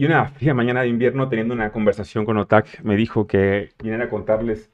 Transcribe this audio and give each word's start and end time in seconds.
Y 0.00 0.06
una 0.06 0.28
fría 0.28 0.54
mañana 0.54 0.80
de 0.80 0.88
invierno, 0.88 1.28
teniendo 1.28 1.52
una 1.52 1.72
conversación 1.72 2.24
con 2.24 2.38
Otak, 2.38 2.82
me 2.82 2.96
dijo 2.96 3.26
que 3.26 3.68
viniera 3.82 4.06
a 4.06 4.08
contarles 4.08 4.70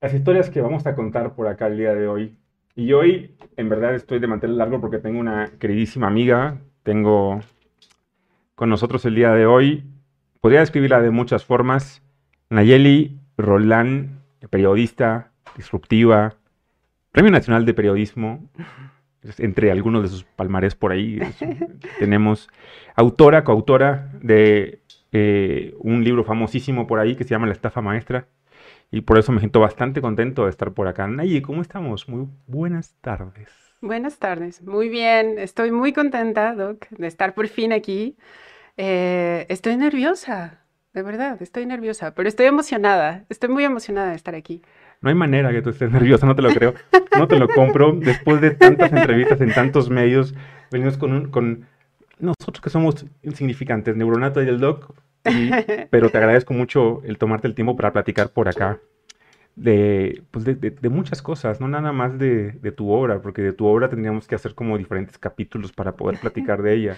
las 0.00 0.14
historias 0.14 0.48
que 0.48 0.62
vamos 0.62 0.86
a 0.86 0.94
contar 0.94 1.34
por 1.34 1.48
acá 1.48 1.66
el 1.66 1.76
día 1.76 1.94
de 1.94 2.08
hoy. 2.08 2.34
Y 2.74 2.94
hoy, 2.94 3.36
en 3.58 3.68
verdad, 3.68 3.94
estoy 3.94 4.20
de 4.20 4.26
mantener 4.26 4.56
largo 4.56 4.80
porque 4.80 5.00
tengo 5.00 5.20
una 5.20 5.50
queridísima 5.58 6.06
amiga, 6.06 6.62
tengo 6.82 7.40
con 8.54 8.70
nosotros 8.70 9.04
el 9.04 9.16
día 9.16 9.32
de 9.32 9.44
hoy. 9.44 9.84
Podría 10.40 10.60
describirla 10.60 11.02
de 11.02 11.10
muchas 11.10 11.44
formas. 11.44 12.00
Nayeli 12.48 13.20
Roland, 13.36 14.18
periodista, 14.48 15.30
disruptiva, 15.58 16.36
Premio 17.12 17.32
Nacional 17.32 17.66
de 17.66 17.74
Periodismo, 17.74 18.48
entre 19.38 19.70
algunos 19.70 20.02
de 20.02 20.08
sus 20.08 20.24
palmares 20.24 20.74
por 20.74 20.92
ahí. 20.92 21.20
tenemos 21.98 22.48
autora, 22.94 23.44
coautora 23.44 24.10
de 24.20 24.80
eh, 25.12 25.74
un 25.78 26.04
libro 26.04 26.24
famosísimo 26.24 26.86
por 26.86 27.00
ahí 27.00 27.16
que 27.16 27.24
se 27.24 27.30
llama 27.30 27.46
La 27.46 27.52
estafa 27.52 27.80
maestra. 27.80 28.26
Y 28.90 29.02
por 29.02 29.18
eso 29.18 29.32
me 29.32 29.40
siento 29.40 29.60
bastante 29.60 30.00
contento 30.00 30.44
de 30.44 30.50
estar 30.50 30.72
por 30.72 30.88
acá. 30.88 31.06
Nayi, 31.06 31.42
¿cómo 31.42 31.60
estamos? 31.60 32.08
Muy 32.08 32.26
buenas 32.46 32.94
tardes. 33.00 33.50
Buenas 33.80 34.18
tardes. 34.18 34.62
Muy 34.62 34.88
bien. 34.88 35.38
Estoy 35.38 35.70
muy 35.70 35.92
contenta, 35.92 36.54
Doc, 36.54 36.88
de 36.88 37.06
estar 37.06 37.34
por 37.34 37.48
fin 37.48 37.72
aquí. 37.72 38.16
Eh, 38.76 39.46
estoy 39.48 39.76
nerviosa, 39.76 40.62
de 40.94 41.02
verdad, 41.02 41.40
estoy 41.42 41.66
nerviosa, 41.66 42.14
pero 42.14 42.28
estoy 42.28 42.46
emocionada. 42.46 43.24
Estoy 43.28 43.50
muy 43.50 43.64
emocionada 43.64 44.10
de 44.10 44.16
estar 44.16 44.34
aquí. 44.34 44.62
No 45.00 45.08
hay 45.10 45.14
manera 45.14 45.50
que 45.52 45.62
tú 45.62 45.70
estés 45.70 45.90
nerviosa, 45.92 46.26
no 46.26 46.34
te 46.34 46.42
lo 46.42 46.50
creo. 46.50 46.74
No 47.16 47.28
te 47.28 47.38
lo 47.38 47.48
compro. 47.48 47.92
Después 47.92 48.40
de 48.40 48.52
tantas 48.52 48.92
entrevistas 48.92 49.40
en 49.40 49.52
tantos 49.52 49.90
medios, 49.90 50.34
venimos 50.70 50.96
con, 50.96 51.30
con 51.30 51.66
nosotros 52.18 52.60
que 52.60 52.70
somos 52.70 53.06
insignificantes, 53.22 53.96
Neuronato 53.96 54.42
y 54.42 54.48
el 54.48 54.60
Doc, 54.60 54.94
pero 55.90 56.10
te 56.10 56.18
agradezco 56.18 56.54
mucho 56.54 57.02
el 57.04 57.18
tomarte 57.18 57.46
el 57.46 57.54
tiempo 57.54 57.76
para 57.76 57.92
platicar 57.92 58.30
por 58.30 58.48
acá 58.48 58.80
de, 59.58 60.22
pues 60.30 60.44
de, 60.44 60.88
muchas 60.88 61.20
cosas, 61.20 61.60
no 61.60 61.68
nada 61.68 61.92
más 61.92 62.18
de, 62.18 62.52
tu 62.76 62.90
obra, 62.90 63.20
porque 63.20 63.42
de 63.42 63.52
tu 63.52 63.66
obra 63.66 63.88
tendríamos 63.88 64.26
que 64.28 64.34
hacer 64.34 64.54
como 64.54 64.78
diferentes 64.78 65.18
capítulos 65.18 65.72
para 65.72 65.92
poder 65.92 66.18
platicar 66.20 66.62
de 66.62 66.74
ella, 66.74 66.96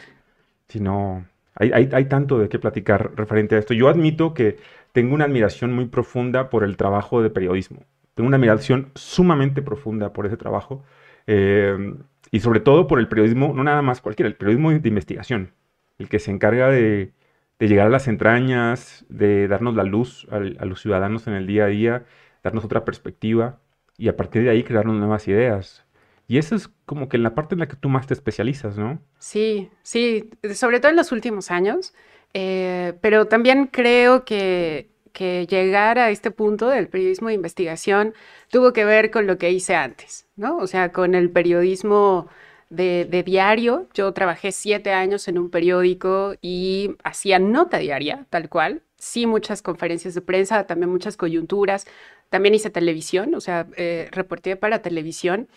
sino 0.69 1.25
hay, 1.55 1.73
hay, 1.73 1.89
hay 1.93 2.05
tanto 2.05 2.39
de 2.39 2.49
qué 2.49 2.59
platicar 2.59 3.13
referente 3.17 3.57
a 3.57 3.59
esto. 3.59 3.75
Yo 3.75 3.89
admito 3.89 4.35
que 4.35 4.59
tengo 4.93 5.15
una 5.15 5.25
admiración 5.25 5.73
muy 5.73 5.87
profunda 5.87 6.51
por 6.51 6.65
el 6.65 6.77
trabajo 6.77 7.23
de 7.23 7.31
periodismo. 7.31 7.85
Tengo 8.15 8.29
una 8.29 8.37
admiración 8.37 8.91
sumamente 8.95 9.63
profunda 9.63 10.13
por 10.13 10.27
ese 10.27 10.37
trabajo 10.37 10.85
eh, 11.27 11.95
y 12.31 12.41
sobre 12.41 12.61
todo 12.61 12.87
por 12.87 12.99
el 12.99 13.09
periodismo, 13.09 13.53
no 13.55 13.65
nada 13.65 13.83
más 13.83 14.01
cualquiera, 14.01 14.29
el 14.29 14.37
periodismo 14.37 14.71
de 14.71 14.89
investigación, 14.89 15.53
el 15.99 16.09
que 16.09 16.19
se 16.19 16.31
encarga 16.31 16.69
de, 16.69 17.13
llegar 17.59 17.87
a 17.87 17.91
las 17.91 18.09
entrañas, 18.09 19.05
de 19.09 19.49
darnos 19.49 19.75
la 19.77 19.85
luz 19.85 20.27
a, 20.31 20.39
los 20.39 20.81
ciudadanos 20.81 21.27
en 21.27 21.35
el 21.35 21.47
día 21.47 21.65
a 21.65 21.69
día, 21.69 22.05
darnos 22.43 22.65
otra 22.65 22.85
perspectiva 22.85 23.61
y 23.97 24.09
a 24.09 24.17
partir 24.17 24.43
de 24.43 24.51
ahí 24.51 24.65
crearnos 24.65 24.97
nuevas 24.97 25.29
ideas. 25.29 25.85
Y 26.27 26.39
eso 26.39 26.55
es 26.55 26.69
como 26.87 27.09
que 27.09 27.17
en 27.17 27.25
la 27.25 27.35
parte 27.35 27.55
en 27.55 27.59
la 27.59 27.69
que 27.69 27.77
tú 27.77 27.89
más 27.89 28.07
te 28.07 28.15
especializas, 28.15 28.79
¿no? 28.79 29.01
Sí, 29.19 29.69
sí, 29.83 30.31
sobre 30.55 30.79
todo 30.79 30.91
en 30.91 30.97
los 30.97 31.11
últimos 31.11 31.51
años. 31.51 31.93
Eh, 32.35 32.95
pero 33.01 33.27
también 33.27 33.67
creo 33.67 34.25
que, 34.25 34.89
llegar 35.19 35.99
a 35.99 36.11
este 36.11 36.31
punto 36.31 36.69
del 36.69 36.89
periodismo 36.89 37.29
de 37.29 37.35
investigación 37.35 38.15
tuvo 38.49 38.73
que 38.73 38.87
ver 38.87 39.11
con 39.11 39.27
lo 39.27 39.37
que 39.37 39.51
hice 39.51 39.75
antes, 39.75 40.27
¿no? 40.37 40.57
O 40.57 40.67
sea, 40.67 40.93
con 40.93 41.15
el 41.15 41.31
periodismo 41.31 42.29
de, 42.71 43.07
de, 43.11 43.23
diario. 43.23 43.87
Yo 43.93 44.13
trabajé 44.15 44.51
siete 44.51 44.93
años 44.93 45.29
en 45.29 45.37
un 45.39 45.51
periódico 45.51 46.37
y 46.41 46.97
hacía 47.05 47.39
nota 47.39 47.79
diaria, 47.79 48.27
tal 48.31 48.49
cual. 48.49 48.83
Sí, 48.97 49.27
muchas 49.27 49.61
conferencias 49.61 50.15
de 50.15 50.23
prensa, 50.23 50.67
también 50.67 50.91
muchas 50.91 51.19
coyunturas. 51.19 51.87
También 52.31 52.55
hice 52.55 52.71
televisión, 52.71 53.35
o 53.35 53.41
sea, 53.41 53.67
eh, 53.77 54.09
reporté 54.13 54.57
para 54.57 54.81
televisión. 54.83 55.49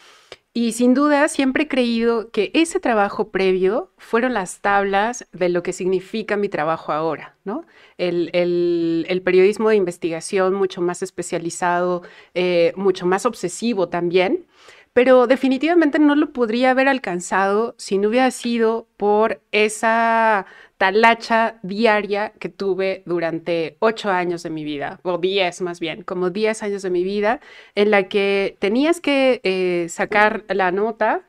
Y 0.55 0.73
sin 0.73 0.93
duda 0.93 1.27
siempre 1.29 1.63
he 1.63 1.67
creído 1.67 2.29
que 2.29 2.51
ese 2.53 2.79
trabajo 2.79 3.29
previo 3.31 3.91
fueron 3.97 4.35
las 4.35 4.59
tablas 4.61 5.27
de 5.31 5.49
lo 5.49 5.63
que 5.63 5.73
significa 5.73 6.37
mi 6.37 6.47
trabajo 6.47 6.91
ahora, 6.91 7.35
¿no? 7.43 7.65
El, 7.97 9.21
periodismo 9.25 9.69
de 9.69 9.77
investigación 9.77 10.53
mucho 10.53 10.79
más 10.79 11.01
especializado, 11.01 12.03
eh, 12.35 12.71
mucho 12.75 13.07
más 13.07 13.25
obsesivo 13.25 13.89
también, 13.89 14.45
pero 14.93 15.25
definitivamente 15.25 15.97
no 15.97 16.13
lo 16.13 16.31
podría 16.33 16.69
haber 16.69 16.87
alcanzado 16.87 17.73
si 17.79 17.97
no 17.97 18.09
hubiera 18.09 18.29
sido 18.29 18.87
por 18.95 19.41
esa 19.51 20.45
talacha 20.83 21.59
diaria 21.61 22.33
que 22.39 22.49
tuve 22.49 23.03
durante 23.05 23.77
ocho 23.79 24.09
años 24.09 24.43
de 24.43 24.49
mi 24.49 24.65
vida, 24.65 24.99
o 25.03 25.17
diez 25.17 25.61
más 25.61 25.79
bien, 25.79 26.03
como 26.03 26.29
diez 26.29 26.61
años 26.61 26.81
de 26.81 26.89
mi 26.89 27.05
vida, 27.05 27.39
en 27.73 27.89
la 27.89 28.09
que 28.09 28.57
tenías 28.59 28.99
que 28.99 29.39
eh, 29.45 29.87
sacar 29.87 30.43
la 30.49 30.73
nota. 30.73 31.21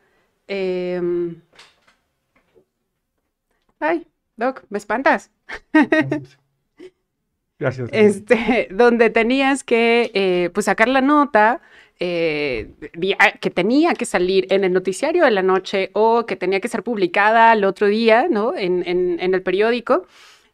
Em, 0.49 1.37
ay, 3.79 4.09
Doc, 4.37 4.65
me 4.71 4.79
espantas. 4.79 5.31
Gracias. 7.61 7.91
Este, 7.93 8.67
donde 8.73 9.09
tenías 9.11 9.63
que 9.63 10.11
eh, 10.15 10.51
pues 10.53 10.67
sacar 10.67 10.89
la 10.89 11.01
nota, 11.01 11.61
eh, 12.01 12.71
ah, 13.19 13.33
que 13.41 13.51
tenía 13.51 13.95
que 13.95 14.05
salir 14.05 14.47
en 14.51 14.65
el 14.65 14.73
noticiario 14.73 15.25
de 15.25 15.31
la 15.31 15.43
noche 15.43 15.91
o 15.93 16.27
que 16.27 16.37
tenía 16.37 16.61
que 16.61 16.69
ser 16.69 16.83
publicada 16.83 17.53
al 17.53 17.65
otro 17.65 17.87
día, 17.87 18.27
¿no? 18.31 18.55
En, 18.57 18.85
el 19.21 19.43
periódico. 19.43 20.07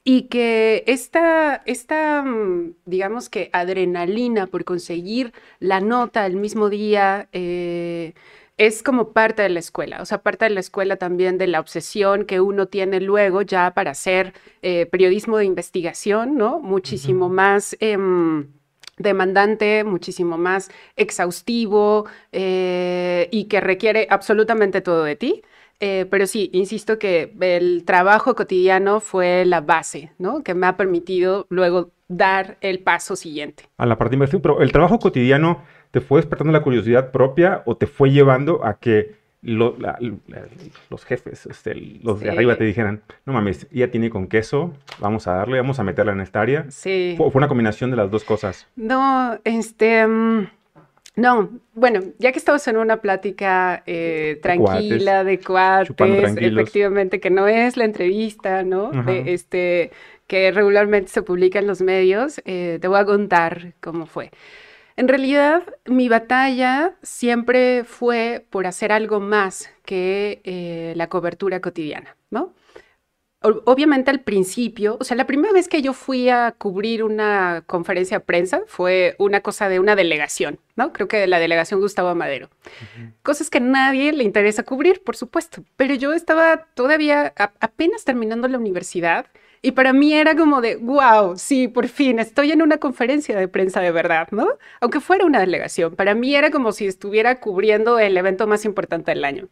Y 0.04 0.22
que 0.28 0.84
esta, 0.86 1.62
esta, 1.66 2.22
mm, 2.22 2.74
digamos 2.86 3.28
que 3.28 3.50
adrenalina 3.52 4.46
por 4.46 4.64
conseguir 4.64 5.32
la 5.58 5.80
nota 5.80 6.26
el 6.26 6.36
mismo 6.36 6.70
día, 6.70 7.28
eh, 7.32 8.14
es 8.56 8.82
como 8.82 9.12
parte 9.12 9.42
de 9.42 9.48
la 9.48 9.58
escuela, 9.58 10.02
o 10.02 10.04
sea, 10.04 10.18
parte 10.22 10.44
de 10.44 10.50
la 10.50 10.60
escuela 10.60 10.96
también 10.96 11.38
de 11.38 11.46
la 11.46 11.60
obsesión 11.60 12.26
que 12.26 12.40
uno 12.40 12.66
tiene 12.66 13.00
luego 13.00 13.40
ya 13.40 13.72
para 13.72 13.92
hacer 13.92 14.34
eh, 14.60 14.84
periodismo 14.86 15.38
de 15.38 15.46
investigación, 15.46 16.36
¿no? 16.36 16.60
Muchísimo 16.60 17.30
más... 17.30 17.76
Em, 17.80 18.59
demandante, 19.00 19.82
muchísimo 19.84 20.38
más 20.38 20.70
exhaustivo 20.96 22.06
eh, 22.32 23.28
y 23.32 23.44
que 23.44 23.60
requiere 23.60 24.06
absolutamente 24.10 24.80
todo 24.80 25.04
de 25.04 25.16
ti. 25.16 25.42
Eh, 25.80 26.06
pero 26.10 26.26
sí, 26.26 26.50
insisto 26.52 26.98
que 26.98 27.34
el 27.40 27.84
trabajo 27.86 28.34
cotidiano 28.34 29.00
fue 29.00 29.46
la 29.46 29.62
base, 29.62 30.12
¿no? 30.18 30.42
Que 30.42 30.52
me 30.52 30.66
ha 30.66 30.76
permitido 30.76 31.46
luego 31.48 31.90
dar 32.06 32.58
el 32.60 32.80
paso 32.80 33.16
siguiente. 33.16 33.64
A 33.78 33.86
la 33.86 33.96
parte 33.96 34.10
de 34.10 34.16
inversión, 34.16 34.42
pero 34.42 34.60
el 34.60 34.72
trabajo 34.72 34.98
cotidiano 34.98 35.62
te 35.90 36.02
fue 36.02 36.20
despertando 36.20 36.52
la 36.52 36.62
curiosidad 36.62 37.10
propia 37.10 37.62
o 37.64 37.76
te 37.76 37.86
fue 37.86 38.10
llevando 38.10 38.64
a 38.64 38.78
que 38.78 39.19
los 39.42 41.04
jefes, 41.04 41.46
este, 41.46 41.74
los 41.74 42.20
de 42.20 42.30
arriba 42.30 42.56
te 42.56 42.64
dijeran, 42.64 43.02
no 43.24 43.32
mames, 43.32 43.66
ella 43.72 43.90
tiene 43.90 44.10
con 44.10 44.26
queso, 44.26 44.74
vamos 44.98 45.26
a 45.26 45.34
darle, 45.34 45.58
vamos 45.58 45.78
a 45.78 45.84
meterla 45.84 46.12
en 46.12 46.20
esta 46.20 46.40
área. 46.40 46.70
Sí. 46.70 47.14
Fue, 47.16 47.30
una 47.32 47.48
combinación 47.48 47.90
de 47.90 47.96
las 47.96 48.10
dos 48.10 48.24
cosas. 48.24 48.66
No, 48.76 49.38
este... 49.44 50.06
Mm, 50.06 50.48
no, 51.16 51.50
bueno, 51.74 52.00
ya 52.18 52.32
que 52.32 52.38
estamos 52.38 52.66
en 52.68 52.76
una 52.76 52.98
plática 52.98 53.82
eh, 53.84 54.38
tranquila, 54.42 55.24
de 55.24 55.40
cuates, 55.40 56.36
efectivamente, 56.36 57.20
que 57.20 57.30
no 57.30 57.48
es 57.48 57.76
la 57.76 57.84
entrevista, 57.84 58.62
¿no? 58.62 58.91
De, 58.91 59.34
este, 59.34 59.91
que 60.28 60.53
regularmente 60.53 61.10
se 61.10 61.22
publica 61.22 61.59
en 61.59 61.66
los 61.66 61.82
medios, 61.82 62.41
eh, 62.44 62.78
te 62.80 62.88
voy 62.88 63.00
a 63.00 63.04
contar 63.04 63.72
cómo 63.80 64.06
fue. 64.06 64.30
En 65.00 65.08
realidad, 65.08 65.62
mi 65.86 66.10
batalla 66.10 66.94
siempre 67.00 67.84
fue 67.84 68.44
por 68.50 68.66
hacer 68.66 68.92
algo 68.92 69.18
más 69.18 69.70
que 69.86 70.42
eh, 70.44 70.92
la 70.94 71.08
cobertura 71.08 71.62
cotidiana, 71.62 72.18
¿no? 72.28 72.52
Obviamente 73.41 74.10
al 74.10 74.20
principio, 74.20 74.98
o 75.00 75.04
sea, 75.04 75.16
la 75.16 75.26
primera 75.26 75.54
vez 75.54 75.68
que 75.68 75.80
yo 75.80 75.94
fui 75.94 76.28
a 76.28 76.52
cubrir 76.52 77.02
una 77.02 77.64
conferencia 77.66 78.18
de 78.18 78.24
prensa 78.26 78.60
fue 78.66 79.16
una 79.18 79.41
cosa 79.41 79.70
de 79.70 79.80
una 79.80 79.97
delegación, 79.97 80.58
¿no? 80.76 80.92
Creo 80.92 81.08
que 81.08 81.16
de 81.16 81.26
la 81.28 81.38
delegación 81.38 81.80
Gustavo 81.80 82.14
Madero. 82.14 82.50
Cosas 83.22 83.48
que 83.48 83.56
a 83.56 83.62
nadie 83.62 84.12
le 84.12 84.24
interesa 84.24 84.64
cubrir, 84.64 85.03
por 85.03 85.16
supuesto, 85.16 85.64
pero 85.76 85.94
yo 85.94 86.12
estaba 86.12 86.66
todavía 86.74 87.32
apenas 87.36 88.04
terminando 88.04 88.48
la 88.48 88.58
universidad 88.58 89.28
y 89.62 89.72
para 89.72 89.92
mí 89.92 90.15
era 90.15 90.34
como 90.36 90.60
de, 90.60 90.77
wow, 90.77 91.36
sí, 91.36 91.68
por 91.68 91.89
fin, 91.89 92.18
estoy 92.18 92.53
en 92.53 92.62
una 92.62 92.78
conferencia 92.78 93.36
de 93.39 93.48
prensa 93.48 93.80
de 93.80 93.91
verdad, 93.91 94.28
¿no? 94.30 94.48
Aunque 94.80 95.01
fuera 95.01 95.27
una 95.27 95.41
delegación, 95.41 95.95
para 95.97 96.15
mí 96.15 96.34
era 96.34 96.51
como 96.51 96.72
si 96.72 96.86
estuviera 96.86 97.41
cubriendo 97.41 97.98
el 97.98 98.16
evento 98.16 98.47
más 98.47 98.65
importante 98.65 99.10
del 99.10 99.24
año. 99.24 99.48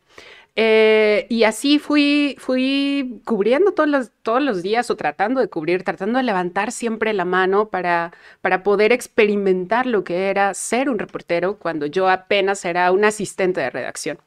Eh, 0.57 1.27
y 1.29 1.45
así 1.45 1.79
fui, 1.79 2.37
fui 2.41 3.21
cubriendo 3.25 3.73
todos 3.73 3.89
los, 3.89 4.11
todos 4.23 4.43
los 4.43 4.63
días 4.63 4.91
o 4.91 4.97
tratando 4.97 5.41
de 5.41 5.49
cubrir, 5.49 5.85
tratando 5.85 6.19
de 6.19 6.25
levantar 6.25 6.73
siempre 6.73 7.13
la 7.13 7.25
mano 7.25 7.69
para, 7.69 8.13
para 8.41 8.65
poder 8.65 8.93
experimentar 8.93 9.87
lo 9.87 10.03
que 10.05 10.31
era 10.31 10.55
ser 10.55 10.91
un 10.91 10.99
reportero 10.99 11.59
cuando 11.59 11.87
yo 11.87 12.09
apenas 12.09 12.65
era 12.65 12.91
un 12.93 13.05
asistente 13.05 13.61
de 13.61 13.71
redacción. 13.71 14.19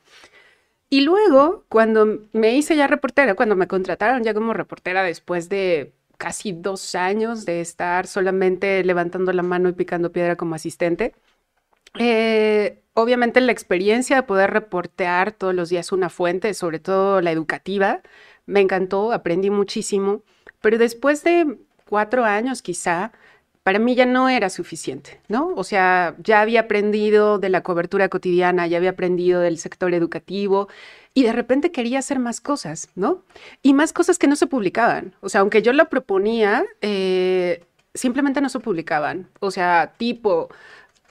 Y 0.94 1.02
luego, 1.02 1.64
cuando 1.70 2.20
me 2.34 2.54
hice 2.54 2.76
ya 2.76 2.86
reportera, 2.86 3.34
cuando 3.36 3.56
me 3.56 3.68
contrataron 3.68 4.24
ya 4.24 4.34
como 4.34 4.52
reportera 4.52 5.04
después 5.04 5.48
de 5.48 5.94
casi 6.18 6.52
dos 6.52 6.96
años 6.96 7.46
de 7.46 7.62
estar 7.62 8.08
solamente 8.08 8.84
levantando 8.84 9.32
la 9.32 9.42
mano 9.42 9.70
y 9.70 9.74
picando 9.74 10.12
piedra 10.12 10.36
como 10.36 10.54
asistente. 10.54 11.16
Eh, 11.98 12.84
obviamente 12.94 13.40
la 13.40 13.54
experiencia 13.54 14.18
de 14.18 14.24
poder 14.24 14.52
reportear 14.52 15.32
todos 15.32 15.56
los 15.56 15.70
días 15.70 15.94
una 15.94 16.10
fuente, 16.10 16.54
sobre 16.54 16.80
todo 16.80 17.22
la 17.22 17.32
educativa, 17.32 18.02
me 18.46 18.60
encantó, 18.60 19.14
aprendí 19.14 19.50
muchísimo, 19.50 20.24
pero 20.60 20.78
después 20.78 21.24
de 21.24 21.58
cuatro 21.88 22.26
años 22.26 22.62
quizá, 22.62 23.14
para 23.64 23.80
mí 23.80 23.96
ya 23.96 24.06
no 24.06 24.28
era 24.28 24.50
suficiente, 24.50 25.20
¿no? 25.28 25.54
O 25.56 25.64
sea, 25.64 26.16
ya 26.24 26.42
había 26.42 26.62
aprendido 26.62 27.38
de 27.38 27.50
la 27.50 27.62
cobertura 27.62 28.10
cotidiana, 28.10 28.68
ya 28.68 28.78
había 28.78 28.92
aprendido 28.92 29.40
del 29.42 29.58
sector 29.58 29.94
educativo 29.94 30.68
y 31.14 31.24
de 31.24 31.34
repente 31.34 31.72
quería 31.72 32.00
hacer 32.00 32.20
más 32.20 32.42
cosas, 32.42 32.90
¿no? 32.96 33.24
Y 33.62 33.74
más 33.74 33.94
cosas 33.94 34.18
que 34.18 34.28
no 34.28 34.36
se 34.36 34.48
publicaban. 34.48 35.14
O 35.22 35.30
sea, 35.30 35.42
aunque 35.42 35.62
yo 35.62 35.74
lo 35.74 35.90
proponía, 35.90 36.66
eh, 36.82 37.64
simplemente 37.94 38.42
no 38.42 38.50
se 38.50 38.60
publicaban. 38.60 39.30
O 39.40 39.52
sea, 39.52 39.94
tipo, 39.98 40.50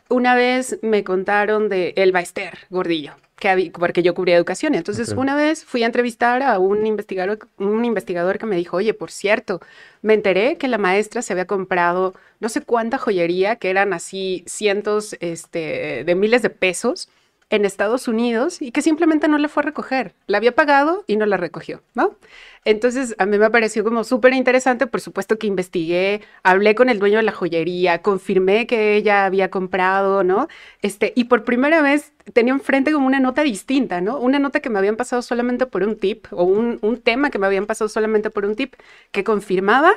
una 0.09 0.35
vez 0.35 0.79
me 0.83 1.05
contaron 1.05 1.69
de 1.69 1.95
Elba 1.97 2.21
Ester 2.21 2.59
Gordillo, 2.69 3.15
que 3.41 3.73
porque 3.77 4.03
yo 4.03 4.15
cubría 4.15 4.37
educación. 4.37 4.75
Entonces, 4.77 5.13
una 5.17 5.35
vez 5.35 5.65
fui 5.65 5.83
a 5.83 5.87
entrevistar 5.87 6.43
a 6.43 6.59
un 6.59 6.87
investigador, 6.87 7.39
un 7.59 7.85
investigador 7.85 8.39
que 8.39 8.47
me 8.47 8.55
dijo, 8.55 8.77
oye, 8.77 8.95
por 8.95 9.11
cierto, 9.11 9.61
me 10.03 10.15
enteré 10.15 10.57
que 10.59 10.69
la 10.69 10.79
maestra 10.79 11.23
se 11.23 11.33
había 11.33 11.47
comprado 11.47 12.15
no 12.39 12.49
sé 12.49 12.61
cuánta 12.61 12.99
joyería, 12.99 13.57
que 13.57 13.71
eran 13.71 13.93
así 13.93 14.45
cientos 14.47 15.17
este, 15.21 16.05
de 16.05 16.15
miles 16.15 16.43
de 16.43 16.51
pesos 16.51 17.09
en 17.51 17.65
Estados 17.65 18.07
Unidos 18.09 18.63
y 18.63 18.71
que 18.71 18.81
simplemente 18.81 19.29
no 19.29 19.37
la 19.37 19.49
fue 19.49 19.63
a 19.63 19.67
recoger. 19.67 20.15
La 20.27 20.39
había 20.39 20.55
pagado 20.55 21.05
y 21.07 21.17
no 21.17 21.27
la 21.27 21.37
recogió, 21.37 21.83
¿no? 21.95 22.17
Entonces, 22.65 23.15
a 23.19 23.27
mí 23.27 23.39
me 23.39 23.51
pareció 23.51 23.83
como 23.83 24.05
súper 24.05 24.35
interesante, 24.35 24.87
por 24.87 25.01
supuesto 25.01 25.39
que 25.39 25.47
investigué, 25.47 26.21
hablé 26.43 26.75
con 26.75 26.89
el 26.89 26.99
dueño 26.99 27.17
de 27.17 27.25
la 27.25 27.33
joyería, 27.33 28.03
confirmé 28.03 28.67
que 28.67 28.95
ella 28.97 29.25
había 29.25 29.51
comprado, 29.51 30.23
¿no? 30.23 30.47
Este, 30.83 31.13
y 31.17 31.25
por 31.25 31.45
primera 31.45 31.83
vez 31.83 32.13
tenía 32.33 32.53
enfrente 32.53 32.93
como 32.93 33.07
una 33.07 33.19
nota 33.19 33.43
distinta, 33.43 34.01
¿no? 34.01 34.19
Una 34.19 34.39
nota 34.39 34.61
que 34.61 34.71
me 34.71 34.79
habían 34.79 34.97
pasado 34.97 35.23
solamente 35.23 35.67
por 35.67 35.83
un 35.83 35.97
tip 35.97 36.27
o 36.31 36.45
un, 36.45 36.79
tema 37.03 37.31
que 37.31 37.39
me 37.39 37.47
habían 37.47 37.67
pasado 37.67 37.89
solamente 37.89 38.31
por 38.31 38.45
un 38.45 38.57
tip 38.57 38.75
que 39.11 39.25
confirmaba 39.25 39.93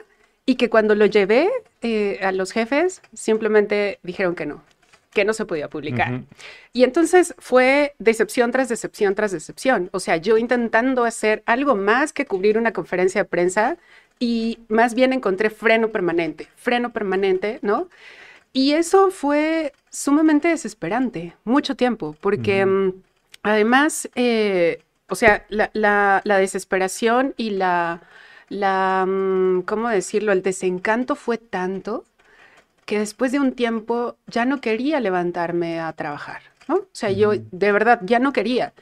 y 0.46 0.56
que 0.56 0.70
cuando 0.70 0.96
lo 0.96 1.06
llevé 1.06 1.50
eh, 1.82 2.20
a 2.24 2.32
los 2.32 2.52
jefes 2.52 3.02
simplemente 3.14 4.00
dijeron 4.04 4.36
que 4.36 4.46
no, 4.46 4.64
que 5.14 5.26
no 5.26 5.34
se 5.34 5.46
podía 5.46 5.70
publicar. 5.70 6.22
Y 6.74 6.84
entonces 6.84 7.36
fue 7.38 7.96
decepción 8.00 8.52
tras 8.52 8.70
decepción 8.70 9.16
tras 9.16 9.32
decepción. 9.32 9.90
O 9.94 10.00
sea, 10.00 10.18
yo 10.18 10.38
intentando 10.38 11.06
hacer 11.06 11.44
algo 11.46 11.76
más 11.76 12.14
que 12.14 12.26
cubrir 12.26 12.58
una 12.58 12.74
conferencia 12.74 13.22
de 13.22 13.30
prensa 13.30 13.78
y 14.20 14.60
más 14.68 14.96
bien 14.96 15.14
encontré 15.14 15.50
freno 15.50 15.90
permanente, 15.90 16.48
freno 16.56 16.92
permanente, 16.92 17.60
¿no? 17.62 17.90
Y 18.54 18.74
eso 18.74 19.10
fue 19.10 19.74
sumamente 19.90 20.48
desesperante, 20.48 21.36
mucho 21.44 21.76
tiempo, 21.76 22.16
porque 22.22 22.66
mm, 22.66 22.94
además, 23.42 24.10
eh, 24.16 24.84
o 25.10 25.16
sea, 25.16 25.46
la, 25.50 26.22
desesperación 26.24 27.34
y 27.36 27.52
la, 27.52 28.02
la, 28.50 29.06
mm, 29.08 29.62
¿cómo 29.64 29.90
decirlo? 29.90 30.32
El 30.32 30.44
desencanto 30.44 31.16
fue 31.16 31.38
tanto 31.38 32.06
que 32.86 33.00
después 33.00 33.32
de 33.32 33.40
un 33.40 33.54
tiempo 33.54 34.18
ya 34.28 34.46
no 34.46 34.62
quería 34.62 35.00
levantarme 35.00 35.80
a 35.80 35.94
trabajar, 35.94 36.42
¿no? 36.68 36.76
O 36.76 36.88
sea, 36.92 37.12
yo 37.12 37.32
de 37.34 37.72
verdad 37.72 38.00
ya 38.04 38.20
no 38.20 38.34
quería. 38.34 38.74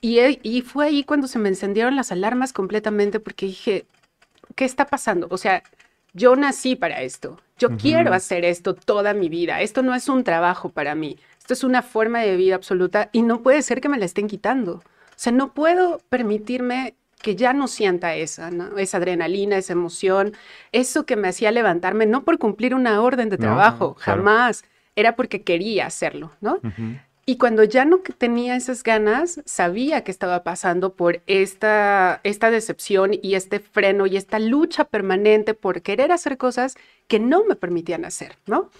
Y, 0.00 0.18
y 0.42 0.62
fue 0.62 0.86
ahí 0.86 1.04
cuando 1.04 1.28
se 1.28 1.38
me 1.38 1.50
encendieron 1.50 1.96
las 1.96 2.10
alarmas 2.12 2.52
completamente 2.52 3.20
porque 3.20 3.46
dije, 3.46 3.86
¿qué 4.54 4.64
está 4.64 4.86
pasando? 4.86 5.28
O 5.30 5.36
sea, 5.36 5.62
yo 6.12 6.34
nací 6.36 6.74
para 6.74 7.02
esto, 7.02 7.38
yo 7.58 7.76
quiero 7.76 8.12
hacer 8.14 8.44
esto 8.44 8.74
toda 8.74 9.14
mi 9.14 9.28
vida, 9.28 9.60
esto 9.60 9.82
no 9.82 9.94
es 9.94 10.08
un 10.08 10.24
trabajo 10.24 10.70
para 10.70 10.94
mí, 10.94 11.18
esto 11.38 11.52
es 11.54 11.62
una 11.62 11.82
forma 11.82 12.20
de 12.20 12.36
vida 12.36 12.54
absoluta 12.54 13.10
y 13.12 13.22
no 13.22 13.42
puede 13.42 13.62
ser 13.62 13.80
que 13.80 13.88
me 13.88 13.98
la 13.98 14.06
estén 14.06 14.26
quitando. 14.26 14.72
O 14.72 15.22
sea, 15.22 15.32
no 15.32 15.52
puedo 15.52 16.00
permitirme 16.08 16.94
que 17.22 17.36
ya 17.36 17.52
no 17.52 17.68
sienta 17.68 18.14
esa, 18.14 18.50
esa 18.76 18.96
adrenalina, 18.96 19.56
esa 19.56 19.72
emoción, 19.72 20.32
eso 20.72 21.04
que 21.04 21.16
me 21.16 21.28
hacía 21.28 21.50
levantarme, 21.50 22.06
no 22.06 22.24
por 22.24 22.38
cumplir 22.38 22.74
una 22.74 23.00
orden 23.02 23.28
de 23.28 23.38
trabajo, 23.38 23.94
jamás, 23.98 24.64
era 24.96 25.16
porque 25.16 25.42
quería 25.42 25.86
hacerlo, 25.86 26.32
¿no? 26.40 26.58
Y 27.26 27.36
cuando 27.36 27.62
ya 27.62 27.84
no 27.84 27.98
tenía 27.98 28.56
esas 28.56 28.82
ganas, 28.82 29.40
sabía 29.44 30.02
que 30.02 30.10
estaba 30.10 30.42
pasando 30.42 30.94
por 30.94 31.22
esta, 31.26 32.20
esta 32.24 32.50
decepción 32.50 33.12
y 33.22 33.34
este 33.34 33.60
freno 33.60 34.06
y 34.06 34.16
esta 34.16 34.38
lucha 34.38 34.84
permanente 34.84 35.54
por 35.54 35.82
querer 35.82 36.10
hacer 36.12 36.38
cosas 36.38 36.76
que 37.06 37.20
no 37.20 37.44
me 37.44 37.54
permitían 37.54 38.04
hacer, 38.04 38.36
¿no? 38.46 38.70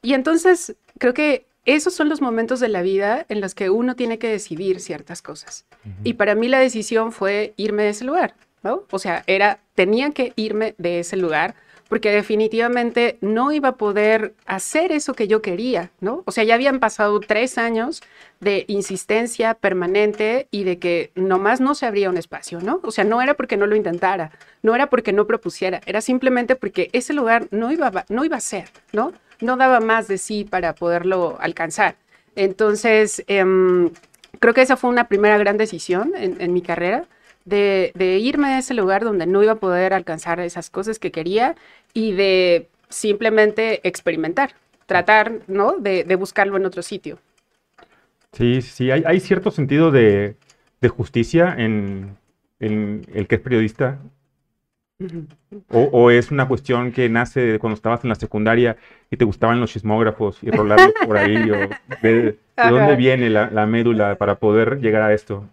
Y 0.00 0.14
entonces 0.14 0.76
creo 0.98 1.12
que 1.12 1.47
esos 1.64 1.94
son 1.94 2.08
los 2.08 2.20
momentos 2.20 2.60
de 2.60 2.68
la 2.68 2.82
vida 2.82 3.26
en 3.28 3.40
los 3.40 3.54
que 3.54 3.70
uno 3.70 3.94
tiene 3.96 4.18
que 4.18 4.28
decidir 4.28 4.80
ciertas 4.80 5.22
cosas. 5.22 5.66
Y 6.04 6.14
para 6.14 6.34
mí 6.34 6.48
la 6.48 6.58
decisión 6.58 7.12
fue 7.12 7.54
irme 7.56 7.82
de 7.84 7.90
ese 7.90 8.04
lugar, 8.04 8.34
¿no? 8.62 8.84
O 8.90 8.98
sea, 8.98 9.24
era, 9.26 9.60
tenía 9.74 10.10
que 10.10 10.32
irme 10.36 10.74
de 10.78 11.00
ese 11.00 11.16
lugar 11.16 11.54
porque 11.88 12.10
definitivamente 12.10 13.18
no 13.20 13.52
iba 13.52 13.70
a 13.70 13.76
poder 13.76 14.34
hacer 14.46 14.92
eso 14.92 15.14
que 15.14 15.28
yo 15.28 15.42
quería, 15.42 15.90
¿no? 16.00 16.22
O 16.26 16.32
sea, 16.32 16.44
ya 16.44 16.54
habían 16.54 16.80
pasado 16.80 17.18
tres 17.20 17.58
años 17.58 18.02
de 18.40 18.64
insistencia 18.68 19.54
permanente 19.54 20.48
y 20.50 20.64
de 20.64 20.78
que 20.78 21.10
nomás 21.14 21.60
no 21.60 21.74
se 21.74 21.86
abría 21.86 22.10
un 22.10 22.18
espacio, 22.18 22.60
¿no? 22.60 22.80
O 22.82 22.90
sea, 22.90 23.04
no 23.04 23.22
era 23.22 23.34
porque 23.34 23.56
no 23.56 23.66
lo 23.66 23.76
intentara, 23.76 24.32
no 24.62 24.74
era 24.74 24.88
porque 24.88 25.12
no 25.12 25.26
propusiera, 25.26 25.80
era 25.86 26.00
simplemente 26.00 26.56
porque 26.56 26.90
ese 26.92 27.12
lugar 27.14 27.48
no 27.50 27.72
iba, 27.72 28.04
no 28.08 28.24
iba 28.24 28.36
a 28.36 28.40
ser, 28.40 28.68
¿no? 28.92 29.12
no 29.40 29.56
daba 29.56 29.80
más 29.80 30.08
de 30.08 30.18
sí 30.18 30.44
para 30.44 30.74
poderlo 30.74 31.36
alcanzar. 31.40 31.96
Entonces, 32.36 33.24
em, 33.26 33.90
creo 34.38 34.54
que 34.54 34.62
esa 34.62 34.76
fue 34.76 34.90
una 34.90 35.08
primera 35.08 35.38
gran 35.38 35.56
decisión 35.56 36.12
en, 36.16 36.52
mi 36.52 36.62
carrera, 36.62 37.06
de, 37.48 38.18
irme 38.20 38.48
a 38.48 38.58
ese 38.58 38.74
lugar 38.74 39.04
donde 39.04 39.26
no 39.26 39.42
iba 39.42 39.52
a 39.52 39.56
poder 39.56 39.92
alcanzar 39.92 40.40
esas 40.40 40.70
cosas 40.70 40.98
que 40.98 41.10
quería 41.10 41.56
y 41.94 42.12
de 42.12 42.68
simplemente 42.88 43.86
experimentar, 43.86 44.54
tratar, 44.86 45.40
¿no? 45.46 45.76
De, 45.78 46.04
buscarlo 46.16 46.56
en 46.56 46.66
otro 46.66 46.82
sitio. 46.82 47.18
Sí, 48.32 48.62
sí, 48.62 48.90
hay, 48.90 49.20
cierto 49.20 49.50
sentido 49.50 49.90
de, 49.90 50.36
justicia 50.88 51.54
en, 51.56 52.16
en, 52.60 53.06
el 53.12 53.26
que 53.26 53.36
es 53.36 53.40
periodista 53.40 53.98
o, 55.70 56.10
es 56.10 56.32
una 56.32 56.48
cuestión 56.48 56.90
que 56.90 57.08
nace 57.08 57.40
de 57.40 57.58
cuando 57.60 57.76
estabas 57.76 58.02
en 58.02 58.08
la 58.08 58.16
secundaria 58.16 58.76
y 59.10 59.16
te 59.16 59.24
gustaban 59.24 59.60
los 59.60 59.70
chismógrafos 59.70 60.42
y 60.42 60.50
rolarlos 60.50 60.92
por 61.06 61.16
ahí. 61.16 61.36
de, 62.02 62.36
dónde 62.56 62.96
viene 62.96 63.30
la, 63.30 63.66
médula 63.66 64.16
para 64.16 64.40
poder 64.40 64.80
llegar 64.80 65.02
a 65.02 65.12
esto? 65.14 65.48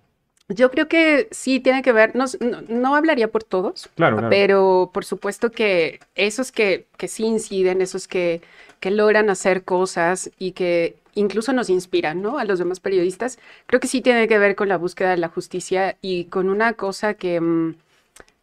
Yo 0.48 0.70
creo 0.70 0.88
que 0.88 1.28
sí 1.32 1.60
tiene 1.60 1.82
que 1.82 1.92
ver, 1.92 2.16
no, 2.16 2.25
no, 2.68 2.96
hablaría 2.96 3.30
por 3.30 3.44
todos, 3.44 3.90
claro, 3.96 4.30
pero 4.30 4.92
por 4.94 5.04
supuesto 5.04 5.52
que 5.52 6.00
esos 6.14 6.52
que, 6.52 6.86
que 6.98 7.08
sí 7.08 7.25
inciden, 7.25 7.82
esos 7.82 8.08
que, 8.08 8.42
que 8.80 8.92
logran 8.92 9.32
hacer 9.32 9.64
cosas 9.64 10.30
y 10.38 10.52
que 10.52 10.98
incluso 11.16 11.52
nos 11.52 11.72
inspiran, 11.72 12.22
¿no? 12.22 12.38
A 12.38 12.46
los 12.46 12.60
demás 12.60 12.80
periodistas, 12.80 13.40
creo 13.66 13.80
que 13.80 13.88
sí 13.88 14.02
tiene 14.02 14.28
que 14.28 14.38
ver 14.38 14.56
con 14.56 14.70
la 14.70 14.78
búsqueda 14.78 15.12
de 15.12 15.18
la 15.18 15.30
justicia 15.30 15.98
y 16.02 16.25
con 16.25 16.50
una 16.50 16.74
cosa 16.74 17.16
que... 17.16 17.42
Mm, 17.42 17.75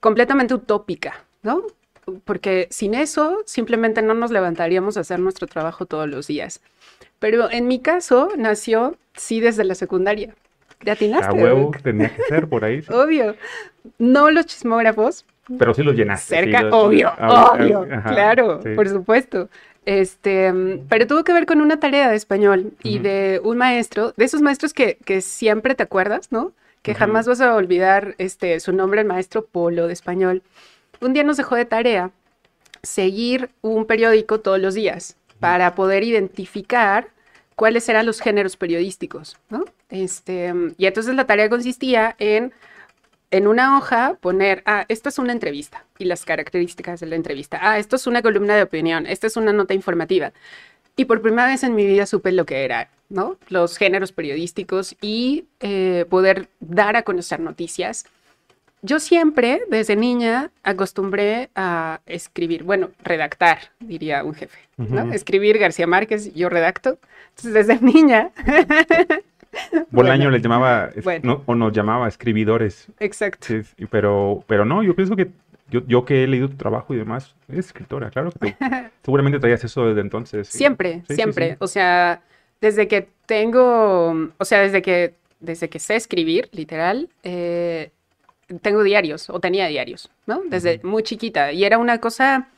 completamente 0.03 0.53
utópica, 0.53 1.25
¿no? 1.45 1.63
Porque 2.25 2.67
sin 2.71 2.95
eso 2.95 3.39
simplemente 3.47 4.03
no 4.03 4.15
nos 4.15 4.33
levantaríamos 4.33 4.97
a 4.97 5.01
hacer 5.01 5.21
nuestro 5.21 5.47
trabajo 5.47 5.87
todos 5.87 6.09
los 6.09 6.27
días. 6.27 6.61
Pero 7.21 7.49
en 7.49 7.69
mi 7.69 7.79
caso 7.79 8.31
nació, 8.37 8.97
sí, 9.15 9.39
desde 9.39 9.63
la 9.63 9.77
secundaria. 9.77 10.35
¿Te 10.85 10.91
atinaste? 10.91 11.27
A 11.27 11.33
huevo, 11.33 11.71
tenía 11.83 12.15
que 12.15 12.23
ser 12.23 12.49
por 12.49 12.65
ahí. 12.65 12.83
Obvio. 12.91 13.37
No 13.99 14.31
los 14.31 14.47
chismógrafos. 14.47 15.25
Pero 15.59 15.75
sí 15.75 15.83
los 15.83 15.95
llenaste. 15.95 16.37
Cerca, 16.37 16.69
obvio, 16.71 17.13
obvio. 17.19 17.87
claro, 18.07 18.61
por 18.77 18.89
supuesto. 18.89 19.49
Este, 19.85 20.53
pero 20.89 21.09
tuvo 21.09 21.25
que 21.25 21.33
ver 21.33 21.47
con 21.47 21.61
una 21.61 21.81
tarea 21.81 22.09
de 22.09 22.17
español 22.17 22.73
y 22.85 23.01
de 23.01 23.41
un 23.43 23.59
maestro, 23.59 24.15
de 24.17 24.25
esos 24.25 24.41
maestros 24.41 24.73
que, 24.73 24.99
que 25.05 25.21
siempre 25.21 25.75
te 25.75 25.83
acuerdas, 25.83 26.31
¿no? 26.31 26.53
que 26.83 26.95
jamás 26.95 27.27
vas 27.27 27.41
a 27.41 27.55
olvidar 27.55 28.15
este, 28.19 28.59
su 28.61 28.73
nombre, 28.73 29.01
el 29.01 29.07
maestro 29.07 29.47
Polo 29.47 29.87
de 29.87 29.93
español. 29.93 30.43
Un 31.01 31.13
día 31.13 31.23
nos 31.23 31.37
dejó 31.37 31.55
de 31.55 31.65
tarea 31.65 32.11
seguir 32.83 33.51
un 33.63 33.87
periódico 33.87 34.41
todos 34.41 34.59
los 34.59 34.75
días 34.75 35.17
para 35.39 35.75
poder 35.75 36.03
identificar 36.03 37.09
cuáles 37.57 37.89
eran 37.89 38.07
los 38.07 38.21
géneros 38.21 38.57
periodísticos, 38.57 39.37
¿no? 39.51 39.65
Este, 39.91 40.53
y 40.77 40.87
entonces 40.87 41.15
la 41.15 41.27
tarea 41.27 41.49
consistía 41.49 42.15
en, 42.19 42.53
en 43.31 43.47
una 43.47 43.77
hoja 43.77 44.17
poner, 44.21 44.63
ah, 44.67 44.85
esto 44.89 45.09
es 45.09 45.19
una 45.19 45.33
entrevista 45.33 45.85
y 45.99 46.05
las 46.05 46.25
características 46.25 47.01
de 47.01 47.07
la 47.07 47.17
entrevista. 47.17 47.59
Ah, 47.61 47.79
esto 47.79 47.97
es 47.97 48.07
una 48.07 48.23
columna 48.23 48.57
de 48.57 48.63
opinión, 48.63 49.07
esta 49.07 49.27
es 49.27 49.37
una 49.37 49.53
nota 49.53 49.75
informativa. 49.75 50.33
Y 50.97 51.07
por 51.07 51.23
primera 51.23 51.47
vez 51.47 51.63
en 51.63 51.75
mi 51.75 51.87
vida 51.87 52.07
supe 52.07 52.33
lo 52.33 52.45
que 52.45 52.65
era, 52.65 52.91
¿no? 53.09 53.39
Los 53.49 53.79
géneros 53.79 54.13
periodísticos 54.13 54.97
y 55.01 55.47
eh, 55.61 56.05
poder 56.11 56.49
dar 56.61 56.97
a 56.97 57.03
conocer 57.03 57.41
noticias. 57.41 58.05
Yo 58.83 58.99
siempre, 58.99 59.63
desde 59.71 59.95
niña, 59.97 60.51
acostumbré 60.65 61.51
a 61.55 62.01
escribir, 62.07 62.65
bueno, 62.65 62.91
redactar, 63.03 63.59
diría 63.79 64.25
un 64.25 64.35
jefe, 64.35 64.59
¿no? 64.77 65.13
Escribir 65.13 65.59
García 65.59 65.87
Márquez, 65.87 66.35
yo 66.35 66.49
redacto. 66.49 66.99
Entonces, 67.31 67.67
desde 67.67 67.81
niña. 67.85 68.31
Bolaño 69.91 70.31
le 70.31 70.41
llamaba, 70.41 70.91
o 71.47 71.55
nos 71.55 71.73
llamaba 71.73 72.09
escribidores. 72.09 72.89
Exacto. 72.99 73.47
pero, 73.89 74.45
pero 74.49 74.65
no, 74.65 74.83
yo 74.83 74.97
pienso 74.97 75.15
que 75.15 75.31
yo, 75.71 76.05
que 76.05 76.25
he 76.25 76.27
leído 76.27 76.51
tu 76.51 76.57
trabajo 76.57 76.93
y 76.93 76.99
demás, 76.99 77.35
eres 77.49 77.67
escritora, 77.67 78.11
claro 78.11 78.31
que 78.33 78.55
seguramente 79.03 79.39
traías 79.39 79.65
eso 79.65 79.87
desde 79.87 80.01
entonces. 80.01 80.49
Siempre, 80.49 81.03
siempre. 81.09 81.57
o 81.61 81.67
sea, 81.67 82.21
desde 82.61 82.89
que 82.89 83.09
tengo, 83.27 84.31
o 84.37 84.45
sea, 84.45 84.61
desde 84.61 84.83
que, 84.83 85.15
desde 85.41 85.71
que 85.71 85.79
sé 85.79 85.97
escribir, 85.97 86.49
literal, 86.53 87.09
eh, 87.23 87.91
tengo 88.61 88.83
diarios 88.83 89.31
o 89.31 89.41
tenía 89.41 89.67
diarios, 89.67 90.11
¿no? 90.27 90.43
Desde 90.47 90.81
muy 90.83 91.03
chiquita. 91.03 91.53
Y 91.53 91.65
era 91.65 91.79
una 91.79 91.99
cosa 91.99 92.49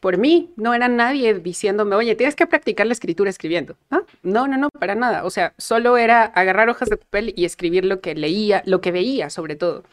por 0.00 0.16
mí, 0.16 0.50
no 0.56 0.74
era 0.74 0.88
nadie 0.88 1.34
diciéndome, 1.34 1.96
oye, 1.96 2.14
tienes 2.14 2.36
que 2.36 2.46
practicar 2.46 2.86
la 2.86 2.92
escritura 2.92 3.30
escribiendo. 3.30 3.76
¿no? 3.90 4.04
No, 4.22 4.46
no, 4.46 4.56
no, 4.56 4.70
para 4.70 4.94
nada. 4.94 5.24
O 5.24 5.30
sea, 5.30 5.54
solo 5.58 5.96
era 5.96 6.24
agarrar 6.24 6.68
hojas 6.68 6.88
de 6.88 6.96
papel 6.96 7.32
y 7.36 7.44
escribir 7.44 7.84
lo 7.84 8.00
que 8.00 8.14
leía, 8.14 8.62
lo 8.64 8.80
que 8.80 8.92
veía 8.92 9.30
sobre 9.30 9.56
todo. 9.56 9.84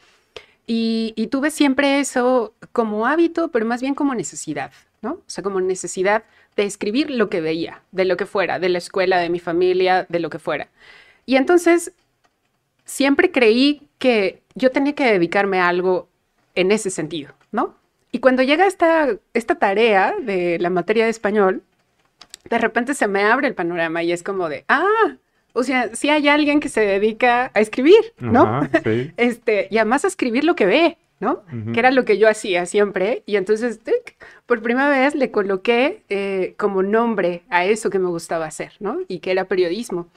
Y, 0.67 1.13
y, 1.15 1.27
tuve 1.27 1.51
siempre 1.51 2.00
eso 2.00 2.53
como 2.71 3.05
hábito, 3.05 3.50
pero 3.50 3.65
más 3.67 3.81
bien 3.81 3.93
como 3.93 4.15
necesidad, 4.15 4.71
¿no? 5.01 5.12
O 5.12 5.24
sea, 5.27 5.43
como 5.43 5.62
necesidad 5.62 6.24
de 6.55 6.63
escribir 6.63 7.12
lo 7.12 7.29
que 7.29 7.39
veía, 7.39 7.83
de 7.91 8.05
lo 8.05 8.17
que 8.17 8.25
fuera, 8.25 8.57
de 8.57 8.69
la 8.69 8.79
escuela, 8.79 9.19
de 9.19 9.29
mi 9.29 9.39
familia, 9.39 10.07
de 10.09 10.19
lo 10.19 10.31
que 10.31 10.39
fuera. 10.39 10.69
Y 11.27 11.35
entonces, 11.35 11.91
siempre 12.83 13.31
creí 13.31 13.84
que 13.97 14.41
yo 14.55 14.71
tenía 14.71 14.93
que 14.93 15.05
dedicarme 15.05 15.59
a 15.59 15.67
algo 15.67 16.09
en 16.55 16.71
ese 16.71 16.89
sentido, 16.89 17.33
¿no? 17.51 17.75
Y 18.11 18.19
cuando 18.19 18.43
llega 18.43 18.65
esta, 18.65 19.17
esta 19.33 19.55
tarea 19.55 20.15
de 20.21 20.57
la 20.59 20.69
materia 20.69 21.03
de 21.03 21.11
español, 21.11 21.63
de 22.49 22.57
repente 22.57 22.93
se 22.93 23.07
me 23.07 23.23
abre 23.23 23.47
el 23.47 23.55
panorama 23.55 24.03
y 24.03 24.11
es 24.11 24.23
como 24.23 24.47
de, 24.47 24.63
ah, 24.69 25.17
o 25.53 25.63
sea, 25.63 25.95
sí 25.95 26.09
hay 26.09 26.27
alguien 26.27 26.59
que 26.59 26.69
se 26.69 26.81
dedica 26.81 27.51
a 27.53 27.59
escribir, 27.59 28.13
¿no? 28.19 28.61
este, 29.17 29.67
y 29.71 29.77
además 29.77 30.05
a 30.05 30.07
escribir 30.07 30.43
lo 30.43 30.55
que 30.55 30.65
ve, 30.65 30.97
¿no? 31.19 31.43
Que 31.73 31.79
era 31.79 31.91
lo 31.91 32.05
que 32.05 32.17
yo 32.17 32.29
hacía 32.29 32.65
siempre. 32.65 33.23
Y 33.25 33.37
entonces, 33.37 33.79
por 34.45 34.61
primera 34.61 34.89
vez 34.89 35.15
le 35.15 35.31
coloqué 35.31 36.03
eh, 36.09 36.55
como 36.57 36.83
nombre 36.83 37.43
a 37.49 37.65
eso 37.65 37.89
que 37.89 37.99
me 37.99 38.09
gustaba 38.09 38.45
hacer, 38.45 38.73
¿no? 38.79 38.99
Y 39.07 39.19
que 39.19 39.31
era 39.31 39.45
periodismo. 39.45 40.07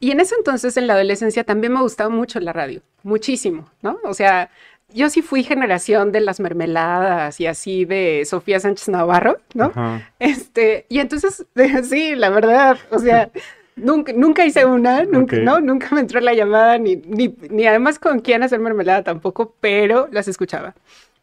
Y 0.00 0.10
en 0.10 0.20
ese 0.20 0.34
entonces, 0.34 0.76
en 0.78 0.86
la 0.86 0.94
adolescencia, 0.94 1.44
también 1.44 1.74
me 1.74 1.82
gustaba 1.82 2.08
mucho 2.08 2.40
la 2.40 2.54
radio, 2.54 2.80
muchísimo, 3.02 3.70
¿no? 3.82 3.98
O 4.04 4.14
sea, 4.14 4.50
yo 4.94 5.10
sí 5.10 5.20
fui 5.22 5.44
generación 5.44 6.10
de 6.10 6.20
las 6.20 6.40
mermeladas 6.40 7.38
y 7.38 7.46
así 7.46 7.84
de 7.84 8.24
Sofía 8.24 8.60
Sánchez 8.60 8.88
Navarro, 8.88 9.38
¿no? 9.54 9.72
Este, 10.18 10.86
y 10.88 11.00
entonces, 11.00 11.46
sí, 11.84 12.14
la 12.16 12.30
verdad, 12.30 12.78
o 12.90 12.98
sea, 12.98 13.30
nunca, 13.76 14.12
nunca 14.14 14.46
hice 14.46 14.64
una, 14.64 15.04
nunca, 15.04 15.36
¿no? 15.36 15.60
Nunca 15.60 15.88
me 15.94 16.00
entró 16.00 16.18
la 16.20 16.32
llamada, 16.32 16.78
ni, 16.78 16.96
ni, 16.96 17.34
ni 17.50 17.66
además 17.66 17.98
con 17.98 18.20
quién 18.20 18.42
hacer 18.42 18.58
mermelada 18.58 19.04
tampoco, 19.04 19.54
pero 19.60 20.08
las 20.12 20.28
escuchaba. 20.28 20.74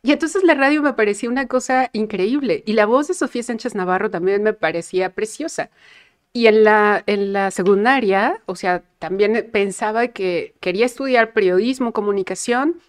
Y 0.04 0.12
entonces 0.12 0.44
la 0.44 0.54
radio 0.54 0.82
me 0.82 0.94
parecía 0.94 1.30
una 1.30 1.48
cosa 1.48 1.90
increíble 1.92 2.64
y 2.66 2.74
la 2.74 2.86
voz 2.86 3.08
de 3.08 3.14
Sofía 3.16 3.44
Sánchez 3.44 3.76
Navarro 3.76 4.10
también 4.10 4.44
me 4.44 4.54
parecía 4.54 5.10
preciosa. 5.10 5.70
Y 6.34 6.48
en 6.48 6.64
la, 6.64 7.04
en 7.08 7.34
la 7.34 7.52
secundaria, 7.52 8.42
o 8.46 8.56
sea, 8.56 8.84
también 9.00 9.50
pensaba 9.52 10.10
que 10.10 10.54
quería 10.60 10.86
estudiar 10.86 11.34
periodismo, 11.34 11.94
comunicación, 11.94 12.80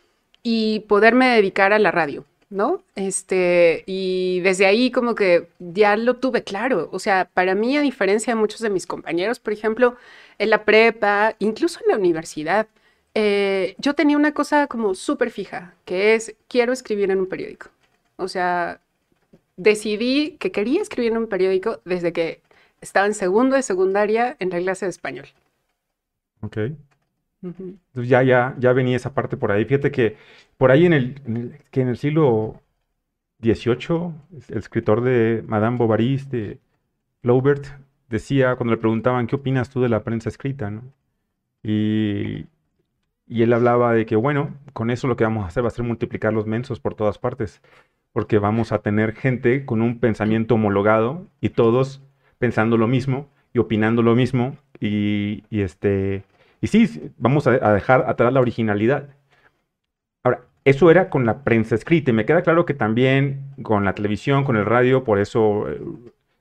y 0.43 0.81
poderme 0.81 1.29
dedicar 1.29 1.73
a 1.73 1.79
la 1.79 1.91
radio, 1.91 2.25
¿no? 2.51 2.83
Este, 2.95 3.85
y 3.87 4.41
desde 4.41 4.67
ahí 4.67 4.91
como 4.91 5.15
que 5.15 5.49
ya 5.59 5.97
lo 5.97 6.17
tuve 6.17 6.43
claro. 6.45 6.89
O 6.93 6.99
sea, 6.99 7.29
para 7.35 7.55
mí, 7.55 7.77
a 7.77 7.83
diferencia 7.83 8.35
de 8.35 8.41
muchos 8.41 8.61
de 8.61 8.71
mis 8.71 8.87
compañeros, 8.87 9.41
por 9.41 9.53
ejemplo, 9.53 9.97
en 10.39 10.51
la 10.51 10.65
prepa, 10.65 11.35
incluso 11.39 11.81
en 11.81 11.93
la 11.93 11.99
universidad, 11.99 12.67
eh, 13.15 13.75
yo 13.79 13.95
tenía 13.95 14.17
una 14.17 14.33
cosa 14.33 14.67
como 14.69 14.95
súper 14.95 15.31
fija, 15.31 15.75
que 15.85 16.15
es, 16.15 16.35
quiero 16.49 16.73
escribir 16.73 17.11
en 17.11 17.19
un 17.19 17.27
periódico. 17.27 17.69
O 18.17 18.29
sea, 18.29 18.81
decidí 19.57 20.37
que 20.39 20.53
quería 20.53 20.83
escribir 20.83 21.13
en 21.13 21.19
un 21.19 21.29
periódico 21.29 21.81
desde 21.85 22.13
que 22.13 22.41
estaba 22.81 23.07
en 23.07 23.15
segundo 23.15 23.57
de 23.57 23.63
secundaria 23.63 24.37
en 24.39 24.51
la 24.51 24.59
clase 24.59 24.87
de 24.87 24.91
español. 24.91 25.27
Ok. 26.41 26.59
Entonces 27.43 28.09
ya, 28.09 28.23
ya, 28.23 28.57
ya 28.59 28.73
venía 28.73 28.97
esa 28.97 29.15
parte 29.15 29.37
por 29.37 29.53
ahí. 29.53 29.65
Fíjate 29.65 29.91
que 29.91 30.17
por 30.57 30.71
ahí 30.71 30.87
en 30.87 30.93
el, 30.93 31.61
que 31.71 31.81
en 31.81 31.89
el 31.89 31.97
siglo 31.97 32.61
XVIII, 33.43 34.13
el 34.49 34.59
escritor 34.59 35.03
de 35.03 35.45
Madame 35.47 35.79
Bovary, 35.79 36.17
de 36.31 36.59
Laubert, 37.23 37.67
decía 38.09 38.57
cuando 38.57 38.75
le 38.75 38.81
preguntaban, 38.81 39.27
¿qué 39.27 39.37
opinas 39.37 39.71
tú 39.71 39.81
de 39.81 39.89
la 39.89 40.03
prensa 40.03 40.29
escrita? 40.29 40.73
Y, 41.63 42.47
y 43.27 43.43
él 43.43 43.53
hablaba 43.53 43.93
de 43.93 44.07
que, 44.07 44.17
bueno, 44.17 44.55
con 44.73 44.91
eso 44.91 45.07
lo 45.07 45.17
que 45.17 45.25
vamos 45.25 45.45
a 45.45 45.49
hacer 45.49 45.63
va 45.63 45.69
a 45.69 45.73
ser 45.73 45.85
multiplicar 45.85 46.33
los 46.33 46.47
mensos 46.47 46.81
por 46.81 46.95
todas 46.95 47.19
partes, 47.19 47.63
porque 48.13 48.39
vamos 48.39 48.73
a 48.73 48.79
tener 48.81 49.15
gente 49.15 49.65
con 49.65 49.83
un 49.83 50.01
pensamiento 50.01 50.55
homologado 50.55 51.27
y 51.41 51.51
todos 51.51 52.03
pensando 52.39 52.77
lo 52.77 52.87
mismo 52.87 53.29
y 53.53 53.59
opinando 53.59 54.03
lo 54.03 54.15
mismo 54.15 54.57
y, 54.81 55.45
y 55.51 55.63
este 55.63 56.25
y 56.61 56.67
sí, 56.67 57.13
vamos 57.19 57.47
a, 57.47 57.73
dejar 57.73 58.05
atrás 58.09 58.33
la 58.33 58.41
originalidad. 58.41 59.09
Ahora, 60.25 60.43
eso 60.65 60.91
era 60.91 61.09
con 61.11 61.25
la 61.25 61.45
prensa 61.45 61.75
escrita 61.75 62.11
y 62.11 62.15
me 62.15 62.27
queda 62.27 62.43
claro 62.43 62.67
que 62.67 62.75
también 62.75 63.55
con 63.63 63.85
la 63.85 63.95
televisión, 63.95 64.45
con 64.45 64.57
el 64.57 64.65
radio, 64.65 65.05
por 65.05 65.19
eso 65.21 65.69
eh, 65.69 65.81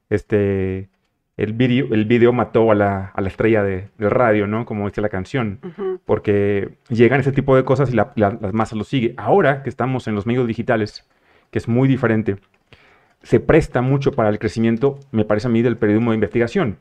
este, 0.10 0.90
el 1.38 1.54
video, 1.54 1.94
el 1.94 2.06
video 2.06 2.34
mató 2.34 2.72
a 2.72 2.76
la, 2.76 3.12
a 3.14 3.22
la 3.22 3.28
estrella 3.28 3.64
de, 3.64 3.90
del 3.98 4.12
radio, 4.12 4.48
¿no? 4.48 4.66
Como 4.66 4.88
dice 4.88 5.02
la 5.02 5.10
canción, 5.10 5.60
porque 6.06 6.78
llegan 6.90 7.20
ese 7.20 7.32
tipo 7.32 7.56
de 7.56 7.64
cosas 7.64 7.92
y 7.92 7.96
la, 7.96 8.12
la, 8.16 8.38
las 8.42 8.54
masas 8.54 8.78
lo 8.78 8.84
sigue. 8.84 9.14
Ahora 9.18 9.62
que 9.62 9.70
estamos 9.70 10.08
en 10.08 10.16
los 10.16 10.26
medios 10.26 10.48
digitales, 10.48 11.08
que 11.52 11.60
es 11.60 11.68
muy 11.68 11.88
diferente, 11.88 12.38
se 13.28 13.40
presta 13.40 13.82
mucho 13.82 14.12
para 14.12 14.30
el 14.30 14.40
crecimiento, 14.40 15.00
me 15.12 15.26
parece 15.26 15.48
a 15.48 15.52
mí, 15.52 15.62
del 15.62 15.78
periodismo 15.78 16.12
de 16.12 16.16
investigación 16.16 16.78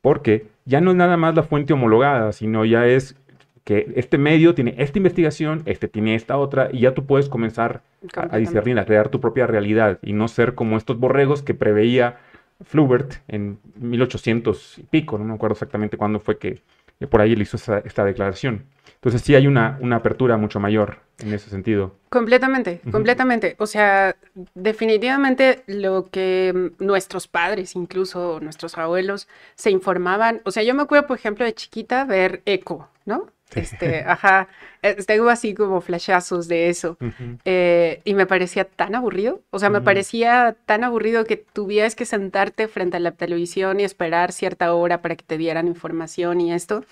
porque 0.00 0.46
ya 0.64 0.80
no 0.80 0.90
es 0.90 0.96
nada 0.96 1.16
más 1.16 1.34
la 1.34 1.42
fuente 1.42 1.72
homologada, 1.72 2.32
sino 2.32 2.64
ya 2.64 2.86
es 2.86 3.16
que 3.64 3.92
este 3.96 4.18
medio 4.18 4.54
tiene 4.54 4.74
esta 4.78 4.98
investigación, 4.98 5.62
este 5.66 5.88
tiene 5.88 6.14
esta 6.14 6.38
otra, 6.38 6.70
y 6.72 6.80
ya 6.80 6.94
tú 6.94 7.04
puedes 7.04 7.28
comenzar 7.28 7.82
a, 8.16 8.38
discernir, 8.38 8.78
a 8.78 8.86
crear 8.86 9.10
tu 9.10 9.20
propia 9.20 9.46
realidad 9.46 9.98
y 10.02 10.12
no 10.12 10.28
ser 10.28 10.54
como 10.54 10.76
estos 10.76 10.98
borregos 10.98 11.42
que 11.42 11.54
preveía 11.54 12.18
Flubert 12.62 13.14
en 13.28 13.58
1800 13.76 14.78
y 14.78 14.82
pico, 14.84 15.18
no 15.18 15.24
me 15.24 15.34
acuerdo 15.34 15.54
exactamente 15.54 15.96
cuándo 15.96 16.20
fue 16.20 16.38
que 16.38 16.62
por 17.06 17.20
ahí 17.20 17.32
él 17.32 17.42
hizo 17.42 17.56
esta 17.56 18.04
declaración. 18.04 18.66
Entonces 18.94 19.22
sí 19.22 19.34
hay 19.34 19.46
una, 19.46 19.78
una 19.80 19.96
apertura 19.96 20.36
mucho 20.36 20.60
mayor 20.60 20.98
en 21.20 21.32
ese 21.32 21.48
sentido. 21.48 21.96
Completamente, 22.10 22.80
completamente. 22.90 23.56
O 23.58 23.66
sea, 23.66 24.14
definitivamente 24.54 25.62
lo 25.66 26.06
que 26.10 26.72
nuestros 26.78 27.26
padres, 27.26 27.76
incluso 27.76 28.40
nuestros 28.40 28.76
abuelos, 28.76 29.28
se 29.54 29.70
informaban. 29.70 30.42
O 30.44 30.50
sea, 30.50 30.62
yo 30.62 30.74
me 30.74 30.82
acuerdo, 30.82 31.06
por 31.06 31.16
ejemplo, 31.16 31.44
de 31.44 31.54
chiquita 31.54 32.04
ver 32.04 32.42
Eco, 32.44 32.90
¿no? 33.06 33.28
Este, 33.54 34.00
ajá, 34.06 34.48
eh, 34.82 34.94
tengo 35.06 35.28
así 35.28 35.54
como 35.54 35.80
flashazos 35.80 36.48
de 36.48 36.68
eso. 36.68 36.96
Eh, 37.44 38.00
y 38.04 38.14
me 38.14 38.26
parecía 38.26 38.64
tan 38.64 38.94
aburrido. 38.94 39.40
O 39.50 39.58
sea, 39.58 39.70
me 39.70 39.80
parecía 39.80 40.56
tan 40.66 40.84
aburrido 40.84 41.24
que 41.24 41.36
tuvieras 41.36 41.94
que 41.94 42.06
sentarte 42.06 42.68
frente 42.68 42.96
a 42.96 43.00
la 43.00 43.12
televisión 43.12 43.80
y 43.80 43.84
esperar 43.84 44.32
cierta 44.32 44.74
hora 44.74 45.02
para 45.02 45.16
que 45.16 45.24
te 45.24 45.38
dieran 45.38 45.66
información 45.66 46.40
y 46.40 46.52
esto. 46.52 46.84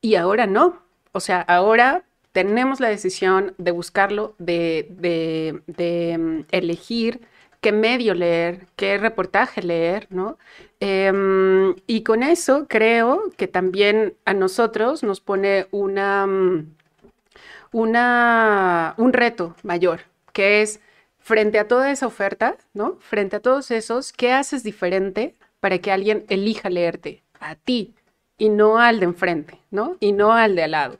Y 0.00 0.14
ahora 0.14 0.46
no. 0.46 0.82
O 1.12 1.20
sea, 1.20 1.40
ahora 1.40 2.04
tenemos 2.32 2.80
la 2.80 2.88
decisión 2.88 3.54
de 3.58 3.70
buscarlo, 3.72 4.34
de, 4.38 5.62
mm, 6.18 6.40
elegir 6.50 7.20
qué 7.60 7.72
medio 7.72 8.14
leer, 8.14 8.66
qué 8.76 8.98
reportaje 8.98 9.62
leer, 9.62 10.06
¿no? 10.10 10.38
Em, 10.80 11.74
y 11.86 12.02
con 12.02 12.22
eso 12.22 12.66
creo 12.68 13.30
que 13.36 13.48
también 13.48 14.14
a 14.24 14.34
nosotros 14.34 15.02
nos 15.02 15.20
pone 15.20 15.66
mm, 15.72 16.58
una, 17.72 18.94
un 18.96 19.12
reto 19.12 19.54
mayor, 19.62 20.00
que 20.32 20.62
es 20.62 20.80
frente 21.18 21.58
a 21.58 21.68
toda 21.68 21.90
esa 21.90 22.06
oferta, 22.06 22.56
¿no? 22.74 22.96
Frente 23.00 23.36
a 23.36 23.40
todos 23.40 23.70
esos, 23.70 24.12
¿qué 24.12 24.32
haces 24.32 24.62
diferente 24.62 25.36
para 25.60 25.78
que 25.78 25.92
alguien 25.92 26.24
elija 26.28 26.70
leerte 26.70 27.22
a 27.40 27.54
ti? 27.56 27.94
y 28.40 28.48
no 28.48 28.78
al 28.78 28.98
de 29.00 29.04
enfrente, 29.04 29.60
¿no? 29.70 29.96
Y 30.00 30.12
no 30.12 30.32
al 30.32 30.56
de 30.56 30.64
al 30.64 30.70
lado. 30.72 30.98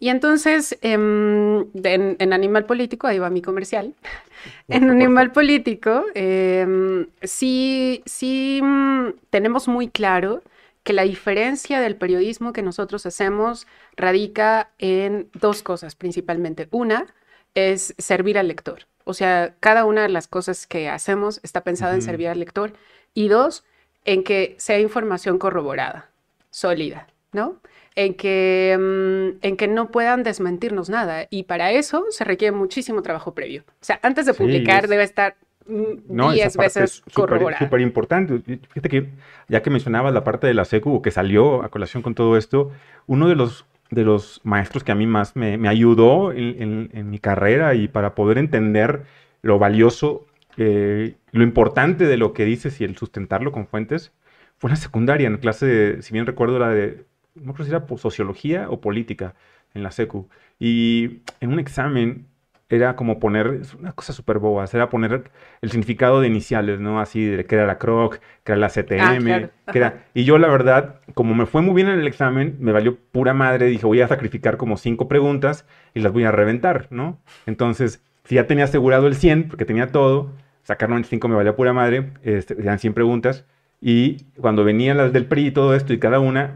Y 0.00 0.08
entonces, 0.08 0.78
em, 0.80 1.66
en, 1.84 2.32
Animal 2.32 2.64
Político, 2.64 3.06
ahí 3.06 3.18
va 3.18 3.28
mi 3.28 3.42
comercial, 3.42 3.94
en 4.68 4.90
Animal 4.90 5.30
Político, 5.30 6.06
em, 6.14 7.06
sí, 7.22 8.02
sí 8.06 8.60
mm, 8.62 9.10
tenemos 9.28 9.68
muy 9.68 9.88
claro 9.88 10.42
que 10.82 10.94
la 10.94 11.02
diferencia 11.02 11.80
del 11.80 11.96
periodismo 11.96 12.54
que 12.54 12.62
nosotros 12.62 13.04
hacemos 13.04 13.66
radica 13.94 14.70
en 14.78 15.28
dos 15.34 15.62
cosas 15.62 15.94
principalmente. 15.94 16.66
Una, 16.70 17.06
es 17.54 17.94
servir 17.98 18.38
al 18.38 18.48
lector. 18.48 18.86
O 19.04 19.12
sea, 19.12 19.54
cada 19.60 19.84
una 19.84 20.02
de 20.02 20.08
las 20.08 20.28
cosas 20.28 20.66
que 20.66 20.88
hacemos 20.88 21.40
está 21.42 21.62
pensada 21.62 21.94
en 21.94 22.02
servir 22.02 22.28
al 22.28 22.38
lector. 22.38 22.72
Y 23.12 23.28
dos, 23.28 23.64
en 24.04 24.24
que 24.24 24.54
sea 24.58 24.78
información 24.78 25.38
corroborada, 25.38 26.08
sólida, 26.50 27.08
¿no? 27.32 27.56
En 28.00 28.14
que, 28.14 28.78
mm, 28.78 29.44
en 29.46 29.56
que 29.56 29.68
no 29.68 29.90
puedan 29.90 30.22
desmentirnos 30.22 30.88
nada. 30.88 31.26
Y 31.28 31.42
para 31.42 31.70
eso 31.72 32.06
se 32.10 32.24
requiere 32.24 32.56
muchísimo 32.56 33.02
trabajo 33.02 33.34
previo. 33.34 33.64
O 33.68 33.84
sea, 33.84 34.00
antes 34.02 34.24
de 34.24 34.32
publicar 34.32 34.88
debe 34.88 35.02
estar 35.02 35.36
10 35.66 36.56
mm, 36.56 36.58
veces 36.58 37.02
corroborado. 37.12 37.64
Súper 37.64 37.80
importante. 37.80 38.40
Fíjate 38.68 38.88
que 38.88 39.08
ya 39.48 39.62
que 39.62 39.70
mencionabas 39.70 40.14
la 40.14 40.24
parte 40.24 40.46
de 40.46 40.54
la 40.54 40.64
SECU 40.64 41.02
que 41.02 41.10
salió 41.10 41.62
a 41.62 41.68
colación 41.68 42.02
con 42.02 42.14
todo 42.14 42.36
esto, 42.36 42.70
uno 43.06 43.28
de 43.28 43.36
los 43.36 43.66
de 43.90 44.04
los 44.04 44.40
maestros 44.44 44.84
que 44.84 44.92
a 44.92 44.94
mí 44.94 45.06
más 45.06 45.34
me, 45.36 45.68
ayudó 45.68 46.32
en, 46.32 47.10
mi 47.10 47.18
carrera 47.18 47.74
y 47.74 47.88
para 47.88 48.14
poder 48.14 48.38
entender 48.38 49.02
lo 49.42 49.58
valioso, 49.58 50.26
eh, 50.56 51.16
lo 51.32 51.42
importante 51.42 52.06
de 52.06 52.16
lo 52.16 52.32
que 52.32 52.44
dices 52.44 52.80
y 52.80 52.84
el 52.84 52.96
sustentarlo 52.96 53.50
con 53.50 53.66
fuentes, 53.66 54.12
fue 54.58 54.68
en 54.68 54.72
la 54.72 54.76
secundaria, 54.76 55.26
en 55.26 55.38
clase, 55.38 55.66
de, 55.66 56.02
si 56.02 56.12
bien 56.12 56.26
recuerdo, 56.26 56.58
la 56.58 56.68
de, 56.68 57.04
no 57.34 57.54
creo 57.54 57.66
si 57.66 57.72
era 57.72 57.86
sociología 57.96 58.68
o 58.70 58.80
política 58.80 59.34
en 59.74 59.82
la 59.82 59.90
SECU. 59.90 60.28
Y 60.58 61.20
en 61.40 61.52
un 61.52 61.58
examen 61.58 62.26
era 62.70 62.94
como 62.94 63.18
poner, 63.18 63.58
es 63.60 63.74
una 63.74 63.92
cosa 63.92 64.12
súper 64.12 64.38
boba, 64.38 64.64
era 64.72 64.88
poner 64.88 65.24
el 65.60 65.70
significado 65.70 66.20
de 66.20 66.28
iniciales, 66.28 66.78
¿no? 66.78 67.00
Así, 67.00 67.24
de 67.24 67.44
que 67.44 67.56
era 67.56 67.66
la 67.66 67.78
CROC, 67.78 68.20
que 68.44 68.52
era 68.52 68.56
la 68.56 68.68
CTM, 68.68 69.28
ah, 69.66 69.72
que 69.72 69.78
era... 69.78 70.04
Y 70.14 70.24
yo, 70.24 70.38
la 70.38 70.46
verdad, 70.46 71.00
como 71.14 71.34
me 71.34 71.46
fue 71.46 71.62
muy 71.62 71.74
bien 71.74 71.88
en 71.88 71.98
el 71.98 72.06
examen, 72.06 72.56
me 72.60 72.70
valió 72.70 72.96
pura 72.96 73.34
madre, 73.34 73.66
dije, 73.66 73.86
voy 73.86 74.00
a 74.00 74.08
sacrificar 74.08 74.56
como 74.56 74.76
cinco 74.76 75.08
preguntas 75.08 75.66
y 75.94 76.00
las 76.00 76.12
voy 76.12 76.22
a 76.24 76.30
reventar, 76.30 76.86
¿no? 76.90 77.18
Entonces, 77.44 78.04
si 78.24 78.36
ya 78.36 78.46
tenía 78.46 78.64
asegurado 78.64 79.08
el 79.08 79.16
100, 79.16 79.48
porque 79.48 79.64
tenía 79.64 79.88
todo, 79.88 80.30
sacar 80.62 80.88
95 80.88 81.26
me 81.26 81.34
valía 81.34 81.56
pura 81.56 81.72
madre, 81.72 82.12
este, 82.22 82.54
eran 82.60 82.78
100 82.78 82.94
preguntas, 82.94 83.44
y 83.80 84.24
cuando 84.40 84.62
venían 84.62 84.96
las 84.96 85.12
del 85.12 85.26
PRI 85.26 85.48
y 85.48 85.50
todo 85.50 85.74
esto, 85.74 85.92
y 85.92 85.98
cada 85.98 86.20
una, 86.20 86.54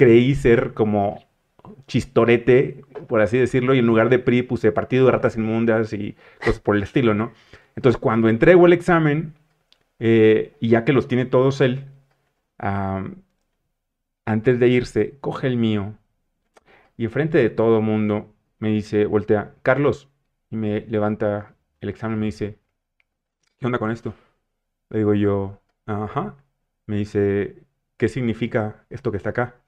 creí 0.00 0.34
ser 0.34 0.72
como 0.72 1.22
chistorete, 1.86 2.84
por 3.06 3.20
así 3.20 3.36
decirlo, 3.36 3.74
y 3.74 3.80
en 3.80 3.86
lugar 3.86 4.08
de 4.08 4.18
PRI 4.18 4.42
puse 4.42 4.72
Partido 4.72 5.04
de 5.04 5.12
Ratas 5.12 5.36
Inmundas 5.36 5.92
y 5.92 6.16
cosas 6.38 6.60
por 6.60 6.74
el 6.74 6.82
estilo, 6.82 7.12
¿no? 7.12 7.32
Entonces, 7.76 8.00
cuando 8.00 8.30
entrego 8.30 8.64
el 8.64 8.72
examen, 8.72 9.34
eh, 9.98 10.54
y 10.58 10.70
ya 10.70 10.86
que 10.86 10.94
los 10.94 11.06
tiene 11.06 11.26
todos 11.26 11.60
él, 11.60 11.84
antes 14.24 14.58
de 14.58 14.68
irse, 14.68 15.18
coge 15.20 15.46
el 15.48 15.58
mío 15.58 15.94
y 16.96 17.04
enfrente 17.04 17.36
de 17.36 17.50
todo 17.50 17.82
mundo 17.82 18.32
me 18.58 18.70
dice, 18.70 19.04
voltea, 19.04 19.54
Carlos, 19.62 20.08
y 20.50 20.56
me 20.56 20.80
levanta 20.82 21.54
el 21.82 21.90
examen 21.90 22.16
y 22.18 22.20
me 22.20 22.26
dice, 22.26 22.58
¿qué 23.58 23.66
onda 23.66 23.78
con 23.78 23.90
esto? 23.90 24.14
Le 24.90 24.98
digo 24.98 25.14
yo, 25.14 25.60
ajá. 25.86 26.36
Me 26.86 26.96
dice, 26.96 27.64
¿qué 27.98 28.08
significa 28.08 28.86
esto 28.90 29.10
que 29.10 29.18
está 29.18 29.30
acá? 29.30 29.60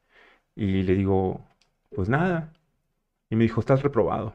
Y 0.55 0.83
le 0.83 0.95
digo, 0.95 1.45
pues 1.95 2.09
nada. 2.09 2.53
Y 3.31 3.37
me 3.37 3.45
dijo, 3.45 3.61
estás 3.61 3.83
reprobado. 3.83 4.35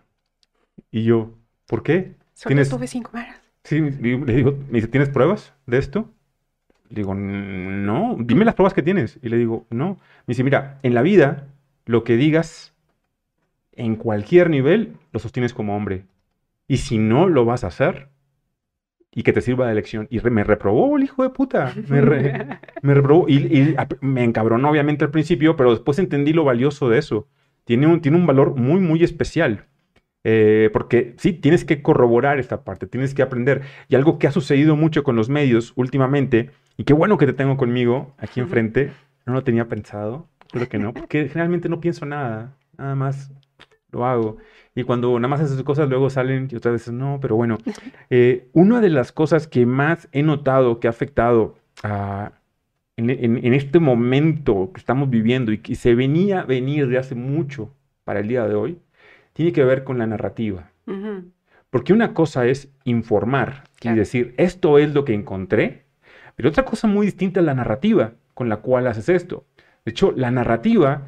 Y 0.91 1.03
yo, 1.03 1.33
¿por 1.67 1.83
qué? 1.83 2.15
Solo 2.33 2.49
¿Tienes... 2.49 2.69
tuve 2.69 2.87
cinco 2.87 3.11
horas. 3.13 3.39
Sí, 3.63 3.79
le 3.81 4.33
digo, 4.33 4.51
me 4.69 4.77
dice, 4.77 4.87
¿tienes 4.87 5.09
pruebas 5.09 5.53
de 5.65 5.77
esto? 5.77 6.09
Le 6.89 7.01
digo, 7.01 7.13
no, 7.13 8.15
dime 8.19 8.45
las 8.45 8.55
pruebas 8.55 8.73
que 8.73 8.81
tienes. 8.81 9.19
Y 9.21 9.29
le 9.29 9.37
digo, 9.37 9.65
no. 9.69 9.99
Me 10.25 10.31
dice, 10.31 10.43
mira, 10.43 10.79
en 10.83 10.93
la 10.93 11.01
vida, 11.01 11.47
lo 11.85 12.03
que 12.03 12.15
digas 12.15 12.73
en 13.73 13.95
cualquier 13.95 14.49
nivel, 14.49 14.95
lo 15.11 15.19
sostienes 15.19 15.53
como 15.53 15.75
hombre. 15.75 16.05
Y 16.67 16.77
si 16.77 16.97
no 16.97 17.27
lo 17.27 17.45
vas 17.45 17.63
a 17.63 17.67
hacer, 17.67 18.09
y 19.13 19.23
que 19.23 19.33
te 19.33 19.41
sirva 19.41 19.67
de 19.67 19.75
lección. 19.75 20.07
Y 20.09 20.19
me 20.21 20.43
reprobó 20.43 20.97
el 20.97 21.03
hijo 21.03 21.23
de 21.23 21.29
puta. 21.29 21.73
Me, 21.87 22.01
reprobó. 22.81 23.27
Y, 23.27 23.37
y, 23.37 23.75
me 24.01 24.23
encabronó, 24.23 24.69
obviamente, 24.69 25.05
al 25.05 25.11
principio, 25.11 25.55
pero 25.55 25.71
después 25.71 25.99
entendí 25.99 26.33
lo 26.33 26.43
valioso 26.43 26.89
de 26.89 26.99
eso 26.99 27.27
tiene 27.67 27.85
un, 27.85 28.01
tiene 28.01 28.17
un 28.17 28.25
valor 28.25 28.55
muy, 28.55 28.79
muy 28.79 29.03
especial. 29.03 29.65
Eh, 30.23 30.69
porque 30.73 31.13
sí, 31.17 31.33
tienes 31.33 31.65
que 31.65 31.81
corroborar 31.81 32.39
esta 32.39 32.63
parte, 32.63 32.87
tienes 32.87 33.13
que 33.13 33.21
aprender. 33.21 33.61
Y 33.89 33.95
algo 33.95 34.17
que 34.17 34.27
ha 34.27 34.31
sucedido 34.31 34.75
mucho 34.75 35.03
con 35.03 35.15
los 35.15 35.29
medios 35.29 35.73
últimamente, 35.75 36.49
y 36.77 36.85
qué 36.85 36.93
bueno 36.93 37.17
que 37.17 37.25
te 37.25 37.33
tengo 37.33 37.57
conmigo 37.57 38.15
aquí 38.17 38.39
enfrente, 38.39 38.91
no 39.25 39.33
lo 39.33 39.43
tenía 39.43 39.67
pensado, 39.67 40.27
creo 40.51 40.69
que 40.69 40.79
no, 40.79 40.93
porque 40.93 41.27
generalmente 41.27 41.67
no 41.67 41.81
pienso 41.81 42.05
nada, 42.05 42.55
nada 42.77 42.95
más 42.95 43.31
lo 43.91 44.05
hago. 44.05 44.37
Y 44.77 44.83
cuando 44.83 45.17
nada 45.17 45.27
más 45.27 45.41
haces 45.41 45.63
cosas, 45.63 45.89
luego 45.89 46.11
salen 46.11 46.49
y 46.51 46.55
otras 46.55 46.73
veces 46.73 46.93
no, 46.93 47.17
pero 47.19 47.35
bueno, 47.35 47.57
eh, 48.11 48.47
una 48.53 48.79
de 48.79 48.89
las 48.89 49.11
cosas 49.11 49.47
que 49.47 49.65
más 49.65 50.07
he 50.11 50.21
notado 50.21 50.79
que 50.79 50.85
ha 50.85 50.91
afectado 50.91 51.55
a, 51.81 52.33
en, 52.95 53.53
este 53.55 53.79
momento 53.79 54.69
que 54.71 54.79
estamos 54.79 55.09
viviendo 55.09 55.51
y 55.51 55.57
que 55.57 55.73
se 55.73 55.95
venía 55.95 56.41
a 56.41 56.45
venir 56.45 56.87
de 56.89 56.99
hace 56.99 57.15
mucho 57.15 57.73
para 58.03 58.19
el 58.19 58.27
día 58.27 58.47
de 58.47 58.53
hoy, 58.53 58.77
tiene 59.33 59.51
que 59.51 59.63
ver 59.63 59.83
con 59.83 59.97
la 59.97 60.05
narrativa. 60.05 60.69
Porque 61.71 61.91
una 61.91 62.13
cosa 62.13 62.45
es 62.45 62.71
informar 62.83 63.63
y 63.81 63.89
decir, 63.89 64.35
esto 64.37 64.77
es 64.77 64.93
lo 64.93 65.05
que 65.05 65.15
encontré, 65.15 65.85
pero 66.35 66.49
otra 66.49 66.65
cosa 66.65 66.87
muy 66.87 67.07
distinta 67.07 67.39
es 67.39 67.47
la 67.47 67.55
narrativa 67.55 68.13
con 68.35 68.47
la 68.47 68.57
cual 68.57 68.85
haces 68.85 69.09
esto. 69.09 69.43
De 69.85 69.89
hecho, 69.89 70.13
la 70.15 70.29
narrativa 70.29 71.07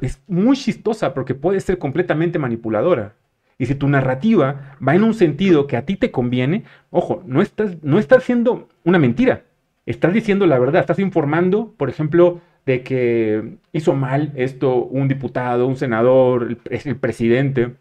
es 0.00 0.22
muy 0.26 0.56
chistosa 0.56 1.14
porque 1.14 1.34
puede 1.34 1.60
ser 1.60 1.78
completamente 1.78 2.38
manipuladora. 2.38 3.14
Y 3.58 3.66
si 3.66 3.74
tu 3.74 3.88
narrativa 3.88 4.76
va 4.86 4.94
en 4.94 5.02
un 5.02 5.14
sentido 5.14 5.66
que 5.66 5.76
a 5.76 5.84
ti 5.84 5.96
te 5.96 6.12
conviene, 6.12 6.64
ojo, 6.90 7.22
no 7.26 7.42
estás, 7.42 7.82
no 7.82 7.98
estás 7.98 8.18
haciendo 8.18 8.68
una 8.84 8.98
mentira, 8.98 9.42
estás 9.84 10.12
diciendo 10.12 10.46
la 10.46 10.58
verdad, 10.58 10.80
estás 10.80 11.00
informando, 11.00 11.74
por 11.76 11.90
ejemplo, 11.90 12.40
de 12.66 12.82
que 12.82 13.56
hizo 13.72 13.94
mal 13.94 14.32
esto 14.36 14.84
un 14.84 15.08
diputado, 15.08 15.66
un 15.66 15.76
senador, 15.76 16.58
el, 16.70 16.80
el 16.84 16.96
presidente. 16.96 17.74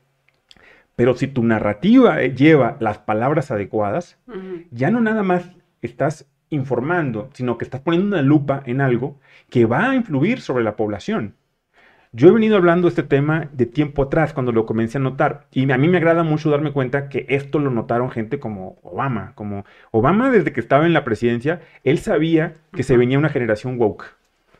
Pero 0.95 1.13
si 1.13 1.27
tu 1.27 1.43
narrativa 1.43 2.23
lleva 2.23 2.77
las 2.79 2.97
palabras 2.97 3.51
adecuadas, 3.51 4.17
ya 4.71 4.89
no 4.89 4.99
nada 4.99 5.21
más 5.21 5.51
estás 5.83 6.27
informando, 6.49 7.29
sino 7.33 7.57
que 7.57 7.65
estás 7.65 7.81
poniendo 7.81 8.15
una 8.15 8.23
lupa 8.23 8.63
en 8.65 8.81
algo 8.81 9.19
que 9.49 9.65
va 9.65 9.91
a 9.91 9.95
influir 9.95 10.41
sobre 10.41 10.63
la 10.63 10.75
población. 10.75 11.35
Yo 12.13 12.29
he 12.29 12.31
venido 12.31 12.55
hablando 12.55 12.87
de 12.87 12.89
este 12.89 13.03
tema 13.03 13.49
de 13.51 13.65
tiempo 13.65 14.03
atrás, 14.03 14.33
cuando 14.33 14.53
lo 14.53 14.65
comencé 14.65 14.97
a 14.97 15.01
notar, 15.01 15.47
y 15.51 15.69
a 15.69 15.77
mí 15.77 15.87
me 15.89 15.97
agrada 15.97 16.23
mucho 16.23 16.49
darme 16.49 16.71
cuenta 16.71 17.09
que 17.09 17.25
esto 17.27 17.59
lo 17.59 17.69
notaron 17.69 18.11
gente 18.11 18.39
como 18.39 18.77
Obama, 18.81 19.33
como 19.35 19.65
Obama 19.91 20.31
desde 20.31 20.53
que 20.53 20.61
estaba 20.61 20.85
en 20.85 20.93
la 20.93 21.03
presidencia, 21.03 21.61
él 21.83 21.99
sabía 21.99 22.53
que 22.71 22.83
se 22.83 22.95
venía 22.95 23.19
una 23.19 23.29
generación 23.29 23.77
woke, 23.77 24.05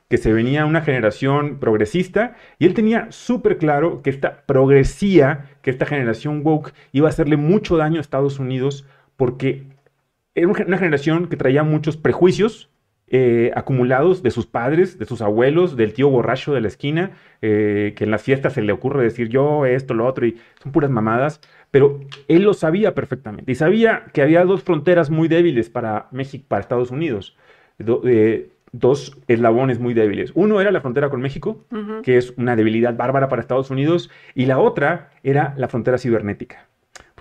que 0.10 0.18
se 0.18 0.34
venía 0.34 0.66
una 0.66 0.82
generación 0.82 1.58
progresista, 1.60 2.36
y 2.60 2.66
él 2.66 2.74
tenía 2.74 3.08
súper 3.12 3.58
claro 3.58 4.02
que 4.02 4.10
esta 4.10 4.44
progresía, 4.46 5.46
que 5.62 5.72
esta 5.72 5.86
generación 5.86 6.42
woke 6.44 6.74
iba 6.92 7.08
a 7.08 7.12
hacerle 7.12 7.38
mucho 7.38 7.78
daño 7.78 8.00
a 8.00 8.02
Estados 8.02 8.40
Unidos, 8.40 8.86
porque 9.16 9.64
era 10.36 10.48
una 10.50 10.78
generación 10.78 11.28
que 11.28 11.38
traía 11.38 11.64
muchos 11.64 11.96
prejuicios, 11.96 12.70
eh, 13.10 13.52
acumulados 13.56 14.22
de 14.22 14.32
sus 14.32 14.46
padres, 14.46 15.00
de 15.00 15.06
sus 15.06 15.22
abuelos, 15.22 15.78
del 15.78 15.93
tío 15.93 16.10
borracho 16.10 16.54
de 16.54 16.60
la 16.60 16.67
esquina, 16.67 17.12
eh, 17.41 17.93
que 17.96 18.04
en 18.04 18.12
las 18.12 18.22
fiestas 18.22 18.54
se 18.54 18.62
le 18.62 18.74
ocurre 18.74 19.02
decir 19.02 19.30
yo 19.30 19.65
esto, 19.65 19.93
lo 19.93 20.06
otro, 20.06 20.26
y 20.26 20.38
son 20.62 20.74
puras 20.74 20.89
mamadas, 20.89 21.39
pero 21.72 22.02
él 22.28 22.43
lo 22.43 22.54
sabía 22.54 22.93
perfectamente 22.96 23.52
y 23.52 23.56
sabía 23.56 24.06
que 24.13 24.22
había 24.22 24.43
dos 24.43 24.63
fronteras 24.63 25.10
muy 25.10 25.30
débiles 25.30 25.70
para 25.70 26.08
México, 26.12 26.43
para 26.50 26.60
Estados 26.60 26.91
Unidos, 26.91 27.38
eh, 27.80 28.50
dos 28.74 29.17
eslabones 29.30 29.80
muy 29.80 29.93
débiles. 29.93 30.32
Uno 30.36 30.60
era 30.60 30.72
la 30.72 30.82
frontera 30.82 31.10
con 31.10 31.22
México, 31.22 31.65
que 32.04 32.17
es 32.17 32.34
una 32.38 32.58
debilidad 32.58 32.98
bárbara 32.98 33.30
para 33.30 33.41
Estados 33.41 33.70
Unidos, 33.70 34.12
y 34.36 34.48
la 34.48 34.60
otra 34.60 35.12
era 35.24 35.54
la 35.58 35.70
frontera 35.70 35.98
cibernética 35.98 36.67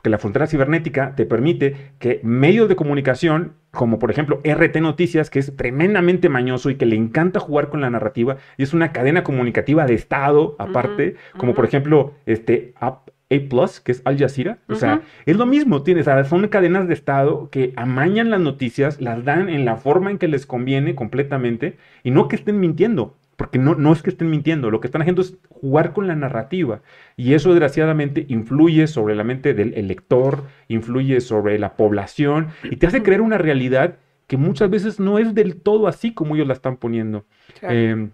porque 0.07 0.13
la 0.13 0.19
frontera 0.19 0.47
cibernética 0.47 1.17
te 1.17 1.27
permite 1.27 1.75
que 1.99 2.21
medios 2.23 2.69
de 2.69 2.77
comunicación, 2.77 3.55
como 3.73 3.99
por 3.99 4.13
ejemplo 4.13 4.41
RT 4.45 4.77
Noticias, 4.77 5.31
que 5.31 5.41
es 5.41 5.57
tremendamente 5.57 6.29
mañoso 6.29 6.71
y 6.71 6.77
que 6.77 6.87
le 6.87 6.95
encanta 6.95 7.41
jugar 7.41 7.71
con 7.71 7.81
la 7.81 7.91
narrativa, 7.91 8.37
y 8.57 8.63
es 8.63 8.73
una 8.73 8.93
cadena 8.93 9.25
comunicativa 9.25 9.85
de 9.85 9.95
Estado 9.95 10.55
aparte, 10.61 11.17
como 11.39 11.55
por 11.55 11.65
ejemplo 11.65 12.15
este 12.25 12.73
A, 12.81 13.01
Plus, 13.51 13.81
que 13.81 13.91
es 13.91 14.03
Al 14.05 14.17
Jazeera. 14.17 14.59
O 14.69 14.77
sea, 14.77 15.01
es 15.25 15.37
lo 15.37 15.45
mismo, 15.45 15.83
tienes, 15.83 16.07
son 16.29 16.47
cadenas 16.47 16.87
de 16.87 16.95
Estado 16.95 17.51
que 17.51 17.73
amañan 17.75 18.31
las 18.31 18.41
noticias, 18.41 19.01
las 19.01 19.25
dan 19.25 19.49
en 19.49 19.65
la 19.65 19.75
forma 19.75 20.13
en 20.13 20.19
que 20.19 20.29
les 20.29 20.47
conviene 20.47 20.95
completamente, 20.95 21.79
y 22.05 22.13
no 22.13 22.29
que 22.29 22.37
estén 22.37 22.61
mintiendo. 22.61 23.17
Porque 23.37 23.59
no, 23.59 23.75
no 23.75 23.93
es 23.93 24.03
que 24.03 24.11
estén 24.11 24.31
mintiendo, 24.31 24.71
lo 24.71 24.81
que 24.81 24.89
están 24.89 25.03
haciendo 25.03 25.23
es 25.23 25.37
jugar 25.51 25.93
con 25.93 26.07
la 26.07 26.17
narrativa. 26.17 26.81
Y 27.17 27.35
eso 27.35 27.51
desgraciadamente 27.51 28.25
influye 28.29 28.87
sobre 28.87 29.15
la 29.15 29.25
mente 29.25 29.53
del 29.53 29.89
lector, 29.89 30.45
influye 30.69 31.21
sobre 31.21 31.59
la 31.59 31.77
población 31.77 32.49
y 32.65 32.77
te 32.77 32.87
hace 32.87 33.03
creer 33.03 33.21
una 33.21 33.39
realidad 33.39 33.97
que 34.27 34.37
muchas 34.37 34.71
veces 34.71 34.99
no 34.99 35.19
es 35.19 35.35
del 35.35 35.57
todo 35.57 35.87
así 35.87 36.13
como 36.13 36.35
ellos 36.35 36.49
la 36.49 36.55
están 36.55 36.77
poniendo. 36.77 37.25
Em, 37.63 38.11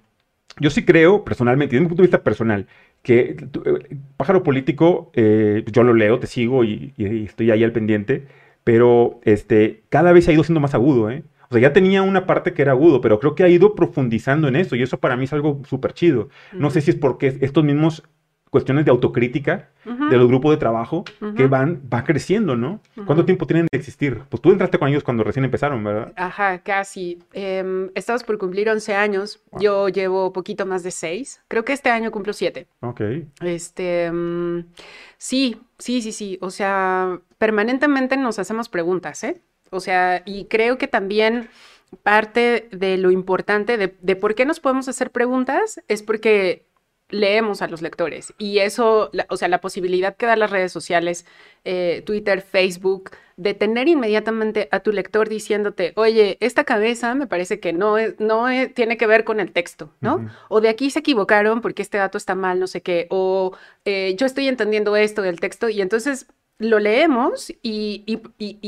yo 0.61 0.70
sí 0.70 0.85
creo, 0.85 1.24
personalmente, 1.24 1.74
desde 1.74 1.85
un 1.85 1.88
punto 1.88 2.02
de 2.02 2.08
vista 2.08 2.22
personal, 2.22 2.66
que 3.02 3.37
eh, 3.64 3.96
Pájaro 4.16 4.42
Político, 4.42 5.11
eh, 5.14 5.64
yo 5.72 5.82
lo 5.82 5.94
leo, 5.94 6.18
te 6.18 6.26
sigo 6.26 6.64
y, 6.64 6.92
estoy 6.98 7.50
ahí 7.50 7.64
al 7.64 7.72
pendiente, 7.72 8.26
pero 8.64 9.20
este, 9.24 9.82
cada 9.88 10.12
vez 10.12 10.28
ha 10.28 10.32
ido 10.32 10.44
siendo 10.44 10.61
más 10.61 10.74
agudo, 10.74 11.11
¿eh? 11.11 11.24
O 11.52 11.54
sea, 11.54 11.60
ya 11.60 11.74
tenía 11.74 12.00
una 12.00 12.24
parte 12.24 12.54
que 12.54 12.62
era 12.62 12.72
agudo, 12.72 13.02
pero 13.02 13.20
creo 13.20 13.34
que 13.34 13.44
ha 13.44 13.48
ido 13.48 13.74
profundizando 13.74 14.48
en 14.48 14.56
eso 14.56 14.74
y 14.74 14.82
eso 14.82 14.98
para 14.98 15.18
mí 15.18 15.24
es 15.24 15.34
algo 15.34 15.60
súper 15.68 15.92
chido. 15.92 16.30
No 16.54 16.70
sé 16.70 16.80
si 16.80 16.92
es 16.92 16.96
porque 16.96 17.36
estos 17.42 17.62
mismos 17.62 18.02
cuestiones 18.48 18.86
de 18.86 18.90
autocrítica 18.90 19.68
de 19.84 20.16
los 20.16 20.28
grupos 20.28 20.52
de 20.52 20.56
trabajo 20.56 21.04
que 21.36 21.46
van, 21.46 21.82
va 21.92 22.04
creciendo, 22.04 22.56
¿no? 22.56 22.80
¿Cuánto 23.04 23.26
tiempo 23.26 23.46
tienen 23.46 23.66
de 23.70 23.78
existir? 23.78 24.22
Pues 24.30 24.40
tú 24.40 24.50
entraste 24.50 24.78
con 24.78 24.88
ellos 24.88 25.04
cuando 25.04 25.24
recién 25.24 25.44
empezaron, 25.44 25.84
¿verdad? 25.84 26.14
Ajá, 26.16 26.58
casi. 26.62 27.18
Eh, 27.34 27.90
estamos 27.94 28.24
por 28.24 28.38
cumplir 28.38 28.70
11 28.70 28.94
años. 28.94 29.42
Yo 29.60 29.90
llevo 29.90 30.32
poquito 30.32 30.64
más 30.64 30.82
de 30.82 30.90
6. 30.90 31.42
Creo 31.48 31.66
que 31.66 31.74
este 31.74 31.90
año 31.90 32.10
cumplo 32.10 32.32
7. 32.32 32.66
Ok. 32.80 33.02
Este, 33.42 34.10
mm, 34.10 34.64
sí, 35.18 35.60
sí, 35.78 36.00
sí, 36.00 36.12
sí. 36.12 36.38
O 36.40 36.48
sea, 36.48 37.20
permanentemente 37.36 38.16
nos 38.16 38.38
hacemos 38.38 38.70
preguntas, 38.70 39.22
¿eh? 39.24 39.42
O 39.72 39.80
sea, 39.80 40.22
y 40.26 40.46
creo 40.46 40.78
que 40.78 40.88
también 40.88 41.48
parte 42.02 42.68
de 42.72 42.96
lo 42.96 43.11
importante 43.11 43.76
de, 43.76 43.94
de 44.00 44.16
por 44.16 44.35
qué 44.35 44.46
nos 44.46 44.61
podemos 44.61 44.88
hacer 44.88 45.11
preguntas 45.11 45.82
es 45.88 46.02
porque 46.02 46.66
leemos 47.12 47.62
a 47.62 47.68
los 47.68 47.82
lectores. 47.82 48.35
Y 48.38 48.58
eso, 48.58 49.11
o 49.28 49.37
sea, 49.37 49.48
la 49.48 49.61
posibilidad 49.61 50.16
que 50.16 50.26
dan 50.26 50.40
las 50.40 50.50
redes 50.50 50.72
sociales, 50.72 51.26
eh, 51.64 52.02
Twitter, 52.04 52.40
Facebook, 52.40 53.11
de 53.37 53.54
tener 53.54 53.88
inmediatamente 53.88 54.68
a 54.72 54.80
tu 54.80 54.92
lector 54.92 55.28
diciéndote, 55.28 55.92
oye, 55.96 56.37
esta 56.40 56.64
cabeza 56.64 57.14
me 57.14 57.26
parece 57.26 57.61
que 57.61 57.72
no, 57.72 57.98
es, 57.98 58.18
no 58.18 58.46
tiene 58.74 58.96
que 58.96 59.06
ver 59.06 59.24
con 59.24 59.40
el 59.40 59.52
texto, 59.52 59.92
¿no? 60.00 60.28
O 60.48 60.61
de 60.61 60.68
aquí 60.68 60.90
se 60.90 61.00
equivocaron 61.00 61.61
porque 61.61 61.82
este 61.82 61.98
dato 61.98 62.18
está 62.18 62.35
mal, 62.35 62.58
no 62.58 62.66
sé 62.66 62.82
qué, 62.82 63.06
o 63.11 63.52
eh, 63.85 64.14
yo 64.18 64.26
estoy 64.26 64.48
entendiendo 64.48 64.96
esto 64.96 65.22
del 65.22 65.40
texto 65.40 65.68
y 65.68 65.80
entonces 65.80 66.26
lo 66.58 66.78
leemos 66.78 67.52
y, 67.62 68.18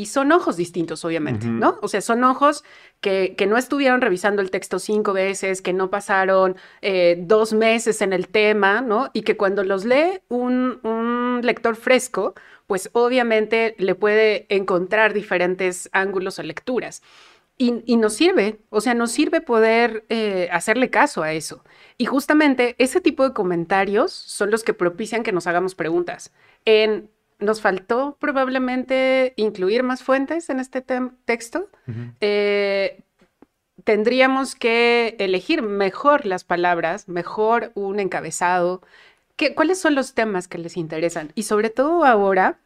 son 0.07 0.33
ojos 0.33 0.57
distintos, 0.57 1.05
obviamente, 1.05 1.47
¿no? 1.47 1.79
O 1.83 1.89
sea, 1.89 2.01
son 2.01 2.25
ojos 2.25 2.65
que, 3.01 3.37
no 3.49 3.57
estuvieron 3.57 4.01
revisando 4.01 4.43
el 4.43 4.51
texto 4.51 4.79
cinco 4.79 5.13
veces, 5.13 5.63
que 5.63 5.73
no 5.73 5.91
pasaron 5.91 6.57
eh, 6.83 7.17
dos 7.21 7.53
meses 7.53 8.03
en 8.03 8.13
el 8.13 8.29
tema, 8.29 8.81
¿no? 8.81 9.11
Y 9.13 9.23
que 9.23 9.37
cuando 9.37 9.65
los 9.65 9.85
lee 9.85 10.21
un, 10.29 11.41
lector 11.43 11.77
fresco, 11.77 12.35
pues 12.67 12.91
obviamente 12.93 13.75
le 13.79 13.95
puede 13.95 14.47
encontrar 14.49 15.13
diferentes 15.13 15.91
ángulos 15.93 16.39
o 16.39 16.43
lecturas. 16.43 17.03
Y, 17.57 17.97
nos 17.97 18.15
sirve, 18.15 18.59
o 18.71 18.81
sea, 18.81 18.95
nos 18.95 19.13
sirve 19.13 19.41
poder 19.41 20.05
eh, 20.09 20.49
hacerle 20.51 20.91
caso 20.91 21.23
a 21.23 21.33
eso. 21.33 21.63
Y 21.99 22.07
justamente 22.07 22.75
ese 22.79 23.01
tipo 23.01 23.23
de 23.23 23.33
comentarios 23.33 24.13
son 24.13 24.51
los 24.51 24.65
que 24.65 24.75
propician 24.75 25.23
que 25.23 25.31
nos 25.31 25.47
hagamos 25.47 25.77
preguntas. 25.77 26.33
En 26.65 27.11
nos 27.45 27.61
faltó 27.61 28.17
probablemente 28.19 29.35
incluir 29.37 29.83
más 29.83 30.03
fuentes 30.03 30.51
en 30.51 30.61
este 30.61 30.83
texto. 31.25 31.69
Eh, 32.21 33.03
tendríamos 33.85 34.55
que 34.55 35.17
elegir 35.19 35.63
mejor 35.63 36.27
las 36.27 36.45
palabras, 36.45 37.09
mejor 37.09 37.73
un 37.75 38.01
encabezado. 38.01 38.83
¿Qué, 39.37 39.55
¿Cuáles 39.55 39.81
son 39.81 39.95
los 39.95 40.15
temas 40.15 40.49
que 40.49 40.59
les 40.59 40.77
interesan? 40.77 41.33
Y 41.35 41.45
sobre 41.45 41.71
todo 41.71 42.05
ahora, 42.05 42.59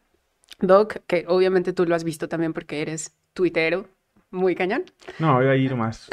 Doc, 0.61 0.99
que 1.07 1.25
obviamente 1.29 1.73
tú 1.73 1.87
lo 1.87 1.95
has 1.95 2.05
visto 2.05 2.29
también 2.29 2.53
porque 2.53 2.83
eres 2.83 3.15
tuitero, 3.35 3.89
muy 4.31 4.55
cañón. 4.55 4.85
No, 5.19 5.35
voy 5.35 5.47
a 5.47 5.57
ir 5.57 5.75
más. 5.75 6.09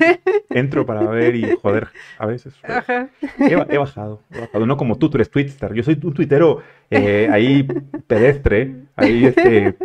Entro 0.50 0.86
para 0.86 1.02
ver 1.02 1.36
y 1.36 1.56
joder, 1.60 1.88
a 2.18 2.26
veces. 2.26 2.54
Ajá. 2.62 3.08
He, 3.38 3.54
bajado, 3.56 4.22
he 4.32 4.40
bajado. 4.40 4.66
No 4.66 4.76
como 4.76 4.96
tú, 4.98 5.10
tú 5.10 5.18
eres 5.18 5.30
Twitter. 5.30 5.74
Yo 5.74 5.82
soy 5.82 5.98
un 6.02 6.14
tuitero 6.14 6.62
eh, 6.90 7.28
ahí 7.30 7.68
pedestre, 8.06 8.74
ahí 8.96 9.26
este, 9.26 9.76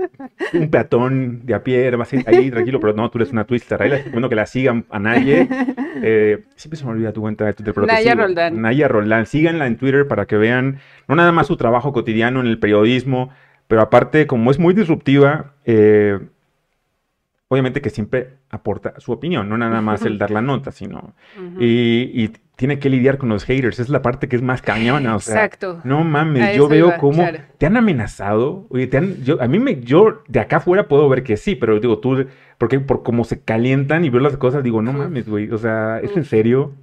un 0.53 0.69
peatón 0.69 1.45
de 1.45 1.53
a 1.53 1.63
pie, 1.63 1.91
ahí 2.25 2.51
tranquilo, 2.51 2.79
pero 2.79 2.93
no, 2.93 3.09
tú 3.09 3.17
eres 3.17 3.31
una 3.31 3.45
Twitter. 3.45 3.81
Ahí 3.81 4.03
bueno 4.11 4.29
que 4.29 4.35
la 4.35 4.45
sigan 4.45 4.85
a 4.89 4.99
nadie. 4.99 5.47
Eh, 6.05 6.43
siempre 6.55 6.77
se 6.77 6.83
me 6.83 6.91
olvida 6.91 7.13
tu 7.13 7.21
cuenta 7.21 7.45
de 7.45 7.53
Twitter. 7.53 7.73
Pero 7.73 7.87
Naya 7.87 8.13
Roldán. 8.13 8.61
Naya 8.61 8.89
Roldán. 8.89 9.25
Síganla 9.25 9.67
en 9.67 9.77
Twitter 9.77 10.05
para 10.05 10.25
que 10.25 10.35
vean 10.35 10.79
no 11.07 11.15
nada 11.15 11.31
más 11.31 11.47
su 11.47 11.55
trabajo 11.55 11.93
cotidiano 11.93 12.41
en 12.41 12.47
el 12.47 12.59
periodismo, 12.59 13.29
pero 13.67 13.81
aparte, 13.81 14.27
como 14.27 14.51
es 14.51 14.59
muy 14.59 14.73
disruptiva, 14.73 15.53
eh, 15.65 16.19
obviamente 17.53 17.81
que 17.81 17.89
siempre 17.89 18.37
aporta 18.49 18.99
su 18.99 19.11
opinión, 19.11 19.47
no 19.47 19.57
nada 19.57 19.81
más 19.81 20.03
el 20.03 20.17
dar 20.19 20.31
la 20.31 20.41
nota, 20.41 20.71
sino... 20.71 21.13
y, 21.59 22.31
tiene 22.55 22.77
que 22.77 22.87
lidiar 22.87 23.17
con 23.17 23.29
los 23.29 23.45
haters, 23.45 23.79
es 23.79 23.89
la 23.89 24.03
parte 24.03 24.27
que 24.27 24.35
es 24.35 24.43
más 24.43 24.61
cañona, 24.61 25.15
o 25.15 25.19
sea... 25.19 25.33
Exacto. 25.33 25.81
No 25.83 26.03
mames, 26.03 26.55
yo 26.55 26.67
veo 26.67 26.93
cómo 26.99 27.27
te 27.57 27.65
han 27.65 27.75
amenazado, 27.75 28.67
oye, 28.69 28.85
te 28.85 28.97
han, 28.97 29.23
yo, 29.23 29.41
a 29.41 29.47
mí 29.47 29.57
me, 29.57 29.81
yo 29.81 30.21
de 30.27 30.39
acá 30.39 30.57
afuera 30.57 30.87
puedo 30.87 31.09
ver 31.09 31.23
que 31.23 31.35
sí, 31.35 31.55
pero 31.55 31.79
digo, 31.79 31.97
tú, 31.97 32.27
porque 32.59 32.79
por 32.79 33.01
cómo 33.01 33.23
se 33.23 33.41
calientan 33.41 34.05
y 34.05 34.11
veo 34.11 34.21
las 34.21 34.37
cosas, 34.37 34.63
digo, 34.63 34.83
no 34.83 34.93
mames, 34.93 35.27
güey, 35.27 35.49
o 35.49 35.57
sea, 35.57 35.99
¿es 35.99 36.15
en 36.15 36.25
serio? 36.25 36.75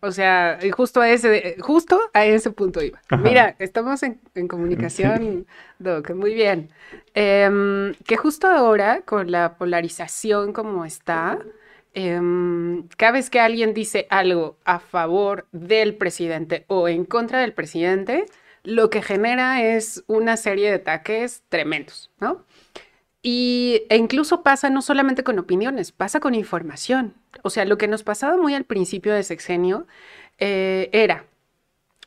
O 0.00 0.12
sea, 0.12 0.58
justo 0.72 1.00
a 1.00 1.10
ese, 1.10 1.56
justo 1.60 2.00
a 2.12 2.24
ese 2.24 2.50
punto 2.50 2.82
iba. 2.82 3.00
Mira, 3.22 3.56
estamos 3.58 4.02
en, 4.02 4.18
comunicación, 4.48 5.46
Doc, 5.78 6.10
muy 6.10 6.34
bien. 6.34 6.70
Em, 7.14 7.94
que 8.06 8.16
justo 8.16 8.46
ahora, 8.46 9.02
con 9.02 9.30
la 9.30 9.56
polarización 9.56 10.52
como 10.52 10.84
está, 10.84 11.38
em, 11.94 12.86
cada 12.96 13.12
vez 13.12 13.30
que 13.30 13.40
alguien 13.40 13.74
dice 13.74 14.06
algo 14.10 14.56
a 14.64 14.78
favor 14.78 15.46
del 15.52 15.96
presidente 15.96 16.64
o 16.68 16.88
en 16.88 17.04
contra 17.04 17.40
del 17.40 17.52
presidente, 17.52 18.26
lo 18.64 18.90
que 18.90 19.00
genera 19.00 19.62
es 19.62 20.02
una 20.08 20.36
serie 20.36 20.68
de 20.68 20.74
ataques 20.76 21.44
tremendos, 21.48 22.10
¿no? 22.20 22.44
Y, 23.28 23.82
e 23.88 23.96
incluso 23.96 24.44
pasa 24.44 24.70
no 24.70 24.82
solamente 24.82 25.24
con 25.24 25.36
opiniones, 25.40 25.90
pasa 25.90 26.20
con 26.20 26.32
información. 26.36 27.14
O 27.42 27.50
sea, 27.50 27.64
lo 27.64 27.76
que 27.76 27.88
nos 27.88 28.04
pasaba 28.04 28.36
muy 28.36 28.54
al 28.54 28.62
principio 28.62 29.12
de 29.12 29.24
sexenio 29.24 29.88
eh, 30.38 30.90
era, 30.92 31.26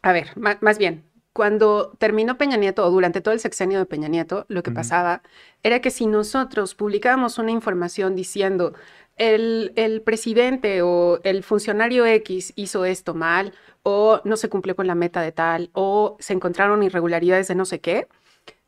a 0.02 0.14
ver, 0.14 0.30
más 0.38 0.78
bien, 0.78 1.04
cuando 1.34 1.92
terminó 1.98 2.38
Peña 2.38 2.56
Nieto 2.56 2.86
o 2.86 2.90
durante 2.90 3.20
todo 3.20 3.34
el 3.34 3.42
sexenio 3.42 3.80
de 3.80 3.86
Peña 3.86 4.08
Nieto, 4.08 4.46
lo 4.48 4.64
que 4.64 4.72
pasaba 4.72 5.22
era 5.62 5.82
que 5.82 5.92
si 5.92 6.08
nosotros 6.08 6.74
publicábamos 6.74 7.38
una 7.38 7.52
información 7.52 8.16
diciendo 8.16 8.74
el, 9.18 9.74
el, 9.76 10.02
presidente 10.02 10.82
o 10.84 11.20
el 11.26 11.44
funcionario 11.44 12.06
X 12.06 12.54
hizo 12.56 12.86
esto 12.86 13.14
mal 13.14 13.54
o 13.84 14.22
no 14.24 14.38
se 14.38 14.48
cumplió 14.48 14.74
con 14.74 14.88
la 14.88 14.96
meta 14.96 15.22
de 15.22 15.34
tal 15.34 15.70
o 15.74 16.16
se 16.22 16.32
encontraron 16.32 16.82
irregularidades 16.82 17.50
de 17.50 17.56
no 17.56 17.66
sé 17.66 17.82
qué, 17.82 18.08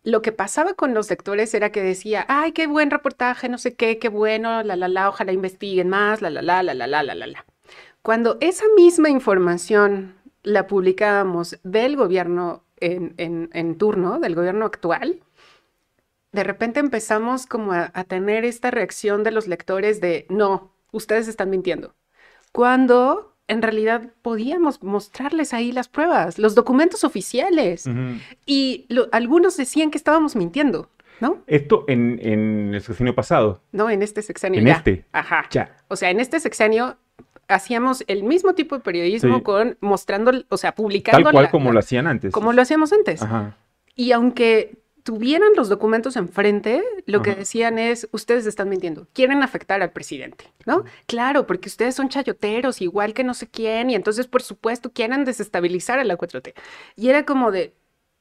lo 0.04 0.22
que 0.22 0.32
pasaba 0.32 0.74
con 0.74 0.94
los 0.94 1.10
lectores 1.10 1.54
era 1.54 1.72
que 1.72 1.84
decía, 1.84 2.26
ay, 2.28 2.54
qué 2.54 2.68
buen 2.68 2.90
reportaje, 2.90 3.50
no 3.50 3.58
sé 3.58 3.76
qué, 3.76 4.00
qué 4.00 4.10
bueno, 4.10 4.64
la, 4.64 4.76
la, 4.76 4.88
la, 4.88 5.10
ojalá 5.10 5.32
investiguen 5.32 5.90
más, 5.90 6.22
la, 6.22 6.30
la, 6.30 6.42
la, 6.42 6.64
la, 6.64 6.74
la, 6.74 6.88
la, 6.88 7.04
la, 7.04 7.28
la. 7.28 7.46
Cuando 8.02 8.38
esa 8.42 8.66
misma 8.76 9.10
información 9.10 10.16
la 10.44 10.66
publicábamos 10.68 11.60
del 11.64 11.96
gobierno 11.96 12.64
en, 12.78 13.14
en, 13.54 13.78
turno, 13.78 14.20
del 14.20 14.34
gobierno 14.34 14.66
actual, 14.66 15.22
de 16.32 16.44
repente 16.44 16.80
empezamos 16.80 17.46
como 17.46 17.74
a, 17.74 17.92
a 17.94 18.04
tener 18.06 18.44
esta 18.44 18.72
reacción 18.72 19.24
de 19.24 19.32
los 19.32 19.48
lectores 19.48 20.02
de, 20.02 20.26
no, 20.30 20.74
ustedes 20.92 21.28
están 21.28 21.52
mintiendo. 21.52 21.94
Cuando 22.52 23.31
en 23.52 23.62
realidad 23.62 24.10
podíamos 24.22 24.82
mostrarles 24.82 25.54
ahí 25.54 25.72
las 25.72 25.90
pruebas, 25.90 26.40
los 26.40 26.56
documentos 26.56 27.04
oficiales. 27.04 27.88
Y 28.46 28.88
algunos 29.12 29.58
decían 29.58 29.92
que 29.92 29.98
estábamos 29.98 30.36
mintiendo, 30.36 30.90
¿no? 31.20 31.40
Esto 31.48 31.84
en, 31.88 32.20
el 32.74 32.82
sexenio 32.82 33.14
pasado. 33.14 33.62
No, 33.74 33.90
en 33.90 34.02
este 34.02 34.22
sexenio. 34.22 34.62
En 34.62 34.68
este. 34.68 35.06
Ajá. 35.12 35.46
Ya. 35.52 35.76
O 35.90 35.98
sea, 35.98 36.10
en 36.10 36.22
este 36.22 36.40
sexenio 36.40 36.98
hacíamos 37.50 38.06
el 38.08 38.24
mismo 38.24 38.56
tipo 38.56 38.76
de 38.76 38.82
periodismo 38.82 39.44
con 39.44 39.78
mostrando, 39.82 40.32
o 40.48 40.58
sea, 40.58 40.74
publicando. 40.74 41.24
Tal 41.24 41.34
cual 41.34 41.52
como 41.52 41.74
lo 41.74 41.80
hacían 41.80 42.08
antes. 42.08 42.32
Como 42.32 42.54
lo 42.54 42.62
hacíamos 42.62 42.94
antes. 42.94 43.22
Ajá. 43.22 43.58
Y 43.96 44.14
aunque 44.14 44.81
tuvieran 45.04 45.50
los 45.56 45.70
documentos 45.70 46.16
enfrente, 46.16 46.84
lo 47.06 47.22
que 47.22 47.36
decían 47.36 47.80
es, 47.80 48.08
ustedes 48.12 48.46
están 48.46 48.70
mintiendo, 48.70 49.08
quieren 49.14 49.44
afectar 49.44 49.82
al 49.82 49.92
presidente, 49.92 50.52
¿no? 50.66 50.86
Claro, 51.08 51.48
porque 51.48 51.70
ustedes 51.70 51.96
son 51.96 52.10
chayoteros, 52.10 52.82
igual 52.82 53.14
que 53.14 53.24
no 53.24 53.34
sé 53.34 53.48
quién, 53.48 53.90
y 53.90 53.96
entonces, 53.96 54.28
por 54.28 54.42
supuesto, 54.42 54.92
quieren 54.92 55.26
desestabilizar 55.26 56.00
a 56.00 56.04
la 56.04 56.18
4T. 56.18 56.54
Y 56.96 57.10
era 57.10 57.26
como 57.26 57.52
de, 57.52 57.74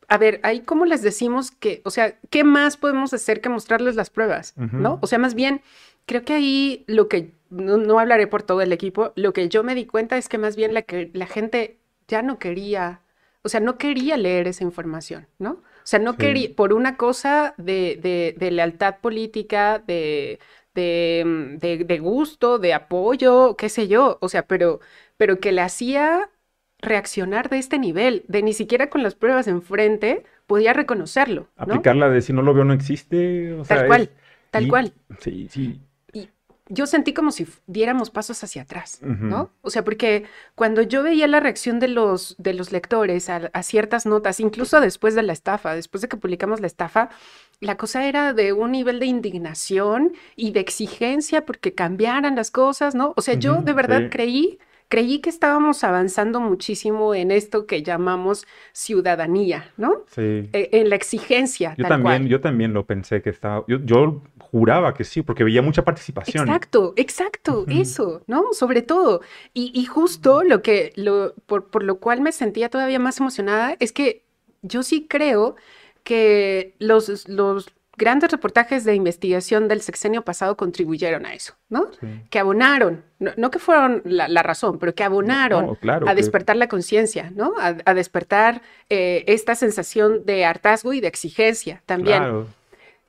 a 0.08 0.18
ver, 0.18 0.40
ahí 0.42 0.60
cómo 0.60 0.84
les 0.86 1.02
decimos 1.02 1.50
que, 1.50 1.82
o 1.84 1.90
sea, 1.90 2.18
¿qué 2.30 2.44
más 2.44 2.76
podemos 2.76 3.12
hacer 3.14 3.40
que 3.40 3.48
mostrarles 3.48 3.94
las 3.94 4.10
pruebas, 4.10 4.54
¿no? 4.56 4.98
O 5.02 5.06
sea, 5.06 5.18
más 5.18 5.34
bien, 5.34 5.62
creo 6.06 6.24
que 6.24 6.32
ahí 6.32 6.84
lo 6.86 7.08
que, 7.08 7.32
no, 7.50 7.98
hablaré 7.98 8.26
por 8.26 8.42
todo 8.42 8.60
el 8.62 8.72
equipo, 8.72 9.12
lo 9.16 9.32
que 9.32 9.48
yo 9.48 9.62
me 9.62 9.74
di 9.74 9.86
cuenta 9.86 10.16
es 10.16 10.28
que 10.28 10.38
más 10.38 10.56
bien 10.56 10.74
la, 10.74 10.82
que, 10.82 11.10
la 11.14 11.26
gente 11.26 11.78
ya 12.08 12.22
no 12.22 12.38
quería, 12.38 13.02
o 13.42 13.48
sea, 13.48 13.60
no 13.60 13.78
quería 13.78 14.16
leer 14.16 14.48
esa 14.48 14.64
información, 14.64 15.28
¿no? 15.38 15.62
O 15.90 15.96
sea, 15.98 15.98
no 15.98 16.16
quería, 16.16 16.50
por 16.54 16.72
una 16.72 16.96
cosa 16.96 17.52
de, 17.56 18.36
lealtad 18.38 18.98
política, 19.00 19.78
mm, 19.80 19.82
de, 20.72 21.84
de, 21.84 21.98
gusto, 21.98 22.60
de 22.60 22.74
apoyo, 22.74 23.56
qué 23.56 23.68
sé 23.68 23.88
yo, 23.88 24.16
o 24.20 24.28
sea, 24.28 24.46
pero, 24.46 24.78
pero 25.16 25.40
que 25.40 25.50
le 25.50 25.62
hacía 25.62 26.30
reaccionar 26.78 27.48
de 27.48 27.58
este 27.58 27.80
nivel, 27.80 28.22
de 28.28 28.44
ni 28.44 28.52
siquiera 28.52 28.88
con 28.88 29.02
las 29.02 29.16
pruebas 29.16 29.48
enfrente 29.48 30.22
podía 30.46 30.72
reconocerlo. 30.74 31.48
Aplicarla 31.56 32.08
de 32.08 32.22
si 32.22 32.32
no 32.32 32.42
lo 32.42 32.54
veo 32.54 32.64
no 32.64 32.72
existe. 32.72 33.56
tal 33.66 33.88
cual, 33.88 34.10
tal 34.52 34.68
cual. 34.68 34.92
Sí, 35.18 35.48
sí. 35.50 35.80
Yo 36.72 36.86
sentí 36.86 37.12
como 37.12 37.32
si 37.32 37.48
diéramos 37.66 38.10
pasos 38.10 38.42
hacia 38.44 38.62
atrás, 38.62 39.00
¿no? 39.02 39.50
O 39.60 39.70
sea, 39.70 39.84
porque 39.84 40.24
cuando 40.54 40.82
yo 40.82 41.02
veía 41.02 41.26
la 41.26 41.40
reacción 41.40 41.80
de 41.80 41.88
los, 41.88 42.36
de 42.38 42.54
los 42.54 42.70
lectores 42.70 43.28
a, 43.28 43.62
ciertas 43.62 44.06
notas, 44.06 44.38
incluso 44.38 44.80
después 44.80 45.16
de 45.16 45.24
la 45.24 45.32
estafa, 45.32 45.74
después 45.74 46.00
de 46.00 46.08
que 46.08 46.16
publicamos 46.16 46.60
la 46.60 46.68
estafa, 46.68 47.10
la 47.58 47.76
cosa 47.76 48.06
era 48.06 48.32
de 48.32 48.52
un 48.52 48.70
nivel 48.70 49.00
de 49.00 49.06
indignación 49.06 50.12
y 50.36 50.52
de 50.52 50.60
exigencia 50.60 51.44
porque 51.44 51.74
cambiaran 51.74 52.36
las 52.36 52.52
cosas, 52.52 52.94
¿no? 52.94 53.14
O 53.16 53.20
sea, 53.20 53.34
yo 53.34 53.62
de 53.62 53.72
verdad 53.72 54.08
creí 54.08 54.60
creí 54.90 55.20
que 55.20 55.30
estábamos 55.30 55.84
avanzando 55.84 56.40
muchísimo 56.40 57.14
en 57.14 57.30
esto 57.30 57.64
que 57.66 57.82
llamamos 57.82 58.44
ciudadanía, 58.72 59.72
¿no? 59.76 60.04
Sí. 60.08 60.50
E, 60.52 60.68
en 60.72 60.90
la 60.90 60.96
exigencia. 60.96 61.74
Yo 61.78 61.86
también, 61.86 62.26
yo 62.26 62.40
también 62.40 62.74
lo 62.74 62.84
pensé 62.84 63.22
que 63.22 63.30
estaba, 63.30 63.64
yo, 63.68 64.22
juraba 64.40 64.92
que 64.92 65.04
sí, 65.04 65.22
porque 65.22 65.44
veía 65.44 65.62
mucha 65.62 65.84
participación. 65.84 66.48
Exacto, 66.48 66.92
exacto, 66.96 67.64
eso, 67.68 68.22
¿no? 68.26 68.52
Sobre 68.52 68.82
todo. 68.82 69.20
Y, 69.54 69.84
justo 69.84 70.42
lo 70.42 70.60
que, 70.60 70.92
lo, 70.96 71.34
por, 71.46 71.70
por 71.70 71.84
lo 71.84 72.00
cual 72.00 72.20
me 72.20 72.32
sentía 72.32 72.68
todavía 72.68 72.98
más 72.98 73.20
emocionada 73.20 73.76
es 73.78 73.92
que 73.92 74.24
yo 74.62 74.82
sí 74.82 75.06
creo 75.08 75.54
que 76.02 76.74
los, 76.80 77.28
los 77.28 77.72
grandes 78.00 78.30
reportajes 78.30 78.84
de 78.84 78.94
investigación 78.94 79.68
del 79.68 79.82
sexenio 79.82 80.22
pasado 80.22 80.56
contribuyeron 80.56 81.26
a 81.26 81.34
eso, 81.34 81.54
¿no? 81.68 81.90
Que 82.30 82.38
abonaron, 82.38 83.04
no, 83.18 83.50
que 83.50 83.58
fueron 83.58 84.00
la, 84.04 84.42
razón, 84.42 84.78
pero 84.78 84.94
que 84.94 85.04
abonaron 85.04 85.76
a 85.82 86.14
despertar 86.14 86.56
la 86.56 86.66
conciencia, 86.66 87.30
¿no? 87.36 87.52
A, 87.58 87.94
despertar 87.94 88.62
eh, 88.88 89.24
esta 89.26 89.54
sensación 89.54 90.24
de 90.24 90.46
hartazgo 90.46 90.94
y 90.94 91.00
de 91.00 91.08
exigencia 91.08 91.82
también. 91.84 92.46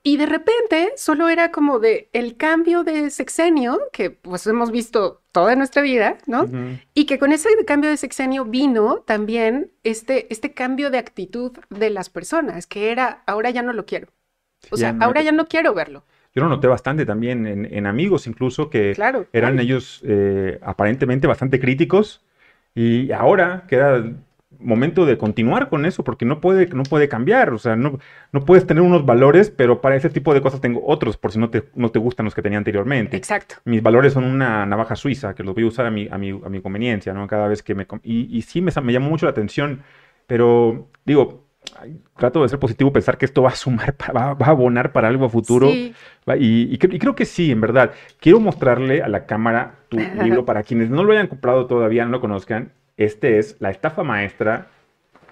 Y 0.04 0.18
de 0.18 0.26
repente 0.26 0.92
solo 0.96 1.28
era 1.30 1.52
como 1.52 1.78
de 1.78 2.10
el 2.12 2.36
cambio 2.36 2.84
de 2.84 3.08
sexenio, 3.10 3.80
que 3.92 4.10
pues 4.10 4.46
hemos 4.46 4.70
visto 4.70 5.22
toda 5.32 5.56
nuestra 5.56 5.80
vida, 5.80 6.18
¿no? 6.26 6.50
Y 6.92 7.06
que 7.06 7.18
con 7.18 7.32
ese 7.32 7.48
cambio 7.66 7.88
de 7.88 7.96
sexenio 7.96 8.44
vino 8.44 8.98
también 9.06 9.72
este, 9.84 10.26
este 10.30 10.52
cambio 10.52 10.90
de 10.90 10.98
actitud 10.98 11.52
de 11.70 11.88
las 11.88 12.10
personas, 12.10 12.66
que 12.66 12.90
era, 12.90 13.22
ahora 13.26 13.48
ya 13.48 13.62
no 13.62 13.72
lo 13.72 13.86
quiero. 13.86 14.08
O 14.70 14.76
sea, 14.76 14.96
ahora 15.00 15.22
ya 15.22 15.32
no 15.32 15.46
quiero 15.46 15.74
verlo. 15.74 16.02
Yo 16.34 16.42
lo 16.42 16.48
noté 16.48 16.66
bastante 16.66 17.04
también 17.04 17.46
en, 17.46 17.86
amigos, 17.86 18.26
incluso 18.26 18.70
que 18.70 18.94
eran 19.32 19.60
ellos 19.60 20.00
eh, 20.04 20.58
aparentemente 20.62 21.26
bastante 21.26 21.60
críticos. 21.60 22.24
Y 22.74 23.12
ahora 23.12 23.64
queda 23.68 24.02
momento 24.58 25.04
de 25.06 25.18
continuar 25.18 25.68
con 25.68 25.84
eso, 25.84 26.04
porque 26.04 26.24
no 26.24 26.40
puede, 26.40 26.66
no 26.68 26.84
puede 26.84 27.08
cambiar. 27.08 27.52
O 27.52 27.58
sea, 27.58 27.76
no, 27.76 27.98
no 28.32 28.44
puedes 28.44 28.66
tener 28.66 28.82
unos 28.82 29.04
valores, 29.04 29.50
pero 29.50 29.80
para 29.80 29.96
ese 29.96 30.10
tipo 30.10 30.32
de 30.34 30.40
cosas 30.40 30.60
tengo 30.60 30.82
otros, 30.86 31.16
por 31.16 31.32
si 31.32 31.38
no 31.38 31.50
te, 31.50 31.64
no 31.74 31.90
te 31.90 31.98
gustan 31.98 32.24
los 32.24 32.34
que 32.34 32.42
tenía 32.42 32.58
anteriormente. 32.58 33.16
Exacto. 33.16 33.56
Mis 33.64 33.82
valores 33.82 34.12
son 34.12 34.24
una 34.24 34.64
navaja 34.66 34.96
suiza, 34.96 35.34
que 35.34 35.42
los 35.42 35.54
voy 35.54 35.64
a 35.64 35.66
usar 35.66 35.86
a 35.86 35.90
mi, 35.90 36.08
a 36.10 36.18
mi, 36.18 36.30
a 36.30 36.48
mi 36.48 36.60
conveniencia, 36.60 37.12
¿no? 37.12 37.26
Cada 37.26 37.48
vez 37.48 37.62
que 37.62 37.74
me... 37.74 37.86
Y, 38.02 38.36
y 38.36 38.42
sí 38.42 38.60
me, 38.60 38.72
me 38.82 38.92
llamó 38.92 39.10
mucho 39.10 39.26
la 39.26 39.32
atención, 39.32 39.82
pero 40.26 40.88
digo, 41.04 41.41
trato 42.16 42.42
de 42.42 42.48
ser 42.48 42.58
positivo, 42.58 42.92
pensar 42.92 43.18
que 43.18 43.24
esto 43.24 43.42
va 43.42 43.50
a 43.50 43.56
sumar, 43.56 43.94
va, 44.16 44.36
a 44.38 44.50
abonar 44.50 44.92
para 44.92 45.08
algo 45.08 45.24
a 45.24 45.28
futuro. 45.28 45.68
Y, 45.70 46.78
creo 46.78 47.14
que 47.14 47.24
sí, 47.24 47.50
en 47.50 47.60
verdad. 47.60 47.92
Quiero 48.20 48.40
mostrarle 48.40 49.02
a 49.02 49.08
la 49.08 49.26
cámara 49.26 49.76
tu 49.88 49.98
libro 50.22 50.44
para 50.44 50.62
quienes 50.62 50.90
no 50.90 51.04
lo 51.04 51.12
hayan 51.12 51.26
comprado 51.26 51.66
todavía, 51.66 52.04
no 52.04 52.12
lo 52.12 52.20
conozcan. 52.20 52.72
Este 52.96 53.38
es 53.38 53.56
La 53.60 53.70
estafa 53.70 54.02
maestra 54.02 54.68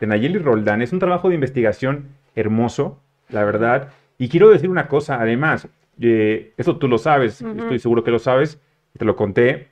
de 0.00 0.06
Nayeli 0.06 0.38
Roldán. 0.38 0.82
Es 0.82 0.92
un 0.92 0.98
trabajo 0.98 1.28
de 1.28 1.34
investigación 1.34 2.08
hermoso, 2.34 3.00
la 3.28 3.44
verdad. 3.44 3.92
Y 4.18 4.28
quiero 4.28 4.48
decir 4.50 4.70
una 4.70 4.88
cosa, 4.88 5.20
además, 5.20 5.68
eh, 6.00 6.54
eso 6.56 6.76
tú 6.76 6.88
lo 6.88 6.98
sabes, 6.98 7.42
estoy 7.42 7.78
seguro 7.78 8.04
que 8.04 8.10
lo 8.10 8.18
sabes, 8.18 8.60
te 8.98 9.04
lo 9.04 9.16
conté. 9.16 9.68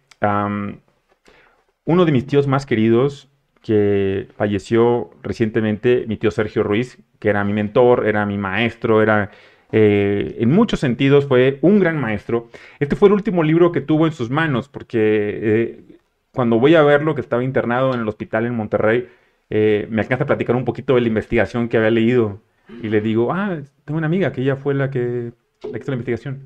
uno 1.84 2.04
de 2.04 2.12
mis 2.12 2.26
tíos 2.26 2.46
más 2.46 2.66
queridos 2.66 3.28
que 3.68 4.28
falleció 4.34 5.10
recientemente 5.22 6.06
mi 6.08 6.16
tío 6.16 6.30
Sergio 6.30 6.62
Ruiz, 6.62 6.96
que 7.18 7.28
era 7.28 7.44
mi 7.44 7.52
mentor, 7.52 8.06
era 8.06 8.24
mi 8.24 8.38
maestro, 8.38 9.02
era 9.02 9.30
eh, 9.72 10.36
en 10.40 10.50
muchos 10.50 10.80
sentidos 10.80 11.26
fue 11.26 11.58
un 11.60 11.78
gran 11.78 12.00
maestro. 12.00 12.48
Este 12.80 12.96
fue 12.96 13.10
el 13.10 13.12
último 13.12 13.42
libro 13.42 13.70
que 13.70 13.82
tuvo 13.82 14.06
en 14.06 14.12
sus 14.12 14.30
manos, 14.30 14.70
porque 14.70 14.98
eh, 14.98 15.98
cuando 16.32 16.58
voy 16.58 16.76
a 16.76 16.82
verlo, 16.82 17.14
que 17.14 17.20
estaba 17.20 17.44
internado 17.44 17.92
en 17.92 18.00
el 18.00 18.08
hospital 18.08 18.46
en 18.46 18.54
Monterrey, 18.54 19.06
eh, 19.50 19.86
me 19.90 20.00
alcanza 20.00 20.24
a 20.24 20.26
platicar 20.26 20.56
un 20.56 20.64
poquito 20.64 20.94
de 20.94 21.02
la 21.02 21.08
investigación 21.08 21.68
que 21.68 21.76
había 21.76 21.90
leído. 21.90 22.40
Y 22.82 22.88
le 22.88 23.02
digo, 23.02 23.34
ah, 23.34 23.58
tengo 23.84 23.98
una 23.98 24.06
amiga 24.06 24.32
que 24.32 24.40
ella 24.40 24.56
fue 24.56 24.72
la 24.72 24.88
que, 24.88 25.32
la 25.70 25.78
hizo 25.78 25.90
la 25.90 25.96
investigación. 25.96 26.40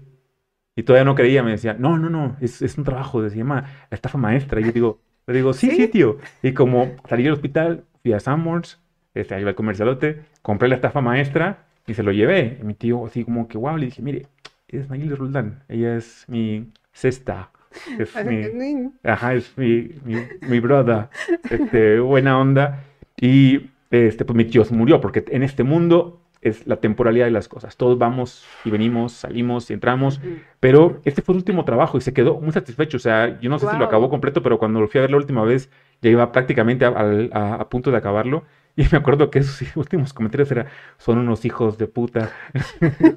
Y 0.75 0.83
todavía 0.83 1.05
no 1.05 1.15
creía, 1.15 1.45
me 1.45 1.53
decía, 1.53 1.77
no, 1.79 1.99
no, 1.99 2.11
no, 2.11 2.37
es, 2.41 2.77
un 2.77 2.83
trabajo, 2.83 3.29
se 3.29 3.37
llama 3.37 3.87
la 3.91 3.95
estafa 3.95 4.19
maestra. 4.19 4.61
Y 4.61 4.65
yo 4.65 4.73
digo, 4.73 5.01
le 5.27 5.35
digo, 5.35 5.53
sí, 5.53 5.71
sí, 5.71 5.89
tío. 5.89 6.19
Y 6.43 6.53
como 6.53 6.97
salí 7.09 7.25
del 7.25 7.33
hospital, 7.33 7.85
fui 8.03 8.13
a 8.13 8.21
Sanborns, 8.21 8.81
este, 9.15 9.35
ahí 9.35 9.45
va 9.45 9.51
el 9.51 9.57
comercialote, 9.57 10.23
compré 10.43 10.69
la 10.69 10.77
estafa 10.77 11.01
maestra 11.01 11.67
y 11.87 11.95
se 11.95 12.03
lo 12.03 12.13
llevé. 12.13 12.59
Y 12.61 12.65
mi 12.65 12.75
tío, 12.75 13.07
así 13.07 13.25
como 13.25 13.49
que, 13.49 13.59
wow, 13.59 13.77
le 13.77 13.87
dije, 13.87 14.03
mire, 14.03 14.27
es 14.69 14.89
Nayeli 14.89 15.15
Roldán, 15.15 15.63
ella 15.69 15.97
es 15.97 16.25
mi 16.29 16.73
cesta. 16.93 17.51
Es 17.99 18.15
mi, 18.27 18.91
ajá, 19.03 19.33
es 19.33 19.57
mi, 19.57 19.89
mi, 20.05 20.17
mi 20.47 20.61
brother, 20.61 21.09
este, 21.49 22.01
buena 22.01 22.39
onda. 22.39 22.85
Y 23.19 23.71
este, 23.91 24.27
pues 24.27 24.37
mi 24.37 24.45
tío 24.45 24.63
se 24.67 24.75
murió, 24.75 25.01
porque 25.01 25.25
en 25.29 25.43
este 25.43 25.63
mundo 25.63 26.22
es 26.43 26.67
la 26.67 26.77
temporalidad 26.77 27.25
de 27.25 27.31
las 27.31 27.49
cosas. 27.49 27.77
Todos 27.77 27.97
vamos 27.97 28.45
y 28.65 28.71
venimos, 28.71 29.13
salimos 29.13 29.71
y 29.71 29.75
entramos, 29.75 30.21
pero 30.61 31.01
este 31.05 31.23
fue 31.23 31.35
el 31.35 31.39
último 31.39 31.65
trabajo 31.65 31.97
y 31.97 32.01
se 32.01 32.13
quedó 32.13 32.41
muy 32.41 32.53
satisfecho. 32.53 32.97
O 32.97 33.01
sea, 33.01 33.41
yo 33.41 33.49
no 33.49 33.59
sé 33.59 33.69
si 33.71 33.77
lo 33.77 33.85
acabó 33.85 34.11
completo, 34.11 34.43
pero 34.43 34.59
cuando 34.59 34.81
lo 34.81 34.89
fui 34.89 34.99
a 34.99 35.03
ver 35.03 35.13
la 35.13 35.17
última 35.17 35.45
vez, 35.45 35.71
ya 36.03 36.11
iba 36.11 36.33
prácticamente 36.33 36.85
a, 36.85 37.67
punto 37.71 37.91
de 37.91 37.97
acabarlo. 37.97 38.45
Y 38.75 38.85
me 38.91 38.97
acuerdo 38.97 39.31
que 39.31 39.41
esos 39.41 39.61
últimos 39.77 40.15
comentarios 40.15 40.51
eran, 40.51 40.67
son 40.97 41.19
unos 41.19 41.45
hijos 41.45 41.77
de 41.77 41.87
puta. 41.89 42.31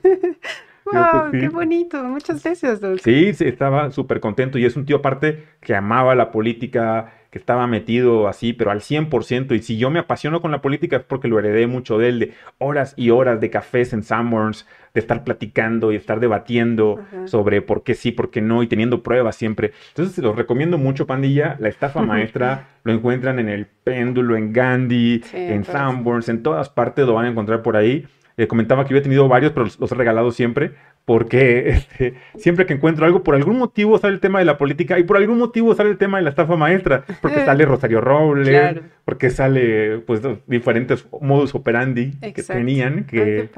¡Wow! 0.85 1.31
¡Qué 1.31 1.47
bonito! 1.47 2.03
Muchas 2.03 2.43
gracias, 2.43 2.81
Sí, 3.01 3.33
sí, 3.33 3.45
estaba 3.45 3.89
súper 3.91 4.19
contento 4.19 4.57
y 4.59 4.65
es 4.65 4.75
un 4.75 4.85
tío 4.85 4.97
aparte 4.97 5.45
que 5.61 5.73
amaba 5.73 6.13
la 6.13 6.29
política, 6.29 7.13
que 7.35 7.39
estaba 7.39 7.67
metido 7.67 8.29
así, 8.29 8.53
pero 8.53 8.71
al 8.71 8.79
100%. 8.79 9.53
Y 9.57 9.61
si 9.61 9.77
yo 9.77 9.89
me 9.89 9.99
apasiono 9.99 10.41
con 10.41 10.51
la 10.51 10.61
política 10.61 10.95
es 10.95 11.03
porque 11.03 11.27
lo 11.27 11.37
heredé 11.37 11.67
mucho 11.67 11.97
de 11.97 12.07
él, 12.07 12.19
de 12.19 12.33
horas 12.59 12.93
y 12.95 13.09
horas 13.09 13.41
de 13.41 13.49
cafés 13.49 13.91
en 13.91 14.03
Sanborns, 14.03 14.65
de 14.93 15.01
estar 15.01 15.25
platicando 15.25 15.91
y 15.91 15.97
estar 15.97 16.21
debatiendo 16.21 17.03
sobre 17.25 17.61
por 17.61 17.83
qué 17.83 17.93
sí, 17.93 18.13
por 18.13 18.31
qué 18.31 18.39
no, 18.39 18.63
y 18.63 18.67
teniendo 18.67 19.03
pruebas 19.03 19.35
siempre. 19.35 19.73
Entonces, 19.89 20.17
los 20.23 20.33
recomiendo 20.33 20.77
mucho, 20.77 21.07
pandilla. 21.07 21.57
La 21.59 21.67
estafa 21.67 22.01
maestra 22.01 22.69
lo 22.85 22.93
encuentran 22.93 23.37
en 23.39 23.49
el 23.49 23.65
péndulo, 23.65 24.37
en 24.37 24.53
Gandhi, 24.53 25.21
en 25.33 25.65
Sanborns, 25.65 26.29
en 26.29 26.41
todas 26.41 26.69
partes 26.69 27.05
lo 27.05 27.15
van 27.15 27.25
a 27.25 27.29
encontrar 27.31 27.61
por 27.61 27.75
ahí. 27.75 28.07
Eh, 28.37 28.47
comentaba 28.47 28.85
que 28.85 28.93
había 28.93 29.03
tenido 29.03 29.27
varios, 29.27 29.51
pero 29.51 29.65
los, 29.65 29.91
he 29.91 29.95
regalado 29.95 30.31
siempre, 30.31 30.71
porque 31.05 31.69
este, 31.69 32.15
siempre 32.35 32.65
que 32.65 32.73
encuentro 32.73 33.05
algo, 33.05 33.23
por 33.23 33.35
algún 33.35 33.57
motivo 33.57 33.97
sale 33.97 34.15
el 34.15 34.19
tema 34.19 34.39
de 34.39 34.45
la 34.45 34.57
política 34.57 34.99
y 34.99 35.03
por 35.03 35.17
algún 35.17 35.37
motivo 35.37 35.73
sale 35.75 35.91
el 35.91 35.97
tema 35.97 36.17
de 36.17 36.23
la 36.23 36.31
estafa 36.31 36.55
maestra, 36.55 37.05
porque 37.21 37.45
sale 37.45 37.65
Rosario 37.65 38.01
Robles, 38.01 38.81
porque 39.05 39.29
sale 39.29 39.99
pues 39.99 40.21
diferentes 40.47 41.05
modus 41.21 41.55
operandi 41.55 42.11
que 42.33 42.43
tenían, 42.43 43.05
que 43.05 43.49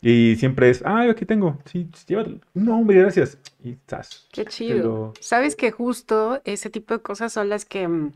y 0.00 0.36
siempre 0.36 0.68
es, 0.70 0.82
ah, 0.84 1.06
aquí 1.08 1.24
tengo, 1.24 1.58
sí, 1.64 1.88
llévatelo. 2.06 2.40
No, 2.54 2.78
hombre, 2.78 2.98
gracias. 2.98 3.38
Y 3.62 3.70
estás. 3.70 4.28
Qué 4.32 4.44
chido. 4.44 5.12
Sabes 5.20 5.54
que 5.54 5.70
justo 5.70 6.40
ese 6.44 6.70
tipo 6.70 6.94
de 6.94 7.00
cosas 7.00 7.32
son 7.32 7.48
las 7.48 7.64
que 7.64 7.86
mm, 7.86 8.10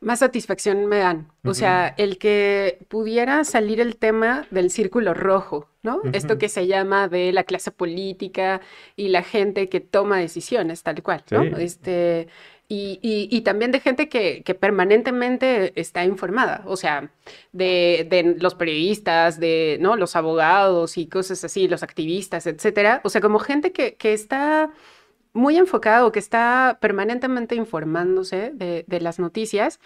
más 0.00 0.20
satisfacción 0.20 0.86
me 0.86 0.98
dan. 0.98 1.28
O 1.44 1.54
sea, 1.54 1.94
el 1.96 2.18
que 2.18 2.78
pudiera 2.88 3.44
salir 3.44 3.80
el 3.80 3.96
tema 3.96 4.46
del 4.50 4.70
círculo 4.70 5.14
rojo, 5.14 5.68
¿no? 5.82 6.00
Esto 6.12 6.38
que 6.38 6.48
se 6.48 6.66
llama 6.66 7.08
de 7.08 7.32
la 7.32 7.44
clase 7.44 7.70
política 7.70 8.60
y 8.96 9.08
la 9.08 9.22
gente 9.22 9.68
que 9.68 9.80
toma 9.80 10.18
decisiones, 10.18 10.82
tal 10.82 11.02
cual, 11.02 11.24
¿no? 11.30 11.42
Este, 11.58 12.28
y, 12.72 13.40
también 13.40 13.72
de 13.72 13.80
gente 13.80 14.08
que, 14.08 14.56
permanentemente 14.60 15.72
está 15.80 16.04
informada, 16.04 16.62
o 16.66 16.76
sea, 16.76 17.10
de, 17.52 18.36
los 18.38 18.54
periodistas, 18.54 19.40
de 19.40 19.78
¿no? 19.80 19.96
los 19.96 20.14
abogados 20.14 20.96
y 20.96 21.06
cosas 21.06 21.42
así, 21.42 21.66
los 21.66 21.82
activistas, 21.82 22.46
etcétera. 22.46 23.00
O 23.02 23.10
sea, 23.10 23.20
como 23.20 23.40
gente 23.40 23.72
que, 23.72 23.94
que 23.96 24.12
está 24.12 24.70
muy 25.32 25.56
enfocado, 25.56 26.12
que 26.12 26.18
está 26.18 26.78
permanentemente 26.80 27.54
informándose 27.54 28.52
de, 28.54 29.00
las 29.00 29.18
noticias, 29.18 29.80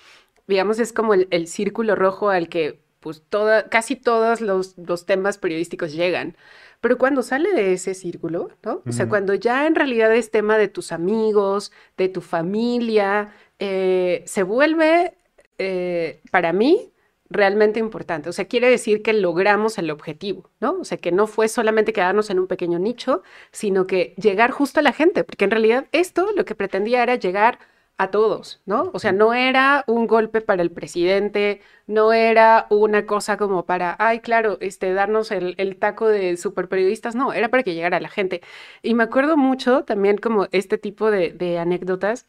digamos, 0.47 0.79
es 0.79 0.93
como 0.93 1.15
el, 1.15 1.47
círculo 1.47 1.95
rojo 1.95 2.31
al 2.31 2.49
que 2.49 2.83
pues 3.01 3.23
toda, 3.29 3.69
casi 3.69 3.97
todos 3.97 4.41
los, 4.41 4.75
temas 5.07 5.39
periodísticos 5.39 5.93
llegan. 5.93 6.37
Pero 6.81 6.99
cuando 6.99 7.23
sale 7.23 7.53
de 7.53 7.75
ese 7.75 7.95
círculo, 7.95 8.51
¿no? 8.63 8.83
O 8.87 8.93
sea, 8.93 9.09
cuando 9.09 9.35
ya 9.35 9.67
en 9.67 9.75
realidad 9.75 10.15
es 10.15 10.31
tema 10.31 10.59
de 10.59 10.69
tus 10.69 10.93
amigos, 10.93 11.73
de 11.97 12.09
tu 12.09 12.21
familia, 12.21 13.33
eh, 13.59 14.23
se 14.27 14.43
vuelve 14.43 15.15
eh, 15.59 16.21
para 16.31 16.53
mí, 16.53 16.93
realmente 17.31 17.81
importante. 17.81 18.29
O 18.29 18.33
sea, 18.33 18.47
quiere 18.47 18.69
decir 18.69 19.03
que 19.03 19.13
logramos 19.13 19.79
el 19.79 19.91
objetivo, 19.91 20.51
¿no? 20.61 20.73
O 20.81 20.85
sea, 20.85 20.99
que 20.99 21.13
no 21.13 21.27
fue 21.27 21.49
solamente 21.49 21.93
quedarnos 21.93 22.31
en 22.31 22.39
un 22.39 22.47
pequeño 22.47 22.79
nicho, 22.79 23.23
sino 23.51 23.87
que 23.87 24.15
llegar 24.17 24.51
justo 24.51 24.81
a 24.81 24.83
la 24.83 24.93
gente, 24.93 25.25
porque 25.25 25.45
en 25.45 25.51
realidad 25.51 25.87
esto 25.93 26.29
lo 26.37 26.45
que 26.45 26.55
pretendía 26.55 27.03
era 27.03 27.17
llegar 27.17 27.59
a 27.97 28.11
todos, 28.11 28.61
¿no? 28.67 28.91
O 28.93 28.99
sea, 28.99 29.13
no 29.13 29.35
era 29.35 29.85
un 29.87 30.07
golpe 30.07 30.41
para 30.41 30.63
el 30.63 30.71
presidente, 30.71 31.61
no 31.87 32.13
era 32.13 32.67
una 32.71 33.07
cosa 33.07 33.37
como 33.37 33.67
para, 33.67 33.95
ay, 33.99 34.21
claro, 34.21 34.59
este, 34.61 34.93
darnos 34.93 35.31
el, 35.31 35.77
taco 35.79 36.09
de 36.09 36.37
super 36.37 36.69
periodistas, 36.69 37.15
no, 37.15 37.33
era 37.33 37.49
para 37.51 37.63
que 37.63 37.75
llegara 37.75 37.99
a 37.99 38.01
la 38.01 38.09
gente. 38.09 38.41
Y 38.83 38.95
me 38.95 39.05
acuerdo 39.05 39.37
mucho 39.37 39.85
también 39.85 40.19
como 40.19 40.49
este 40.53 40.79
tipo 40.79 41.11
de, 41.11 41.59
anécdotas, 41.59 42.27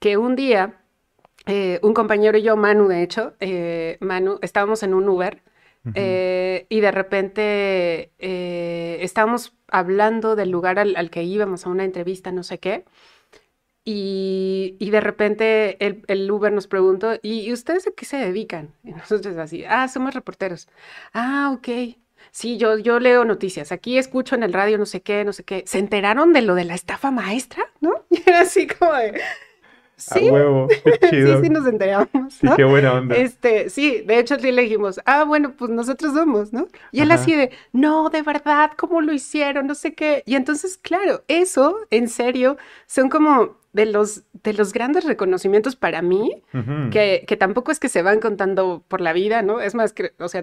que 0.00 0.16
un 0.18 0.36
día, 0.36 0.80
eh, 1.46 1.78
un 1.82 1.94
compañero 1.94 2.36
y 2.38 2.42
yo, 2.42 2.56
Manu, 2.56 2.88
de 2.88 3.02
hecho, 3.02 3.34
eh, 3.40 3.96
Manu, 4.00 4.38
estábamos 4.42 4.82
en 4.82 4.94
un 4.94 5.08
Uber 5.08 5.42
eh, 5.94 6.66
y 6.68 6.80
de 6.80 6.90
repente 6.90 8.10
estábamos 9.02 9.54
hablando 9.68 10.34
del 10.34 10.50
lugar 10.50 10.80
al, 10.80 10.96
al 10.96 11.10
que 11.10 11.22
íbamos 11.22 11.64
a 11.64 11.70
una 11.70 11.84
entrevista, 11.84 12.32
no 12.32 12.42
sé 12.42 12.58
qué. 12.58 12.84
Y, 13.88 14.90
de 14.90 15.00
repente 15.00 15.76
el, 15.78 16.28
Uber 16.28 16.52
nos 16.52 16.66
preguntó, 16.66 17.20
¿y, 17.22 17.52
ustedes 17.52 17.86
a 17.86 17.92
qué 17.92 18.04
se 18.04 18.16
dedican? 18.16 18.74
Y 18.82 18.90
nosotros 18.90 19.36
así, 19.38 19.64
ah, 19.64 19.86
somos 19.86 20.12
reporteros. 20.12 20.68
Ah, 21.14 21.52
ok. 21.56 21.96
Sí, 22.32 22.56
yo, 22.56 22.78
yo 22.78 22.98
leo 22.98 23.24
noticias. 23.24 23.70
Aquí 23.70 23.96
escucho 23.96 24.34
en 24.34 24.42
el 24.42 24.52
radio 24.52 24.76
no 24.76 24.86
sé 24.86 25.02
qué, 25.02 25.24
no 25.24 25.32
sé 25.32 25.44
qué. 25.44 25.62
¿Se 25.68 25.78
enteraron 25.78 26.32
de 26.32 26.42
lo 26.42 26.56
de 26.56 26.64
la 26.64 26.74
estafa 26.74 27.12
maestra? 27.12 27.64
¿No? 27.80 28.04
Y 28.10 28.28
era 28.28 28.40
así 28.40 28.66
como 28.66 28.92
de... 28.92 29.20
Sí, 29.96 30.30
huevo, 30.30 30.68
chido. 31.10 31.38
sí, 31.38 31.44
sí 31.44 31.50
nos 31.50 31.66
enteramos. 31.66 32.34
Sí, 32.34 32.46
qué 32.54 32.64
buena 32.64 32.92
onda. 32.92 33.16
Este, 33.16 33.70
sí, 33.70 34.02
de 34.02 34.18
hecho 34.18 34.38
sí 34.38 34.52
le 34.52 34.62
dijimos, 34.62 35.00
ah, 35.06 35.24
bueno, 35.24 35.54
pues 35.56 35.70
nosotros 35.70 36.12
somos, 36.12 36.52
¿no? 36.52 36.68
Y 36.92 37.00
él 37.00 37.10
así 37.10 37.34
de, 37.34 37.50
no, 37.72 38.10
de 38.10 38.20
verdad, 38.22 38.72
¿cómo 38.76 39.00
lo 39.00 39.12
hicieron? 39.14 39.66
No 39.66 39.74
sé 39.74 39.94
qué. 39.94 40.22
Y 40.26 40.34
entonces, 40.34 40.76
claro, 40.76 41.24
eso, 41.28 41.78
en 41.90 42.08
serio, 42.08 42.58
son 42.86 43.08
como 43.08 43.56
de 43.76 43.84
los, 43.84 44.22
de 44.42 44.54
los 44.54 44.72
grandes 44.72 45.04
reconocimientos 45.04 45.76
para 45.76 46.00
mí, 46.00 46.42
que, 46.90 47.24
que, 47.26 47.36
tampoco 47.36 47.70
es 47.70 47.78
que 47.78 47.90
se 47.90 48.00
van 48.00 48.20
contando 48.20 48.82
por 48.88 49.02
la 49.02 49.12
vida, 49.12 49.42
¿no? 49.42 49.60
Es 49.60 49.74
más, 49.74 49.92
que, 49.92 50.12
o 50.18 50.28
sea, 50.28 50.42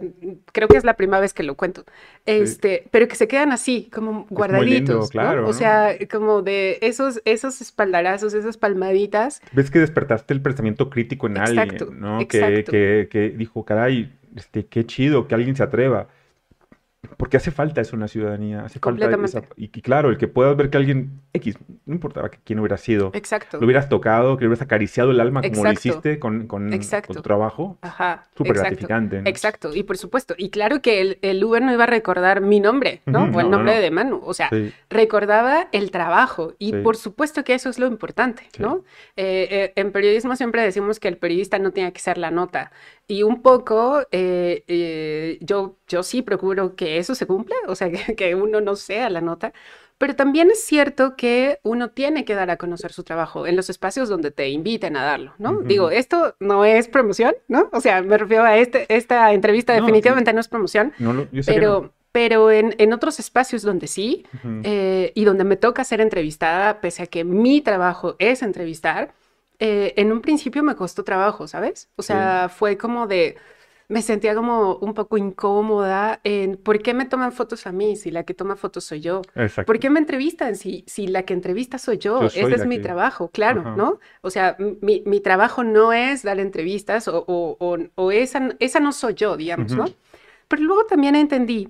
creo 0.51 0.67
que 0.67 0.77
es 0.77 0.83
la 0.83 0.93
primera 0.93 1.19
vez 1.19 1.33
que 1.33 1.41
lo 1.41 1.55
cuento, 1.55 1.83
este, 2.27 2.85
pero 2.91 3.07
que 3.07 3.15
se 3.15 3.27
quedan 3.27 3.51
así, 3.51 3.89
como 3.91 4.27
guardaditos, 4.29 5.09
claro, 5.09 5.47
O 5.47 5.53
sea, 5.53 5.95
como 6.11 6.43
de 6.43 6.77
esos, 6.81 7.23
esos 7.25 7.59
espaldarazos, 7.59 8.35
esas 8.35 8.57
palmaditas. 8.57 9.41
Ves 9.51 9.71
que 9.71 9.79
despertaste 9.79 10.35
el 10.35 10.41
pensamiento 10.43 10.91
crítico 10.91 11.25
en 11.25 11.39
alguien, 11.39 11.99
¿no? 11.99 12.19
Que, 12.27 12.63
que, 12.63 13.07
que, 13.09 13.29
dijo, 13.31 13.65
caray, 13.65 14.13
este, 14.35 14.67
qué 14.67 14.85
chido 14.85 15.27
que 15.27 15.33
alguien 15.33 15.55
se 15.55 15.63
atreva. 15.63 16.07
Porque 17.17 17.37
hace 17.37 17.51
falta 17.51 17.81
eso 17.81 17.95
en 17.95 18.01
la 18.01 18.07
ciudadanía. 18.07 18.61
Hace 18.65 18.79
Falta 18.79 19.09
y, 19.55 19.69
claro, 19.81 20.09
el 20.09 20.17
que 20.17 20.27
puedas 20.27 20.55
ver 20.55 20.69
que 20.69 20.77
alguien 20.77 21.21
X, 21.33 21.57
no 21.85 21.95
importaba 21.95 22.29
quién 22.29 22.59
hubiera 22.59 22.77
sido. 22.77 23.11
Exacto. 23.13 23.59
Lo 23.59 23.65
hubieras 23.65 23.89
tocado, 23.89 24.37
que 24.37 24.41
le 24.41 24.47
hubieras 24.47 24.61
acariciado 24.61 25.11
el 25.11 25.19
alma 25.19 25.41
como 25.41 25.63
lo 25.63 25.71
hiciste 25.71 26.19
con, 26.19 26.47
con, 26.47 26.69
tu 26.69 27.21
trabajo. 27.21 27.77
Ajá. 27.81 28.25
Súper 28.35 28.53
gratificante. 28.53 29.21
Exacto. 29.25 29.75
Y 29.75 29.83
por 29.83 29.97
supuesto. 29.97 30.33
Y 30.37 30.49
claro 30.49 30.81
que 30.81 31.01
el, 31.01 31.19
el, 31.21 31.43
Uber 31.43 31.61
no 31.61 31.73
iba 31.73 31.83
a 31.83 31.87
recordar 31.87 32.41
mi 32.41 32.59
nombre, 32.59 33.01
¿no? 33.05 33.23
o 33.25 33.39
el 33.39 33.49
nombre 33.49 33.79
de 33.79 33.91
Manu. 33.91 34.21
O 34.23 34.33
sea, 34.33 34.49
recordaba 34.89 35.67
el 35.71 35.91
trabajo. 35.91 36.53
Y 36.57 36.73
por 36.73 36.95
supuesto 36.95 37.43
que 37.43 37.53
eso 37.53 37.69
es 37.69 37.79
lo 37.79 37.87
importante, 37.87 38.43
¿no? 38.59 38.83
Eh, 39.17 39.47
eh, 39.51 39.73
en 39.75 39.91
periodismo 39.91 40.35
siempre 40.35 40.61
decimos 40.61 40.99
que 40.99 41.07
el 41.07 41.17
periodista 41.17 41.59
no 41.59 41.71
tiene 41.71 41.91
que 41.91 41.99
ser 41.99 42.17
la 42.17 42.31
nota. 42.31 42.71
Y 43.07 43.23
un 43.23 43.41
poco, 43.41 44.01
eh, 44.11 44.63
eh, 44.67 45.37
yo, 45.41 45.75
yo 45.89 46.03
sí 46.03 46.21
procuro 46.21 46.75
que 46.75 46.92
eso 46.97 47.15
se 47.15 47.25
cumpla, 47.25 47.55
o 47.67 47.75
sea, 47.75 47.89
que, 48.17 48.35
uno 48.35 48.61
no 48.61 48.75
sea 48.75 49.09
la 49.09 49.21
nota, 49.21 49.53
pero 49.97 50.15
también 50.15 50.51
es 50.51 50.63
cierto 50.63 51.15
que 51.15 51.59
uno 51.63 51.91
tiene 51.91 52.25
que 52.25 52.35
dar 52.35 52.49
a 52.49 52.57
conocer 52.57 52.91
su 52.91 53.03
trabajo 53.03 53.47
en 53.47 53.55
los 53.55 53.69
espacios 53.69 54.09
donde 54.09 54.31
te 54.31 54.49
inviten 54.49 54.97
a 54.97 55.03
darlo, 55.03 55.33
¿no? 55.37 55.61
Digo, 55.61 55.91
esto 55.91 56.35
no 56.39 56.65
es 56.65 56.87
promoción, 56.87 57.35
¿no? 57.47 57.69
O 57.71 57.79
sea, 57.79 58.01
me 58.01 58.17
refiero 58.17 58.43
a 58.43 58.57
este, 58.57 58.85
esta 58.93 59.31
entrevista 59.33 59.73
definitivamente 59.73 60.33
no 60.33 60.39
es 60.39 60.47
promoción, 60.47 60.93
pero, 61.45 61.93
pero 62.11 62.51
en, 62.51 62.75
en, 62.79 62.91
otros 62.91 63.19
espacios 63.19 63.61
donde 63.61 63.87
sí, 63.87 64.25
eh, 64.63 65.11
y 65.15 65.23
donde 65.23 65.43
me 65.43 65.55
toca 65.55 65.83
ser 65.83 66.01
entrevistada, 66.01 66.81
pese 66.81 67.03
a 67.03 67.07
que 67.07 67.23
mi 67.23 67.61
trabajo 67.61 68.15
es 68.19 68.41
entrevistar, 68.41 69.13
eh, 69.59 69.93
en 69.97 70.11
un 70.11 70.21
principio 70.21 70.61
me 70.63 70.75
costó 70.75 71.03
trabajo, 71.03 71.47
¿sabes? 71.47 71.89
O 71.95 72.01
sea, 72.01 72.49
fue 72.49 72.77
como 72.77 73.07
de, 73.07 73.37
me 73.89 74.01
sentía 74.01 74.35
como 74.35 74.77
un 74.77 74.93
poco 74.93 75.17
incómoda 75.17 76.19
en 76.23 76.57
por 76.57 76.81
qué 76.81 76.93
me 76.93 77.05
toman 77.05 77.31
fotos 77.31 77.67
a 77.67 77.71
mí 77.71 77.95
si 77.95 78.11
la 78.11 78.23
que 78.23 78.33
toma 78.33 78.55
fotos 78.55 78.85
soy 78.85 79.01
yo. 79.01 79.21
Exacto. 79.35 79.65
¿Por 79.65 79.79
qué 79.79 79.89
me 79.89 79.99
entrevistan 79.99 80.55
si, 80.55 80.83
si 80.87 81.07
la 81.07 81.23
que 81.23 81.33
entrevista 81.33 81.77
soy 81.77 81.97
yo? 81.97 82.23
Ese 82.23 82.55
es 82.55 82.65
mi 82.65 82.79
trabajo, 82.79 83.29
claro, 83.29 83.75
¿no? 83.75 83.99
O 84.21 84.29
sea, 84.29 84.55
mi, 84.81 85.03
mi, 85.05 85.19
trabajo 85.19 85.63
no 85.63 85.93
es 85.93 86.23
dar 86.23 86.39
entrevistas 86.39 87.07
o, 87.07 87.25
o, 87.27 87.77
o, 87.95 88.11
esa, 88.11 88.49
esa 88.59 88.79
no 88.79 88.91
soy 88.91 89.13
yo, 89.13 89.37
digamos, 89.37 89.71
¿no? 89.73 89.85
Pero 90.47 90.63
luego 90.63 90.85
también 90.85 91.15
entendí 91.15 91.69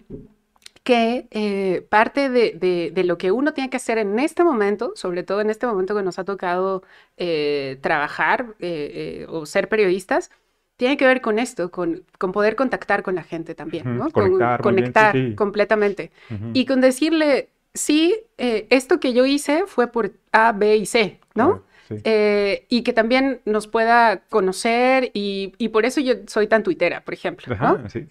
que 0.84 1.28
eh, 1.32 1.86
parte 1.90 2.30
de, 2.30 3.04
lo 3.06 3.18
que 3.18 3.32
uno 3.32 3.54
tiene 3.54 3.70
que 3.70 3.78
hacer 3.78 3.98
en 3.98 4.20
este 4.20 4.44
momento, 4.44 4.92
sobre 4.96 5.24
todo 5.24 5.42
en 5.42 5.50
este 5.50 5.66
momento 5.66 5.96
que 5.96 6.04
nos 6.04 6.20
ha 6.20 6.26
tocado 6.26 6.84
eh, 7.18 7.80
trabajar 7.82 8.56
eh, 8.60 9.26
o 9.30 9.46
ser 9.46 9.70
periodistas, 9.70 10.30
tiene 10.78 10.98
que 10.98 11.06
ver 11.06 11.22
con 11.22 11.40
esto, 11.40 11.72
con, 11.72 12.04
con 12.18 12.32
poder 12.32 12.56
contactar 12.56 13.04
con 13.04 13.16
la 13.16 13.24
gente 13.24 13.56
también, 13.56 13.98
¿no? 13.98 14.10
Conectar, 14.10 14.62
con, 14.62 14.76
conectar 14.76 15.36
completamente. 15.36 16.12
Y 16.54 16.66
con 16.66 16.82
decirle, 16.82 17.50
sí, 17.74 18.16
esto 18.38 19.00
que 19.00 19.14
yo 19.14 19.26
hice 19.26 19.64
fue 19.68 19.88
por 19.88 20.12
A, 20.32 20.52
B 20.52 20.78
y 20.78 20.86
C, 20.86 21.20
¿no? 21.36 21.64
Eh, 22.04 22.66
y 22.70 22.84
que 22.84 22.94
también 22.94 23.42
nos 23.46 23.68
pueda 23.68 24.22
conocer 24.30 25.12
y, 25.14 25.52
por 25.70 25.86
eso 25.86 26.02
yo 26.02 26.14
soy 26.28 26.48
tan 26.48 26.64
tuitera, 26.64 27.02
por 27.02 27.14
ejemplo. 27.14 27.56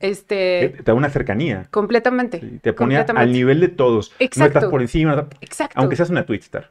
este, 0.01 0.75
te, 0.77 0.83
da 0.83 0.95
una 0.95 1.11
cercanía. 1.11 1.67
Completamente. 1.71 2.43
te 2.61 2.73
pone 2.73 2.97
al 2.97 3.33
nivel 3.33 3.61
de 3.61 3.69
todos. 3.69 4.13
Exacto. 4.19 4.39
No 4.41 4.47
estás 4.47 4.65
por 4.71 4.83
encima. 4.83 5.29
Exacto. 5.41 5.79
Aunque 5.79 5.97
seas 5.97 6.11
una 6.11 6.27
twitstar. 6.27 6.71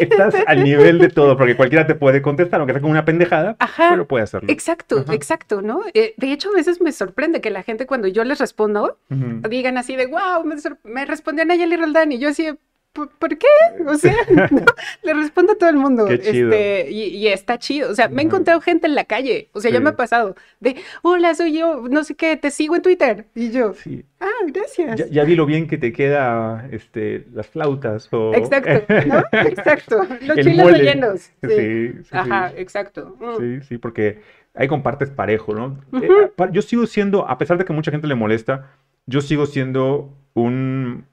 Estás 0.00 0.34
al 0.46 0.64
nivel 0.64 0.98
de 0.98 1.08
todo, 1.08 1.36
porque 1.36 1.56
cualquiera 1.56 1.86
te 1.86 1.94
puede 1.94 2.22
contestar, 2.22 2.60
aunque 2.60 2.72
sea 2.72 2.80
como 2.80 2.92
una 2.92 3.04
pendejada, 3.04 3.56
pero 3.76 4.06
puede 4.06 4.24
hacerlo. 4.24 4.50
Exacto, 4.50 5.04
exacto, 5.12 5.60
¿no? 5.60 5.82
Eh, 5.94 6.14
de 6.16 6.32
hecho, 6.32 6.50
a 6.50 6.54
veces 6.54 6.80
me 6.80 6.92
sorprende 6.92 7.40
que 7.40 7.50
la 7.50 7.62
gente 7.62 7.86
cuando 7.86 8.08
yo 8.08 8.24
les 8.24 8.38
respondo, 8.38 8.98
digan 9.08 9.76
así 9.76 9.96
de, 9.96 10.06
wow, 10.06 10.44
me, 10.44 10.56
me 10.84 11.04
respondió 11.04 11.44
Nayeli 11.44 11.76
Roldán, 11.76 12.12
y 12.12 12.18
yo 12.18 12.30
así, 12.30 12.48
¿por 12.92 13.38
qué? 13.38 13.46
O 13.86 13.94
sea, 13.94 14.14
le 15.02 15.14
respondo 15.14 15.52
a 15.52 15.54
todo 15.56 15.70
el 15.70 15.76
mundo. 15.76 16.06
Qué 16.06 16.20
chido. 16.20 16.50
Este, 16.50 16.90
y, 16.90 17.26
está 17.28 17.58
chido. 17.58 17.90
O 17.90 17.94
sea, 17.94 18.08
me 18.08 18.22
he 18.22 18.24
encontrado 18.24 18.60
gente 18.60 18.86
en 18.86 18.94
la 18.94 19.04
calle. 19.04 19.48
O 19.52 19.60
sea, 19.60 19.70
ya 19.70 19.80
me 19.80 19.90
ha 19.90 19.96
pasado. 19.96 20.34
De, 20.60 20.76
hola, 21.02 21.34
soy 21.34 21.56
yo, 21.56 21.84
no 21.88 22.04
sé 22.04 22.14
qué, 22.16 22.36
te 22.36 22.50
sigo 22.50 22.76
en 22.76 22.82
Twitter. 22.82 23.26
Y 23.34 23.50
yo, 23.50 23.72
sí. 23.74 24.04
ah, 24.20 24.26
gracias. 24.48 25.10
Ya, 25.10 25.24
vi 25.24 25.36
lo 25.36 25.46
bien 25.46 25.68
que 25.68 25.78
te 25.78 25.92
queda 25.92 26.68
este, 26.70 27.26
las 27.32 27.46
flautas. 27.46 28.08
O... 28.12 28.34
Exacto, 28.34 28.94
¿no? 29.06 29.22
Exacto. 29.32 30.06
Los 30.22 30.36
chiles 30.38 30.66
rellenos. 30.66 31.20
Sí, 31.20 31.48
sí, 31.48 31.92
sí 32.02 32.08
Ajá, 32.10 32.52
exacto. 32.56 33.16
Mm. 33.20 33.38
Sí, 33.38 33.66
sí, 33.68 33.78
porque 33.78 34.20
ahí 34.54 34.68
compartes 34.68 35.10
parejo, 35.10 35.54
¿no? 35.54 35.80
Eh, 36.02 36.30
yo 36.52 36.62
sigo 36.62 36.86
siendo, 36.86 37.28
a 37.28 37.38
pesar 37.38 37.58
de 37.58 37.64
que 37.64 37.72
mucha 37.72 37.90
gente 37.90 38.06
le 38.06 38.16
molesta, 38.16 38.70
yo 39.06 39.20
sigo 39.20 39.46
siendo 39.46 40.12
un 40.34 41.06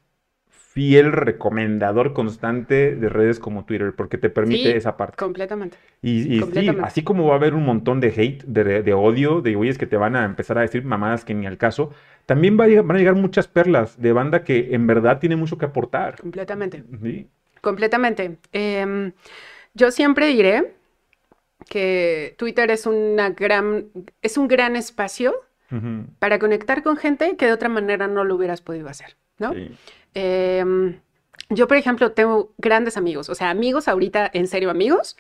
fiel 0.76 1.14
recomendador 1.14 2.12
constante 2.12 2.98
de 2.98 3.08
redes 3.08 3.40
como 3.40 3.64
Twitter, 3.64 3.94
porque 3.96 4.18
te 4.18 4.30
permite 4.30 4.76
esa 4.76 4.98
parte. 4.98 5.16
Completamente. 5.16 5.78
Y, 6.02 6.42
sí, 6.42 6.70
así 6.84 7.02
como 7.02 7.28
va 7.28 7.36
a 7.36 7.38
haber 7.38 7.54
un 7.54 7.64
montón 7.64 8.02
de 8.02 8.10
hate, 8.10 8.44
de, 8.44 8.94
odio, 8.94 9.40
de 9.40 9.56
güeyes 9.56 9.78
que 9.78 9.88
te 9.88 9.96
van 9.96 10.18
a 10.18 10.26
empezar 10.26 10.58
a 10.58 10.62
decir 10.62 10.84
mamadas 10.84 11.24
que 11.24 11.34
ni 11.34 11.46
al 11.46 11.58
caso, 11.58 11.92
también 12.26 12.58
van 12.58 12.92
a 12.92 12.98
llegar 12.98 13.16
muchas 13.16 13.48
perlas 13.48 14.02
de 14.02 14.12
banda 14.12 14.44
que 14.44 14.76
en 14.76 14.86
verdad 14.86 15.20
tiene 15.20 15.38
mucho 15.38 15.58
que 15.58 15.64
aportar. 15.64 16.20
Completamente. 16.20 16.84
Completamente. 17.62 18.36
Em, 18.52 19.14
yo 19.76 19.92
siempre 19.92 20.28
diré 20.28 20.74
que 21.70 22.36
Twitter 22.38 22.70
es, 22.70 22.86
una 22.86 23.30
gran, 23.30 23.86
es 24.22 24.38
un 24.38 24.50
gran 24.50 24.76
espacio 24.76 25.36
para 26.20 26.38
conectar 26.38 26.84
con 26.84 26.98
gente 26.98 27.38
que 27.38 27.46
de 27.46 27.54
otra 27.54 27.70
manera 27.70 28.08
no 28.08 28.26
lo 28.26 28.36
hubieras 28.36 28.62
podido 28.62 28.90
hacer, 28.90 29.16
¿no? 29.40 29.54
Sí. 29.54 29.72
Em, 30.16 31.00
yo, 31.50 31.68
por 31.68 31.78
ejemplo, 31.78 32.12
tengo 32.14 32.52
grandes 32.58 32.98
amigos, 32.98 33.30
o 33.30 33.36
sea, 33.36 33.52
amigos 33.52 33.88
ahorita, 33.88 34.32
en 34.34 34.48
serio, 34.48 34.72
amigos, 34.72 35.16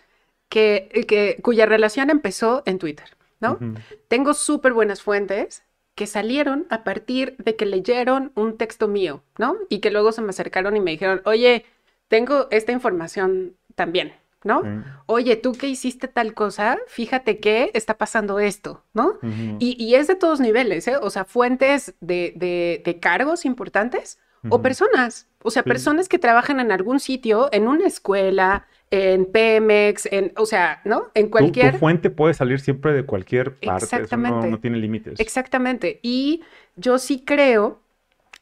que, 0.50 1.06
que 1.08 1.40
cuya 1.44 1.68
relación 1.68 2.10
empezó 2.10 2.64
en 2.66 2.80
Twitter, 2.80 3.16
¿no? 3.40 3.60
Tengo 4.08 4.34
súper 4.34 4.74
buenas 4.74 5.04
fuentes 5.04 5.64
que 5.96 6.08
salieron 6.08 6.68
a 6.70 6.84
partir 6.84 7.36
de 7.38 7.56
que 7.56 7.66
leyeron 7.66 8.32
un 8.36 8.58
texto 8.58 8.88
mío, 8.88 9.24
¿no? 9.38 9.56
Y 9.70 9.80
que 9.80 9.92
luego 9.92 10.12
se 10.12 10.22
me 10.22 10.30
acercaron 10.30 10.76
y 10.76 10.82
me 10.82 10.92
dijeron, 10.92 11.22
oye, 11.26 11.66
tengo 12.08 12.48
esta 12.52 12.72
información 12.72 13.56
también, 13.76 14.14
¿no? 14.44 14.62
Oye, 15.06 15.38
tú 15.38 15.54
que 15.54 15.68
hiciste 15.68 16.08
tal 16.08 16.34
cosa, 16.34 16.78
fíjate 16.88 17.40
que 17.40 17.72
está 17.74 17.98
pasando 17.98 18.40
esto, 18.40 18.84
¿no? 18.94 19.20
y, 19.60 19.96
es 19.96 20.08
de 20.08 20.16
todos 20.16 20.40
niveles, 20.40 20.88
¿eh? 20.88 20.98
O 21.02 21.10
sea, 21.10 21.26
fuentes 21.26 21.96
de, 22.02 23.00
cargos 23.02 23.46
importantes 23.46 24.20
o 24.50 24.62
personas, 24.62 25.28
o 25.42 25.52
sea, 25.52 25.64
personas 25.64 26.10
que 26.10 26.20
trabajan 26.20 26.60
en 26.60 26.72
algún 26.72 27.00
sitio, 27.00 27.50
en 27.52 27.68
una 27.68 27.88
escuela, 27.88 28.66
en 28.92 29.26
Pemex, 29.26 30.08
en, 30.12 30.32
o 30.38 30.46
sea, 30.46 30.82
¿no? 30.86 31.12
En 31.14 31.30
cualquier... 31.30 31.74
Tu, 31.74 31.80
fuente 31.80 32.10
puede 32.10 32.34
salir 32.34 32.60
siempre 32.60 32.94
de 32.94 33.06
cualquier 33.06 33.56
parte, 33.56 33.86
Exactamente. 33.86 34.48
no, 34.48 34.60
tiene 34.60 34.78
límites. 34.78 35.20
Exactamente, 35.20 36.00
y 36.02 36.44
yo 36.76 36.98
sí 36.98 37.24
creo 37.26 37.82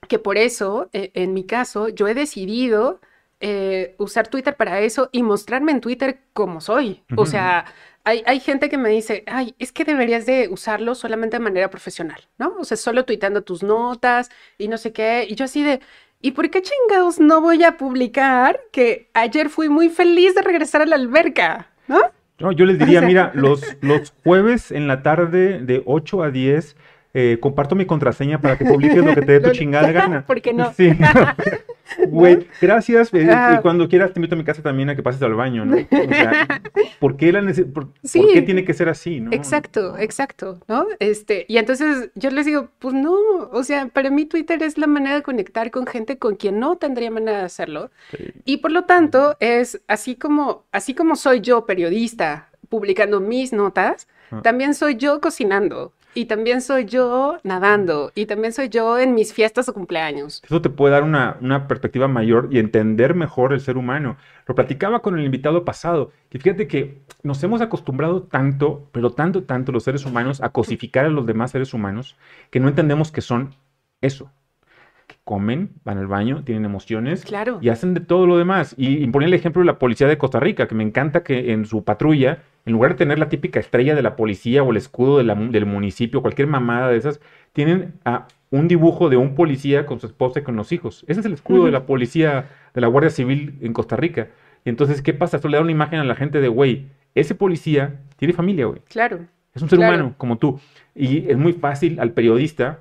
que 0.07 0.19
por 0.19 0.37
eso, 0.37 0.89
e, 0.93 1.11
en 1.13 1.33
mi 1.33 1.45
caso, 1.45 1.89
yo 1.89 2.07
he 2.07 2.13
decidido 2.13 2.99
eh, 3.39 3.95
usar 3.97 4.27
Twitter 4.27 4.55
para 4.55 4.79
eso 4.79 5.09
y 5.11 5.21
mostrarme 5.21 5.73
en 5.73 5.81
Twitter 5.81 6.19
como 6.33 6.61
soy. 6.61 7.03
O 7.17 7.25
sea, 7.25 7.65
hay, 8.03 8.23
hay, 8.25 8.39
gente 8.39 8.69
que 8.69 8.77
me 8.77 8.89
dice, 8.89 9.23
ay, 9.27 9.55
es 9.59 9.71
que 9.71 9.85
deberías 9.85 10.25
de 10.25 10.49
usarlo 10.49 10.93
solamente 10.95 11.37
de 11.37 11.43
manera 11.43 11.69
profesional, 11.69 12.21
¿no? 12.37 12.55
O 12.59 12.65
sea, 12.65 12.75
solo 12.77 13.05
tuitando 13.05 13.43
tus 13.43 13.63
notas 13.63 14.29
y 14.57 14.67
no 14.67 14.77
sé 14.77 14.91
qué. 14.91 15.25
Y 15.29 15.35
yo 15.35 15.45
así 15.45 15.63
de, 15.63 15.79
¿y 16.21 16.31
por 16.31 16.49
qué 16.49 16.61
chingados 16.61 17.19
no 17.19 17.41
voy 17.41 17.63
a 17.63 17.77
publicar 17.77 18.59
que 18.71 19.09
ayer 19.13 19.49
fui 19.49 19.69
muy 19.69 19.89
feliz 19.89 20.35
de 20.35 20.41
regresar 20.41 20.81
a 20.81 20.85
la 20.85 20.95
alberca, 20.95 21.69
¿no? 21.87 22.01
No, 22.39 22.51
yo 22.51 22.65
les 22.65 22.77
diría, 22.79 23.01
mira, 23.01 23.31
los, 23.33 23.63
los 23.81 24.13
jueves 24.23 24.71
en 24.71 24.87
la 24.87 25.01
tarde 25.01 25.59
de 25.59 25.81
8 25.85 26.23
a 26.23 26.31
10 26.31 26.75
eh, 27.13 27.37
comparto 27.39 27.75
mi 27.75 27.85
contraseña 27.85 28.41
para 28.41 28.57
que 28.57 28.65
publiques 28.65 28.97
lo 28.97 29.13
que 29.13 29.21
te 29.21 29.33
dé 29.33 29.39
tu 29.39 29.51
chingada 29.53 29.91
gana. 29.91 30.25
¿Por 30.25 30.41
qué 30.41 30.53
no? 30.53 30.73
Sí. 30.73 30.91
Güey, 32.07 32.47
gracias. 32.61 33.13
Eh, 33.13 33.27
y 33.27 33.61
cuando 33.61 33.87
quieras 33.87 34.13
te 34.13 34.19
invito 34.19 34.35
a 34.35 34.37
mi 34.37 34.43
casa 34.43 34.61
también 34.61 34.89
a 34.89 34.95
que 34.95 35.03
pases 35.03 35.21
al 35.21 35.35
baño, 35.35 35.65
¿no? 35.65 35.75
O 35.75 36.07
sea, 36.09 36.61
¿por 36.99 37.17
qué, 37.17 37.31
la 37.31 37.41
por, 37.73 37.89
qué 38.11 38.41
tiene 38.41 38.65
que 38.65 38.73
ser 38.73 38.89
así, 38.89 39.19
no? 39.19 39.31
Exacto, 39.31 39.97
exacto, 39.97 40.59
¿no? 40.67 40.87
Este, 40.99 41.45
y 41.47 41.57
entonces 41.57 42.09
yo 42.15 42.31
les 42.31 42.45
digo, 42.45 42.69
pues 42.79 42.93
no, 42.93 43.15
o 43.51 43.63
sea, 43.63 43.87
para 43.87 44.09
mí 44.09 44.25
Twitter 44.25 44.63
es 44.63 44.77
la 44.77 44.87
manera 44.87 45.15
de 45.15 45.21
conectar 45.21 45.71
con 45.71 45.85
gente 45.85 46.17
con 46.17 46.35
quien 46.35 46.59
no 46.59 46.77
tendría 46.77 47.11
manera 47.11 47.39
de 47.39 47.45
hacerlo. 47.45 47.91
Y 48.45 48.57
por 48.57 48.71
lo 48.71 48.85
tanto, 48.85 49.35
es 49.39 49.81
así 49.87 50.15
como, 50.15 50.63
así 50.71 50.93
como 50.93 51.15
soy 51.15 51.41
yo 51.41 51.65
periodista 51.65 52.49
publicando 52.69 53.19
mis 53.19 53.53
notas, 53.53 54.07
ah. 54.31 54.41
también 54.41 54.73
soy 54.73 54.95
yo 54.95 55.21
cocinando. 55.21 55.93
Y 56.13 56.25
también 56.25 56.61
soy 56.61 56.85
yo 56.85 57.37
nadando. 57.43 58.11
Y 58.15 58.25
también 58.25 58.53
soy 58.53 58.69
yo 58.69 58.99
en 58.99 59.15
mis 59.15 59.33
fiestas 59.33 59.67
o 59.69 59.73
cumpleaños. 59.73 60.41
Eso 60.45 60.61
te 60.61 60.69
puede 60.69 60.93
dar 60.93 61.03
una, 61.03 61.67
perspectiva 61.67 62.07
mayor 62.07 62.49
y 62.51 62.59
entender 62.59 63.15
mejor 63.15 63.53
el 63.53 63.61
ser 63.61 63.77
humano. 63.77 64.17
Lo 64.45 64.55
platicaba 64.55 65.01
con 65.01 65.17
el 65.17 65.25
invitado 65.25 65.65
pasado. 65.65 66.11
Que 66.29 66.39
fíjate 66.39 66.67
que 66.67 67.01
nos 67.23 67.43
hemos 67.43 67.61
acostumbrado 67.61 68.23
tanto, 68.23 68.87
pero 68.91 69.11
tanto, 69.11 69.43
tanto 69.43 69.71
los 69.71 69.83
seres 69.83 70.05
humanos 70.05 70.41
a 70.41 70.49
cosificar 70.49 71.05
a 71.05 71.09
los 71.09 71.25
demás 71.25 71.51
seres 71.51 71.73
humanos 71.73 72.17
que 72.49 72.59
no 72.59 72.67
entendemos 72.67 73.11
que 73.11 73.21
son 73.21 73.55
eso 74.01 74.29
comen, 75.23 75.71
van 75.83 75.97
al 75.97 76.07
baño, 76.07 76.43
tienen 76.43 76.65
emociones 76.65 77.23
claro. 77.23 77.59
y 77.61 77.69
hacen 77.69 77.93
de 77.93 78.01
todo 78.01 78.27
lo 78.27 78.37
demás. 78.37 78.75
Y, 78.77 79.03
y 79.03 79.07
ponía 79.07 79.27
el 79.27 79.33
ejemplo 79.33 79.61
de 79.61 79.67
la 79.67 79.79
policía 79.79 80.07
de 80.07 80.17
Costa 80.17 80.39
Rica, 80.39 80.67
que 80.67 80.75
me 80.75 80.83
encanta 80.83 81.23
que 81.23 81.53
en 81.53 81.65
su 81.65 81.83
patrulla 81.83 82.39
en 82.65 82.73
lugar 82.73 82.91
de 82.91 82.97
tener 82.97 83.19
la 83.19 83.29
típica 83.29 83.59
estrella 83.59 83.95
de 83.95 84.01
la 84.01 84.15
policía 84.15 84.63
o 84.63 84.71
el 84.71 84.77
escudo 84.77 85.17
del 85.17 85.65
municipio, 85.65 86.21
cualquier 86.21 86.47
mamada 86.47 86.89
de 86.89 86.97
esas, 86.97 87.19
tienen 87.51 87.95
a 88.05 88.27
un 88.51 88.67
dibujo 88.67 89.09
de 89.09 89.17
un 89.17 89.35
policía 89.35 89.85
con 89.85 89.99
su 89.99 90.07
esposa 90.07 90.39
y 90.39 90.43
con 90.43 90.55
los 90.55 90.71
hijos. 90.71 91.03
Ese 91.07 91.19
es 91.19 91.25
el 91.25 91.33
escudo 91.33 91.65
de 91.65 91.71
la 91.71 91.85
policía, 91.85 92.45
de 92.73 92.81
la 92.81 92.87
Guardia 92.87 93.09
Civil 93.09 93.57
en 93.61 93.73
Costa 93.73 93.95
Rica. 93.97 94.29
Y 94.63 94.69
entonces, 94.69 95.01
¿qué 95.01 95.13
pasa? 95.13 95.37
Esto 95.37 95.49
le 95.49 95.57
da 95.57 95.63
una 95.63 95.71
imagen 95.71 95.99
a 95.99 96.05
la 96.05 96.15
gente 96.15 96.39
de, 96.39 96.47
güey, 96.47 96.87
ese 97.15 97.35
policía 97.35 97.99
tiene 98.15 98.33
familia, 98.33 98.65
güey. 98.65 98.79
Claro. 98.87 99.19
Es 99.53 99.61
un 99.61 99.69
ser 99.69 99.79
humano 99.79 100.15
como 100.17 100.37
tú. 100.37 100.59
Y 100.95 101.29
es 101.29 101.37
muy 101.37 101.53
fácil 101.53 101.99
al 101.99 102.11
periodista 102.13 102.79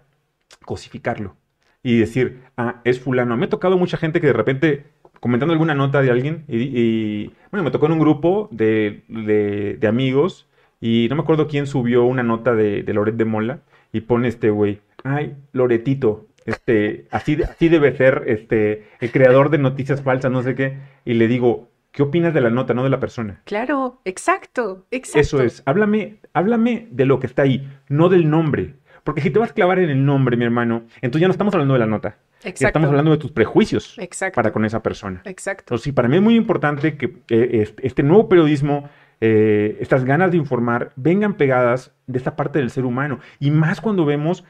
cosificarlo 0.64 1.34
y 1.82 1.98
decir, 1.98 2.40
ah, 2.56 2.80
es 2.84 3.00
fulano. 3.00 3.36
Me 3.36 3.46
ha 3.46 3.48
tocado 3.48 3.76
mucha 3.76 3.96
gente 3.96 4.20
que 4.20 4.28
de 4.28 4.32
repente 4.32 4.84
comentando 5.20 5.52
alguna 5.52 5.74
nota 5.74 6.02
de 6.02 6.10
alguien 6.10 6.44
y, 6.48 7.28
bueno, 7.50 7.62
me 7.62 7.70
tocó 7.70 7.86
en 7.86 7.92
un 7.92 8.00
grupo 8.00 8.48
de, 8.50 9.04
de, 9.08 9.86
amigos 9.86 10.48
y 10.80 11.06
no 11.08 11.14
me 11.16 11.22
acuerdo 11.22 11.46
quién 11.46 11.68
subió 11.68 12.04
una 12.04 12.24
nota 12.24 12.56
de, 12.56 12.82
de 12.82 12.92
Loret 12.92 13.14
de 13.14 13.24
Mola 13.24 13.60
y 13.92 14.00
pone 14.00 14.26
este 14.26 14.50
güey, 14.50 14.80
ay, 15.04 15.36
Loretito, 15.52 16.26
este, 16.44 17.06
así, 17.10 17.38
así 17.42 17.68
debe 17.68 17.96
ser 17.96 18.24
este, 18.26 18.88
el 19.00 19.12
creador 19.12 19.50
de 19.50 19.58
noticias 19.58 20.02
falsas, 20.02 20.32
no 20.32 20.42
sé 20.42 20.54
qué, 20.54 20.78
y 21.04 21.14
le 21.14 21.28
digo, 21.28 21.68
¿qué 21.92 22.02
opinas 22.02 22.34
de 22.34 22.40
la 22.40 22.50
nota, 22.50 22.74
no 22.74 22.82
de 22.82 22.90
la 22.90 23.00
persona? 23.00 23.42
Claro, 23.44 24.00
exacto, 24.04 24.86
exacto. 24.90 25.20
Eso 25.20 25.42
es, 25.42 25.62
háblame, 25.66 26.18
háblame 26.32 26.88
de 26.90 27.06
lo 27.06 27.20
que 27.20 27.26
está 27.26 27.42
ahí, 27.42 27.68
no 27.88 28.08
del 28.08 28.28
nombre. 28.28 28.74
Porque 29.04 29.20
si 29.20 29.30
te 29.30 29.38
vas 29.38 29.50
a 29.50 29.54
clavar 29.54 29.78
en 29.78 29.90
el 29.90 30.04
nombre, 30.04 30.36
mi 30.36 30.44
hermano, 30.44 30.84
entonces 31.00 31.20
ya 31.20 31.28
no 31.28 31.32
estamos 31.32 31.54
hablando 31.54 31.74
de 31.74 31.80
la 31.80 31.86
nota. 31.86 32.18
Estamos 32.44 32.88
hablando 32.88 33.12
de 33.12 33.18
tus 33.18 33.30
prejuicios 33.30 33.96
para 34.34 34.52
con 34.52 34.64
esa 34.64 34.82
persona. 34.82 35.22
Exacto. 35.24 35.62
Entonces, 35.64 35.84
sí, 35.84 35.92
para 35.92 36.08
mí 36.08 36.16
es 36.16 36.22
muy 36.22 36.36
importante 36.36 36.96
que 36.96 37.22
eh, 37.28 37.72
este 37.82 38.02
nuevo 38.02 38.28
periodismo, 38.28 38.88
eh, 39.20 39.76
estas 39.80 40.04
ganas 40.04 40.32
de 40.32 40.38
informar, 40.38 40.92
vengan 40.96 41.34
pegadas 41.34 41.92
de 42.06 42.18
esta 42.18 42.34
parte 42.34 42.58
del 42.58 42.70
ser 42.70 42.84
humano. 42.84 43.20
Y 43.38 43.50
más 43.50 43.80
cuando 43.80 44.04
vemos 44.04 44.44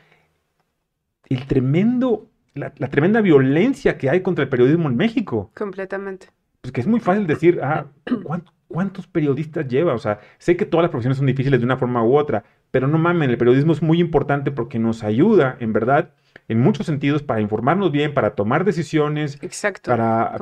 el 1.28 1.46
tremendo, 1.46 2.30
la, 2.54 2.70
tremenda 2.70 3.20
violencia 3.20 3.98
que 3.98 4.08
hay 4.08 4.20
contra 4.20 4.44
el 4.44 4.48
periodismo 4.48 4.88
en 4.88 4.96
México. 4.96 5.50
Completamente. 5.54 6.28
Pues 6.60 6.72
que 6.72 6.80
es 6.80 6.86
muy 6.86 7.00
fácil 7.00 7.26
decir, 7.26 7.60
ah, 7.62 7.86
¿cuántos 8.68 9.06
periodistas 9.06 9.68
lleva? 9.68 9.94
O 9.94 9.98
sea, 9.98 10.20
sé 10.38 10.56
que 10.56 10.64
todas 10.64 10.84
las 10.84 10.90
profesiones 10.90 11.18
son 11.18 11.26
difíciles 11.26 11.60
de 11.60 11.66
una 11.66 11.76
forma 11.76 12.02
u 12.04 12.16
otra, 12.16 12.44
pero 12.72 12.88
no 12.88 12.98
mamen, 12.98 13.30
el 13.30 13.38
periodismo 13.38 13.72
es 13.72 13.82
muy 13.82 14.00
importante 14.00 14.50
porque 14.50 14.80
nos 14.80 15.04
ayuda, 15.04 15.56
en 15.60 15.74
verdad, 15.74 16.14
en 16.48 16.58
muchos 16.58 16.86
sentidos 16.86 17.22
para 17.22 17.42
informarnos 17.42 17.92
bien, 17.92 18.14
para 18.14 18.34
tomar 18.34 18.64
decisiones, 18.64 19.38
Exacto, 19.42 19.90
para, 19.90 20.34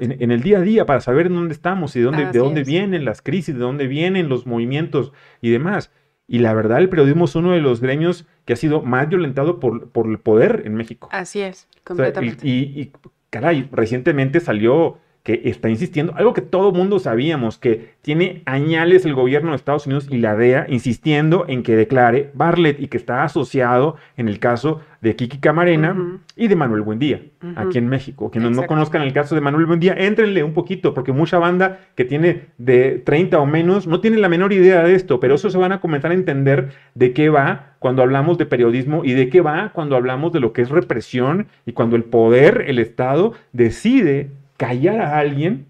en, 0.00 0.30
el 0.30 0.42
día 0.42 0.58
a 0.58 0.60
día, 0.62 0.84
para 0.84 1.00
saber 1.00 1.30
dónde 1.30 1.54
estamos 1.54 1.94
y 1.94 2.00
de 2.00 2.04
dónde, 2.04 2.26
de 2.26 2.38
dónde 2.40 2.64
vienen 2.64 3.04
las 3.04 3.22
crisis, 3.22 3.54
de 3.54 3.60
dónde 3.60 3.86
vienen 3.86 4.28
los 4.28 4.46
movimientos 4.46 5.12
y 5.40 5.50
demás. 5.50 5.92
Y 6.26 6.40
la 6.40 6.52
verdad, 6.54 6.78
el 6.78 6.88
periodismo 6.88 7.26
es 7.26 7.36
uno 7.36 7.52
de 7.52 7.60
los 7.60 7.80
gremios 7.80 8.26
que 8.44 8.52
ha 8.52 8.56
sido 8.56 8.82
más 8.82 9.08
violentado 9.08 9.60
por, 9.60 9.90
por 9.90 10.08
el 10.08 10.18
poder 10.18 10.64
en 10.66 10.74
México. 10.74 11.08
Así 11.12 11.40
es, 11.40 11.68
completamente. 11.84 12.46
y, 12.46 12.50
y, 12.52 12.92
caray, 13.30 13.68
recientemente 13.70 14.40
salió 14.40 14.98
que 15.26 15.42
está 15.46 15.68
insistiendo, 15.68 16.14
algo 16.14 16.32
que 16.34 16.40
todo 16.40 16.70
mundo 16.70 17.00
sabíamos, 17.00 17.58
que 17.58 17.94
tiene 18.00 18.42
añales 18.46 19.04
el 19.04 19.12
gobierno 19.12 19.50
de 19.50 19.56
Estados 19.56 19.84
Unidos 19.84 20.06
y 20.08 20.18
la 20.18 20.36
DEA 20.36 20.66
insistiendo 20.68 21.46
en 21.48 21.64
que 21.64 21.74
declare 21.74 22.30
Bartlett 22.34 22.78
y 22.78 22.86
que 22.86 22.96
está 22.96 23.24
asociado 23.24 23.96
en 24.16 24.28
el 24.28 24.38
caso 24.38 24.82
de 25.00 25.16
Kiki 25.16 25.38
Camarena 25.38 26.20
y 26.36 26.46
de 26.46 26.54
Manuel 26.54 26.82
Buendía, 26.82 27.22
aquí 27.56 27.76
en 27.78 27.88
México. 27.88 28.30
Quienes 28.30 28.52
no 28.52 28.66
conozcan 28.68 29.02
el 29.02 29.12
caso 29.12 29.34
de 29.34 29.40
Manuel 29.40 29.66
Buendía, 29.66 29.94
éntrenle 29.94 30.44
un 30.44 30.54
poquito, 30.54 30.94
porque 30.94 31.10
mucha 31.10 31.40
banda 31.40 31.80
que 31.96 32.04
tiene 32.04 32.42
de 32.56 33.02
30 33.04 33.40
o 33.40 33.46
menos 33.46 33.88
no 33.88 34.00
tiene 34.00 34.18
la 34.18 34.28
menor 34.28 34.52
idea 34.52 34.84
de 34.84 34.94
esto, 34.94 35.18
pero 35.18 35.34
eso 35.34 35.50
se 35.50 35.58
van 35.58 35.72
a 35.72 35.80
comenzar 35.80 36.12
a 36.12 36.14
entender 36.14 36.68
de 36.94 37.12
qué 37.12 37.30
va 37.30 37.72
cuando 37.80 38.02
hablamos 38.02 38.38
de 38.38 38.46
periodismo 38.46 39.04
y 39.04 39.14
de 39.14 39.28
qué 39.28 39.40
va 39.40 39.72
cuando 39.72 39.96
hablamos 39.96 40.32
de 40.32 40.38
lo 40.38 40.52
que 40.52 40.62
es 40.62 40.68
represión 40.70 41.48
y 41.66 41.72
cuando 41.72 41.96
el 41.96 42.04
poder, 42.04 42.66
el 42.68 42.78
Estado, 42.78 43.32
decide 43.52 44.30
callar 44.56 45.00
a 45.00 45.18
alguien, 45.18 45.66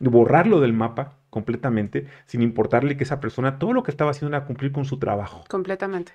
borrarlo 0.00 0.60
del 0.60 0.72
mapa 0.72 1.16
completamente, 1.30 2.06
sin 2.26 2.42
importarle 2.42 2.96
que 2.96 3.04
esa 3.04 3.20
persona 3.20 3.58
todo 3.58 3.72
lo 3.72 3.82
que 3.82 3.90
estaba 3.90 4.10
haciendo 4.10 4.36
era 4.36 4.46
cumplir 4.46 4.72
con 4.72 4.84
su 4.84 4.98
trabajo. 4.98 5.44
Completamente. 5.48 6.12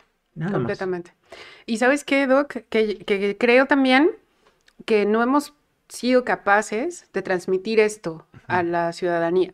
completamente. 0.52 1.14
Y 1.66 1.78
sabes 1.78 2.04
qué, 2.04 2.28
Doc, 2.28 2.58
que, 2.70 3.38
creo 3.40 3.66
también 3.66 4.12
que 4.86 5.06
no 5.06 5.24
hemos 5.24 5.54
sido 5.88 6.26
capaces 6.26 7.08
de 7.14 7.22
transmitir 7.22 7.80
esto 7.80 8.26
a 8.48 8.64
la 8.64 8.92
ciudadanía. 8.92 9.54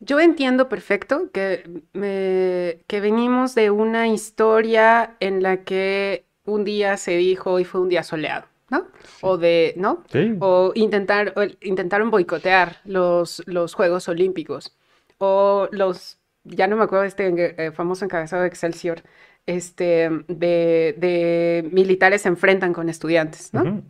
Yo 0.00 0.20
entiendo 0.20 0.68
perfecto 0.68 1.30
que, 1.32 1.82
que 1.92 3.00
venimos 3.00 3.54
de 3.54 3.70
una 3.70 4.08
historia 4.08 5.16
en 5.20 5.42
la 5.42 5.58
que 5.64 6.24
un 6.44 6.64
día 6.64 6.96
se 6.96 7.16
dijo 7.16 7.60
y 7.60 7.64
fue 7.64 7.80
un 7.80 7.88
día 7.88 8.02
soleado. 8.02 8.46
¿No? 8.70 8.88
O 9.20 9.38
de, 9.38 9.74
¿no? 9.76 10.04
O 10.40 10.72
intentar, 10.74 11.34
intentaron 11.60 12.10
boicotear 12.10 12.80
los, 12.84 13.42
los 13.46 13.74
Juegos 13.74 14.08
Olímpicos. 14.08 14.76
O 15.18 15.68
los, 15.72 16.18
ya 16.44 16.66
no 16.66 16.76
me 16.76 16.84
acuerdo 16.84 17.04
este 17.04 17.66
eh, 17.66 17.72
famoso 17.72 18.04
encabezado 18.04 18.42
de 18.42 18.48
Excelsior, 18.48 19.02
este, 19.46 20.10
de, 20.28 20.94
de, 20.98 21.68
militares 21.72 22.22
se 22.22 22.28
enfrentan 22.28 22.74
con 22.74 22.88
estudiantes, 22.88 23.54
¿no? 23.54 23.82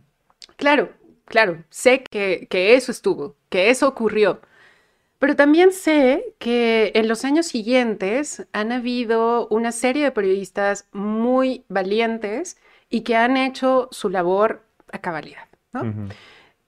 Claro, 0.55 0.89
claro, 1.25 1.63
sé 1.69 2.03
que, 2.09 2.47
que 2.49 2.75
eso 2.75 2.91
estuvo, 2.91 3.35
que 3.49 3.69
eso 3.69 3.87
ocurrió. 3.87 4.39
Pero 5.19 5.35
también 5.35 5.73
sé 5.73 6.33
que 6.39 6.93
en 6.95 7.09
los 7.09 7.25
años 7.25 7.45
siguientes 7.47 8.47
han 8.53 8.71
habido 8.71 9.49
una 9.49 9.73
serie 9.73 10.05
de 10.05 10.11
periodistas 10.11 10.87
muy 10.93 11.65
valientes 11.67 12.57
y 12.89 13.01
que 13.01 13.17
han 13.17 13.35
hecho 13.35 13.89
su 13.91 14.09
labor 14.09 14.63
a 14.91 14.99
cabalidad, 14.99 15.47
¿no? 15.73 16.09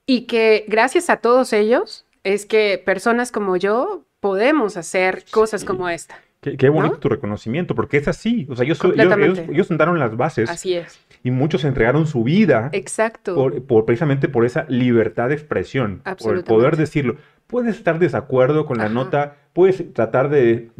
Y 0.05 0.21
que 0.21 0.65
gracias 0.67 1.09
a 1.09 1.17
todos 1.17 1.53
ellos 1.53 2.05
es 2.23 2.45
que 2.45 2.81
personas 2.83 3.31
como 3.31 3.57
yo 3.57 4.05
podemos 4.19 4.77
hacer 4.77 5.25
cosas 5.31 5.63
como 5.63 5.89
esta. 5.89 6.19
Qué, 6.41 6.69
bonito 6.69 6.97
tu 6.97 7.07
reconocimiento, 7.07 7.75
porque 7.75 7.97
es 7.97 8.07
así. 8.07 8.47
O 8.49 8.55
sea, 8.55 8.65
ellos, 8.65 8.79
ellos, 8.83 9.67
sentaron 9.67 9.99
las 9.99 10.17
bases. 10.17 10.49
Así 10.49 10.73
es. 10.73 10.99
Y 11.23 11.29
muchos 11.29 11.63
entregaron 11.65 12.07
su 12.07 12.23
vida. 12.23 12.69
Exacto. 12.73 13.35
Por, 13.35 13.85
precisamente 13.85 14.27
por 14.27 14.43
esa 14.43 14.65
libertad 14.67 15.29
de 15.29 15.35
expresión. 15.35 16.01
Por 16.19 16.37
el 16.37 16.43
poder 16.43 16.77
decirlo. 16.77 17.17
Puedes 17.45 17.75
estar 17.75 17.99
desacuerdo 17.99 18.65
con 18.65 18.79
la 18.79 18.89
nota, 18.89 19.35
puedes 19.53 19.93
tratar 19.93 20.29
de, 20.29 20.71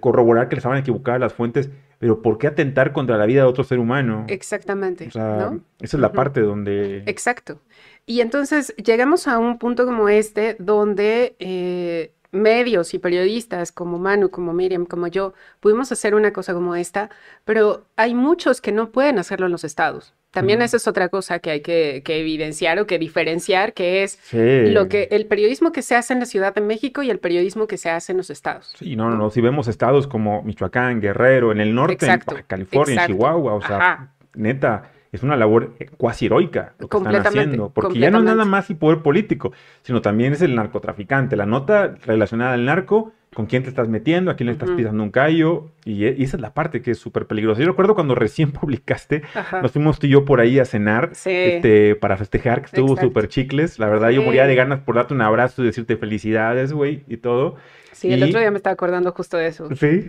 corroborar 0.00 0.48
que 0.48 0.56
les 0.56 0.60
estaban 0.60 0.78
equivocadas 0.78 1.20
las 1.20 1.34
fuentes, 1.34 1.68
pero 2.00 2.22
¿por 2.22 2.38
qué 2.38 2.46
atentar 2.46 2.94
contra 2.94 3.18
la 3.18 3.26
vida 3.26 3.42
de 3.42 3.46
otro 3.46 3.62
ser 3.62 3.78
humano? 3.78 4.24
Exactamente. 4.28 5.08
O 5.08 5.10
sea, 5.10 5.52
esa 5.80 5.96
es 5.98 6.00
la 6.00 6.12
parte 6.12 6.40
donde... 6.40 7.02
Exacto. 7.04 7.60
Y 8.06 8.22
entonces 8.22 8.74
llegamos 8.76 9.28
a 9.28 9.38
un 9.38 9.58
punto 9.58 9.84
como 9.84 10.08
este 10.08 10.56
donde 10.58 11.36
eh, 11.40 12.14
medios 12.32 12.94
y 12.94 12.98
periodistas 12.98 13.70
como 13.70 13.98
Manu, 13.98 14.30
como 14.30 14.54
Miriam, 14.54 14.86
como 14.86 15.08
yo, 15.08 15.34
pudimos 15.60 15.92
hacer 15.92 16.14
una 16.14 16.32
cosa 16.32 16.54
como 16.54 16.74
esta, 16.74 17.10
pero 17.44 17.84
hay 17.96 18.14
muchos 18.14 18.62
que 18.62 18.72
no 18.72 18.92
pueden 18.92 19.18
hacerlo 19.18 19.44
en 19.44 19.52
los 19.52 19.64
estados. 19.64 20.14
También 20.30 20.62
esa 20.62 20.76
es 20.76 20.86
otra 20.86 21.08
cosa 21.08 21.40
que 21.40 21.50
hay 21.50 21.60
que, 21.60 22.02
evidenciar 22.06 22.78
o 22.78 22.86
que 22.86 22.98
diferenciar, 22.98 23.74
que 23.74 24.04
es 24.04 24.18
lo 24.32 24.88
que 24.88 25.08
el 25.10 25.26
periodismo 25.26 25.72
que 25.72 25.82
se 25.82 25.96
hace 25.96 26.12
en 26.12 26.20
la 26.20 26.26
Ciudad 26.26 26.54
de 26.54 26.60
México 26.60 27.02
y 27.02 27.10
el 27.10 27.18
periodismo 27.18 27.66
que 27.66 27.76
se 27.76 27.90
hace 27.90 28.12
en 28.12 28.18
los 28.18 28.30
estados. 28.30 28.72
Sí, 28.78 28.94
no, 28.94 29.10
no, 29.10 29.16
no. 29.16 29.30
Si 29.30 29.40
vemos 29.40 29.66
estados 29.66 30.06
como 30.06 30.42
Michoacán, 30.42 31.00
Guerrero, 31.00 31.50
en 31.50 31.60
el 31.60 31.74
norte, 31.74 32.06
en 32.06 32.20
California, 32.46 33.02
en 33.02 33.06
Chihuahua, 33.08 33.54
o 33.54 33.60
sea, 33.60 34.12
neta, 34.34 34.90
es 35.12 35.22
una 35.24 35.36
labor 35.36 35.74
cuasi 35.96 36.26
heroica 36.26 36.74
lo 36.78 36.88
que 36.88 36.96
están 36.96 37.26
haciendo, 37.26 37.70
porque 37.70 37.98
ya 37.98 38.10
no 38.10 38.18
es 38.18 38.24
nada 38.24 38.44
más 38.44 38.70
y 38.70 38.74
poder 38.74 39.02
político, 39.02 39.52
sino 39.82 40.00
también 40.00 40.32
es 40.32 40.42
el 40.42 40.54
narcotraficante, 40.54 41.36
la 41.36 41.46
nota 41.46 41.96
relacionada 42.04 42.54
al 42.54 42.64
narco, 42.64 43.12
con 43.34 43.46
quién 43.46 43.62
te 43.62 43.68
estás 43.68 43.88
metiendo, 43.88 44.30
a 44.30 44.36
quién 44.36 44.48
le 44.48 44.52
estás 44.52 44.70
pisando 44.70 45.02
un 45.02 45.10
callo, 45.10 45.70
y, 45.84 46.04
esa 46.04 46.36
es 46.36 46.40
la 46.40 46.52
parte 46.52 46.82
que 46.82 46.90
es 46.90 46.98
súper 46.98 47.26
peligrosa. 47.26 47.60
Yo 47.60 47.68
recuerdo 47.68 47.94
cuando 47.94 48.14
recién 48.14 48.50
publicaste, 48.52 49.22
nos 49.62 49.70
fuimos 49.70 49.98
tú 49.98 50.06
y 50.06 50.10
yo 50.10 50.24
por 50.24 50.40
ahí 50.40 50.58
a 50.58 50.64
cenar 50.64 51.12
este, 51.12 51.94
para 51.94 52.16
festejar, 52.16 52.60
que 52.60 52.66
estuvo 52.66 52.96
súper 52.96 53.28
chicles, 53.28 53.78
la 53.78 53.88
verdad 53.88 54.10
yo 54.10 54.22
moría 54.22 54.46
de 54.46 54.54
ganas 54.54 54.80
por 54.80 54.96
darte 54.96 55.14
un 55.14 55.22
abrazo 55.22 55.62
y 55.62 55.66
decirte 55.66 55.96
felicidades, 55.96 56.72
güey, 56.72 57.04
y 57.08 57.18
todo. 57.18 57.56
Sí, 57.92 58.12
el 58.12 58.22
otro 58.22 58.40
día 58.40 58.50
me 58.50 58.56
estaba 58.56 58.74
acordando 58.74 59.12
justo 59.12 59.36
de 59.36 59.46
eso. 59.46 59.68
Sí. 59.76 60.04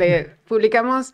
publicamos 0.48 1.14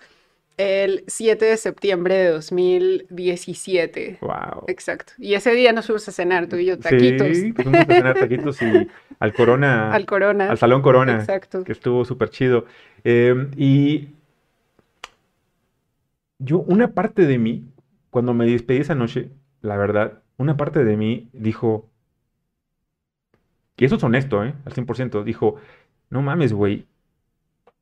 el 0.58 1.04
7 1.08 1.46
de 1.46 1.58
septiembre 1.58 2.16
de 2.16 2.30
2017. 2.30 4.18
Wow. 4.22 4.66
Exacto. 4.68 5.14
Y 5.20 5.36
ese 5.36 5.54
día 5.54 5.72
nos 5.72 5.86
fuimos 5.86 6.08
a 6.10 6.12
cenar, 6.12 6.48
tú 6.48 6.56
y 6.56 6.66
yo, 6.66 6.80
taquitos. 6.80 7.38
Sí, 7.38 7.54
fuimos 7.54 7.82
a 7.82 7.86
cenar 7.86 8.16
taquitos 8.16 8.62
y 8.64 8.88
al 9.20 9.34
Corona. 9.34 9.94
al 9.94 10.06
Corona. 10.08 10.50
Al 10.50 10.58
Salón 10.58 10.82
Corona. 10.82 11.20
Exacto. 11.20 11.64
Que 11.64 11.72
estuvo 11.72 12.04
súper 12.06 12.32
chido. 12.32 12.66
Em, 13.04 13.52
y 13.56 14.10
yo, 16.40 16.60
una 16.60 16.94
parte 16.94 17.28
de 17.28 17.38
mí, 17.38 17.72
cuando 18.10 18.34
me 18.34 18.48
despedí 18.48 18.80
esa 18.80 18.96
noche, 18.96 19.30
la 19.62 19.78
verdad, 19.78 20.24
una 20.38 20.58
parte 20.58 20.84
de 20.84 20.98
mí 20.98 21.30
dijo, 21.34 21.88
y 23.78 23.86
eso 23.86 23.96
es 23.96 24.04
honesto, 24.04 24.44
¿eh? 24.44 24.56
Al 24.66 24.74
100%, 24.74 25.24
dijo, 25.24 25.58
no 26.10 26.24
mames, 26.24 26.52
güey, 26.52 26.88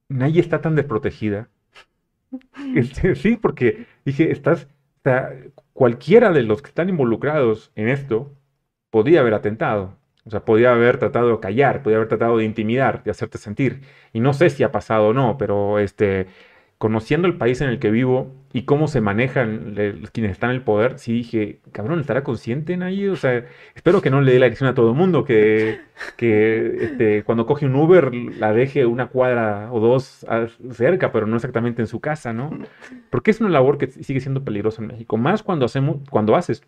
nadie 0.10 0.42
está 0.42 0.60
tan 0.60 0.76
desprotegida 0.76 1.48
este, 2.76 3.16
sí, 3.16 3.38
porque 3.38 3.86
dije, 4.06 4.32
estás, 4.32 4.68
cualquiera 5.74 6.32
de 6.32 6.44
los 6.44 6.62
que 6.62 6.70
están 6.70 6.90
involucrados 6.90 7.72
en 7.76 7.90
esto 7.90 8.32
podía 8.90 9.20
haber 9.22 9.34
atentado. 9.34 9.98
O 10.26 10.32
sea, 10.32 10.44
podía 10.44 10.72
haber 10.72 10.98
tratado 10.98 11.30
de 11.30 11.40
callar, 11.40 11.84
podía 11.84 11.98
haber 11.98 12.08
tratado 12.10 12.38
de 12.38 12.46
intimidar, 12.46 13.04
de 13.04 13.12
hacerte 13.12 13.38
sentir. 13.38 13.82
Y 14.12 14.20
no 14.20 14.34
sé 14.34 14.50
si 14.50 14.64
ha 14.64 14.72
pasado 14.72 15.10
o 15.10 15.14
no, 15.14 15.38
pero 15.38 15.78
este, 15.78 16.28
conociendo 16.78 17.28
el 17.28 17.38
país 17.38 17.62
en 17.62 17.70
el 17.70 17.80
que 17.80 17.92
vivo 17.92 18.32
y 18.56 18.64
cómo 18.64 18.88
se 18.88 19.02
manejan 19.02 19.76
quienes 20.14 20.32
están 20.32 20.52
en 20.52 20.56
el 20.56 20.62
poder, 20.62 20.98
sí 20.98 21.12
dije, 21.12 21.60
cabrón, 21.74 22.00
¿estará 22.00 22.24
consciente 22.24 22.72
en 22.72 22.84
ahí? 22.84 23.06
O 23.10 23.18
sea, 23.18 23.44
espero 23.76 24.02
que 24.02 24.10
no 24.10 24.22
le 24.22 24.32
dé 24.32 24.40
la 24.40 24.46
dirección 24.46 24.70
a 24.70 24.74
todo 24.74 24.92
el 24.92 24.96
mundo, 24.96 25.26
que, 25.26 25.82
que 26.16 26.78
este, 26.80 27.24
cuando 27.26 27.46
coge 27.46 27.66
un 27.66 27.76
Uber 27.76 28.16
la 28.16 28.54
deje 28.54 28.86
una 28.86 29.08
cuadra 29.08 29.74
o 29.74 29.82
dos 29.82 30.26
cerca, 30.72 31.12
pero 31.12 31.28
no 31.28 31.36
exactamente 31.36 31.82
en 31.82 31.90
su 31.90 32.00
casa, 32.00 32.32
¿no? 32.32 32.50
Porque 33.10 33.32
es 33.32 33.42
una 33.42 33.50
labor 33.50 33.78
que 33.78 33.88
sigue 33.88 34.22
siendo 34.22 34.46
peligrosa 34.46 34.82
en 34.82 34.88
México, 34.88 35.18
más 35.18 35.44
cuando, 35.44 35.66
hacemos, 35.66 35.98
cuando 36.10 36.34
haces 36.38 36.64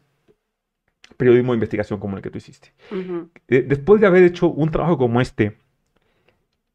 periodismo 1.15 1.53
de 1.53 1.55
investigación 1.55 2.01
como 2.01 2.17
el 2.17 2.21
que 2.21 2.31
tú 2.31 2.37
hiciste. 2.37 2.73
Después 3.47 4.01
de 4.01 4.07
haber 4.07 4.23
hecho 4.23 4.49
un 4.49 4.71
trabajo 4.71 4.97
como 4.97 5.21
este, 5.21 5.55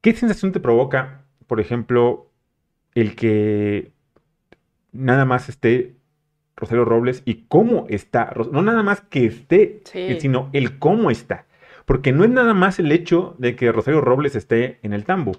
¿qué 0.00 0.14
sensación 0.14 0.52
te 0.52 0.60
provoca, 0.60 1.26
por 1.46 1.60
ejemplo, 1.60 2.30
el 2.94 3.14
que 3.14 3.92
nada 4.92 5.24
más 5.24 5.48
esté 5.48 5.94
Rosario 6.56 6.84
Robles 6.84 7.22
y 7.24 7.46
cómo 7.48 7.86
está, 7.88 8.32
no 8.52 8.62
nada 8.62 8.82
más 8.82 9.00
que 9.00 9.26
esté, 9.26 9.82
sino 10.20 10.50
el 10.52 10.78
cómo 10.78 11.10
está. 11.10 11.46
Porque 11.84 12.12
no 12.12 12.24
es 12.24 12.30
nada 12.30 12.54
más 12.54 12.78
el 12.78 12.92
hecho 12.92 13.34
de 13.38 13.56
que 13.56 13.72
Rosario 13.72 14.00
Robles 14.00 14.36
esté 14.36 14.78
en 14.82 14.92
el 14.92 15.04
tambo, 15.04 15.32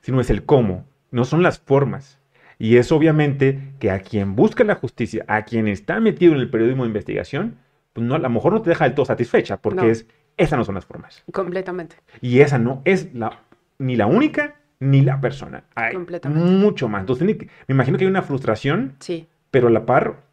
sino 0.00 0.20
es 0.20 0.30
el 0.30 0.44
cómo, 0.44 0.86
no 1.10 1.24
son 1.24 1.42
las 1.42 1.58
formas. 1.58 2.18
Y 2.58 2.76
es 2.76 2.92
obviamente 2.92 3.74
que 3.80 3.90
a 3.90 4.00
quien 4.00 4.36
busca 4.36 4.64
la 4.64 4.76
justicia, 4.76 5.24
a 5.28 5.44
quien 5.44 5.68
está 5.68 6.00
metido 6.00 6.32
en 6.32 6.40
el 6.40 6.50
periodismo 6.50 6.84
de 6.84 6.88
investigación, 6.88 7.56
pues 7.92 8.06
no, 8.06 8.14
a 8.14 8.18
lo 8.18 8.30
mejor 8.30 8.52
no 8.52 8.62
te 8.62 8.70
deja 8.70 8.84
del 8.84 8.94
todo 8.94 9.06
satisfecha, 9.06 9.58
porque 9.58 9.90
es, 9.90 10.06
esas 10.36 10.58
no 10.58 10.64
son 10.64 10.76
las 10.76 10.86
formas. 10.86 11.22
Completamente. 11.32 11.96
Y 12.20 12.40
esa 12.40 12.58
no 12.58 12.80
es 12.84 13.12
la, 13.12 13.40
ni 13.78 13.96
la 13.96 14.06
única 14.06 14.56
ni 14.80 15.02
la 15.02 15.20
persona. 15.20 15.64
Hay 15.74 15.96
mucho 15.96 16.88
más. 16.88 17.00
Entonces, 17.00 17.26
me 17.26 17.48
imagino 17.68 17.98
que 17.98 18.04
hay 18.04 18.10
una 18.10 18.22
frustración, 18.22 18.96
sí. 19.00 19.26
pero 19.50 19.68
a 19.68 19.70
la 19.70 19.86
par 19.86 20.24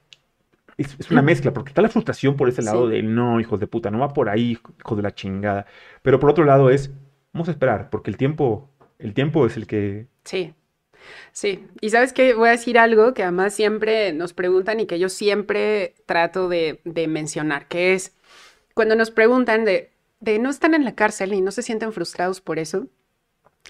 es, 0.77 1.11
una 1.11 1.21
mezcla, 1.21 1.53
porque 1.53 1.69
está 1.69 1.81
la 1.81 1.89
frustración 1.89 2.35
por 2.35 2.49
ese 2.49 2.61
lado 2.61 2.87
de 2.87 3.03
no, 3.03 3.39
hijos 3.39 3.59
de 3.59 3.67
puta, 3.67 3.91
no 3.91 3.99
va 3.99 4.13
por 4.13 4.29
ahí, 4.29 4.59
hijos 4.79 4.97
de 4.97 5.03
la 5.03 5.13
chingada. 5.13 5.65
Pero 6.01 6.19
por 6.19 6.29
otro 6.29 6.45
lado 6.45 6.69
es, 6.69 6.91
vamos 7.33 7.47
a 7.47 7.51
esperar, 7.51 7.89
porque 7.89 8.09
el 8.09 8.17
tiempo, 8.17 8.69
el 8.99 9.13
tiempo 9.13 9.45
es 9.45 9.57
el 9.57 9.67
que... 9.67 10.07
Sí. 10.23 10.53
Sí, 11.31 11.65
y 11.81 11.89
sabes 11.89 12.13
que 12.13 12.35
voy 12.35 12.49
a 12.49 12.51
decir 12.51 12.77
algo 12.77 13.15
que 13.15 13.23
además 13.23 13.55
siempre 13.55 14.13
nos 14.13 14.33
preguntan 14.33 14.79
y 14.79 14.85
que 14.85 14.99
yo 14.99 15.09
siempre 15.09 15.95
trato 16.05 16.47
de, 16.47 16.79
mencionar, 17.09 17.67
que 17.67 17.95
es 17.95 18.15
cuando 18.75 18.95
nos 18.95 19.09
preguntan 19.09 19.65
de, 19.65 19.89
de 20.19 20.37
no 20.37 20.51
están 20.51 20.75
en 20.75 20.85
la 20.85 20.93
cárcel 20.93 21.33
y 21.33 21.41
no 21.41 21.49
se 21.49 21.63
sienten 21.63 21.91
frustrados 21.91 22.39
por 22.39 22.59
eso, 22.59 22.87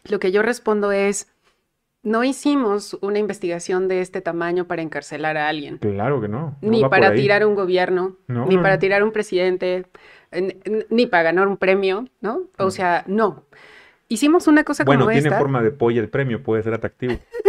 lo 0.10 0.20
que 0.20 0.32
yo 0.32 0.42
respondo 0.42 0.92
es, 0.92 1.32
no 2.04 2.24
hicimos 2.24 2.98
una 3.02 3.20
investigación 3.20 3.88
de 3.88 4.02
este 4.02 4.22
tamaño 4.22 4.66
para 4.66 4.82
encarcelar 4.82 5.38
a 5.38 5.48
alguien. 5.48 5.78
Claro 5.78 6.20
que 6.22 6.28
no. 6.28 6.58
ni 6.62 6.84
para 6.84 7.14
tirar 7.14 7.46
un 7.46 7.56
gobierno, 7.56 8.18
ni 8.28 8.58
para 8.58 8.80
tirar 8.80 9.04
un 9.04 9.12
presidente, 9.12 9.86
ni 10.90 11.06
para 11.06 11.24
ganar 11.24 11.48
un 11.48 11.58
premio, 11.58 12.08
¿no? 12.22 12.44
O 12.58 12.68
mm. 12.68 12.72
sea, 12.72 13.04
no. 13.08 13.46
Hicimos 14.08 14.48
una 14.48 14.66
cosa 14.66 14.84
como 14.84 14.94
esta. 14.94 15.06
Bueno, 15.06 15.22
tiene 15.22 15.38
forma 15.38 15.62
de 15.62 15.72
polla 15.72 16.02
el 16.02 16.10
premio, 16.10 16.44
puede 16.44 16.64
ser 16.64 16.74
atractivo. 16.74 17.14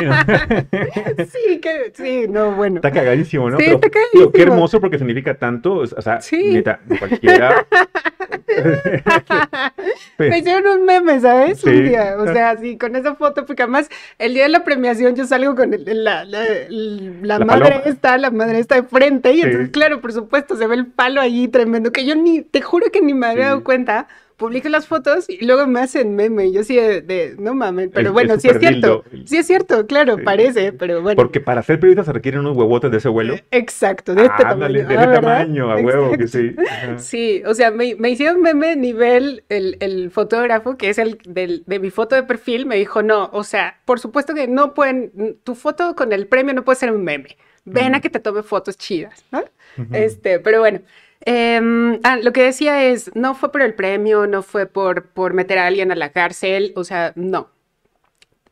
sí, 1.28 1.60
que, 1.60 1.92
sí, 1.94 2.26
no, 2.28 2.52
bueno. 2.52 2.76
Está 2.76 2.90
cagadísimo, 2.90 3.50
¿no? 3.50 3.58
Sí, 3.58 3.66
está 3.66 3.90
cagadísimo. 3.90 4.32
qué 4.32 4.42
hermoso 4.42 4.80
porque 4.80 4.98
significa 4.98 5.34
tanto, 5.34 5.74
o 5.74 5.86
sea, 5.86 6.20
sí. 6.20 6.52
neta, 6.52 6.80
cualquiera 6.98 7.66
Me 10.18 10.38
hicieron 10.38 10.80
un 10.80 10.84
meme, 10.84 11.20
¿sabes? 11.20 11.62
Un 11.64 11.84
día, 11.84 12.16
o 12.18 12.26
sea, 12.26 12.56
sí, 12.56 12.76
con 12.76 12.96
esa 12.96 13.14
foto, 13.14 13.46
porque 13.46 13.62
además 13.62 13.88
el 14.18 14.34
día 14.34 14.44
de 14.44 14.50
la 14.50 14.64
premiación 14.64 15.14
yo 15.16 15.26
salgo 15.26 15.54
con 15.54 15.70
la, 15.86 16.24
la, 16.24 17.38
madre 17.38 17.82
esta, 17.86 18.18
la 18.18 18.30
madre 18.30 18.58
está 18.58 18.76
de 18.76 18.82
frente, 18.82 19.32
y 19.32 19.40
entonces, 19.40 19.70
claro, 19.70 20.00
por 20.00 20.12
supuesto, 20.12 20.56
se 20.56 20.66
ve 20.66 20.76
el 20.76 20.86
palo 20.86 21.20
allí 21.20 21.48
tremendo, 21.48 21.92
que 21.92 22.04
yo 22.04 22.14
ni, 22.14 22.42
te 22.42 22.60
juro 22.60 22.86
que 22.92 23.00
ni 23.00 23.14
me 23.14 23.26
había 23.26 23.46
dado 23.46 23.64
cuenta 23.64 24.08
publico 24.40 24.70
las 24.70 24.86
fotos 24.86 25.26
y 25.28 25.44
luego 25.44 25.66
me 25.66 25.80
hacen 25.80 26.16
meme. 26.16 26.46
Y 26.46 26.52
yo 26.52 26.64
sí 26.64 26.74
de, 26.74 27.36
no 27.38 27.54
mames, 27.54 27.90
pero 27.92 28.12
bueno, 28.12 28.40
sí 28.40 28.48
es 28.48 28.58
cierto. 28.58 29.04
Sí 29.26 29.36
es 29.36 29.46
cierto, 29.46 29.86
claro, 29.86 30.16
parece, 30.24 30.72
pero 30.72 31.02
bueno. 31.02 31.16
Porque 31.16 31.40
para 31.40 31.62
ser 31.62 31.78
periodista 31.78 32.04
se 32.04 32.12
requieren 32.12 32.40
unos 32.40 32.56
huevotes 32.56 32.90
de 32.90 32.96
ese 32.96 33.10
vuelo. 33.10 33.36
Exacto, 33.50 34.14
de 34.14 34.24
este 34.24 34.42
tamaño. 34.42 34.72
De 34.72 34.94
este 34.94 34.96
tamaño, 34.96 35.70
a 35.70 35.76
huevo, 35.76 36.16
que 36.16 36.26
sí. 36.26 36.56
Sí, 36.96 37.42
o 37.46 37.54
sea, 37.54 37.70
me, 37.70 37.94
me, 37.96 38.10
hicieron 38.10 38.40
meme 38.40 38.74
nivel 38.76 39.44
el, 39.50 39.76
el 39.80 40.10
fotógrafo, 40.10 40.76
que 40.76 40.88
es 40.88 40.98
el 40.98 41.18
del, 41.28 41.62
de 41.66 41.78
mi 41.78 41.90
foto 41.90 42.16
de 42.16 42.22
perfil, 42.22 42.64
me 42.64 42.76
dijo, 42.76 43.02
no, 43.02 43.28
o 43.32 43.44
sea, 43.44 43.78
por 43.84 44.00
supuesto 44.00 44.34
que 44.34 44.48
no 44.48 44.72
pueden, 44.72 45.38
tu 45.44 45.54
foto 45.54 45.94
con 45.94 46.12
el 46.14 46.26
premio 46.26 46.54
no 46.54 46.64
puede 46.64 46.78
ser 46.78 46.90
un 46.90 47.04
meme. 47.04 47.36
Ven 47.66 47.94
a 47.94 48.00
que 48.00 48.08
te 48.08 48.20
tome 48.20 48.42
fotos 48.42 48.78
chidas, 48.78 49.22
¿no? 49.30 49.44
Este, 49.92 50.40
pero 50.40 50.60
bueno. 50.60 50.80
Em, 51.22 52.00
ah, 52.04 52.16
lo 52.16 52.32
que 52.32 52.42
decía 52.44 52.84
es, 52.84 53.14
no 53.14 53.34
fue 53.34 53.52
por 53.52 53.62
el 53.62 53.74
premio, 53.74 54.26
no 54.26 54.42
fue 54.42 54.66
por, 54.66 55.08
por 55.10 55.34
meter 55.34 55.58
a 55.58 55.66
alguien 55.66 55.92
a 55.92 55.96
la 55.96 56.12
cárcel, 56.12 56.72
o 56.76 56.84
sea, 56.84 57.12
no. 57.16 57.50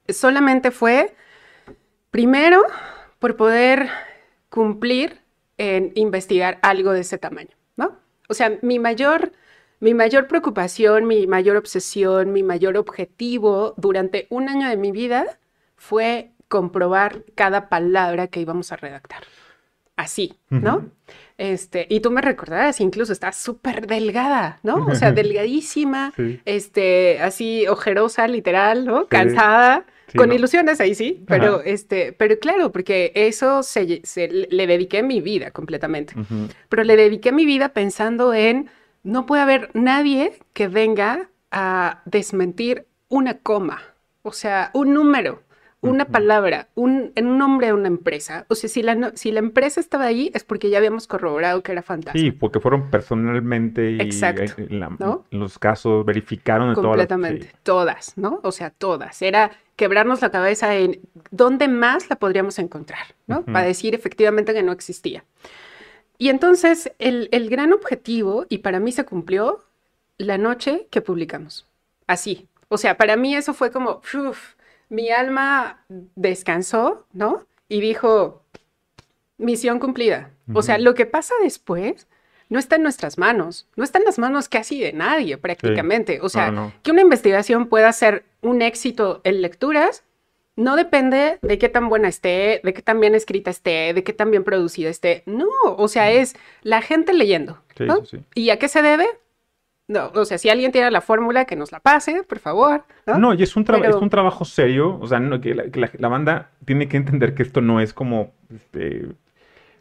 Solamente 0.08 0.70
fue, 0.70 1.14
primero, 2.10 2.62
por 3.18 3.36
poder 3.36 3.88
cumplir 4.50 5.20
en 5.58 5.92
investigar 5.94 6.58
algo 6.62 6.92
de 6.92 7.00
ese 7.00 7.18
tamaño, 7.18 7.56
¿no? 7.76 7.98
O 8.28 8.34
sea, 8.34 8.58
mi 8.62 8.78
mayor 8.78 9.32
Mi 9.80 9.94
mayor 9.94 10.26
preocupación, 10.26 11.06
mi 11.06 11.26
mayor 11.28 11.56
obsesión, 11.56 12.32
mi 12.32 12.42
mayor 12.42 12.76
objetivo 12.76 13.74
durante 13.76 14.26
un 14.28 14.48
año 14.48 14.68
de 14.68 14.76
mi 14.76 14.90
vida 14.90 15.38
fue 15.76 16.32
comprobar 16.48 17.24
cada 17.36 17.68
palabra 17.68 18.26
que 18.26 18.40
íbamos 18.40 18.72
a 18.72 18.76
redactar. 18.76 19.22
Así, 19.96 20.34
¿no? 20.60 20.90
Este, 21.38 21.86
y 21.88 22.00
tú 22.00 22.10
me 22.10 22.20
recordarás, 22.20 22.80
incluso 22.80 23.12
está 23.12 23.30
súper 23.30 23.86
delgada, 23.86 24.58
¿no? 24.64 24.86
O 24.86 24.94
sea, 24.96 25.12
delgadísima, 25.12 26.12
este, 26.44 27.20
así 27.20 27.66
ojerosa, 27.68 28.26
literal, 28.26 28.84
¿no? 28.84 29.06
Cansada, 29.06 29.86
con 30.16 30.32
ilusiones 30.32 30.80
ahí 30.80 30.96
sí, 30.96 31.22
pero 31.28 31.62
este, 31.62 32.12
pero 32.12 32.38
claro, 32.40 32.72
porque 32.72 33.12
eso 33.14 33.62
se, 33.62 34.02
le 34.50 34.66
dediqué 34.66 35.04
mi 35.04 35.20
vida 35.20 35.52
completamente. 35.52 36.14
Pero 36.68 36.82
le 36.82 36.96
dediqué 36.96 37.30
mi 37.30 37.46
vida 37.46 37.68
pensando 37.70 38.34
en 38.34 38.68
no 39.04 39.26
puede 39.26 39.42
haber 39.42 39.70
nadie 39.74 40.32
que 40.52 40.66
venga 40.66 41.30
a 41.50 42.02
desmentir 42.04 42.86
una 43.08 43.38
coma, 43.38 43.80
o 44.22 44.32
sea, 44.32 44.70
un 44.74 44.92
número, 44.92 45.42
una 45.80 46.06
palabra, 46.06 46.68
un, 46.74 47.12
un 47.16 47.38
nombre 47.38 47.68
de 47.68 47.72
una 47.72 47.86
empresa. 47.86 48.46
O 48.48 48.54
sea, 48.54 48.68
si 48.68 48.82
la, 48.82 49.12
si 49.14 49.30
la 49.30 49.38
empresa 49.38 49.78
estaba 49.78 50.04
ahí 50.06 50.30
es 50.34 50.42
porque 50.42 50.70
ya 50.70 50.78
habíamos 50.78 51.06
corroborado 51.06 51.62
que 51.62 51.72
era 51.72 51.82
fantasma. 51.82 52.20
Sí, 52.20 52.32
porque 52.32 52.58
fueron 52.58 52.90
personalmente 52.90 53.92
y 53.92 54.00
en, 54.00 54.98
los 55.30 55.58
casos 55.58 56.04
verificaron 56.04 56.74
completamente 56.74 57.52
todas, 57.62 58.14
todas, 58.14 58.18
¿no? 58.18 58.40
O 58.42 58.50
sea, 58.50 58.70
todas. 58.70 59.22
Era 59.22 59.52
quebrarnos 59.76 60.20
la 60.20 60.30
cabeza 60.30 60.74
en 60.74 61.00
dónde 61.30 61.68
más 61.68 62.10
la 62.10 62.16
podríamos 62.16 62.58
encontrar, 62.58 63.14
¿no? 63.28 63.44
Para 63.44 63.62
decir 63.62 63.94
efectivamente 63.94 64.52
que 64.52 64.64
no 64.64 64.72
existía. 64.72 65.24
Y 66.18 66.30
entonces 66.30 66.90
el, 66.98 67.28
el 67.30 67.48
gran 67.48 67.72
objetivo, 67.72 68.46
y 68.48 68.58
para 68.58 68.80
mí 68.80 68.90
se 68.90 69.04
cumplió, 69.04 69.62
la 70.16 70.36
noche 70.36 70.88
que 70.90 71.00
publicamos. 71.00 71.64
Así. 72.08 72.48
O 72.68 72.76
sea, 72.76 72.96
para 72.96 73.16
mí 73.16 73.36
eso 73.36 73.54
fue 73.54 73.70
como, 73.70 74.00
mi 74.88 75.10
alma 75.10 75.84
descansó, 75.88 77.06
¿no? 77.12 77.46
Y 77.68 77.80
dijo, 77.80 78.42
misión 79.36 79.78
cumplida. 79.78 80.30
O 80.54 80.62
sea, 80.62 80.78
lo 80.78 80.94
que 80.94 81.04
pasa 81.04 81.34
después 81.42 82.06
no 82.48 82.58
está 82.58 82.76
en 82.76 82.82
nuestras 82.82 83.18
manos, 83.18 83.66
no 83.76 83.84
está 83.84 83.98
en 83.98 84.06
las 84.06 84.18
manos 84.18 84.48
casi 84.48 84.80
de 84.80 84.94
nadie 84.94 85.36
prácticamente. 85.36 86.20
O 86.22 86.28
sea, 86.28 86.72
que 86.82 86.90
una 86.90 87.02
investigación 87.02 87.66
pueda 87.68 87.92
ser 87.92 88.24
un 88.40 88.62
éxito 88.62 89.20
en 89.24 89.42
lecturas 89.42 90.04
no 90.58 90.74
depende 90.74 91.38
de 91.40 91.56
qué 91.56 91.68
tan 91.68 91.88
buena 91.88 92.08
esté, 92.08 92.60
de 92.64 92.74
qué 92.74 92.82
tan 92.82 92.98
bien 92.98 93.14
escrita 93.14 93.48
esté, 93.48 93.94
de 93.94 94.02
qué 94.02 94.12
tan 94.12 94.32
bien 94.32 94.42
producida 94.42 94.90
esté. 94.90 95.22
No, 95.24 95.46
o 95.64 95.86
sea, 95.86 96.10
es 96.10 96.34
la 96.62 96.82
gente 96.82 97.12
leyendo. 97.12 97.62
¿Y 98.34 98.50
a 98.50 98.58
qué 98.58 98.66
se 98.66 98.82
debe? 98.82 99.06
No, 99.88 100.10
o 100.14 100.24
sea, 100.24 100.38
si 100.38 100.50
alguien 100.50 100.70
tiene 100.70 100.90
la 100.90 101.00
fórmula, 101.00 101.46
que 101.46 101.56
nos 101.56 101.72
la 101.72 101.80
pase, 101.80 102.22
por 102.22 102.38
favor. 102.38 102.84
No, 103.06 103.32
y 103.34 103.42
es 103.42 103.56
un, 103.56 103.64
es 103.84 103.94
un 103.96 104.10
trabajo 104.10 104.44
serio. 104.44 104.98
O 105.00 105.06
sea, 105.06 105.20
que, 105.40 105.54
la, 105.98 106.08
banda 106.08 106.50
tiene 106.64 106.88
que 106.88 106.98
entender 106.98 107.34
que 107.34 107.42
esto 107.42 107.62
no 107.62 107.80
es 107.80 107.94
como, 107.94 108.32
este, 108.54 109.06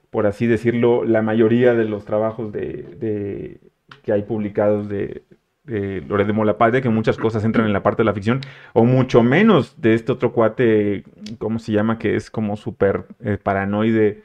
por 0.09 0.25
así 0.25 0.47
decirlo, 0.47 1.03
la 1.03 1.21
mayoría 1.21 1.73
de 1.73 1.85
los 1.85 2.05
trabajos 2.05 2.53
de 2.53 3.59
que 4.03 4.13
hay 4.13 4.23
publicados 4.23 4.87
de, 4.89 5.23
de 5.67 6.01
Loret 6.07 6.27
de 6.27 6.81
que 6.81 6.89
muchas 6.89 7.17
cosas 7.17 7.43
entran 7.43 7.67
en 7.67 7.73
la 7.73 7.83
parte 7.83 8.01
de 8.01 8.05
la 8.05 8.13
ficción, 8.13 8.41
o 8.73 8.85
mucho 8.85 9.21
menos 9.21 9.79
de 9.79 9.93
este 9.93 10.11
otro 10.11 10.31
cuate, 10.31 11.03
¿cómo 11.37 11.59
se 11.59 11.73
llama? 11.73 11.99
Que 11.99 12.15
es 12.15 12.31
como 12.31 12.55
súper 12.55 13.05
eh, 13.19 13.37
paranoide. 13.41 14.23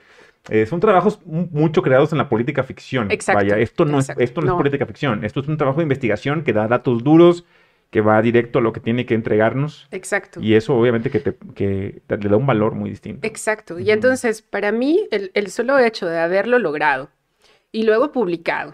Eh, 0.49 0.67
son 0.67 0.81
trabajos 0.81 1.21
mucho 1.25 1.83
creados 1.83 2.13
en 2.13 2.19
la 2.19 2.29
política 2.29 2.63
ficción. 2.65 3.11
Exacto. 3.11 3.43
Vaya, 3.43 3.59
esto 3.59 3.85
no, 3.85 4.01
es, 4.01 4.11
esto 4.19 4.41
no, 4.41 4.53
es 4.53 4.57
política 4.57 4.87
ficción, 4.87 5.25
esto 5.25 5.41
es 5.41 5.49
un 5.49 5.57
trabajo 5.57 5.79
de 5.79 5.85
investigación 5.85 6.43
que 6.43 6.53
da 6.53 6.67
datos 6.67 7.05
duros, 7.05 7.45
que 7.91 8.01
va 8.01 8.21
directo 8.23 8.59
a 8.59 8.63
lo 8.63 8.73
que 8.73 8.81
tiene 8.81 9.07
que 9.07 9.15
entregarnos. 9.15 9.87
Exacto. 9.91 10.41
Y 10.41 10.55
eso 10.55 10.75
obviamente 10.75 11.11
que, 11.11 11.21
te, 11.21 11.37
que 11.55 12.03
le 12.09 12.29
da 12.29 12.37
un 12.37 12.47
valor 12.47 12.75
muy 12.75 12.91
distinto. 12.91 13.27
Exacto. 13.27 13.79
Y 13.79 13.91
entonces, 13.91 14.43
para 14.43 14.73
mí, 14.73 15.07
el, 15.11 15.31
el 15.35 15.51
solo 15.51 15.79
hecho 15.79 16.07
de 16.07 16.19
haberlo 16.19 16.59
logrado 16.59 17.11
y 17.71 17.85
luego 17.85 18.11
publicado 18.11 18.73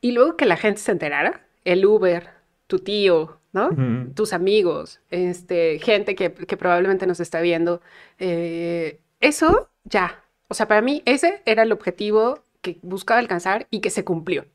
y 0.00 0.12
luego 0.12 0.36
que 0.36 0.46
la 0.46 0.56
gente 0.56 0.80
se 0.80 0.92
enterara, 0.92 1.46
el 1.64 1.84
Uber, 1.84 2.28
tu 2.66 2.78
tío, 2.78 3.38
¿no? 3.52 3.70
Tus 4.14 4.32
amigos, 4.32 5.00
este, 5.10 5.78
gente 5.78 6.14
que, 6.14 6.30
probablemente 6.30 7.06
nos 7.06 7.20
está 7.20 7.40
viendo. 7.40 7.80
Eh, 8.18 9.00
eso 9.20 9.70
ya. 9.84 10.23
O 10.54 10.56
sea, 10.56 10.68
para 10.68 10.82
mí 10.82 11.02
ese 11.04 11.42
era 11.46 11.64
el 11.64 11.72
objetivo 11.72 12.44
que 12.62 12.78
buscaba 12.82 13.18
alcanzar 13.18 13.66
y 13.70 13.80
que 13.80 13.90
se 13.90 14.04
cumplió. 14.04 14.46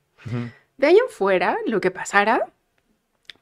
De 0.77 0.87
ahí 0.87 0.95
en 0.95 1.09
fuera, 1.09 1.57
lo 1.65 1.81
que 1.81 1.91
pasara, 1.91 2.45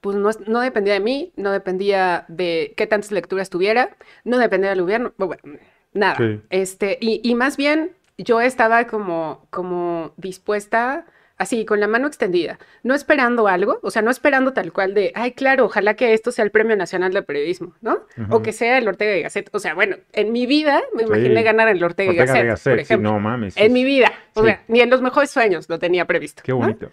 pues 0.01 0.15
no, 0.15 0.59
dependía 0.59 0.93
de 0.93 0.99
mí, 0.99 1.33
no 1.35 1.51
dependía 1.51 2.25
de 2.29 2.73
qué 2.75 2.87
tantas 2.87 3.11
lecturas 3.11 3.51
tuviera, 3.51 3.95
no 4.23 4.39
dependía 4.39 4.71
del 4.71 4.81
gobierno, 4.81 5.13
bueno, 5.17 5.59
nada. 5.93 6.17
Este, 6.49 6.97
y, 6.99 7.21
y, 7.23 7.35
más 7.35 7.57
bien 7.57 7.91
yo 8.17 8.41
estaba 8.41 8.87
como, 8.87 9.45
como 9.51 10.13
dispuesta 10.17 11.05
así, 11.37 11.65
con 11.65 11.79
la 11.79 11.87
mano 11.87 12.07
extendida, 12.07 12.59
no 12.83 12.95
esperando 12.95 13.47
algo, 13.47 13.79
o 13.83 13.91
sea, 13.91 14.01
no 14.01 14.11
esperando 14.11 14.53
tal 14.53 14.73
cual 14.73 14.93
de, 14.93 15.11
ay, 15.15 15.31
claro, 15.31 15.65
ojalá 15.65 15.93
que 15.95 16.13
esto 16.13 16.31
sea 16.31 16.43
el 16.43 16.51
Premio 16.51 16.75
Nacional 16.75 17.13
de 17.13 17.21
Periodismo, 17.21 17.73
¿no? 17.81 17.99
O 18.29 18.41
que 18.41 18.51
sea 18.51 18.77
el 18.77 18.87
Ortega 18.87 19.15
y 19.15 19.21
Gasset. 19.21 19.49
O 19.53 19.59
sea, 19.59 19.73
bueno, 19.75 19.97
en 20.13 20.31
mi 20.31 20.45
vida 20.45 20.81
me 20.95 21.03
imaginé 21.03 21.43
ganar 21.43 21.67
el 21.69 21.83
Ortega, 21.83 22.11
y 22.11 22.15
Gasset, 22.15 22.71
por 22.71 22.79
ejemplo. 22.79 23.11
no 23.11 23.19
mames. 23.19 23.55
En 23.57 23.73
mi 23.73 23.83
vida, 23.83 24.11
o 24.33 24.43
sea, 24.43 24.63
ni 24.67 24.81
en 24.81 24.89
los 24.89 25.01
mejores 25.01 25.29
sueños 25.29 25.69
lo 25.69 25.79
tenía 25.79 26.05
previsto. 26.05 26.41
Qué 26.43 26.53
bonito. 26.53 26.91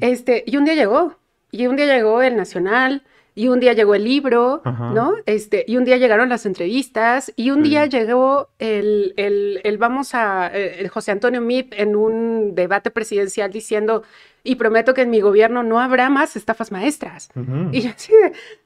Este, 0.00 0.44
y 0.46 0.56
un 0.56 0.64
día 0.64 0.74
llegó, 0.74 1.16
y 1.50 1.66
un 1.66 1.76
día 1.76 1.86
llegó 1.86 2.22
el 2.22 2.36
Nacional, 2.36 3.02
y 3.34 3.48
un 3.48 3.60
día 3.60 3.72
llegó 3.72 3.94
el 3.94 4.04
libro, 4.04 4.62
¿no? 4.64 5.14
Este, 5.26 5.64
y 5.66 5.76
un 5.76 5.84
día 5.84 5.96
llegaron 5.96 6.28
las 6.28 6.46
entrevistas, 6.46 7.32
y 7.36 7.50
un 7.50 7.62
día 7.62 7.86
llegó 7.86 8.50
el, 8.58 9.14
el, 9.16 9.60
el 9.64 9.78
vamos 9.78 10.14
a, 10.14 10.48
el 10.48 10.88
José 10.88 11.12
Antonio 11.12 11.40
Mit 11.40 11.72
en 11.76 11.96
un 11.96 12.54
debate 12.54 12.90
presidencial 12.90 13.50
diciendo, 13.50 14.02
y 14.42 14.54
prometo 14.56 14.94
que 14.94 15.02
en 15.02 15.10
mi 15.10 15.20
gobierno 15.20 15.62
no 15.62 15.80
habrá 15.80 16.08
más 16.08 16.34
estafas 16.36 16.72
maestras. 16.72 17.28
Y 17.72 17.82
yo 17.82 17.90
así 17.90 18.12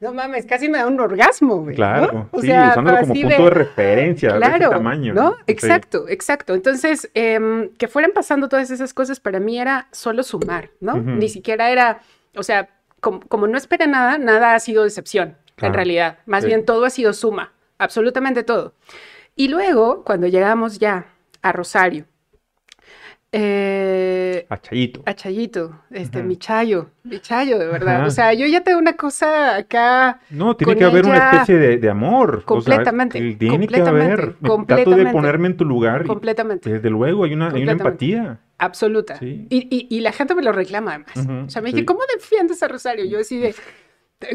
no 0.01 0.13
mames, 0.13 0.47
casi 0.47 0.69
me 0.69 0.79
da 0.79 0.87
un 0.87 1.01
orgasmo, 1.01 1.63
güey. 1.63 1.75
Claro, 1.75 2.29
sí, 2.41 2.51
usándolo 2.51 3.01
como 3.01 3.15
punto 3.15 3.29
de, 3.29 3.51
referencia 3.51 4.37
claro, 4.37 4.59
de 4.59 4.65
ese 4.65 4.69
tamaño. 4.71 5.15
¿no? 5.15 5.35
Exacto, 5.47 6.07
exacto. 6.09 6.55
Entonces, 6.55 7.11
em, 7.15 7.71
que 7.71 7.89
fueran 7.89 8.13
pasando 8.13 8.49
todas 8.49 8.71
esas 8.71 8.95
cosas 8.95 9.21
para 9.21 9.41
mí 9.41 9.59
era 9.59 9.89
solo 9.91 10.23
sumar, 10.23 10.71
¿no? 10.81 10.97
Ni 10.97 11.29
siquiera 11.29 11.71
era, 11.71 12.01
o 12.37 12.43
sea, 12.43 12.69
como, 13.05 13.47
no 13.47 13.59
espera 13.59 13.87
nada, 13.87 14.19
nada 14.19 14.55
ha 14.55 14.61
sido 14.61 14.85
decepción, 14.85 15.37
en 15.59 15.75
realidad. 15.75 16.19
Más 16.27 16.45
bien 16.45 16.65
todo 16.65 16.85
ha 16.85 16.91
sido 16.91 17.13
suma, 17.13 17.53
absolutamente 17.79 18.43
todo. 18.43 18.75
Y 19.37 19.49
luego, 19.49 20.05
cuando 20.05 20.27
llegamos 20.27 20.79
ya 20.79 21.07
a 21.43 21.53
Rosario, 21.53 22.07
eh, 23.37 24.47
a 24.49 24.61
Chayito. 24.61 25.03
A 25.07 25.15
Chayito, 25.15 25.81
este, 25.91 26.23
mi 26.23 26.37
chayo, 26.37 26.91
mi 27.03 27.19
chayo, 27.19 27.59
de 27.59 27.67
verdad. 27.67 28.07
O 28.07 28.11
sea, 28.11 28.33
yo 28.33 28.47
ya 28.47 28.63
tengo 28.63 28.79
una 28.79 28.93
cosa 28.93 29.57
acá. 29.57 30.21
No, 30.31 30.57
tiene 30.57 30.77
que 30.77 30.85
haber 30.85 31.05
una 31.05 31.31
especie 31.31 31.59
de, 31.59 31.91
amor. 31.91 32.45
Completamente. 32.45 33.21
tiene 33.35 33.67
que 33.67 33.81
haber. 33.81 34.37
trato 34.67 34.91
de 34.93 35.07
ponerme 35.07 35.49
en 35.49 35.57
tu 35.57 35.65
lugar. 35.65 36.07
Completamente. 36.07 36.71
desde 36.71 36.91
luego, 36.91 37.25
hay 37.25 37.33
una, 37.33 37.49
hay 37.49 37.63
una 37.65 37.73
empatía. 37.73 38.39
Absoluta. 38.59 39.19
Y, 39.21 39.49
y, 39.51 39.89
y, 39.91 40.01
la 40.01 40.13
gente 40.13 40.37
me 40.37 40.43
lo 40.43 40.53
reclama 40.53 40.95
además. 40.95 41.47
o 41.47 41.51
sea, 41.51 41.61
me 41.61 41.73
dije, 41.73 41.85
¿cómo 41.85 42.01
defiendes 42.15 42.63
a 42.63 42.69
Rosario? 42.69 43.05
Yo 43.05 43.19
decía, 43.19 43.51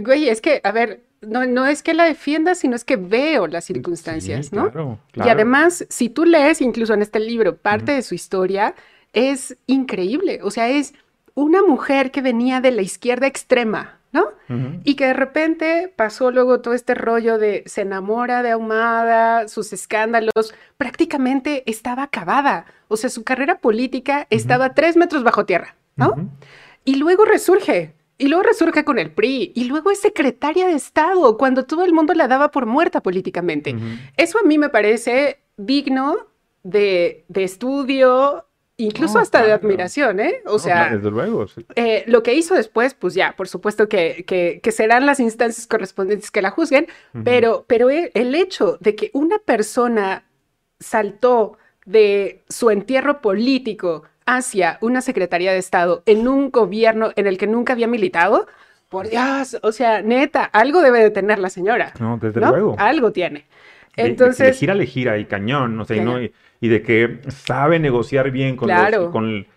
güey, 0.02 0.30
es 0.30 0.42
que, 0.42 0.62
a 0.64 0.72
ver, 0.72 1.02
no, 1.22 1.46
no 1.46 1.66
es 1.66 1.84
que 1.84 1.94
la 1.94 2.06
defienda, 2.06 2.56
sino 2.56 2.76
es 2.76 2.84
que 2.84 2.96
veo 2.96 3.48
las 3.48 3.66
circunstancias, 3.66 4.54
¿no? 4.54 4.72
Claro, 4.72 5.00
Y 5.16 5.30
además, 5.30 5.86
si 5.90 6.10
tú 6.10 6.26
lees 6.26 6.62
incluso 6.62 6.94
en 6.94 7.02
este 7.02 7.20
libro 7.20 7.58
parte 7.58 7.92
de 7.92 8.02
su 8.02 8.16
historia, 8.16 8.76
es 9.14 9.58
increíble. 9.68 10.40
O 10.44 10.52
sea, 10.52 10.70
es 10.70 10.94
una 11.34 11.62
mujer 11.64 12.12
que 12.12 12.22
venía 12.22 12.62
de 12.62 12.72
la 12.72 12.82
izquierda 12.82 13.28
extrema, 13.28 14.00
¿no? 14.12 14.28
Y 14.84 14.96
que 14.96 15.06
de 15.06 15.14
repente 15.14 15.94
pasó 15.96 16.32
luego 16.32 16.62
todo 16.62 16.74
este 16.74 16.96
rollo 16.96 17.38
de 17.38 17.64
se 17.68 17.82
enamora 17.82 18.42
de 18.42 18.52
Ahumada, 18.52 19.48
sus 19.48 19.72
escándalos, 19.74 20.56
prácticamente 20.78 21.64
estaba 21.68 22.04
acabada. 22.04 22.66
O 22.88 22.98
sea, 22.98 23.12
su 23.12 23.24
carrera 23.24 23.60
política 23.60 24.26
estaba 24.32 24.74
tres 24.74 24.98
metros 24.98 25.24
bajo 25.24 25.46
tierra, 25.46 25.76
¿no? 25.96 26.16
Y 26.84 26.96
luego 26.96 27.26
resurge, 27.26 27.94
y 28.20 28.28
luego 28.28 28.44
resurge 28.44 28.84
con 28.84 29.00
el 29.00 29.12
PRI, 29.12 29.54
y 29.56 29.64
luego 29.64 29.90
es 29.90 30.00
secretaria 30.00 30.68
de 30.68 30.74
Estado, 30.74 31.38
cuando 31.38 31.66
todo 31.66 31.86
el 31.86 31.94
mundo 31.94 32.14
la 32.14 32.28
daba 32.28 32.52
por 32.52 32.66
muerta 32.66 33.02
políticamente. 33.02 33.76
Eso 34.18 34.38
a 34.38 34.44
mí 34.44 34.58
me 34.58 34.70
parece 34.70 35.40
digno 35.58 36.28
de, 36.62 37.24
de 37.30 37.44
estudio, 37.46 38.46
incluso 38.76 39.20
hasta 39.20 39.44
de 39.44 39.54
admiración, 39.54 40.20
¿eh? 40.20 40.42
O 40.46 40.60
sea, 40.60 40.96
desde 40.96 41.10
luego, 41.10 41.48
sí. 41.48 41.66
Eh, 41.76 42.04
lo 42.08 42.22
que 42.22 42.34
hizo 42.34 42.56
después, 42.56 42.94
pues 42.94 43.14
ya, 43.14 43.36
por 43.38 43.48
supuesto 43.48 43.88
que, 43.88 44.26
que, 44.26 44.72
serán 44.72 45.06
las 45.06 45.22
instancias 45.22 45.66
correspondientes 45.66 46.30
que 46.30 46.42
la 46.42 46.52
juzguen, 46.52 46.88
pero, 47.24 47.64
pero 47.68 47.90
el 47.90 48.36
hecho 48.36 48.78
de 48.82 48.96
que 48.96 49.12
una 49.14 49.40
persona 49.40 50.26
saltó 50.80 51.58
de 51.86 52.44
su 52.50 52.70
entierro 52.70 53.22
político 53.22 54.04
hacia 54.38 54.78
una 54.82 55.02
Secretaría 55.02 55.52
de 55.52 55.58
Estado 55.58 56.04
en 56.06 56.28
un 56.28 56.52
gobierno 56.52 57.12
en 57.16 57.26
el 57.26 57.38
que 57.38 57.48
nunca 57.48 57.74
había 57.74 57.88
militado, 57.88 58.48
por 58.90 59.10
Dios, 59.10 59.58
o 59.62 59.72
sea, 59.72 60.02
neta, 60.02 60.44
algo 60.46 60.82
debe 60.82 61.00
de 61.00 61.12
tener 61.12 61.40
la 61.40 61.50
señora. 61.50 61.94
No, 62.00 62.18
desde 62.18 62.40
luego. 62.40 62.76
Algo 62.78 63.12
tiene. 63.12 63.46
Entonces. 63.96 64.48
le 64.48 64.54
gira, 64.54 64.74
le 64.76 64.86
gira 64.86 65.18
y 65.18 65.26
cañón, 65.26 65.76
no 65.76 65.86
sé, 65.86 66.04
y, 66.62 66.68
de 66.68 66.82
que 66.82 67.20
sabe 67.30 67.80
negociar 67.80 68.32
bien 68.32 68.56
con, 68.56 68.70
con, 69.12 69.48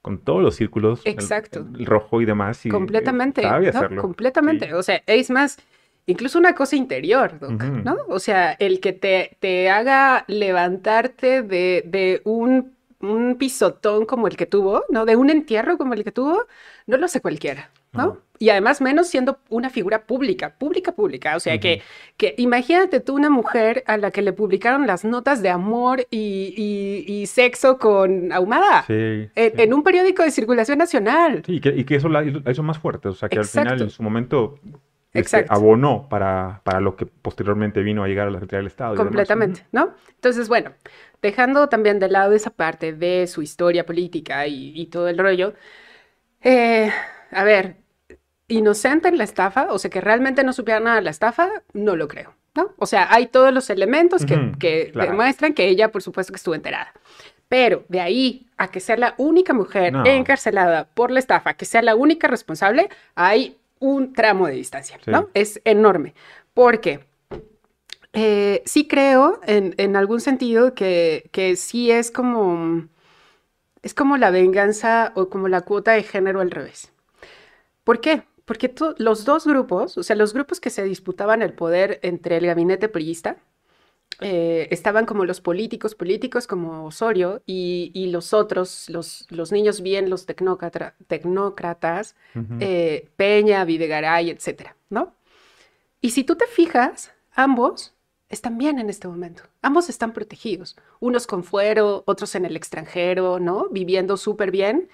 con, 0.00 0.18
todos 0.18 0.42
los 0.42 0.56
círculos. 0.56 1.00
Exacto. 1.04 1.66
El, 1.78 1.86
rojo 1.86 2.20
y 2.20 2.24
demás. 2.24 2.64
Y, 2.64 2.68
completamente. 2.68 3.42
Sabe 3.42 3.68
hacerlo. 3.68 4.00
Completamente. 4.00 4.72
O 4.74 4.82
sea, 4.82 5.02
es 5.06 5.30
más, 5.30 5.58
incluso 6.06 6.38
una 6.38 6.54
cosa 6.54 6.76
interior, 6.76 7.32
¿no? 7.84 7.96
O 8.08 8.18
sea, 8.18 8.52
el 8.52 8.80
que 8.80 8.92
te, 8.92 9.36
te 9.40 9.70
haga 9.70 10.24
levantarte 10.28 11.42
de, 11.42 11.82
de 11.86 12.20
un, 12.24 12.74
un, 13.02 13.36
pisotón 13.36 14.06
como 14.06 14.26
el 14.26 14.36
que 14.36 14.46
tuvo, 14.46 14.84
¿no? 14.88 15.04
De 15.04 15.16
un 15.16 15.30
entierro 15.30 15.76
como 15.78 15.94
el 15.94 16.04
que 16.04 16.12
tuvo, 16.12 16.46
no 16.86 16.96
lo 16.96 17.06
hace 17.06 17.20
cualquiera, 17.20 17.70
¿no? 17.92 18.18
Y 18.38 18.50
además 18.50 18.80
menos 18.80 19.08
siendo 19.08 19.38
una 19.50 19.70
figura 19.70 20.04
pública, 20.04 20.54
pública, 20.58 20.92
pública. 20.92 21.36
O 21.36 21.40
sea, 21.40 21.58
que, 21.58 21.82
que 22.16 22.34
imagínate 22.38 23.00
tú 23.00 23.14
una 23.14 23.30
mujer 23.30 23.84
a 23.86 23.96
la 23.96 24.10
que 24.10 24.22
le 24.22 24.32
publicaron 24.32 24.86
las 24.86 25.04
notas 25.04 25.42
de 25.42 25.50
amor 25.50 26.06
y, 26.10 27.04
y, 27.06 27.26
sexo 27.26 27.78
con 27.78 28.32
ahumada 28.32 28.84
sí, 28.86 29.28
en, 29.34 29.74
un 29.74 29.82
periódico 29.82 30.22
de 30.22 30.30
circulación 30.30 30.78
nacional. 30.78 31.42
Sí, 31.46 31.54
y 31.54 31.60
que, 31.60 31.68
y 31.70 31.84
que 31.84 31.96
eso 31.96 32.08
la, 32.08 32.24
hizo 32.24 32.62
más 32.62 32.78
fuerte. 32.78 33.08
O 33.08 33.14
sea, 33.14 33.28
que 33.28 33.38
al 33.38 33.44
final 33.44 33.80
en 33.82 33.90
su 33.90 34.02
momento 34.02 34.58
este, 35.12 35.44
abonó 35.48 36.08
para, 36.08 36.62
para, 36.64 36.80
lo 36.80 36.96
que 36.96 37.06
posteriormente 37.06 37.82
vino 37.82 38.02
a 38.02 38.08
llegar 38.08 38.28
a 38.28 38.30
la 38.30 38.38
Secretaría 38.38 38.60
del 38.60 38.66
Estado. 38.68 38.96
Completamente, 38.96 39.66
¿no? 39.70 39.90
Entonces, 40.14 40.48
bueno, 40.48 40.72
dejando 41.22 41.68
también 41.68 42.00
de 42.00 42.08
lado 42.08 42.32
esa 42.32 42.50
parte 42.50 42.92
de 42.92 43.26
su 43.28 43.42
historia 43.42 43.86
política 43.86 44.46
y, 44.46 44.86
todo 44.86 45.08
el 45.08 45.16
rollo, 45.16 45.54
eh, 46.42 46.90
a 47.30 47.44
ver, 47.44 47.76
inocente 48.48 49.08
en 49.08 49.16
la 49.16 49.24
estafa, 49.24 49.68
o 49.70 49.78
sea, 49.78 49.90
que 49.90 50.00
realmente 50.00 50.44
no 50.44 50.52
supiera 50.52 50.80
nada 50.80 50.96
de 50.96 51.02
la 51.02 51.10
estafa, 51.10 51.48
no 51.72 51.96
lo 51.96 52.08
creo, 52.08 52.34
¿no? 52.54 52.74
O 52.76 52.86
sea, 52.86 53.06
hay 53.10 53.26
todos 53.26 53.54
los 53.54 53.70
elementos 53.70 54.26
que, 54.26 54.92
demuestran 54.94 55.54
que 55.54 55.68
ella, 55.68 55.90
por 55.92 56.02
supuesto, 56.02 56.32
que 56.32 56.36
estuvo 56.36 56.56
enterada. 56.56 56.92
Pero 57.48 57.84
de 57.88 58.00
ahí 58.00 58.46
a 58.56 58.68
que 58.68 58.80
sea 58.80 58.96
la 58.96 59.14
única 59.18 59.52
mujer 59.52 59.94
encarcelada 60.04 60.88
por 60.88 61.10
la 61.10 61.20
estafa, 61.20 61.54
que 61.54 61.66
sea 61.66 61.82
la 61.82 61.94
única 61.94 62.26
responsable, 62.26 62.88
hay 63.14 63.58
un 63.78 64.12
tramo 64.12 64.46
de 64.46 64.54
distancia, 64.54 64.98
¿no? 65.06 65.28
Es 65.34 65.60
enorme. 65.64 66.14
Porque 66.54 67.00
eh, 68.12 68.62
sí 68.66 68.86
creo, 68.86 69.40
en, 69.46 69.96
algún 69.96 70.20
sentido, 70.20 70.74
que, 70.74 71.30
que, 71.32 71.56
sí 71.56 71.90
es 71.90 72.10
como, 72.10 72.88
es 73.82 73.94
como 73.94 74.16
la 74.16 74.30
venganza 74.30 75.12
o 75.14 75.28
como 75.28 75.48
la 75.48 75.62
cuota 75.62 75.92
de 75.92 76.02
género 76.02 76.40
al 76.40 76.50
revés. 76.50 76.92
¿Por 77.84 78.00
qué? 78.00 78.24
Porque 78.44 78.74
los 78.98 79.24
dos 79.24 79.46
grupos, 79.46 79.96
o 79.98 80.02
sea, 80.02 80.16
los 80.16 80.34
grupos 80.34 80.60
que 80.60 80.70
se 80.70 80.84
disputaban 80.84 81.42
el 81.42 81.54
poder 81.54 82.00
entre 82.02 82.36
el 82.36 82.46
gabinete 82.46 82.88
priista, 82.88 83.38
eh, 84.20 84.68
estaban 84.70 85.06
como 85.06 85.24
los 85.24 85.40
políticos, 85.40 85.94
políticos 85.94 86.46
como 86.46 86.84
Osorio 86.84 87.42
y, 87.46 88.08
los 88.10 88.34
otros, 88.34 88.88
los, 88.88 89.26
los, 89.30 89.52
niños 89.52 89.80
bien, 89.80 90.10
los 90.10 90.26
tecnócratas, 90.26 92.14
eh, 92.60 93.08
Peña, 93.16 93.64
Videgaray, 93.64 94.30
etcétera, 94.30 94.76
¿no? 94.90 95.14
Y 96.00 96.10
si 96.10 96.24
tú 96.24 96.36
te 96.36 96.46
fijas, 96.46 97.12
ambos 97.32 97.91
están 98.32 98.58
bien 98.58 98.80
en 98.80 98.90
este 98.90 99.06
momento. 99.06 99.44
Ambos 99.60 99.88
están 99.88 100.12
protegidos, 100.12 100.76
unos 100.98 101.26
con 101.28 101.44
fuero, 101.44 102.02
otros 102.06 102.34
en 102.34 102.44
el 102.44 102.56
extranjero, 102.56 103.38
¿no? 103.38 103.68
Viviendo 103.70 104.16
súper 104.16 104.50
bien. 104.50 104.88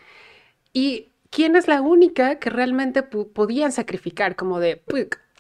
¿Y 0.73 1.13
quién 1.31 1.57
es 1.57 1.69
la 1.69 1.81
única 1.81 2.39
que 2.41 2.51
realmente 2.51 3.03
podían 3.03 3.73
sacrificar 3.73 4.37
como 4.37 4.61
de, 4.61 4.83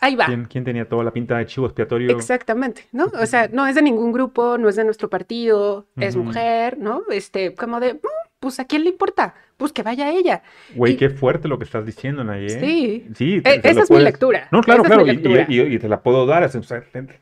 Ahí 0.01 0.14
va. 0.14 0.26
¿Quién, 0.49 0.64
tenía 0.64 0.88
toda 0.88 1.03
la 1.03 1.11
pinta 1.11 1.38
de 1.38 1.46
chivo 1.46 1.66
expiatorio? 1.66 2.16
Exactamente, 2.16 2.86
¿no? 2.92 3.07
O 3.20 3.26
sea, 3.26 3.49
no 3.49 3.66
es 3.66 3.74
de 3.74 3.82
ningún 3.82 4.12
grupo, 4.12 4.57
no 4.57 4.68
es 4.68 4.76
de 4.76 4.84
nuestro 4.84 5.11
partido, 5.11 5.88
es 5.96 6.14
mujer, 6.14 6.78
¿no? 6.78 7.03
Este, 7.11 7.55
como 7.57 7.80
de, 7.80 7.94
mm, 7.94 8.27
pues 8.41 8.61
a 8.61 8.66
quién 8.66 8.84
le 8.84 8.91
importa, 8.91 9.34
pues 9.57 9.72
que 9.72 9.82
vaya 9.82 10.11
ella. 10.11 10.43
Güey, 10.76 10.97
qué 10.97 11.11
fuerte 11.11 11.49
lo 11.49 11.59
que 11.59 11.64
estás 11.64 11.84
diciendo, 11.84 12.22
Naye. 12.22 12.49
Sí. 12.49 13.07
Sí. 13.14 13.43
E, 13.45 13.61
esa 13.64 13.82
es 13.82 13.91
mi 13.91 13.99
lectura. 13.99 14.47
No, 14.53 14.62
claro, 14.62 14.84
claro, 14.84 15.05
y, 15.07 15.78
te 15.78 15.89
la 15.89 16.01
puedo 16.03 16.24
dar. 16.24 16.49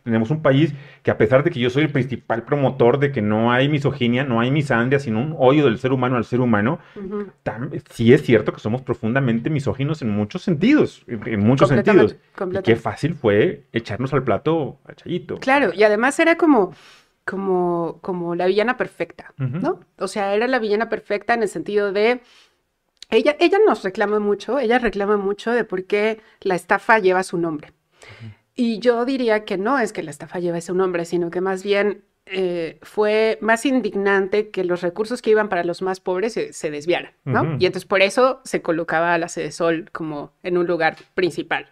tenemos 0.03 0.31
un 0.31 0.43
país 0.43 0.75
que 1.03 1.11
a 1.11 1.17
pesar 1.17 1.43
de 1.43 1.51
que 1.51 1.59
yo 1.59 1.71
soy 1.71 1.85
el 1.85 1.91
principal 1.91 2.45
promotor 2.45 2.99
de 2.99 3.13
que 3.13 3.23
no 3.23 3.51
hay 3.51 3.69
misoginia, 3.71 4.25
no 4.25 4.41
hay 4.41 4.51
misandria, 4.51 4.99
sino 4.99 5.21
un 5.21 5.35
odio 5.39 5.65
del 5.65 5.79
ser 5.79 5.93
humano 5.93 6.17
al 6.17 6.27
ser 6.27 6.41
humano, 6.41 6.79
sí 7.91 8.13
es 8.13 8.23
cierto 8.23 8.53
que 8.53 8.61
somos 8.61 8.83
profundamente 8.83 9.49
misóginos 9.49 10.03
en 10.03 10.11
muchos 10.11 10.43
sentidos, 10.43 11.03
en, 11.07 11.41
muchos 11.41 11.71
sentidos. 11.71 12.17
Y 12.53 12.63
qué 12.63 12.77
fácil 12.77 13.15
fue 13.15 13.65
echarnos 13.73 14.13
al 14.13 14.23
plato 14.23 14.79
a 14.85 14.95
Chayito. 14.95 15.39
Claro, 15.39 15.73
y 15.75 15.83
además 15.83 16.19
era 16.19 16.37
como 16.37 16.75
como, 17.27 17.99
como 18.03 18.37
la 18.37 18.47
villana 18.47 18.77
perfecta, 18.77 19.35
¿no? 19.37 19.81
O 19.99 20.07
sea, 20.07 20.35
era 20.35 20.47
la 20.47 20.61
villana 20.61 20.89
perfecta 20.89 21.35
en 21.35 21.43
el 21.43 21.49
sentido 21.49 21.93
de... 21.93 22.21
Ella, 23.11 23.37
ella 23.41 23.59
nos 23.67 23.83
reclama 23.83 24.21
mucho, 24.21 24.59
ella 24.59 24.79
reclama 24.79 25.17
mucho 25.17 25.51
de 25.51 25.65
por 25.65 25.85
qué 25.85 26.21
la 26.41 26.55
estafa 26.55 26.99
lleva 26.99 27.23
su 27.25 27.37
nombre. 27.37 27.73
Y 28.55 28.79
yo 28.79 29.05
diría 29.05 29.45
que 29.45 29.59
no 29.59 29.79
es 29.79 29.93
que 29.93 30.03
la 30.03 30.11
estafa 30.11 30.39
lleve 30.39 30.61
su 30.61 30.75
nombre, 30.75 31.05
sino 31.05 31.31
que 31.31 31.41
más 31.41 31.63
bien 31.63 32.05
eh, 32.27 32.79
fue 32.83 33.39
más 33.41 33.67
indignante 33.67 34.51
que 34.51 34.65
los 34.65 34.81
recursos 34.81 35.21
que 35.21 35.31
iban 35.31 35.49
para 35.49 35.65
los 35.65 35.83
más 35.83 36.01
pobres 36.01 36.33
se, 36.33 36.71
desviaran, 36.71 37.13
¿no? 37.25 37.57
Y 37.59 37.67
entonces 37.67 37.85
por 37.85 38.03
eso 38.03 38.41
se 38.45 38.63
colocaba 38.63 39.15
a 39.15 39.19
la 39.19 39.29
sede 39.29 39.51
Sol 39.51 39.91
como 39.93 40.33
en 40.43 40.59
un 40.59 40.67
lugar 40.67 40.97
principal. 41.15 41.67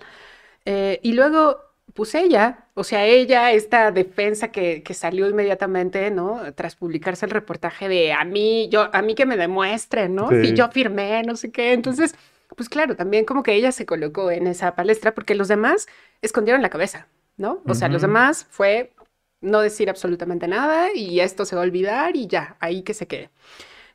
Eh, 0.65 0.99
y 1.03 1.13
luego 1.13 1.59
pues 1.95 2.15
ella, 2.17 2.67
o 2.75 2.83
sea, 2.83 3.07
ella, 3.07 3.53
esta 3.53 3.93
defensa 3.93 4.49
que, 4.51 4.83
salió 4.93 5.29
inmediatamente, 5.29 6.11
¿no? 6.11 6.53
Tras 6.55 6.75
publicarse 6.75 7.25
el 7.25 7.31
reportaje 7.31 7.89
de 7.89 8.13
a 8.13 8.25
mí, 8.25 8.69
yo, 8.69 8.91
a 8.93 9.01
mí 9.01 9.15
que 9.15 9.27
me 9.27 9.37
demuestren, 9.37 10.15
¿no? 10.15 10.29
Si 10.29 10.55
yo 10.55 10.69
firmé, 10.71 11.23
no 11.23 11.37
sé 11.37 11.53
qué. 11.53 11.73
Entonces, 11.73 12.17
pues 12.57 12.69
claro, 12.69 12.97
también 12.97 13.25
como 13.25 13.45
que 13.45 13.55
ella 13.55 13.71
se 13.71 13.87
colocó 13.87 14.33
en 14.33 14.49
esa 14.49 14.75
palestra 14.75 15.15
porque 15.15 15.37
los 15.37 15.47
demás 15.47 15.87
escondieron 16.21 16.63
la 16.63 16.71
cabeza, 16.71 17.07
¿no? 17.37 17.63
O 17.67 17.75
sea, 17.75 17.89
los 17.89 18.03
demás 18.03 18.47
fue 18.51 18.93
no 19.41 19.61
decir 19.61 19.89
absolutamente 19.89 20.49
nada 20.49 20.89
y 20.93 21.21
esto 21.21 21.45
se 21.45 21.55
va 21.55 21.63
a 21.63 21.65
olvidar 21.65 22.17
y 22.17 22.27
ya, 22.27 22.57
ahí 22.59 22.83
que 22.83 22.95
se 22.95 23.07
quede. 23.07 23.31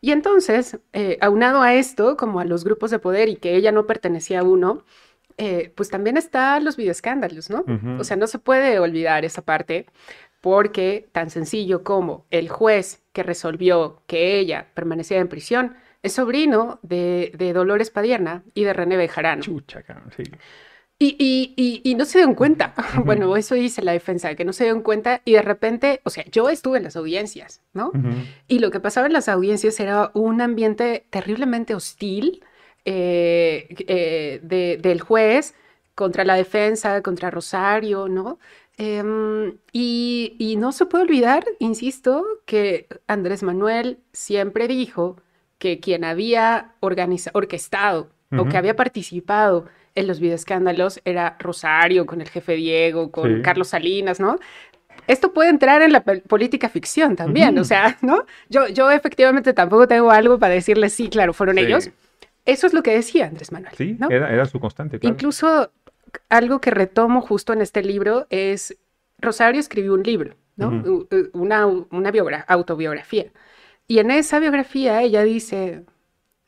Y 0.02 0.12
entonces, 0.12 0.80
eh, 0.94 1.18
aunado 1.20 1.62
a 1.62 1.74
esto, 1.74 2.16
como 2.16 2.40
a 2.40 2.46
los 2.46 2.64
grupos 2.64 2.92
de 2.92 3.00
poder 3.00 3.28
y 3.28 3.36
que 3.36 3.56
ella 3.56 3.74
no 3.74 3.86
pertenecía 3.86 4.40
a 4.40 4.44
uno, 4.44 4.86
eh, 5.42 5.72
pues 5.74 5.90
también 5.90 6.18
están 6.18 6.66
los 6.66 6.76
videoescándalos, 6.76 7.50
¿no? 7.50 7.64
O 7.98 8.04
sea, 8.04 8.18
no 8.18 8.28
se 8.28 8.40
puede 8.40 8.78
olvidar 8.78 9.24
esa 9.24 9.42
parte 9.42 9.86
porque 10.42 11.08
tan 11.14 11.30
sencillo 11.30 11.82
como 11.86 12.26
el 12.30 12.50
juez 12.50 13.02
que 13.14 13.24
resolvió 13.24 14.02
que 14.06 14.38
ella 14.38 14.68
permanecía 14.74 15.18
en 15.20 15.30
prisión 15.30 15.78
es 16.04 16.12
sobrino 16.12 16.80
de, 16.82 17.32
Dolores 17.54 17.90
Padierna 17.90 18.44
y 18.54 18.66
de 18.66 18.74
René 18.74 18.98
Bejarano. 18.98 19.42
Chucha, 19.42 19.82
sí. 20.18 20.24
Y, 21.02 21.96
no 21.98 22.04
se 22.04 22.18
dieron 22.18 22.36
cuenta. 22.36 22.74
Bueno, 23.06 23.38
eso 23.38 23.56
dice 23.56 23.82
la 23.82 23.94
defensa, 23.94 24.36
que 24.36 24.44
no 24.44 24.52
se 24.52 24.66
dieron 24.66 24.82
cuenta 24.82 25.22
y 25.24 25.32
de 25.32 25.42
repente, 25.42 26.02
o 26.04 26.10
sea, 26.10 26.26
yo 26.34 26.50
estuve 26.50 26.80
en 26.80 26.84
las 26.84 26.98
audiencias, 26.98 27.62
¿no? 27.72 27.94
Y 28.50 28.60
lo 28.60 28.72
que 28.72 28.82
pasaba 28.82 29.08
en 29.08 29.14
las 29.14 29.30
audiencias 29.30 29.80
era 29.80 30.12
un 30.14 30.42
ambiente 30.42 31.06
terriblemente 31.10 31.76
hostil 31.76 32.44
eh, 32.86 33.68
eh, 33.88 34.78
del 34.80 35.02
juez 35.02 35.56
contra 35.96 36.24
la 36.24 36.36
defensa, 36.36 37.02
contra 37.02 37.30
Rosario, 37.30 38.08
¿no? 38.08 38.40
Em, 38.78 39.58
y, 39.74 40.56
no 40.58 40.72
se 40.72 40.86
puede 40.86 41.04
olvidar, 41.04 41.46
insisto, 41.60 42.26
que 42.46 42.88
Andrés 43.08 43.44
Manuel 43.44 44.00
siempre 44.14 44.68
dijo 44.70 45.18
que 45.58 45.82
quien 45.82 46.06
había 46.06 46.72
orquestado 46.80 48.10
o 48.38 48.46
que 48.46 48.58
había 48.58 48.76
participado 48.76 49.66
en 49.96 50.08
los 50.08 50.22
videoescándalos 50.22 51.02
era 51.04 51.36
Rosario, 51.40 52.06
con 52.06 52.22
el 52.22 52.30
jefe 52.30 52.54
Diego, 52.54 53.12
con 53.12 53.42
Carlos 53.42 53.70
Salinas, 53.70 54.22
¿no? 54.22 54.38
Esto 55.08 55.34
puede 55.34 55.50
entrar 55.50 55.82
en 55.82 55.92
la 55.92 56.04
política 56.04 56.70
ficción 56.70 57.16
también, 57.16 57.58
o 57.60 57.64
sea, 57.66 57.98
¿no? 58.02 58.26
Yo, 58.48 58.68
yo 58.68 58.92
efectivamente 58.92 59.54
tampoco 59.54 59.88
tengo 59.88 60.12
algo 60.12 60.40
para 60.40 60.54
decirles, 60.54 60.94
sí, 60.94 61.10
claro, 61.10 61.34
fueron 61.34 61.58
ellos, 61.58 61.90
eso 62.46 62.68
es 62.68 62.74
lo 62.74 62.84
que 62.84 62.92
decía 62.92 63.28
Andrés 63.28 63.52
Manuel. 63.52 63.74
Sí, 63.78 63.98
era, 64.10 64.46
su 64.46 64.60
constante. 64.60 65.00
Incluso 65.02 65.72
algo 66.30 66.62
que 66.62 66.72
retomo 66.72 67.22
justo 67.22 67.54
en 67.54 67.62
este 67.62 67.84
libro 67.84 68.28
es, 68.30 68.78
Rosario 69.20 69.60
escribió 69.60 69.94
un 69.94 70.04
libro, 70.04 70.36
¿no? 70.56 70.84
Una, 71.34 71.66
una 71.68 72.46
autobiografía. 72.48 73.32
Y 73.88 74.00
en 74.00 74.12
esa 74.12 74.40
biografía 74.40 75.02
ella 75.02 75.24
dice, 75.24 75.86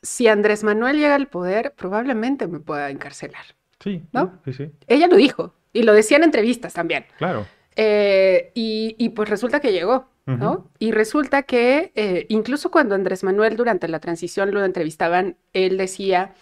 si 0.02 0.28
Andrés 0.28 0.64
Manuel 0.64 0.98
llega 0.98 1.14
al 1.14 1.28
poder, 1.28 1.74
probablemente 1.76 2.46
me 2.46 2.60
pueda 2.60 2.90
encarcelar. 2.90 3.44
Sí, 3.80 4.02
¿no? 4.12 4.40
Sí, 4.44 4.52
sí. 4.52 4.70
Ella 4.86 5.08
lo 5.08 5.16
dijo 5.16 5.54
y 5.72 5.82
lo 5.82 5.92
decía 5.92 6.18
en 6.18 6.24
entrevistas 6.24 6.74
también. 6.74 7.06
Claro. 7.18 7.46
Eh, 7.74 8.52
y, 8.54 8.94
y, 8.98 9.10
pues 9.10 9.28
resulta 9.28 9.60
que 9.60 9.72
llegó, 9.72 10.08
¿no? 10.26 10.70
Y 10.78 10.92
resulta 10.92 11.42
que 11.42 11.92
eh, 11.94 12.26
incluso 12.28 12.70
cuando 12.70 12.94
Andrés 12.94 13.24
Manuel 13.24 13.56
durante 13.56 13.88
la 13.88 13.98
transición 13.98 14.52
lo 14.52 14.64
entrevistaban, 14.64 15.36
él 15.52 15.76
decía 15.76 16.34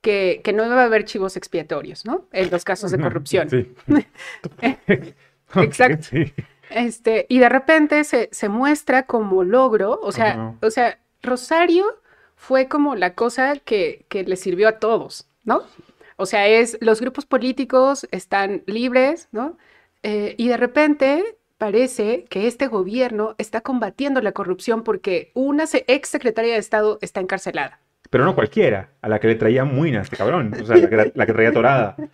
que, 0.00 0.42
no 0.54 0.64
iba 0.64 0.80
a 0.80 0.84
haber 0.84 1.04
chivos 1.04 1.36
expiatorios, 1.36 2.04
¿no? 2.04 2.26
En 2.32 2.50
los 2.50 2.64
casos 2.64 2.90
de 2.90 2.98
corrupción. 3.00 3.48
Sí. 3.48 3.72
Exacto. 5.56 6.08
Este, 6.70 7.26
y 7.28 7.38
de 7.38 7.48
repente 7.48 8.04
se, 8.04 8.48
muestra 8.48 9.04
como 9.04 9.44
logro, 9.44 9.98
o 10.02 10.12
sea, 10.12 10.54
o 10.62 10.70
sea, 10.70 10.98
Rosario 11.22 11.84
fue 12.36 12.68
como 12.68 12.94
la 12.94 13.14
cosa 13.14 13.56
que, 13.56 14.06
que 14.08 14.24
le 14.24 14.36
sirvió 14.36 14.68
a 14.68 14.78
todos, 14.78 15.28
¿no? 15.44 15.62
O 16.16 16.26
sea, 16.26 16.46
es 16.46 16.78
los 16.80 17.00
grupos 17.00 17.26
políticos 17.26 18.06
están 18.10 18.62
libres, 18.66 19.28
¿no? 19.32 19.56
Eh, 20.02 20.34
y 20.38 20.48
de 20.48 20.56
repente 20.56 21.38
parece 21.60 22.24
que 22.30 22.46
este 22.46 22.68
gobierno 22.68 23.34
está 23.36 23.60
combatiendo 23.60 24.22
la 24.22 24.32
corrupción 24.32 24.82
porque 24.82 25.30
una 25.34 25.64
ex 25.86 26.08
secretaria 26.08 26.54
de 26.54 26.58
Estado 26.58 26.98
está 27.02 27.20
encarcelada. 27.20 27.80
Pero 28.08 28.24
no 28.24 28.34
cualquiera, 28.34 28.92
a 29.02 29.10
la 29.10 29.20
que 29.20 29.28
le 29.28 29.34
traía 29.34 29.66
muina 29.66 30.00
este 30.00 30.16
cabrón, 30.16 30.54
o 30.58 30.64
sea, 30.64 30.76
la 30.78 31.26
que, 31.26 31.32
traía 31.32 31.52
torada. 31.52 31.96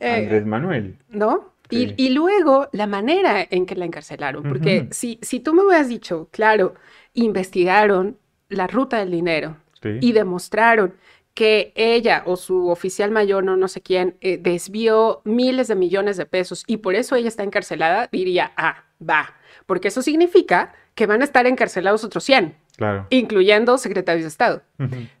Eh, 0.00 0.24
Andrés 0.24 0.44
Manuel. 0.44 0.98
¿No? 1.08 1.52
Y, 1.70 2.10
luego 2.10 2.68
la 2.72 2.86
manera 2.86 3.46
en 3.48 3.64
que 3.64 3.76
la 3.76 3.86
encarcelaron, 3.86 4.42
porque 4.42 4.88
si, 4.90 5.18
si 5.22 5.40
tú 5.40 5.54
me 5.54 5.64
hubieras 5.64 5.88
dicho, 5.88 6.28
claro, 6.32 6.74
investigaron 7.14 8.18
la 8.48 8.66
ruta 8.66 8.98
del 8.98 9.12
dinero 9.12 9.56
y 10.00 10.12
demostraron 10.12 10.94
que 11.34 11.72
ella 11.76 12.24
o 12.26 12.36
su 12.36 12.68
oficial 12.68 13.10
mayor, 13.10 13.44
no, 13.44 13.56
no 13.56 13.68
sé 13.68 13.80
quién, 13.80 14.16
eh, 14.20 14.38
desvió 14.38 15.22
miles 15.24 15.68
de 15.68 15.76
millones 15.76 16.16
de 16.16 16.26
pesos 16.26 16.64
y 16.66 16.78
por 16.78 16.94
eso 16.94 17.14
ella 17.14 17.28
está 17.28 17.44
encarcelada, 17.44 18.08
diría, 18.10 18.52
ah, 18.56 18.85
va, 19.00 19.34
porque 19.66 19.88
eso 19.88 20.02
significa 20.02 20.74
que 20.94 21.06
van 21.06 21.20
a 21.20 21.24
estar 21.24 21.46
encarcelados 21.46 22.04
otros 22.04 22.24
100, 22.24 22.56
claro. 22.76 23.06
incluyendo 23.10 23.76
secretarios 23.78 24.24
de 24.24 24.28
Estado. 24.28 24.62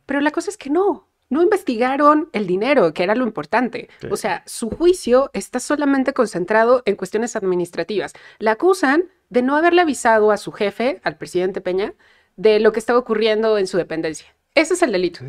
Pero 0.06 0.20
la 0.20 0.30
cosa 0.30 0.50
es 0.50 0.56
que 0.56 0.70
no, 0.70 1.06
no 1.28 1.42
investigaron 1.42 2.28
el 2.32 2.46
dinero, 2.46 2.92
que 2.94 3.02
era 3.02 3.14
lo 3.14 3.24
importante. 3.24 3.88
O 4.10 4.16
sea, 4.16 4.42
su 4.46 4.70
juicio 4.70 5.30
está 5.32 5.60
solamente 5.60 6.12
concentrado 6.12 6.82
en 6.86 6.96
cuestiones 6.96 7.36
administrativas. 7.36 8.14
La 8.38 8.52
acusan 8.52 9.04
de 9.28 9.42
no 9.42 9.56
haberle 9.56 9.82
avisado 9.82 10.30
a 10.30 10.36
su 10.36 10.52
jefe, 10.52 11.00
al 11.02 11.16
presidente 11.16 11.60
Peña, 11.60 11.94
de 12.36 12.60
lo 12.60 12.72
que 12.72 12.78
estaba 12.78 12.98
ocurriendo 12.98 13.58
en 13.58 13.66
su 13.66 13.76
dependencia. 13.76 14.28
Ese 14.54 14.74
es 14.74 14.82
el 14.82 14.92
delito. 14.92 15.20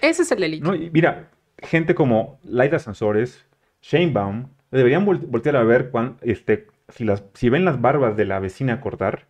Ese 0.00 0.22
es 0.22 0.30
el 0.30 0.40
delito. 0.40 0.72
mira, 0.92 1.30
gente 1.58 1.94
como 1.94 2.38
Laida 2.44 2.78
Sansores, 2.78 3.44
Shane 3.82 4.12
Baum, 4.12 4.48
deberían 4.70 5.04
voltear 5.04 5.56
a 5.56 5.64
ver 5.64 5.90
este, 6.22 6.66
si, 6.88 7.48
ven 7.48 7.64
las 7.64 7.80
barbas 7.80 8.16
de 8.16 8.24
la 8.24 8.40
vecina 8.40 8.80
cortar, 8.80 9.26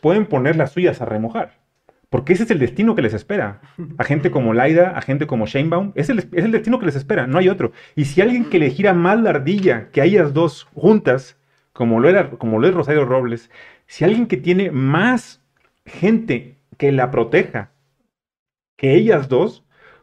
pueden 0.00 0.26
poner 0.26 0.56
las 0.56 0.72
suyas 0.72 1.00
a 1.00 1.06
remojar. 1.06 1.60
Porque 2.10 2.34
ese 2.34 2.42
es 2.42 2.50
el 2.50 2.58
destino 2.58 2.94
que 2.94 3.00
les 3.00 3.14
espera. 3.14 3.62
A 3.96 4.04
gente 4.04 4.30
como 4.30 4.52
Laida, 4.52 4.90
a 4.90 5.00
gente 5.00 5.26
como 5.26 5.46
Baum, 5.66 5.92
es 5.94 6.10
el, 6.10 6.18
es 6.18 6.44
el 6.44 6.52
destino 6.52 6.78
que 6.78 6.86
les 6.86 6.96
espera, 6.96 7.26
no 7.26 7.38
hay 7.38 7.48
otro. 7.48 7.72
Y 7.96 8.04
si 8.04 8.20
alguien 8.20 8.44
que 8.50 8.58
le 8.58 8.70
gira 8.70 8.92
más 8.92 9.18
la 9.18 9.30
ardilla 9.30 9.88
que 9.90 10.02
a 10.02 10.04
ellas 10.04 10.34
dos 10.34 10.64
juntas, 10.74 11.38
como 11.72 12.00
lo, 12.00 12.10
era, 12.10 12.30
como 12.30 12.58
lo 12.58 12.68
es 12.68 12.74
Rosario 12.74 13.06
Robles, 13.06 13.50
si 13.86 14.04
alguien 14.04 14.26
que 14.26 14.36
tiene 14.36 14.70
más 14.70 15.40
gente 15.86 16.58
que 16.76 16.92
la 16.92 17.10
proteja 17.10 17.70
que 18.76 18.94
ellas 18.94 19.28
dos, 19.28 19.61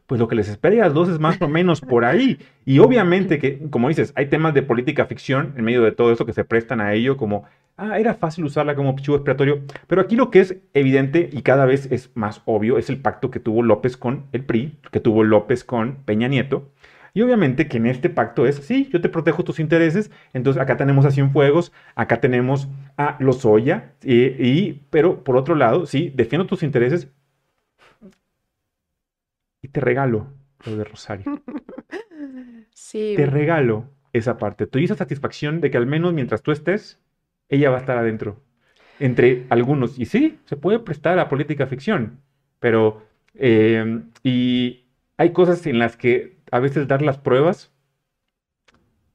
pues 0.10 0.18
lo 0.18 0.28
que 0.28 0.36
les 0.36 0.50
espera 0.50 0.74
a 0.74 0.78
ellas 0.80 0.94
dos 0.96 1.08
es 1.08 1.20
más 1.20 1.40
o 1.40 1.48
menos 1.48 1.82
por 1.82 2.04
ahí. 2.04 2.40
Y 2.66 2.80
obviamente 2.80 3.38
que, 3.38 3.60
como 3.70 3.90
dices, 3.90 4.12
hay 4.16 4.26
temas 4.26 4.56
de 4.56 4.64
política 4.64 5.06
ficción 5.06 5.54
en 5.56 5.64
medio 5.64 5.84
de 5.84 5.92
todo 5.92 6.12
eso 6.12 6.26
que 6.26 6.34
se 6.34 6.44
prestan 6.44 6.82
a 6.82 6.96
ello, 6.96 7.16
como, 7.16 7.44
ah, 7.78 8.00
era 8.00 8.16
fácil 8.16 8.44
usarla 8.44 8.74
como 8.74 8.96
chivo 8.96 9.18
expiatorio. 9.18 9.62
Pero 9.86 10.02
aquí 10.02 10.16
lo 10.16 10.32
que 10.32 10.40
es 10.40 10.58
evidente 10.74 11.30
y 11.32 11.44
cada 11.44 11.66
vez 11.66 11.92
es 11.92 12.10
más 12.16 12.42
obvio 12.46 12.80
es 12.80 12.90
el 12.90 12.98
pacto 12.98 13.30
que 13.30 13.40
tuvo 13.40 13.62
López 13.62 13.98
con 13.98 14.26
el 14.32 14.44
PRI, 14.44 14.80
que 14.92 15.00
tuvo 15.00 15.24
López 15.24 15.64
con 15.64 15.98
Peña 16.06 16.28
Nieto. 16.28 16.72
Y 17.14 17.22
obviamente 17.22 17.68
que 17.68 17.78
en 17.78 17.86
este 17.86 18.10
pacto 18.10 18.48
es, 18.48 18.56
sí, 18.56 18.90
yo 18.92 19.02
te 19.02 19.10
protejo 19.10 19.44
tus 19.44 19.60
intereses, 19.60 20.10
entonces 20.34 20.60
acá 20.60 20.76
tenemos 20.76 21.06
a 21.06 21.12
Cienfuegos, 21.12 21.72
acá 21.94 22.20
tenemos 22.20 22.68
a 22.98 23.16
Lozoya, 23.20 23.94
y, 24.04 24.16
y, 24.16 24.86
pero 24.90 25.24
por 25.24 25.38
otro 25.38 25.54
lado, 25.54 25.86
sí, 25.86 26.12
defiendo 26.16 26.48
tus 26.48 26.64
intereses, 26.64 27.10
y 29.62 29.68
te 29.70 29.80
regalo 29.82 30.28
lo 30.66 30.76
de 30.76 30.84
Rosario. 30.84 31.42
Sí. 32.74 33.14
Te 33.16 33.26
regalo 33.26 33.90
esa 34.14 34.38
parte. 34.38 34.66
Te 34.66 34.84
esa 34.84 34.96
satisfacción 34.96 35.62
de 35.62 35.70
que 35.70 35.78
al 35.78 35.86
menos 35.86 36.14
mientras 36.14 36.42
tú 36.42 36.52
estés, 36.52 37.00
ella 37.50 37.70
va 37.70 37.78
a 37.78 37.80
estar 37.82 37.98
adentro. 37.98 38.42
Entre 39.00 39.46
algunos. 39.50 40.00
Y 40.00 40.06
sí, 40.06 40.40
se 40.46 40.58
puede 40.58 40.80
prestar 40.80 41.20
a 41.20 41.30
política 41.30 41.68
ficción. 41.68 42.22
Pero, 42.60 43.06
eh, 43.36 44.02
y 44.24 44.86
hay 45.18 45.32
cosas 45.34 45.68
en 45.68 45.78
las 45.80 45.98
que 45.98 46.38
a 46.52 46.60
veces 46.60 46.88
dar 46.88 47.02
las 47.02 47.18
pruebas, 47.18 47.72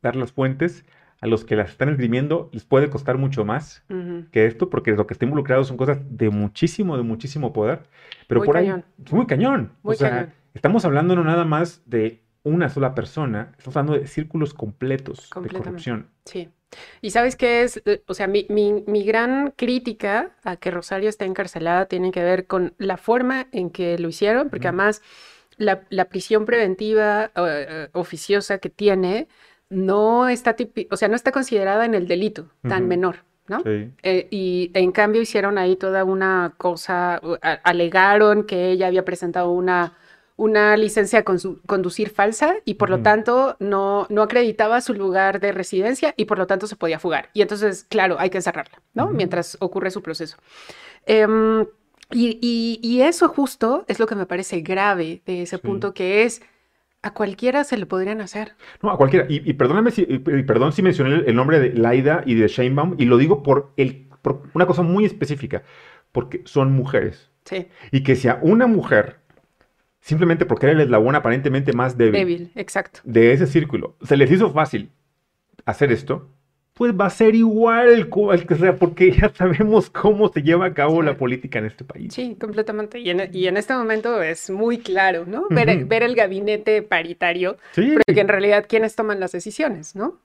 dar 0.03 0.16
las 0.16 0.32
fuentes, 0.32 0.84
a 1.24 1.26
los 1.26 1.46
que 1.46 1.56
las 1.56 1.70
están 1.70 1.88
esgrimiendo 1.88 2.50
les 2.52 2.64
puede 2.64 2.90
costar 2.90 3.16
mucho 3.16 3.46
más 3.46 3.82
que 4.30 4.44
esto, 4.44 4.68
porque 4.68 4.92
lo 4.92 5.06
que 5.06 5.14
está 5.14 5.24
involucrado 5.24 5.64
son 5.64 5.78
cosas 5.78 5.98
de 6.10 6.28
muchísimo, 6.28 6.98
de 6.98 7.02
muchísimo 7.02 7.54
poder. 7.54 7.84
Pero 8.26 8.42
por 8.42 8.58
ahí 8.58 8.70
es 9.02 9.12
muy 9.12 9.26
cañón. 9.26 9.72
o 9.82 9.94
sea, 9.94 10.34
estamos 10.52 10.84
hablando 10.84 11.16
no 11.16 11.24
nada 11.24 11.46
más 11.46 11.82
de 11.86 12.20
una 12.42 12.68
sola 12.68 12.94
persona, 12.94 13.54
estamos 13.56 13.76
hablando 13.78 13.98
de 13.98 14.06
círculos 14.06 14.52
completos 14.52 15.30
de 15.42 15.48
corrupción. 15.48 16.10
Sí. 16.26 16.50
Y 17.00 17.10
sabes 17.10 17.36
qué 17.36 17.62
es, 17.62 17.80
eh, 17.86 18.02
o 18.06 18.12
sea, 18.12 18.26
mi, 18.26 18.44
gran 19.06 19.52
crítica 19.56 20.32
a 20.44 20.56
que 20.56 20.70
Rosario 20.70 21.08
esté 21.08 21.24
encarcelada 21.24 21.86
tiene 21.86 22.12
que 22.12 22.22
ver 22.22 22.46
con 22.46 22.74
la 22.76 22.98
forma 22.98 23.46
en 23.52 23.70
que 23.70 23.98
lo 23.98 24.08
hicieron, 24.08 24.50
porque 24.50 24.68
además 24.68 25.00
la, 25.56 26.04
prisión 26.10 26.44
preventiva 26.44 27.26
eh, 27.26 27.30
eh, 27.36 27.88
oficiosa 27.92 28.58
que 28.58 28.68
tiene 28.68 29.26
no 29.74 30.28
está, 30.28 30.56
o 30.90 30.96
sea, 30.96 31.08
no 31.08 31.16
está 31.16 31.32
considerada 31.32 31.84
en 31.84 31.94
el 31.94 32.06
delito 32.06 32.46
tan 32.62 32.88
menor. 32.88 33.16
¿no? 33.46 33.62
Eh, 33.66 34.28
y 34.30 34.70
en 34.72 34.90
cambio 34.90 35.20
hicieron 35.20 35.58
ahí 35.58 35.76
toda 35.76 36.04
una 36.04 36.54
cosa, 36.56 37.20
alegaron 37.62 38.44
que 38.44 38.70
ella 38.70 38.86
había 38.86 39.04
presentado 39.04 39.50
una, 39.50 39.98
una 40.36 40.76
licencia 40.76 41.20
de 41.22 41.24
conducir 41.66 42.10
falsa 42.10 42.54
y 42.64 42.74
por 42.74 42.90
lo 42.90 43.02
tanto 43.02 43.56
no, 43.60 44.06
no 44.08 44.22
acreditaba 44.22 44.80
su 44.80 44.94
lugar 44.94 45.40
de 45.40 45.52
residencia 45.52 46.14
y 46.16 46.24
por 46.24 46.38
lo 46.38 46.46
tanto 46.46 46.66
se 46.66 46.76
podía 46.76 46.98
fugar. 46.98 47.28
Y 47.34 47.42
entonces, 47.42 47.84
claro, 47.84 48.16
hay 48.18 48.30
que 48.30 48.38
encerrarla, 48.38 48.80
¿no? 48.94 49.10
Mientras 49.10 49.56
ocurre 49.60 49.90
su 49.90 50.02
proceso. 50.02 50.36
Em, 51.06 51.66
y, 52.10 52.78
y, 52.82 53.02
eso 53.02 53.28
justo 53.28 53.84
es 53.88 53.98
lo 53.98 54.06
que 54.06 54.14
me 54.14 54.26
parece 54.26 54.60
grave 54.60 55.22
de 55.26 55.42
ese 55.42 55.58
punto, 55.58 55.94
que 55.94 56.24
es 56.24 56.42
a 57.05 57.12
cualquiera 57.12 57.64
se 57.64 57.76
le 57.76 57.84
podrían 57.84 58.22
hacer. 58.22 58.55
No, 58.82 58.90
a 58.90 58.96
cualquiera. 58.96 59.26
Y, 59.28 59.52
perdóname 59.52 59.90
si, 59.90 60.05
perdón 60.07 60.72
si 60.72 60.80
mencioné 60.80 61.22
el, 61.26 61.36
nombre 61.36 61.61
de 61.61 61.74
Laida 61.74 62.22
y 62.24 62.34
de 62.34 62.48
Sheinbaum, 62.48 62.96
y 62.98 63.05
lo 63.05 63.18
digo 63.18 63.42
por, 63.42 63.72
el, 63.76 64.09
una 64.55 64.66
cosa 64.66 64.80
muy 64.80 65.05
específica, 65.05 65.64
porque 66.12 66.40
son 66.46 66.72
mujeres. 66.72 67.30
Sí. 67.44 67.68
Y 67.92 68.02
que 68.02 68.16
si 68.16 68.28
a 68.28 68.38
una 68.40 68.66
mujer, 68.66 69.18
simplemente 70.00 70.46
porque 70.46 70.64
era 70.64 70.72
el 70.72 70.80
eslabón 70.80 71.14
aparentemente 71.14 71.74
más 71.74 71.98
débil, 71.98 72.12
débil 72.14 72.52
exacto. 72.55 73.00
de 73.05 73.32
ese 73.34 73.46
círculo, 73.46 73.96
se 74.02 74.16
les 74.16 74.30
hizo 74.30 74.50
fácil 74.50 74.90
hacer 75.66 75.92
esto, 75.92 76.30
pues 76.74 76.92
va 76.92 77.06
a 77.06 77.10
ser 77.10 77.36
igual 77.36 77.88
el, 77.88 78.46
que 78.46 78.56
sea, 78.56 78.76
porque 78.76 79.12
ya 79.12 79.32
sabemos 79.32 79.90
cómo 79.90 80.28
se 80.32 80.42
lleva 80.42 80.66
a 80.66 80.74
cabo 80.74 81.02
la 81.02 81.16
política 81.16 81.60
en 81.60 81.66
este 81.66 81.84
país. 81.84 82.12
Sí, 82.12 82.36
completamente. 82.38 82.98
Y 82.98 83.10
en, 83.10 83.30
y 83.32 83.46
en 83.46 83.56
este 83.56 83.74
momento 83.74 84.20
es 84.20 84.50
muy 84.50 84.78
claro, 84.78 85.24
¿no? 85.24 85.46
ver, 85.50 85.84
ver, 85.84 86.02
el 86.02 86.16
gabinete 86.16 86.82
paritario, 86.82 87.56
porque 87.74 88.20
en 88.20 88.28
realidad 88.28 88.66
quienes 88.68 88.96
toman 88.96 89.20
las 89.20 89.30
decisiones, 89.30 89.94
¿no? 89.94 90.18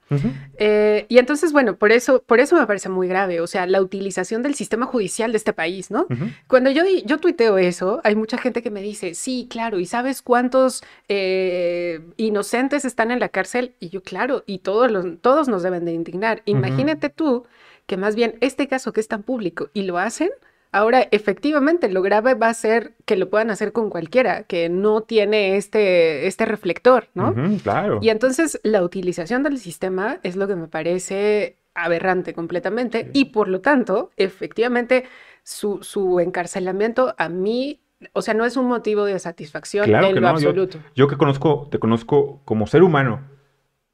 Eh, 0.57 1.05
y 1.07 1.19
entonces, 1.19 1.53
bueno, 1.53 1.75
por 1.75 1.91
eso, 1.91 2.23
por 2.25 2.39
eso 2.39 2.55
me 2.55 2.65
parece 2.65 2.89
muy 2.89 3.07
grave, 3.07 3.41
o 3.41 3.47
sea, 3.47 3.67
la 3.67 3.79
utilización 3.79 4.41
del 4.41 4.55
sistema 4.55 4.87
judicial 4.87 5.31
de 5.31 5.37
este 5.37 5.53
país, 5.53 5.91
¿no? 5.91 6.07
Cuando 6.47 6.71
yo, 6.71 6.81
yo 7.05 7.19
tuiteo 7.19 7.59
eso, 7.59 8.01
hay 8.03 8.15
mucha 8.15 8.39
gente 8.39 8.63
que 8.63 8.71
me 8.71 8.81
dice, 8.81 9.13
sí, 9.13 9.47
claro, 9.49 9.79
¿y 9.79 9.85
sabes 9.85 10.23
cuántos 10.23 10.83
eh, 11.09 12.01
inocentes 12.17 12.85
están 12.85 13.11
en 13.11 13.19
la 13.19 13.29
cárcel? 13.29 13.73
Y 13.79 13.89
yo, 13.89 14.01
claro, 14.01 14.43
y 14.47 14.59
todos, 14.59 14.91
los, 14.91 15.05
todos 15.21 15.47
nos 15.47 15.61
deben 15.61 15.85
de 15.85 15.93
indignar. 15.93 16.38
Imagínate 16.45 17.09
tú 17.09 17.45
que 17.85 17.97
más 17.97 18.15
bien 18.15 18.35
este 18.41 18.67
caso 18.67 18.93
que 18.93 18.99
es 18.99 19.07
tan 19.07 19.23
público 19.23 19.69
y 19.73 19.83
lo 19.83 19.97
hacen, 19.97 20.29
ahora 20.71 21.07
efectivamente 21.11 21.89
lo 21.89 22.01
grave 22.01 22.35
va 22.35 22.49
a 22.49 22.53
ser 22.53 22.93
que 23.05 23.15
lo 23.15 23.29
puedan 23.29 23.49
hacer 23.49 23.71
con 23.71 23.89
cualquiera, 23.89 24.43
que 24.43 24.69
no 24.69 25.01
tiene 25.01 25.57
este, 25.57 26.27
este 26.27 26.45
reflector, 26.45 27.07
¿no? 27.15 27.33
claro. 27.63 27.99
Y 28.01 28.09
entonces 28.09 28.59
la 28.63 28.83
utilización 28.83 29.43
del 29.43 29.57
sistema 29.57 30.19
es 30.23 30.35
lo 30.35 30.47
que 30.47 30.55
me 30.55 30.67
parece 30.67 31.57
aberrante 31.73 32.33
completamente 32.33 33.09
y 33.13 33.25
por 33.25 33.47
lo 33.47 33.61
tanto, 33.61 34.11
efectivamente, 34.17 35.05
su, 35.43 36.19
encarcelamiento 36.19 37.15
a 37.17 37.29
mí 37.29 37.81
o 38.13 38.21
sea, 38.21 38.33
no 38.33 38.45
es 38.45 38.55
un 38.55 38.65
motivo 38.67 39.03
de 39.03 39.19
satisfacción 39.19 39.93
en 39.93 40.21
lo 40.21 40.27
absoluto. 40.29 40.77
yo, 40.95 41.09
que 41.09 41.17
conozco, 41.17 41.67
te 41.69 41.79
conozco 41.79 42.39
como 42.45 42.65
ser 42.65 42.81
humano, 42.81 43.23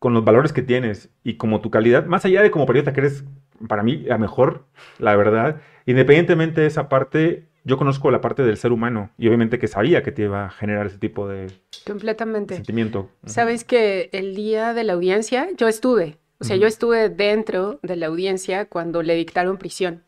con 0.05 0.13
los 0.13 0.23
valores 0.23 0.53
que 0.53 0.61
tienes 0.61 1.09
y 1.23 1.33
como 1.37 1.61
tu 1.61 1.71
calidad, 1.71 2.05
más 2.05 2.23
allá 2.25 2.43
de 2.43 2.51
como 2.51 2.67
periodista 2.67 2.93
que 2.93 2.99
eres 2.99 3.23
para 3.67 3.81
mí, 3.81 4.03
la 4.05 4.19
mejor, 4.19 4.67
la 4.99 5.15
verdad. 5.15 5.61
Independientemente 5.87 6.61
de 6.61 6.67
esa 6.67 6.89
parte, 6.89 7.47
yo 7.63 7.79
conozco 7.79 8.11
la 8.11 8.21
parte 8.21 8.43
del 8.43 8.55
ser 8.55 8.71
humano 8.71 9.09
y 9.17 9.27
obviamente 9.29 9.57
que 9.57 9.67
sabía 9.67 10.03
que 10.03 10.11
te 10.11 10.21
iba 10.21 10.45
a 10.45 10.49
generar 10.51 10.85
ese 10.85 10.99
tipo 10.99 11.27
de 11.27 11.47
Completamente. 11.87 12.53
sentimiento. 12.53 13.09
Sabes 13.25 13.63
que 13.63 14.11
el 14.13 14.35
día 14.35 14.75
de 14.75 14.83
la 14.83 14.93
audiencia 14.93 15.47
yo 15.57 15.67
estuve, 15.67 16.19
o 16.37 16.43
sea, 16.43 16.55
yo 16.55 16.67
estuve 16.67 17.09
dentro 17.09 17.79
de 17.81 17.95
la 17.95 18.05
audiencia 18.05 18.65
cuando 18.65 19.01
le 19.01 19.15
dictaron 19.15 19.57
prisión. 19.57 20.03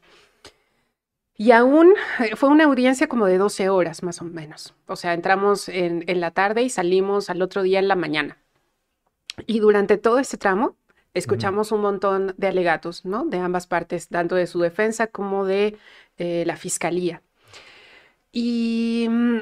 Y 1.35 1.53
aún 1.53 1.91
eh, 2.19 2.35
fue 2.35 2.49
una 2.49 2.65
audiencia 2.65 3.07
como 3.07 3.25
de 3.25 3.39
12 3.39 3.69
horas 3.69 4.03
más 4.03 4.21
o 4.21 4.25
menos. 4.25 4.75
O 4.85 4.95
sea, 4.95 5.15
entramos 5.15 5.67
en, 5.69 6.03
en 6.05 6.21
la 6.21 6.29
tarde 6.29 6.61
y 6.61 6.69
salimos 6.69 7.31
al 7.31 7.41
otro 7.41 7.63
día 7.63 7.79
en 7.79 7.87
la 7.87 7.95
mañana. 7.95 8.37
Y 9.45 9.59
durante 9.59 9.97
todo 9.97 10.19
ese 10.19 10.37
tramo 10.37 10.75
escuchamos 11.13 11.71
un 11.71 11.81
montón 11.81 12.33
de 12.37 12.47
alegatos, 12.47 13.05
¿no? 13.05 13.25
De 13.25 13.39
ambas 13.39 13.67
partes, 13.67 14.07
tanto 14.07 14.35
de 14.35 14.47
su 14.47 14.59
defensa 14.59 15.07
como 15.07 15.45
de 15.45 15.77
eh, 16.17 16.43
la 16.45 16.55
fiscalía. 16.55 17.21
Y, 18.31 19.07
mm, 19.09 19.37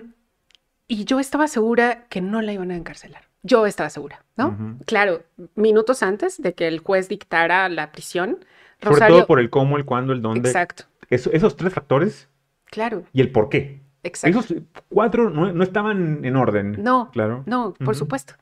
y 0.88 1.06
yo 1.06 1.20
estaba 1.20 1.48
segura 1.48 2.06
que 2.10 2.22
no 2.22 2.42
la 2.42 2.54
iban 2.54 2.72
a 2.72 2.76
encarcelar. 2.76 3.24
Yo 3.44 3.66
estaba 3.66 3.90
segura, 3.90 4.24
¿no? 4.38 4.58
Claro, 4.86 5.22
minutos 5.54 6.02
antes 6.02 6.42
de 6.42 6.54
que 6.54 6.68
el 6.68 6.80
juez 6.80 7.10
dictara 7.10 7.70
la 7.70 7.92
prisión. 7.92 8.40
Sobre 8.82 9.08
todo 9.08 9.28
por 9.28 9.40
el 9.40 9.52
cómo, 9.52 9.78
el 9.78 9.86
cuándo, 9.86 10.14
el 10.14 10.22
dónde. 10.22 10.50
Exacto. 10.50 10.86
esos 11.10 11.56
tres 11.56 11.74
factores. 11.74 12.28
Claro. 12.66 13.04
Y 13.14 13.22
el 13.22 13.32
por 13.32 13.50
qué. 13.50 13.82
Exacto. 14.02 14.40
Esos 14.40 14.58
cuatro 14.90 15.30
no, 15.30 15.64
estaban 15.64 16.26
en 16.26 16.36
orden. 16.36 16.84
No. 16.84 17.12
Claro. 17.12 17.44
No, 17.46 17.74
por 17.74 17.96
supuesto. 17.96 18.34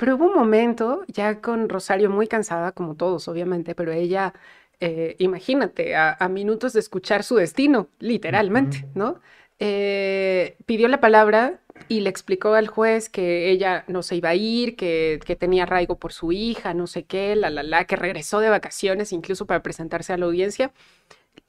Pero 0.00 0.16
hubo 0.16 0.28
un 0.28 0.34
momento, 0.34 1.04
ya 1.08 1.42
con 1.42 1.68
Rosario 1.68 2.08
muy 2.08 2.26
cansada, 2.26 2.72
como 2.72 2.94
todos, 2.94 3.28
obviamente, 3.28 3.74
pero 3.74 3.92
ella, 3.92 4.32
eh, 4.80 5.14
imagínate, 5.18 5.94
a, 5.94 6.16
minutos 6.30 6.72
de 6.72 6.80
escuchar 6.80 7.22
su 7.22 7.36
destino, 7.36 7.88
literalmente, 7.98 8.88
¿no? 8.94 9.20
Eh, 9.58 10.56
pidió 10.64 10.88
la 10.88 11.00
palabra 11.00 11.60
y 11.88 12.00
le 12.00 12.08
explicó 12.08 12.54
al 12.54 12.66
juez 12.66 13.10
que 13.10 13.50
ella 13.50 13.84
no 13.88 14.02
se 14.02 14.16
iba 14.16 14.30
a 14.30 14.34
ir, 14.34 14.74
que, 14.74 15.20
tenía 15.38 15.64
arraigo 15.64 15.98
por 15.98 16.14
su 16.14 16.32
hija, 16.32 16.72
no 16.72 16.86
sé 16.86 17.04
qué, 17.04 17.36
la, 17.36 17.50
la, 17.50 17.62
la, 17.62 17.84
que 17.84 17.96
regresó 17.96 18.40
de 18.40 18.48
vacaciones 18.48 19.12
incluso 19.12 19.44
para 19.44 19.62
presentarse 19.62 20.14
a 20.14 20.16
la 20.16 20.24
audiencia. 20.24 20.72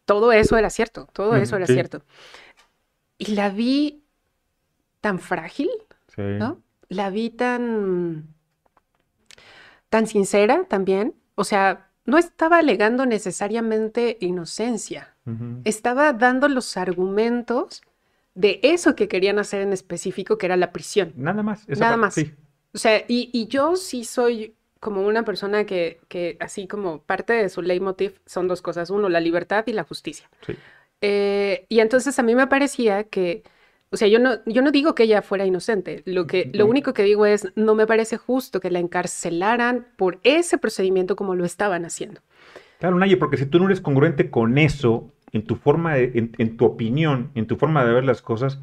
Todo 0.03 0.33
eso 0.33 0.57
era 0.57 0.69
cierto, 0.69 1.07
todo 1.13 1.37
eso 1.37 1.55
era 1.55 1.67
cierto. 1.67 2.03
Y 3.17 3.27
la 3.27 3.47
vi 3.47 4.03
tan 4.99 5.19
frágil, 5.19 5.69
¿no? 6.17 6.61
La 6.89 7.09
vi 7.09 7.29
tan 7.29 8.35
tan 9.91 10.07
sincera 10.07 10.63
también. 10.69 11.13
O 11.35 11.43
sea, 11.43 11.91
no 12.05 12.17
estaba 12.17 12.57
alegando 12.57 13.05
necesariamente 13.05 14.17
inocencia, 14.21 15.15
estaba 15.65 16.13
dando 16.13 16.47
los 16.47 16.75
argumentos 16.77 17.83
de 18.33 18.59
eso 18.63 18.95
que 18.95 19.07
querían 19.07 19.37
hacer 19.37 19.61
en 19.61 19.71
específico, 19.71 20.37
que 20.37 20.47
era 20.47 20.57
la 20.57 20.71
prisión. 20.71 21.13
Nada 21.15 21.43
más. 21.43 21.67
Nada 21.67 21.97
más. 21.97 22.17
O 22.73 22.77
sea, 22.77 23.03
y, 23.07 23.47
yo 23.47 23.75
sí 23.75 24.03
soy 24.03 24.55
como 24.79 25.05
una 25.05 25.23
persona 25.23 25.65
que, 25.65 25.99
que, 26.07 26.37
así 26.39 26.67
como 26.67 27.03
parte 27.03 27.33
de 27.33 27.49
su 27.49 27.61
leitmotiv 27.61 28.19
son 28.25 28.47
dos 28.47 28.61
cosas. 28.61 28.89
Uno, 28.89 29.09
la 29.09 29.19
libertad 29.19 29.63
y 29.67 29.73
la 29.73 29.83
justicia. 29.83 30.29
Eh, 31.01 31.65
y 31.69 31.81
entonces 31.81 32.17
a 32.17 32.23
mí 32.23 32.33
me 32.33 32.47
parecía 32.47 33.03
que 33.03 33.43
o 33.93 33.97
sea, 33.97 34.07
yo 34.07 34.19
no, 34.19 34.43
yo 34.45 34.61
no 34.61 34.71
digo 34.71 34.95
que 34.95 35.03
ella 35.03 35.21
fuera 35.21 35.45
inocente. 35.45 36.01
Lo, 36.05 36.25
que, 36.25 36.49
lo 36.53 36.65
único 36.65 36.93
que 36.93 37.03
digo 37.03 37.25
es, 37.25 37.51
no 37.55 37.75
me 37.75 37.85
parece 37.85 38.15
justo 38.15 38.61
que 38.61 38.71
la 38.71 38.79
encarcelaran 38.79 39.85
por 39.97 40.19
ese 40.23 40.57
procedimiento 40.57 41.17
como 41.17 41.35
lo 41.35 41.43
estaban 41.43 41.83
haciendo. 41.83 42.21
Claro, 42.79 42.97
Naye, 42.97 43.17
porque 43.17 43.35
si 43.35 43.45
tú 43.45 43.59
no 43.59 43.65
eres 43.65 43.81
congruente 43.81 44.31
con 44.31 44.57
eso, 44.57 45.11
en 45.33 45.43
tu 45.43 45.57
forma, 45.57 45.97
en, 45.97 46.57
tu 46.57 46.65
opinión, 46.65 47.31
en 47.35 47.47
tu 47.47 47.57
forma 47.57 47.83
de 47.83 47.91
ver 47.91 48.05
las 48.05 48.21
cosas, 48.21 48.61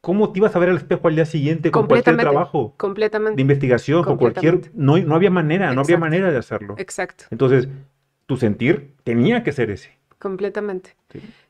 ¿cómo 0.00 0.32
te 0.32 0.40
ibas 0.40 0.56
a 0.56 0.58
ver 0.58 0.70
al 0.70 0.76
espejo 0.76 1.06
al 1.06 1.14
día 1.14 1.24
siguiente 1.24 1.70
con 1.70 1.86
cualquier 1.86 2.16
trabajo? 2.16 2.74
Completamente. 2.76 3.36
De 3.36 3.42
investigación, 3.42 4.02
con 4.02 4.16
cualquier... 4.16 4.72
No, 4.74 4.98
no 4.98 5.14
había 5.14 5.30
manera, 5.30 5.72
no 5.72 5.82
había 5.82 5.98
manera 5.98 6.32
de 6.32 6.36
hacerlo. 6.36 6.74
Exacto. 6.78 7.26
Entonces, 7.30 7.68
tu 8.26 8.36
sentir 8.36 8.96
tenía 9.04 9.44
que 9.44 9.52
ser 9.52 9.70
ese. 9.70 9.96
Completamente. 10.18 10.96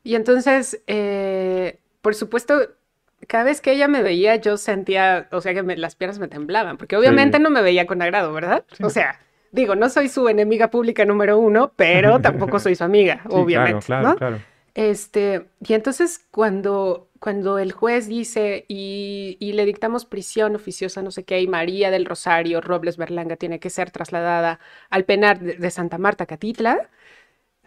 Y 0.04 0.14
entonces, 0.14 0.82
eh, 0.86 1.78
por 2.02 2.14
supuesto, 2.14 2.77
cada 3.26 3.44
vez 3.44 3.60
que 3.60 3.72
ella 3.72 3.88
me 3.88 4.02
veía, 4.02 4.36
yo 4.36 4.56
sentía, 4.56 5.28
o 5.32 5.40
sea, 5.40 5.54
que 5.54 5.62
las 5.62 5.96
piernas 5.96 6.18
me 6.18 6.28
temblaban, 6.28 6.76
porque 6.76 6.96
obviamente 6.96 7.38
no 7.38 7.50
me 7.50 7.62
veía 7.62 7.86
con 7.86 8.00
agrado, 8.00 8.32
¿verdad? 8.32 8.64
O 8.82 8.90
sea, 8.90 9.20
digo, 9.50 9.74
no 9.74 9.88
soy 9.88 10.08
su 10.08 10.28
enemiga 10.28 10.70
pública 10.70 11.04
número 11.04 11.38
uno, 11.38 11.72
pero 11.76 12.20
tampoco 12.22 12.58
soy 12.58 12.74
su 12.74 12.84
amiga, 12.84 13.22
obviamente. 13.30 13.86
Claro, 13.86 14.02
claro, 14.02 14.18
claro. 14.18 14.38
Este, 14.74 15.46
y 15.66 15.74
entonces 15.74 16.24
cuando, 16.30 17.08
cuando 17.18 17.58
el 17.58 17.72
juez 17.72 18.06
dice 18.06 18.64
y, 18.68 19.36
le 19.40 19.64
dictamos 19.64 20.04
prisión 20.04 20.54
oficiosa, 20.54 21.02
no 21.02 21.10
sé 21.10 21.24
qué, 21.24 21.40
y 21.40 21.48
María 21.48 21.90
del 21.90 22.04
Rosario 22.04 22.60
Robles 22.60 22.96
Berlanga 22.96 23.34
tiene 23.34 23.58
que 23.58 23.70
ser 23.70 23.90
trasladada 23.90 24.60
al 24.88 25.04
penar 25.04 25.40
de, 25.40 25.54
de 25.54 25.70
Santa 25.72 25.98
Marta, 25.98 26.26
Catitla, 26.26 26.88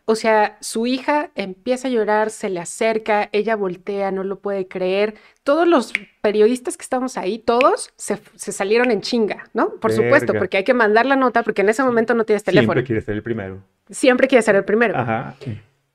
o 0.06 0.16
sea, 0.16 0.58
su 0.62 0.88
hija 0.88 1.30
empieza 1.36 1.88
a 1.88 1.92
llorar, 1.92 2.30
se 2.30 2.50
le 2.50 2.60
acerca, 2.60 3.30
ella 3.32 3.56
voltea, 3.56 4.12
no 4.12 4.24
lo 4.24 4.40
puede 4.40 4.68
creer. 4.68 5.16
Todos 5.44 5.68
los 5.68 5.94
periodistas 6.22 6.78
que 6.78 6.84
estamos 6.84 7.18
ahí, 7.18 7.40
todos 7.40 7.92
se, 7.96 8.18
salieron 8.36 8.92
en 8.92 9.02
chinga, 9.02 9.50
¿no? 9.54 9.76
Por 9.76 9.92
supuesto, 9.92 10.34
porque 10.34 10.58
hay 10.58 10.64
que 10.64 10.74
mandar 10.74 11.06
la 11.06 11.16
nota 11.16 11.44
porque 11.44 11.62
en 11.62 11.70
ese 11.70 11.84
momento 11.84 12.14
no 12.14 12.26
tienes 12.26 12.44
teléfono. 12.44 12.74
Siempre 12.74 12.84
quiere 12.84 13.02
ser 13.02 13.16
el 13.16 13.24
primero. 13.24 13.64
Siempre 13.90 14.28
quiere 14.28 14.42
ser 14.42 14.56
el 14.56 14.66
primero. 14.66 14.98
Ajá. 14.98 15.36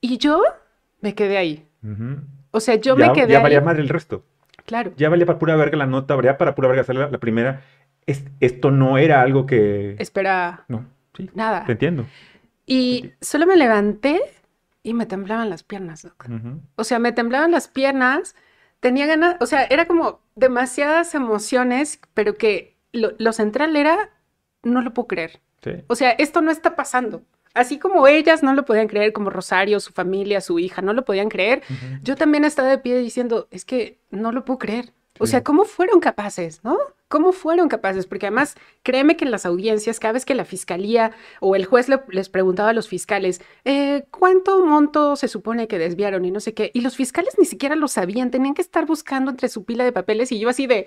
Y 0.00 0.18
yo 0.18 0.42
me 1.00 1.14
quedé 1.14 1.36
ahí. 1.36 1.66
O 2.50 2.60
sea, 2.60 2.76
yo 2.76 2.96
me 2.96 3.12
quedé 3.12 3.32
ya 3.32 3.40
valía 3.40 3.60
más 3.60 3.78
el 3.78 3.88
resto. 3.88 4.24
Claro. 4.64 4.92
Ya 4.96 5.08
valía 5.08 5.26
para 5.26 5.38
pura 5.38 5.56
verga 5.56 5.76
la 5.76 5.86
nota, 5.86 6.14
valía 6.16 6.36
para 6.38 6.54
pura 6.54 6.68
verga 6.68 6.82
hacer 6.82 6.96
la, 6.96 7.18
primera. 7.18 7.62
esto 8.06 8.70
no 8.70 8.98
era 8.98 9.22
algo 9.22 9.46
que... 9.46 9.94
Espera. 9.98 10.64
No, 10.68 10.84
sí. 11.16 11.30
Nada. 11.34 11.64
Te 11.64 11.72
entiendo. 11.72 12.06
Y 12.66 13.12
solo 13.20 13.46
me 13.46 13.56
levanté 13.56 14.20
y 14.82 14.92
me 14.92 15.06
temblaban 15.06 15.50
las 15.50 15.62
piernas, 15.62 16.06
O 16.76 16.84
sea, 16.84 16.98
me 16.98 17.12
temblaban 17.12 17.52
las 17.52 17.68
piernas, 17.68 18.34
tenía 18.80 19.06
ganas, 19.06 19.36
o 19.40 19.46
sea, 19.46 19.64
era 19.64 19.86
como 19.86 20.20
demasiadas 20.34 21.14
emociones, 21.14 22.00
pero 22.14 22.36
que 22.36 22.76
lo, 22.92 23.32
central 23.32 23.76
era, 23.76 24.10
no 24.62 24.82
lo 24.82 24.92
puedo 24.94 25.08
creer. 25.08 25.40
O 25.88 25.96
sea, 25.96 26.10
esto 26.10 26.42
no 26.42 26.52
está 26.52 26.76
pasando. 26.76 27.22
Así 27.52 27.78
como 27.78 28.06
ellas 28.06 28.42
no 28.42 28.54
lo 28.54 28.64
podían 28.64 28.86
creer, 28.86 29.12
como 29.12 29.30
Rosario, 29.30 29.80
su 29.80 29.92
familia, 29.92 30.40
su 30.40 30.58
hija, 30.58 30.82
no 30.82 30.92
lo 30.92 31.04
podían 31.04 31.28
creer, 31.28 31.62
yo 32.02 32.14
también 32.14 32.44
estaba 32.44 32.68
de 32.68 32.78
pie 32.78 32.98
diciendo, 32.98 33.48
es 33.50 33.64
que 33.64 33.98
no 34.10 34.30
lo 34.30 34.44
puedo 34.44 34.58
creer. 34.58 34.92
O 35.18 35.26
sea, 35.26 35.42
¿cómo 35.42 35.64
fueron 35.64 35.98
capaces, 36.00 36.62
no? 36.62 36.78
¿Cómo 37.08 37.32
fueron 37.32 37.68
capaces? 37.68 38.06
Porque 38.06 38.26
además, 38.26 38.56
créeme 38.82 39.16
que 39.16 39.24
en 39.24 39.30
las 39.30 39.46
audiencias, 39.46 40.00
cada 40.00 40.12
vez 40.12 40.24
que 40.24 40.34
la 40.34 40.44
fiscalía 40.44 41.12
o 41.40 41.54
el 41.54 41.64
juez 41.64 41.86
les 42.10 42.28
preguntaba 42.28 42.70
a 42.70 42.72
los 42.72 42.88
fiscales, 42.88 43.40
eh, 43.64 44.04
¿cuánto 44.10 44.64
monto 44.66 45.14
se 45.14 45.28
supone 45.28 45.68
que 45.68 45.78
desviaron 45.78 46.24
y 46.24 46.30
no 46.32 46.40
sé 46.40 46.52
qué? 46.52 46.70
Y 46.74 46.80
los 46.80 46.96
fiscales 46.96 47.34
ni 47.38 47.44
siquiera 47.44 47.76
lo 47.76 47.86
sabían, 47.86 48.30
tenían 48.30 48.54
que 48.54 48.62
estar 48.62 48.86
buscando 48.86 49.30
entre 49.30 49.48
su 49.48 49.64
pila 49.64 49.84
de 49.84 49.92
papeles 49.92 50.32
y 50.32 50.40
yo 50.40 50.48
así 50.48 50.66
de, 50.66 50.86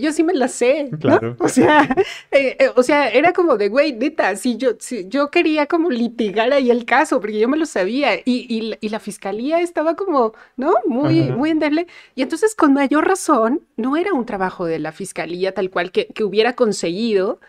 yo 0.00 0.12
sí 0.12 0.22
me 0.24 0.34
la 0.34 0.48
sé, 0.48 0.88
Claro. 1.00 1.36
O 1.38 1.48
sea, 1.48 1.82
eh, 2.30 2.56
eh, 2.58 2.70
o 2.74 2.82
sea, 2.82 3.08
era 3.10 3.32
como 3.32 3.56
de, 3.56 3.68
güey, 3.68 3.92
neta, 3.92 4.36
si 4.36 4.56
yo, 4.56 4.70
si 4.78 5.08
yo 5.08 5.30
quería 5.30 5.66
como 5.66 5.90
litigar 5.90 6.52
ahí 6.52 6.70
el 6.70 6.84
caso, 6.84 7.20
porque 7.20 7.38
yo 7.38 7.48
me 7.48 7.56
lo 7.56 7.66
sabía 7.66 8.16
y, 8.16 8.76
y, 8.80 8.88
la 8.88 9.00
fiscalía 9.00 9.60
estaba 9.60 9.96
como, 9.96 10.32
¿no? 10.56 10.74
Muy, 10.86 11.30
muy 11.30 11.50
endeble. 11.50 11.86
Y 12.14 12.22
entonces, 12.22 12.54
con 12.54 12.72
mayor 12.72 13.06
razón, 13.06 13.62
no 13.76 13.96
era 13.98 14.14
un 14.14 14.24
trabajo 14.24 14.64
de 14.64 14.78
la 14.78 14.92
fiscalía 14.92 15.52
tal 15.58 15.70
cual 15.70 15.90
que, 15.90 16.06
hubiera 16.22 16.52
conseguido 16.52 17.40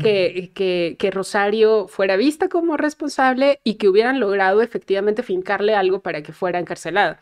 que, 0.00 0.96
que, 0.98 1.10
Rosario 1.10 1.86
fuera 1.86 2.16
vista 2.16 2.48
como 2.48 2.78
responsable 2.78 3.60
y 3.62 3.74
que 3.74 3.90
hubieran 3.90 4.20
logrado 4.20 4.62
efectivamente 4.62 5.22
fincarle 5.22 5.74
algo 5.74 6.00
para 6.00 6.22
que 6.22 6.32
fuera 6.32 6.58
encarcelada. 6.58 7.20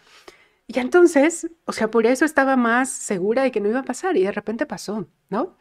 Y 0.68 0.78
entonces, 0.78 1.51
o 1.64 1.72
sea, 1.72 1.90
por 1.90 2.07
eso 2.07 2.24
estaba 2.24 2.55
más 2.55 2.90
segura 2.90 3.42
de 3.42 3.51
que 3.51 3.59
no 3.59 3.68
iba 3.68 3.80
a 3.80 3.84
pasar 3.84 4.16
y 4.16 4.22
de 4.22 4.30
repente 4.30 4.66
pasó, 4.66 5.09
¿no? 5.30 5.57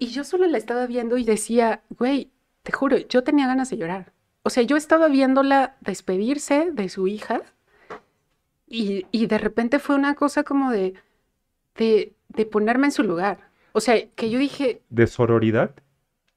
Y 0.00 0.08
yo 0.08 0.24
solo 0.24 0.48
la 0.48 0.58
estaba 0.58 0.88
viendo 0.88 1.16
y 1.16 1.22
decía, 1.22 1.84
güey, 1.90 2.32
te 2.64 2.72
juro, 2.72 2.96
yo 2.96 3.22
tenía 3.22 3.46
ganas 3.46 3.70
de 3.70 3.76
llorar. 3.76 4.12
O 4.42 4.50
sea, 4.50 4.64
yo 4.64 4.76
estaba 4.76 5.06
viéndola 5.06 5.76
despedirse 5.80 6.72
de 6.72 6.88
su 6.88 7.06
hija 7.06 7.40
y, 8.66 9.06
y 9.12 9.26
de 9.28 9.38
repente 9.38 9.78
fue 9.78 9.94
una 9.94 10.16
cosa 10.16 10.42
como 10.42 10.72
de, 10.72 10.94
de, 11.76 12.16
de 12.30 12.46
ponerme 12.46 12.88
en 12.88 12.92
su 12.92 13.04
lugar. 13.04 13.43
O 13.76 13.80
sea, 13.80 13.96
que 14.14 14.30
yo 14.30 14.38
dije... 14.38 14.82
¿De 14.88 15.08
sororidad? 15.08 15.74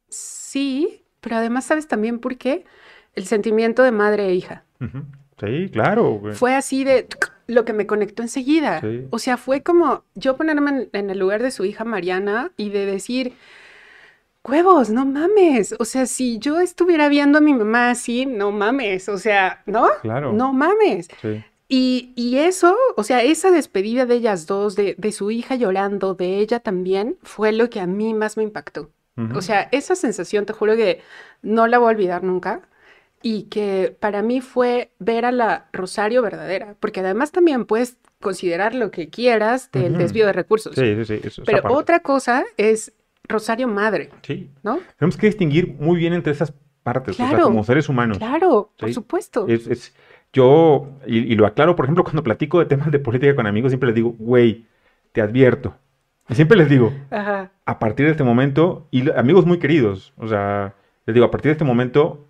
Sí, 0.10 1.04
pero 1.22 1.36
además 1.36 1.66
sabes 1.66 1.88
también 1.88 2.18
por 2.18 2.36
qué. 2.38 2.66
El 3.14 3.26
sentimiento 3.26 3.84
de 3.84 3.92
madre 3.92 4.26
e 4.26 4.34
hija. 4.34 4.64
Sí, 5.40 5.70
claro. 5.72 6.20
Fue 6.34 6.56
así 6.56 6.84
de 6.84 7.08
lo 7.46 7.64
que 7.64 7.74
me 7.74 7.86
conectó 7.86 8.24
enseguida. 8.24 8.82
O 9.12 9.20
sea, 9.20 9.38
fue 9.38 9.62
como 9.62 10.04
yo 10.16 10.36
ponerme 10.36 10.90
en, 10.92 11.10
el 11.12 11.20
lugar 11.20 11.44
de 11.44 11.52
su 11.52 11.64
hija 11.64 11.84
Mariana 11.84 12.52
y 12.58 12.72
de 12.72 12.88
decir, 12.88 13.34
huevos, 14.44 14.90
no 14.90 15.06
mames. 15.06 15.76
O 15.78 15.86
sea, 15.86 16.08
si 16.08 16.40
yo 16.40 16.60
estuviera 16.60 17.08
viendo 17.08 17.38
a 17.38 17.42
mi 17.42 17.54
mamá 17.54 17.92
así, 17.92 18.26
no 18.26 18.52
mames. 18.52 19.10
O 19.10 19.20
sea, 19.20 19.62
¿no? 19.68 19.90
Claro. 20.02 20.34
No 20.34 20.54
mames. 20.54 21.08
Sí. 21.22 21.44
Y, 21.70 22.14
y, 22.16 22.38
eso, 22.38 22.76
o 22.96 23.04
sea, 23.04 23.24
esa 23.24 23.52
despedida 23.52 24.06
de 24.06 24.16
ellas 24.16 24.46
dos, 24.46 24.76
de, 24.76 24.96
de, 24.98 25.12
su 25.12 25.32
hija 25.32 25.56
llorando, 25.56 26.14
de 26.14 26.38
ella 26.38 26.62
también, 26.62 27.18
fue 27.24 27.52
lo 27.52 27.70
que 27.70 27.82
a 27.82 27.88
mí 27.88 28.14
más 28.14 28.38
me 28.38 28.44
impactó. 28.44 28.90
O 29.34 29.42
sea, 29.42 29.68
esa 29.72 29.96
sensación, 29.96 30.46
te 30.46 30.54
juro 30.54 30.76
que 30.76 31.02
no 31.42 31.66
la 31.66 31.80
voy 31.80 31.88
a 31.88 31.96
olvidar 31.96 32.24
nunca. 32.24 32.62
Y 33.24 33.44
que 33.44 33.96
para 34.00 34.22
mí 34.22 34.42
fue 34.42 34.92
ver 35.00 35.26
a 35.26 35.32
la 35.32 35.66
Rosario 35.74 36.22
verdadera, 36.22 36.76
porque 36.80 37.00
además 37.00 37.32
también 37.32 37.66
puedes 37.66 37.98
considerar 38.22 38.76
lo 38.76 38.92
que 38.92 39.10
quieras 39.10 39.72
del 39.72 39.98
desvío 39.98 40.28
de 40.28 40.34
recursos. 40.34 40.76
Sí, 40.76 41.04
sí, 41.04 41.20
sí. 41.28 41.42
Pero 41.44 41.74
otra 41.74 42.02
cosa 42.02 42.46
es 42.58 42.94
Rosario 43.28 43.68
Madre. 43.68 44.12
Sí. 44.22 44.52
¿No? 44.62 44.80
Tenemos 45.00 45.18
que 45.18 45.28
distinguir 45.28 45.76
muy 45.80 45.98
bien 45.98 46.14
entre 46.14 46.34
esas 46.34 46.54
partes, 46.84 47.20
o 47.20 47.28
sea, 47.28 47.42
como 47.42 47.64
seres 47.64 47.90
humanos. 47.90 48.20
Claro, 48.20 48.72
por 48.78 48.94
supuesto. 48.94 49.48
es, 49.48 49.94
yo, 50.38 50.88
y, 51.08 51.36
lo 51.36 51.48
aclaro, 51.48 51.76
por 51.76 51.86
ejemplo, 51.86 52.04
cuando 52.06 52.24
platico 52.24 52.60
de 52.60 52.66
temas 52.66 52.92
de 52.92 53.00
política 53.00 53.36
con 53.36 53.48
amigos, 53.48 53.72
siempre 53.72 53.88
les 53.88 53.96
digo, 53.96 54.16
güey, 54.20 54.66
te 55.12 55.22
advierto. 55.22 55.76
Y 56.30 56.36
siempre 56.36 56.58
les 56.58 56.70
digo, 56.70 56.94
a 57.10 57.80
partir 57.80 58.06
de 58.06 58.12
este 58.12 58.24
momento, 58.24 58.88
y 58.92 59.10
amigos 59.12 59.46
muy 59.46 59.60
queridos, 59.60 60.14
o 60.18 60.28
sea, 60.28 60.76
les 61.06 61.14
digo, 61.14 61.26
a 61.26 61.32
partir 61.32 61.50
de 61.50 61.54
este 61.54 61.64
momento, 61.64 62.28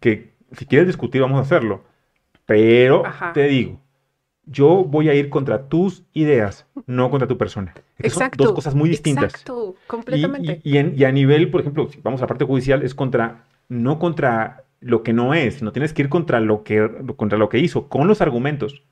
que 0.00 0.32
si 0.52 0.64
quieres 0.64 0.86
discutir, 0.86 1.20
vamos 1.20 1.38
a 1.38 1.42
hacerlo. 1.42 1.82
Pero 2.46 3.02
te 3.34 3.44
digo, 3.48 3.80
yo 4.46 4.84
voy 4.84 5.08
a 5.08 5.14
ir 5.14 5.28
contra 5.28 5.68
tus 5.68 6.04
ideas, 6.12 6.66
no 6.86 7.10
contra 7.10 7.26
tu 7.26 7.36
persona. 7.36 7.74
Exacto. 7.98 8.44
Son 8.44 8.46
dos 8.46 8.54
cosas 8.54 8.74
muy 8.74 8.88
distintas. 8.88 9.24
Exacto, 9.24 9.74
completamente. 9.88 10.60
Y, 10.62 10.78
y, 10.78 11.04
a 11.04 11.12
nivel, 11.12 11.50
por 11.50 11.60
ejemplo, 11.60 11.88
si 11.88 12.00
vamos 12.00 12.20
a 12.20 12.24
la 12.24 12.28
parte 12.28 12.44
judicial, 12.44 12.82
es 12.82 12.94
contra, 12.94 13.44
no 13.68 13.98
contra 13.98 14.64
lo 14.82 15.02
que 15.02 15.12
no 15.12 15.32
es, 15.32 15.62
no 15.62 15.72
tienes 15.72 15.92
que 15.92 16.02
ir 16.02 16.08
contra 16.08 16.40
lo 16.40 16.64
que, 16.64 16.90
contra 17.16 17.38
lo 17.38 17.48
que 17.48 17.58
hizo, 17.58 17.88
con 17.88 18.08
los 18.08 18.20
argumentos, 18.20 18.84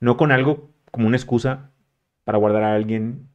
no 0.00 0.16
con 0.16 0.32
algo 0.32 0.70
como 0.90 1.08
una 1.08 1.16
excusa 1.16 1.70
para 2.22 2.38
guardar 2.38 2.62
a 2.62 2.74
alguien. 2.74 3.28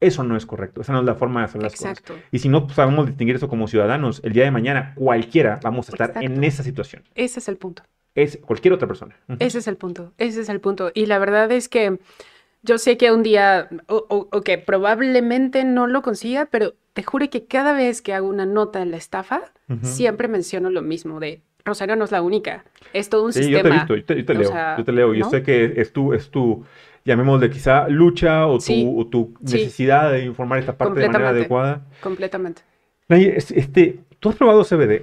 Eso 0.00 0.22
no 0.22 0.36
es 0.36 0.46
correcto, 0.46 0.80
esa 0.80 0.92
no 0.92 1.00
es 1.00 1.04
la 1.04 1.16
forma 1.16 1.40
de 1.40 1.46
hacer 1.46 1.62
las 1.62 1.74
Exacto. 1.74 2.14
cosas. 2.14 2.28
Y 2.30 2.38
si 2.38 2.48
no 2.48 2.68
sabemos 2.68 3.06
distinguir 3.06 3.34
eso 3.34 3.48
como 3.48 3.66
ciudadanos, 3.66 4.20
el 4.22 4.32
día 4.32 4.44
de 4.44 4.52
mañana 4.52 4.94
cualquiera 4.94 5.58
vamos 5.60 5.88
a 5.88 5.92
estar 5.92 6.22
en 6.22 6.42
esa 6.44 6.62
situación. 6.62 7.02
Ese 7.16 7.40
es 7.40 7.48
el 7.48 7.56
punto. 7.56 7.82
Es 8.14 8.36
cualquier 8.38 8.74
otra 8.74 8.86
persona. 8.86 9.16
Ese 9.40 9.58
es 9.58 9.66
el 9.66 9.76
punto, 9.76 10.12
ese 10.18 10.40
es 10.40 10.48
el 10.48 10.60
punto. 10.60 10.92
Y 10.94 11.06
la 11.06 11.18
verdad 11.18 11.50
es 11.50 11.68
que 11.68 11.98
yo 12.62 12.78
sé 12.78 12.96
que 12.96 13.10
un 13.10 13.24
día, 13.24 13.68
o 13.88 14.40
que 14.42 14.58
probablemente 14.58 15.64
no 15.64 15.88
lo 15.88 16.02
consiga, 16.02 16.46
pero 16.46 16.74
te 16.98 17.04
juro 17.04 17.30
que 17.30 17.44
cada 17.44 17.74
vez 17.74 18.02
que 18.02 18.12
hago 18.12 18.26
una 18.26 18.44
nota 18.44 18.82
en 18.82 18.90
la 18.90 18.96
estafa, 18.96 19.42
siempre 19.82 20.26
menciono 20.26 20.68
lo 20.68 20.82
mismo 20.82 21.20
de 21.20 21.42
Rosario 21.64 21.94
no 21.94 22.04
es 22.04 22.10
la 22.10 22.22
única, 22.22 22.64
es 22.92 23.08
todo 23.08 23.24
un 23.24 23.32
sí, 23.32 23.44
sistema. 23.44 23.86
Yo 23.86 23.86
te, 23.86 23.94
visto, 23.94 24.14
yo 24.14 24.24
te, 24.24 24.34
leo, 24.34 24.50
yo 24.78 24.84
te 24.84 24.92
leo, 24.92 25.14
yo 25.14 25.30
sé 25.30 25.44
que 25.44 25.74
es 25.76 25.92
tu, 25.92 26.12
es 26.12 26.28
tu, 26.28 26.64
llamémosle 27.04 27.50
quizá 27.50 27.86
lucha 27.88 28.48
o 28.48 28.58
tu, 28.58 28.98
o 29.00 29.06
tu 29.06 29.32
necesidad 29.40 30.10
de 30.10 30.24
informar 30.24 30.58
esta 30.58 30.76
parte 30.76 30.98
de 30.98 31.06
manera 31.08 31.28
adecuada. 31.28 31.86
Completamente. 32.02 32.62
Este, 33.08 34.00
¿Tú 34.18 34.30
has 34.30 34.34
probado 34.34 34.64
CBD? 34.64 35.02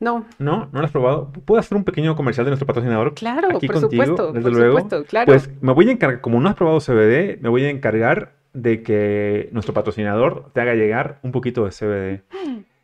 No. 0.00 0.24
¿No? 0.38 0.70
¿No 0.72 0.78
lo 0.80 0.86
has 0.86 0.90
probado? 0.90 1.30
¿Puedo 1.44 1.60
hacer 1.60 1.76
un 1.76 1.84
pequeño 1.84 2.16
comercial 2.16 2.46
de 2.46 2.52
nuestro 2.52 2.66
patrocinador? 2.66 3.12
Claro, 3.12 3.48
por 3.50 3.78
supuesto. 3.78 4.32
Desde 4.32 4.50
luego. 4.50 4.88
claro. 5.06 5.26
Pues 5.26 5.50
me 5.60 5.74
voy 5.74 5.90
a 5.90 5.92
encargar, 5.92 6.22
como 6.22 6.40
no 6.40 6.48
has 6.48 6.54
probado 6.54 6.80
CBD, 6.80 7.38
me 7.42 7.50
voy 7.50 7.64
a 7.64 7.68
encargar 7.68 8.35
de 8.56 8.82
que 8.82 9.50
nuestro 9.52 9.74
patrocinador 9.74 10.50
te 10.52 10.62
haga 10.62 10.74
llegar 10.74 11.20
un 11.22 11.30
poquito 11.30 11.64
de 11.64 11.70
CBD. 11.70 12.22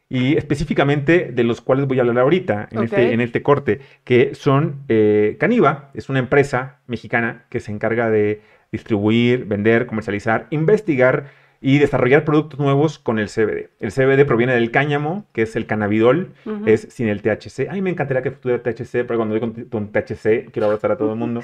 Y 0.08 0.36
específicamente 0.36 1.32
de 1.32 1.42
los 1.42 1.62
cuales 1.62 1.86
voy 1.86 1.98
a 1.98 2.02
hablar 2.02 2.18
ahorita 2.18 2.68
en, 2.70 2.82
este, 2.82 3.14
en 3.14 3.22
este 3.22 3.42
corte, 3.42 3.80
que 4.04 4.34
son 4.34 4.82
eh, 4.88 5.38
Caniva, 5.40 5.90
es 5.94 6.10
una 6.10 6.18
empresa 6.18 6.80
mexicana 6.86 7.46
que 7.48 7.60
se 7.60 7.72
encarga 7.72 8.10
de 8.10 8.42
distribuir, 8.70 9.46
vender, 9.46 9.86
comercializar, 9.86 10.48
investigar 10.50 11.30
y 11.62 11.78
desarrollar 11.78 12.24
productos 12.24 12.58
nuevos 12.58 12.98
con 12.98 13.20
el 13.20 13.28
CBD. 13.28 13.70
El 13.78 13.92
CBD 13.92 14.26
proviene 14.26 14.52
del 14.54 14.72
cáñamo, 14.72 15.26
que 15.32 15.42
es 15.42 15.54
el 15.54 15.66
cannabidol, 15.66 16.32
es 16.66 16.88
sin 16.90 17.08
el 17.08 17.22
THC. 17.22 17.68
Ay, 17.70 17.80
me 17.80 17.90
encantaría 17.90 18.20
que 18.22 18.32
tuviera 18.32 18.62
THC, 18.62 19.04
pero 19.06 19.16
cuando 19.16 19.38
doy 19.38 19.68
con, 19.70 19.92
THC 19.92 20.50
quiero 20.50 20.66
abrazar 20.66 20.90
a 20.90 20.96
todo 20.96 21.12
el 21.12 21.18
mundo. 21.18 21.42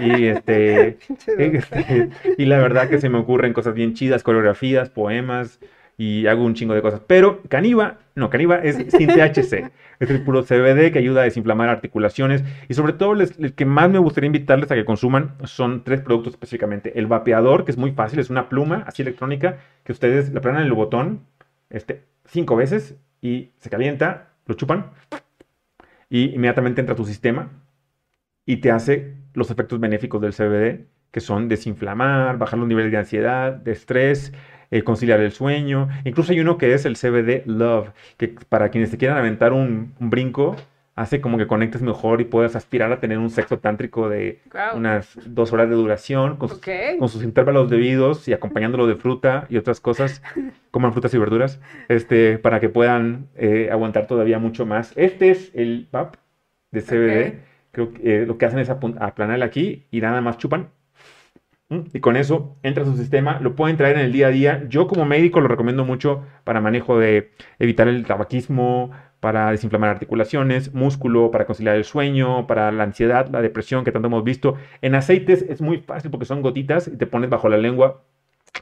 Y, 0.00 0.24
este, 0.26 0.98
este, 1.38 2.10
y 2.36 2.44
la 2.46 2.58
verdad 2.58 2.88
que 2.90 3.00
se 3.00 3.08
me 3.08 3.18
ocurren 3.18 3.52
cosas 3.52 3.72
bien 3.74 3.94
chidas, 3.94 4.24
coreografías, 4.24 4.90
poemas, 4.90 5.60
y 6.02 6.26
hago 6.26 6.44
un 6.44 6.54
chingo 6.54 6.74
de 6.74 6.82
cosas. 6.82 7.00
Pero 7.06 7.42
Caniva, 7.48 7.98
no, 8.16 8.28
Caniva 8.28 8.56
es 8.56 8.74
sin 8.90 9.06
THC. 9.06 9.70
es 10.00 10.10
el 10.10 10.24
puro 10.24 10.42
CBD 10.42 10.90
que 10.90 10.98
ayuda 10.98 11.20
a 11.20 11.24
desinflamar 11.24 11.68
articulaciones. 11.68 12.42
Y 12.68 12.74
sobre 12.74 12.92
todo, 12.92 13.12
el 13.12 13.54
que 13.54 13.64
más 13.64 13.88
me 13.88 14.00
gustaría 14.00 14.26
invitarles 14.26 14.68
a 14.72 14.74
que 14.74 14.84
consuman 14.84 15.36
son 15.44 15.84
tres 15.84 16.00
productos 16.00 16.32
específicamente. 16.32 16.98
El 16.98 17.06
vapeador, 17.06 17.64
que 17.64 17.70
es 17.70 17.78
muy 17.78 17.92
fácil, 17.92 18.18
es 18.18 18.30
una 18.30 18.48
pluma 18.48 18.82
así 18.84 19.02
electrónica 19.02 19.58
que 19.84 19.92
ustedes 19.92 20.32
le 20.32 20.38
apretan 20.38 20.62
el 20.62 20.72
botón 20.72 21.20
este, 21.70 22.02
cinco 22.24 22.56
veces 22.56 22.96
y 23.20 23.52
se 23.58 23.70
calienta, 23.70 24.30
lo 24.46 24.56
chupan 24.56 24.90
y 26.10 26.34
inmediatamente 26.34 26.80
entra 26.80 26.94
a 26.94 26.96
tu 26.96 27.04
sistema 27.04 27.48
y 28.44 28.56
te 28.56 28.72
hace 28.72 29.14
los 29.34 29.52
efectos 29.52 29.78
benéficos 29.78 30.20
del 30.20 30.32
CBD, 30.34 30.84
que 31.12 31.20
son 31.20 31.48
desinflamar, 31.48 32.38
bajar 32.38 32.58
los 32.58 32.66
niveles 32.66 32.90
de 32.90 32.98
ansiedad, 32.98 33.52
de 33.52 33.70
estrés, 33.70 34.32
eh, 34.72 34.82
conciliar 34.84 35.20
el 35.20 35.32
sueño. 35.32 35.90
Incluso 36.04 36.32
hay 36.32 36.40
uno 36.40 36.56
que 36.56 36.72
es 36.72 36.86
el 36.86 36.96
CBD 36.96 37.42
Love, 37.44 37.90
que 38.16 38.34
para 38.48 38.70
quienes 38.70 38.90
te 38.90 38.96
quieran 38.96 39.18
aventar 39.18 39.52
un, 39.52 39.92
brinco, 40.00 40.56
hace 40.94 41.20
como 41.20 41.36
que 41.36 41.46
conectes 41.46 41.82
mejor 41.82 42.22
y 42.22 42.24
puedas 42.24 42.56
aspirar 42.56 42.90
a 42.90 42.98
tener 42.98 43.18
un 43.18 43.28
sexo 43.28 43.58
tántrico 43.58 44.08
de 44.08 44.40
unas 44.74 45.18
dos 45.26 45.52
horas 45.52 45.68
de 45.68 45.74
duración, 45.74 46.38
con, 46.38 46.48
sus, 46.48 47.22
intervalos 47.22 47.68
debidos 47.68 48.26
y 48.28 48.32
acompañándolo 48.32 48.86
de 48.86 48.96
fruta 48.96 49.46
y 49.50 49.58
otras 49.58 49.78
cosas, 49.78 50.22
coman 50.70 50.92
frutas 50.94 51.12
y 51.12 51.18
verduras, 51.18 51.60
este, 51.88 52.38
para 52.38 52.58
que 52.58 52.70
puedan 52.70 53.28
eh, 53.36 53.68
aguantar 53.70 54.06
todavía 54.06 54.38
mucho 54.38 54.64
más. 54.64 54.94
Este 54.96 55.30
es 55.30 55.50
el 55.54 55.86
PAP 55.90 56.16
de 56.70 56.80
CBD. 56.80 57.38
Creo 57.72 57.92
que 57.92 58.22
eh, 58.22 58.26
lo 58.26 58.38
que 58.38 58.46
hacen 58.46 58.58
es 58.58 58.70
aplanar 58.70 59.42
aquí 59.42 59.86
y 59.90 60.00
nada 60.00 60.22
más 60.22 60.38
chupan 60.38 60.70
y 61.92 62.00
con 62.00 62.16
eso 62.16 62.56
entra 62.62 62.82
a 62.82 62.86
su 62.86 62.96
sistema, 62.96 63.38
lo 63.40 63.54
pueden 63.54 63.76
traer 63.76 63.96
en 63.96 64.04
el 64.06 64.12
día 64.12 64.28
a 64.28 64.30
día. 64.30 64.64
Yo 64.68 64.86
como 64.86 65.04
médico 65.04 65.40
lo 65.40 65.48
recomiendo 65.48 65.84
mucho 65.84 66.24
para 66.44 66.60
manejo 66.60 66.98
de 66.98 67.30
evitar 67.58 67.88
el 67.88 68.04
tabaquismo, 68.06 68.90
para 69.20 69.50
desinflamar 69.52 69.90
articulaciones, 69.90 70.74
músculo, 70.74 71.30
para 71.30 71.46
conciliar 71.46 71.76
el 71.76 71.84
sueño, 71.84 72.46
para 72.46 72.72
la 72.72 72.82
ansiedad, 72.82 73.28
la 73.30 73.40
depresión 73.40 73.84
que 73.84 73.92
tanto 73.92 74.08
hemos 74.08 74.24
visto. 74.24 74.56
En 74.80 74.94
aceites 74.94 75.42
es 75.48 75.60
muy 75.60 75.78
fácil 75.78 76.10
porque 76.10 76.26
son 76.26 76.42
gotitas 76.42 76.88
y 76.88 76.96
te 76.96 77.06
pones 77.06 77.30
bajo 77.30 77.48
la 77.48 77.56
lengua 77.56 78.02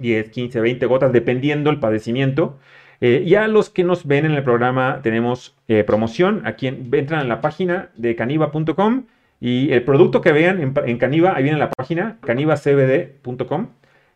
10, 0.01 0.31
15, 0.31 0.61
20 0.61 0.87
gotas, 0.87 1.13
dependiendo 1.13 1.71
el 1.71 1.81
padecimiento. 1.81 2.59
Eh, 3.01 3.23
y 3.25 3.35
a 3.37 3.49
los 3.49 3.71
que 3.71 3.85
nos 3.85 4.07
ven 4.07 4.27
en 4.27 4.33
el 4.33 4.45
programa 4.45 5.01
tenemos 5.03 5.57
eh, 5.69 5.85
promoción. 5.85 6.43
Aquí 6.45 6.67
entran 6.67 7.23
en 7.23 7.29
la 7.29 7.41
página 7.41 7.89
de 7.97 8.15
caniva.com 8.15 9.07
y 9.41 9.73
el 9.73 9.83
producto 9.85 10.21
que 10.21 10.33
vean 10.33 10.61
en, 10.61 10.75
en 10.87 10.99
Caniva, 10.99 11.35
ahí 11.35 11.43
viene 11.43 11.59
la 11.59 11.71
página, 11.71 12.19
canivacbd.com. 12.21 13.69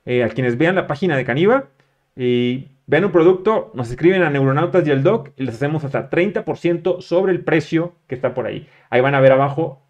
Eh, 0.06 0.22
a 0.22 0.28
quienes 0.28 0.58
vean 0.58 0.74
la 0.74 0.86
página 0.86 1.16
de 1.16 1.24
Caniva 1.24 1.68
y 2.14 2.68
vean 2.86 3.06
un 3.06 3.12
producto, 3.12 3.70
nos 3.74 3.90
escriben 3.90 4.22
a 4.22 4.28
Neuronautas 4.28 4.86
y 4.86 4.90
el 4.90 5.02
Doc 5.02 5.30
y 5.36 5.44
les 5.44 5.54
hacemos 5.54 5.82
hasta 5.84 6.10
30% 6.10 7.00
sobre 7.00 7.32
el 7.32 7.40
precio 7.40 7.94
que 8.06 8.14
está 8.14 8.34
por 8.34 8.46
ahí. 8.46 8.68
Ahí 8.90 9.00
van 9.00 9.14
a 9.14 9.20
ver 9.20 9.32
abajo 9.32 9.82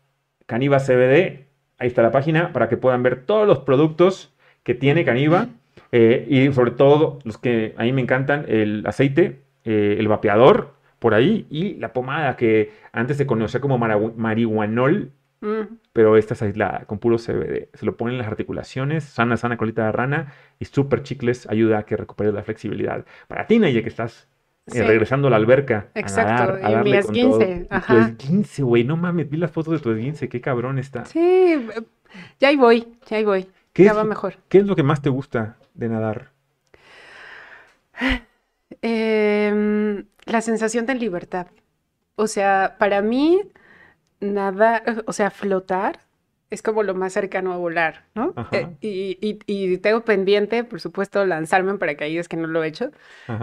Caniva 0.46 0.78
CBD, 0.78 1.46
ahí 1.78 1.88
está 1.88 2.02
la 2.02 2.12
página 2.12 2.52
para 2.52 2.68
que 2.68 2.76
puedan 2.76 3.02
ver 3.02 3.26
todos 3.26 3.48
los 3.48 3.60
productos 3.60 4.32
que 4.62 4.74
tiene 4.74 5.04
Caniva 5.04 5.48
eh, 5.90 6.26
y 6.30 6.52
sobre 6.52 6.70
todo 6.70 7.18
los 7.24 7.38
que 7.38 7.74
a 7.76 7.82
mí 7.82 7.92
me 7.92 8.02
encantan, 8.02 8.44
el 8.48 8.86
aceite, 8.86 9.42
eh, 9.64 9.96
el 9.98 10.06
vapeador 10.06 10.74
por 11.00 11.14
ahí 11.14 11.46
y 11.50 11.74
la 11.74 11.92
pomada 11.92 12.36
que 12.36 12.70
antes 12.92 13.16
se 13.16 13.26
conocía 13.26 13.60
como 13.60 13.78
marihuanol 13.78 15.10
pero 15.92 16.16
esta 16.16 16.34
es 16.34 16.42
aislada, 16.42 16.84
con 16.86 16.98
puro 16.98 17.18
CBD. 17.18 17.68
Se 17.74 17.86
lo 17.86 17.96
ponen 17.96 18.14
en 18.14 18.18
las 18.18 18.28
articulaciones, 18.28 19.04
sana, 19.04 19.36
sana 19.36 19.56
colita 19.56 19.86
de 19.86 19.92
rana 19.92 20.32
y 20.58 20.64
súper 20.64 21.02
chicles 21.02 21.48
ayuda 21.48 21.78
a 21.78 21.82
que 21.84 21.96
recupere 21.96 22.32
la 22.32 22.42
flexibilidad. 22.42 23.04
Para 23.28 23.46
ti, 23.46 23.58
Naye, 23.58 23.82
que 23.82 23.88
estás 23.88 24.28
eh, 24.72 24.82
regresando 24.82 25.28
a 25.28 25.30
la 25.30 25.36
alberca. 25.36 25.88
Exacto, 25.94 26.54
a, 26.54 26.70
darle 26.70 27.02
con 27.02 27.12
15. 27.12 27.66
Ajá. 27.70 28.08
Tu 28.08 28.16
15, 28.16 28.62
güey, 28.62 28.84
no 28.84 28.96
mames, 28.96 29.28
vi 29.28 29.36
las 29.36 29.50
fotos 29.50 29.74
de 29.74 29.78
tu 29.80 29.94
15, 29.94 30.28
qué 30.28 30.40
cabrón 30.40 30.78
está. 30.78 31.04
Sí, 31.04 31.68
ya 32.40 32.48
ahí 32.48 32.56
voy, 32.56 32.88
ya 33.06 33.18
ahí 33.18 33.24
voy. 33.24 33.48
ya 33.74 33.92
va 33.92 34.04
mejor. 34.04 34.34
¿Qué 34.48 34.58
es 34.58 34.66
lo 34.66 34.74
que 34.74 34.82
más 34.82 35.02
te 35.02 35.10
gusta 35.10 35.56
de 35.74 35.88
nadar? 35.88 36.30
Em, 38.82 40.04
la 40.24 40.40
sensación 40.40 40.86
de 40.86 40.94
libertad. 40.94 41.46
O 42.16 42.26
sea, 42.26 42.76
para 42.78 43.02
mí 43.02 43.40
nada, 44.24 44.82
o 45.06 45.12
sea, 45.12 45.30
flotar 45.30 46.00
es 46.50 46.62
como 46.62 46.82
lo 46.82 46.94
más 46.94 47.12
cercano 47.12 47.52
a 47.52 47.56
volar, 47.56 48.04
¿no? 48.14 48.32
Eh, 48.52 48.76
y, 48.80 49.78
tengo 49.78 50.04
pendiente, 50.04 50.64
por 50.64 50.80
supuesto, 50.80 51.24
lanzarme 51.26 51.70
en 51.70 51.78
paracaídas, 51.78 52.28
que 52.28 52.36
no 52.36 52.46
lo 52.46 52.62
he 52.62 52.68
hecho. 52.68 52.90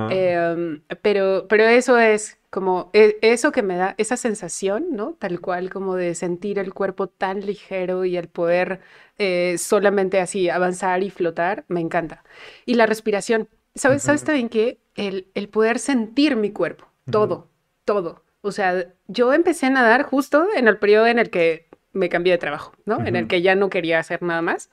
Em, 0.09 0.81
pero, 1.01 1.45
pero 1.47 1.65
eso 1.65 1.99
es 1.99 2.39
como 2.49 2.89
e, 2.93 3.17
eso 3.21 3.51
que 3.51 3.63
me 3.63 3.75
da 3.75 3.95
esa 3.97 4.17
sensación, 4.17 4.87
¿no? 4.91 5.13
Tal 5.19 5.41
cual 5.41 5.69
como 5.69 5.95
de 5.95 6.15
sentir 6.15 6.57
el 6.57 6.73
cuerpo 6.73 7.07
tan 7.07 7.45
ligero 7.45 8.05
y 8.05 8.17
el 8.17 8.27
poder 8.27 8.79
eh, 9.17 9.55
solamente 9.57 10.19
así 10.19 10.49
avanzar 10.49 11.03
y 11.03 11.09
flotar, 11.09 11.65
me 11.67 11.81
encanta. 11.81 12.23
Y 12.65 12.75
la 12.75 12.85
respiración, 12.85 13.49
¿sabes, 13.75 14.03
¿sabes 14.03 14.23
también 14.23 14.49
que 14.49 14.79
el, 14.95 15.27
el, 15.35 15.49
poder 15.49 15.79
sentir 15.79 16.35
mi 16.35 16.51
cuerpo, 16.51 16.87
todo, 17.09 17.49
todo. 17.85 18.23
O 18.41 18.51
sea, 18.51 18.87
yo 19.07 19.33
empecé 19.33 19.67
a 19.67 19.69
nadar 19.69 20.03
justo 20.03 20.47
en 20.55 20.67
el 20.67 20.77
periodo 20.77 21.07
en 21.07 21.19
el 21.19 21.29
que 21.29 21.67
me 21.93 22.09
cambié 22.09 22.33
de 22.33 22.39
trabajo, 22.39 22.73
¿no? 22.85 23.05
En 23.05 23.15
el 23.15 23.27
que 23.27 23.41
ya 23.41 23.55
no 23.55 23.69
quería 23.69 23.99
hacer 23.99 24.21
nada 24.23 24.41
más. 24.41 24.69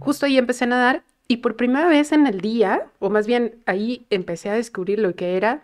Justo 0.00 0.26
ahí 0.26 0.36
empecé 0.36 0.64
a 0.64 0.68
nadar 0.68 1.02
y 1.28 1.38
por 1.38 1.56
primera 1.56 1.88
vez 1.88 2.12
en 2.12 2.26
el 2.26 2.40
día, 2.40 2.86
o 2.98 3.10
más 3.10 3.26
bien 3.26 3.62
ahí 3.66 4.06
empecé 4.10 4.50
a 4.50 4.54
descubrir 4.54 4.98
lo 4.98 5.14
que 5.14 5.36
era 5.36 5.62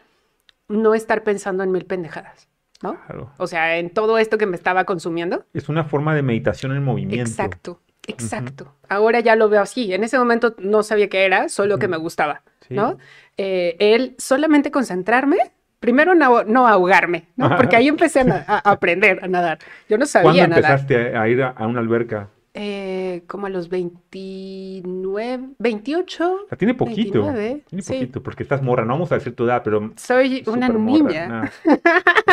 no 0.69 0.95
estar 0.95 1.23
pensando 1.23 1.63
en 1.63 1.71
mil 1.71 1.85
pendejadas, 1.85 2.49
¿no? 2.83 2.99
O 3.37 3.47
sea, 3.47 3.79
en 3.79 3.91
todo 3.91 4.19
esto 4.19 4.39
que 4.39 4.47
me 4.47 4.57
estaba 4.57 4.85
consumiendo. 4.85 5.45
Es 5.53 5.69
una 5.69 5.85
forma 5.85 6.15
de 6.15 6.23
meditación 6.23 6.73
en 6.73 6.83
movimiento. 6.83 7.31
Exacto, 7.31 7.81
exacto. 8.07 8.75
Ahora 8.89 9.21
ya 9.21 9.37
lo 9.37 9.49
veo 9.49 9.61
así. 9.61 9.93
En 9.93 10.05
ese 10.05 10.19
momento 10.19 10.55
no 10.59 10.83
sabía 10.83 11.09
qué 11.09 11.25
era, 11.25 11.49
solo 11.49 11.79
que 11.79 11.89
me 11.89 11.97
gustaba, 11.97 12.43
¿no? 12.71 12.99
Eh, 13.37 13.77
el 13.79 14.15
solamente 14.19 14.71
concentrarme 14.71 15.53
primero 15.83 16.15
no, 16.15 16.67
ahogarme, 16.67 17.27
¿no? 17.37 17.55
Porque 17.59 17.77
ahí 17.77 17.89
empecé 17.89 18.21
a, 18.21 18.71
aprender 18.71 19.19
a 19.23 19.29
nadar. 19.29 19.59
Yo 19.89 19.99
no 19.99 20.07
sabía 20.07 20.47
¿Cuándo 20.47 20.57
empezaste 20.57 21.15
a 21.17 21.29
ir 21.29 21.43
a, 21.43 21.67
una 21.67 21.81
alberca? 21.81 22.29
Eh, 22.55 23.25
como 23.27 23.47
a 23.47 23.51
los 23.51 23.69
29, 23.69 25.49
28. 25.59 26.37
O 26.51 26.57
tiene 26.57 26.75
poquito. 26.75 27.23
tiene 27.33 27.83
poquito, 27.87 28.23
porque 28.23 28.43
estás 28.43 28.63
morra. 28.63 28.85
No 28.85 28.93
vamos 28.93 29.11
a 29.11 29.17
decir 29.17 29.35
tu 29.35 29.45
edad, 29.45 29.63
pero. 29.65 29.93
Soy 29.97 30.45
una 30.47 30.69
niña. 30.69 31.51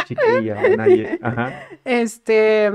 chiquilla, 0.06 0.76
nadie. 0.78 1.20
Ajá. 1.22 1.68
Este. 1.86 2.72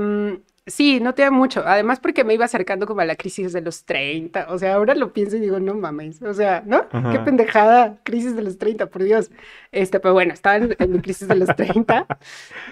Sí, 0.67 0.99
no 0.99 1.13
tiene 1.13 1.29
mucho. 1.29 1.61
Además, 1.63 1.99
porque 1.99 2.23
me 2.23 2.33
iba 2.33 2.45
acercando 2.45 2.87
como 2.87 3.01
a 3.01 3.05
la 3.05 3.15
crisis 3.15 3.53
de 3.53 3.61
los 3.61 3.85
30. 3.85 4.47
O 4.49 4.57
sea, 4.57 4.73
ahora 4.73 4.95
lo 4.95 5.13
pienso 5.13 5.37
y 5.37 5.39
digo, 5.39 5.59
no 5.59 5.75
mames. 5.75 6.23
O 6.23 6.33
sea, 6.33 6.63
¿no? 6.65 6.89
Qué 6.89 7.19
pendejada. 7.19 7.99
Crisis 8.01 8.35
de 8.35 8.41
los 8.41 8.57
30, 8.57 8.87
por 8.87 9.03
Dios. 9.03 9.29
Este, 9.71 9.99
pero 9.99 10.15
bueno, 10.15 10.33
estaba 10.33 10.55
en, 10.55 10.91
mi 10.91 10.99
crisis 11.01 11.27
de 11.27 11.35
los 11.35 11.55
30. 11.55 12.07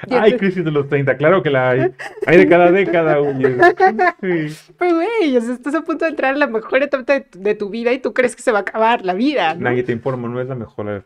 hay 0.09 0.33
crisis 0.37 0.65
de 0.65 0.71
los 0.71 0.89
30, 0.89 1.17
claro 1.17 1.43
que 1.43 1.51
la 1.51 1.69
hay. 1.69 1.93
Hay 2.25 2.37
de 2.37 2.47
cada 2.47 2.71
década, 2.71 3.17
güey. 3.17 3.43
Sí. 4.21 4.73
Pues, 4.77 4.93
güey, 4.93 5.35
estás 5.35 5.75
a 5.75 5.81
punto 5.81 6.05
de 6.05 6.11
entrar 6.11 6.33
en 6.33 6.39
la 6.39 6.47
mejor 6.47 6.81
etapa 6.81 7.21
de, 7.31 7.55
tu 7.55 7.69
vida 7.69 7.93
y 7.93 7.99
tú 7.99 8.13
crees 8.13 8.35
que 8.35 8.41
se 8.41 8.51
va 8.51 8.59
a 8.59 8.61
acabar 8.61 9.05
la 9.05 9.13
vida. 9.13 9.53
Nadie 9.53 9.83
te 9.83 9.91
informa, 9.91 10.27
no 10.27 10.41
es 10.41 10.47
la 10.47 10.55
mejor 10.55 10.85
la 10.85 11.03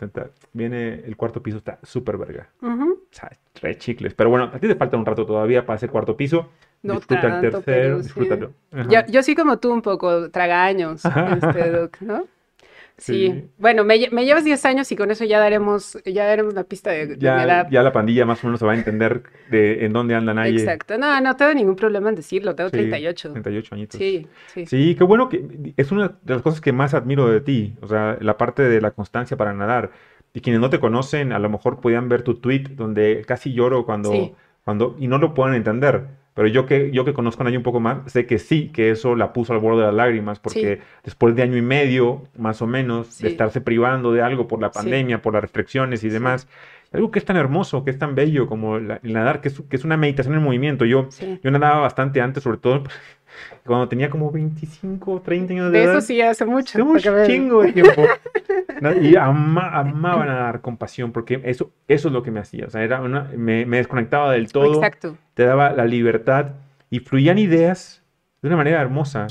Viene 0.53 1.01
el 1.05 1.18
cuarto 1.18 1.43
piso, 1.43 1.57
está 1.57 1.80
súper 1.84 2.18
verga. 2.18 2.49
O 2.61 2.95
sea, 3.11 3.30
re 3.62 3.78
chicles. 3.78 4.14
Pero 4.14 4.30
bueno, 4.30 4.52
a 4.54 4.60
ti 4.60 4.68
te 4.68 4.76
falta 4.76 4.98
un 4.98 5.06
rato 5.06 5.26
todavía 5.26 5.66
para 5.66 5.78
ese 5.78 5.88
cuarto 5.88 6.16
piso. 6.16 6.50
No 6.84 6.96
Disfruta 6.96 7.40
el 7.40 7.52
tercero, 7.52 8.00
disfrútalo. 8.00 8.54
Yo, 8.90 9.00
yo, 9.10 9.24
sí 9.24 9.36
como 9.36 9.60
tú 9.60 9.74
un 9.74 9.82
poco, 9.82 10.30
tragaños, 10.30 11.04
este, 11.06 11.72
Doc, 11.72 12.02
¿no? 12.02 12.26
Sí. 12.98 13.46
Bueno, 13.60 13.84
me, 13.84 14.10
me, 14.12 14.26
llevas 14.26 14.44
10 14.44 14.66
años 14.66 14.92
y 14.92 14.96
con 14.96 15.12
eso 15.12 15.24
ya 15.24 15.40
daremos, 15.40 16.00
ya 16.04 16.26
daremos 16.26 16.56
la 16.56 16.64
pista 16.64 16.90
de, 16.90 17.16
ya, 17.20 17.44
edad. 17.44 17.68
Ya 17.70 17.84
la 17.84 17.92
pandilla 17.92 18.26
más 18.26 18.44
o 18.44 18.48
menos 18.48 18.60
se 18.60 18.66
va 18.66 18.72
a 18.72 18.76
entender 18.76 19.22
de 19.52 19.86
en 19.86 19.94
dónde 19.94 20.16
andan 20.16 20.40
ahí. 20.40 20.58
Exacto. 20.58 20.98
No, 20.98 21.22
no 21.22 21.36
tengo 21.36 21.54
ningún 21.54 21.76
problema 21.76 22.10
en 22.10 22.16
decirlo, 22.16 22.56
tengo 22.56 22.72
38. 22.72 23.34
38 23.34 23.76
añitos. 23.76 24.00
Sí, 24.00 24.28
sí. 24.48 24.66
Sí, 24.66 24.96
qué 24.96 25.04
bueno 25.04 25.30
que 25.30 25.74
es 25.78 25.92
una 25.92 26.18
de 26.24 26.34
las 26.34 26.42
cosas 26.42 26.60
que 26.60 26.72
más 26.72 26.96
admiro 26.96 27.30
de 27.30 27.40
ti, 27.40 27.76
o 27.82 27.88
sea, 27.88 28.18
la 28.20 28.36
parte 28.36 28.64
de 28.64 28.82
la 28.82 28.90
constancia 28.90 29.38
para 29.38 29.54
nadar. 29.54 29.92
Y 30.34 30.41
quienes 30.41 30.62
no 30.62 30.70
te 30.70 30.80
conocen, 30.80 31.32
a 31.32 31.40
lo 31.40 31.49
mejor 31.49 31.80
podían 31.80 32.10
ver 32.10 32.22
tu 32.22 32.36
tweet 32.36 32.64
donde 32.76 33.24
casi 33.26 33.54
lloro 33.54 33.86
cuando, 33.86 34.36
cuando 34.64 34.95
y 34.99 35.08
no 35.08 35.18
lo 35.18 35.34
pueden 35.34 35.56
entender. 35.56 36.08
Pero 36.38 36.48
yo 36.49 36.68
que, 36.68 36.91
yo 36.91 37.04
que 37.04 37.14
conozco 37.14 37.41
a 37.41 37.45
Nayi 37.45 37.58
un 37.58 37.64
poco 37.64 37.80
más, 37.80 38.12
sé 38.12 38.28
que 38.28 38.38
sí, 38.38 38.70
que 38.70 38.91
eso 38.91 39.16
la 39.16 39.34
puso 39.34 39.54
al 39.54 39.60
borde 39.60 39.80
de 39.80 39.88
las 39.88 39.95
lágrimas, 39.95 40.40
porque 40.40 40.82
después 41.04 41.36
de 41.36 41.41
año 41.41 41.58
y 41.58 41.64
medio, 41.64 42.28
más 42.38 42.62
o 42.62 42.68
menos, 42.68 43.18
de 43.18 43.30
estarse 43.30 43.60
privando 43.60 44.14
de 44.14 44.22
algo 44.22 44.48
por 44.48 44.62
la 44.62 44.70
pandemia, 44.70 45.24
por 45.24 45.34
las 45.34 45.41
restricciones 45.41 46.04
y 46.04 46.10
demás, 46.10 46.48
algo 46.94 47.10
que 47.10 47.18
es 47.18 47.26
tan 47.26 47.38
hermoso, 47.38 47.84
que 47.84 47.90
es 47.90 47.98
tan 47.98 48.14
bello 48.14 48.45
como 48.45 48.78
el 48.78 48.99
nadar, 49.02 49.41
que 49.41 49.48
es, 49.48 49.60
que 49.68 49.76
es 49.76 49.84
una 49.84 49.98
meditación 49.98 50.36
en 50.36 50.44
movimiento. 50.44 50.86
Yo, 50.86 51.10
yo 51.44 51.49
nadaba 51.49 51.80
bastante 51.80 52.22
antes, 52.22 52.44
sobre 52.44 52.60
todo 52.60 52.84
cuando 53.65 53.88
tenía 53.88 54.09
como 54.09 54.31
25, 54.31 55.22
30 55.22 55.53
años 55.53 55.72
de, 55.72 55.84
edad. 55.84 55.97
Eso 55.97 56.05
sí, 56.05 56.22
hace 56.22 56.45
mucho. 56.45 56.77
Hace 56.77 56.84
mucho 56.84 57.26
chingo 57.26 57.64
de 57.64 57.73
tiempo. 57.73 58.03
y 59.01 59.15
amaba 59.15 60.26
nadar 60.26 60.61
con 60.61 60.77
pasión, 60.77 61.11
porque 61.11 61.41
eso, 61.43 61.72
eso 61.88 62.07
es 62.07 62.14
lo 62.14 62.23
que 62.23 62.31
me 62.31 62.39
hacía. 62.39 62.65
O 62.65 62.69
sea, 62.69 62.84
era 62.84 63.01
una, 63.01 63.31
me, 63.35 63.65
me 63.65 63.77
desconectaba 63.77 64.31
del 64.31 64.51
todo. 64.51 64.76
Exacto. 64.76 65.18
Te 65.34 65.43
daba 65.43 65.72
la 65.72 65.85
libertad 65.85 66.51
y 66.89 66.99
fluían 66.99 67.38
ideas 67.38 68.03
de 68.41 68.47
una 68.47 68.57
manera 68.57 68.81
hermosa. 68.81 69.27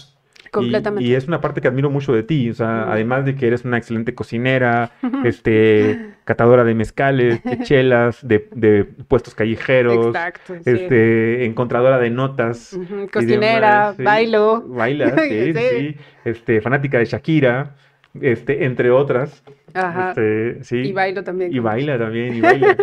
Completamente. 0.57 1.05
Y, 1.05 1.15
es 1.15 1.29
una 1.29 1.41
parte 1.41 1.61
que 1.61 1.69
admiro 1.69 1.91
mucho 1.91 2.13
de 2.15 2.23
ti, 2.23 2.51
o 2.51 2.55
sea, 2.55 2.91
además 2.91 3.25
de 3.27 3.35
que 3.35 3.47
eres 3.47 3.65
una 3.65 3.77
excelente 3.77 4.15
cocinera, 4.15 4.93
este, 5.25 6.15
catadora 6.25 6.65
de 6.65 6.75
mezcales, 6.75 7.45
de 7.45 7.59
chelas, 7.63 8.27
de, 8.27 8.89
puestos 9.07 9.35
callejeros, 9.35 10.17
este, 10.65 11.45
encontradora 11.45 11.99
de 11.99 12.11
notas. 12.11 12.79
Cocinera, 13.13 13.95
bailo. 13.99 14.65
Baila, 14.67 15.15
sí, 15.29 15.53
sí, 15.53 15.97
este, 16.25 16.61
fanática 16.63 16.99
de 16.99 17.05
Shakira, 17.05 17.77
este, 18.21 18.65
entre 18.65 18.91
otras. 18.91 19.45
Ajá. 19.75 20.11
Este, 20.11 20.65
sí. 20.65 20.77
Y 20.79 20.93
bailo 20.93 21.23
también. 21.23 21.55
Y 21.55 21.59
baila 21.59 21.99
también, 21.99 22.35
y 22.35 22.41
baila. 22.41 22.77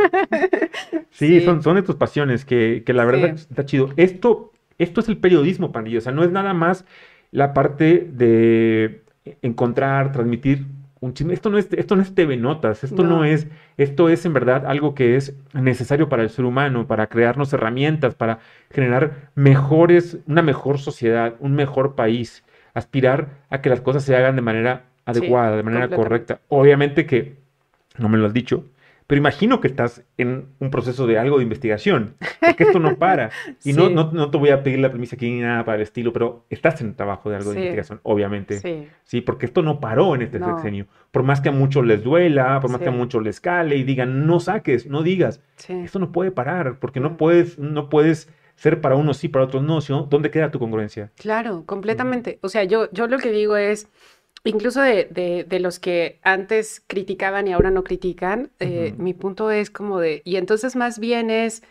sí, 1.10 1.42
Son, 1.42 1.64
son 1.64 1.76
de 1.78 1.82
tus 1.82 1.96
pasiones, 1.96 2.46
que, 2.46 2.84
que 2.86 2.94
la 2.94 3.04
verdad 3.04 3.32
está 3.32 3.66
chido. 3.66 3.90
Esto, 3.98 4.52
esto 4.78 5.02
es 5.02 5.10
el 5.10 5.18
periodismo, 5.18 5.72
pandillo, 5.72 5.98
o 5.98 6.02
sea, 6.02 6.12
no 6.12 6.24
es 6.24 6.32
nada 6.32 6.54
más 6.54 6.86
la 7.34 7.54
parte 7.54 8.08
de 8.12 9.02
encontrar, 9.42 10.12
transmitir 10.12 10.68
un 11.00 11.16
chisme. 11.16 11.34
Esto 11.34 11.50
no 11.50 11.58
es, 11.58 11.68
esto 11.74 11.96
no 11.96 12.04
es 12.04 12.14
TV 12.14 12.38
Notas, 12.38 12.84
esto 12.84 13.04
no. 13.04 13.26
es, 13.26 13.48
esto 13.76 14.08
es 14.08 14.24
en 14.26 14.34
verdad 14.34 14.68
algo 14.68 14.94
que 14.94 15.16
es 15.16 15.36
necesario 15.52 16.10
para 16.10 16.22
el 16.22 16.30
ser 16.30 16.46
humano, 16.46 16.86
para 16.86 17.08
crearnos 17.08 17.52
herramientas, 17.52 18.14
para 18.14 18.38
generar 18.70 19.32
mejores, 19.34 20.20
una 20.28 20.44
mejor 20.44 20.78
sociedad, 20.78 21.34
un 21.40 21.56
mejor 21.56 21.96
país, 21.96 22.44
aspirar 22.76 23.30
a 23.50 23.62
que 23.62 23.70
las 23.70 23.82
cosas 23.82 24.04
se 24.04 24.16
hagan 24.16 24.36
de 24.36 24.44
manera 24.44 24.86
adecuada, 25.06 25.58
de 25.58 25.64
manera 25.64 25.90
correcta. 25.90 26.40
Obviamente 26.50 27.08
que, 27.08 27.38
no 27.98 28.10
me 28.10 28.20
lo 28.20 28.28
has 28.28 28.34
dicho, 28.34 28.66
pero 29.08 29.20
imagino 29.20 29.60
que 29.60 29.68
estás 29.68 30.04
en 30.18 30.48
un 30.60 30.70
proceso 30.70 31.08
de 31.08 31.18
algo 31.18 31.38
de 31.38 31.44
investigación, 31.44 32.16
porque 32.40 32.64
esto 32.64 32.80
no 32.80 32.96
para. 33.00 33.32
Y 33.64 33.74
no, 33.74 33.90
no, 33.90 34.32
te 34.32 34.38
voy 34.38 34.50
a 34.50 34.64
pedir 34.64 34.80
la 34.80 34.90
premisa 34.90 35.16
aquí 35.16 35.30
ni 35.30 35.42
nada 35.42 35.66
para 35.66 35.78
el 35.78 35.82
estilo, 35.82 36.14
pero 36.14 36.46
estás 36.50 36.82
en 36.82 36.96
trabajo 36.96 37.30
de 37.30 37.38
algo 37.38 37.52
de 37.52 37.60
investigación, 37.60 38.00
obviamente. 38.04 38.60
Sí. 38.60 38.88
sí. 39.04 39.22
porque 39.22 39.46
esto 39.46 39.62
no 39.62 39.80
paró 39.80 40.16
en 40.16 40.24
este 40.24 40.40
sexenio. 40.40 40.88
Por 41.12 41.24
más 41.24 41.42
que 41.42 41.50
a 41.50 41.52
muchos 41.52 41.86
les 41.86 42.04
duela, 42.04 42.60
por 42.60 42.72
más 42.72 42.82
que 42.82 42.90
a 42.90 42.92
muchos 42.92 43.24
les 43.24 43.40
cale 43.40 43.76
y 43.78 43.84
digan, 43.84 44.26
no 44.26 44.40
saques, 44.40 44.88
no 44.88 45.04
digas. 45.04 45.42
Esto 45.68 46.00
no 46.00 46.12
puede 46.12 46.32
parar, 46.32 46.80
porque 46.80 47.00
no 47.00 47.18
puedes, 47.18 47.60
no 47.60 47.90
puedes 47.90 48.30
ser 48.56 48.82
para 48.82 48.96
unos 48.96 49.18
sí, 49.18 49.28
para 49.28 49.46
otros 49.46 49.64
no. 49.64 49.80
¿Dónde 50.04 50.32
queda 50.32 50.52
tu 50.52 50.60
congruencia? 50.60 51.12
Claro, 51.18 51.64
completamente. 51.66 52.40
O 52.42 52.50
sea, 52.50 52.64
yo, 52.64 52.90
yo 52.92 53.08
lo 53.08 53.18
que 53.18 53.32
digo 53.32 53.58
es 53.58 53.90
incluso 54.44 54.82
de, 54.82 55.46
de, 55.48 55.60
los 55.60 55.80
que 55.80 56.20
antes 56.22 56.84
criticaban 56.88 57.48
y 57.48 57.54
ahora 57.54 57.72
no 57.72 57.84
critican, 57.84 58.52
eh, 58.60 58.94
mi 58.98 59.14
punto 59.14 59.52
es 59.52 59.70
como 59.70 60.00
de, 60.00 60.22
y 60.26 60.36
entonces 60.36 60.76
más 60.76 61.00
bien 61.00 61.30
es, 61.30 61.64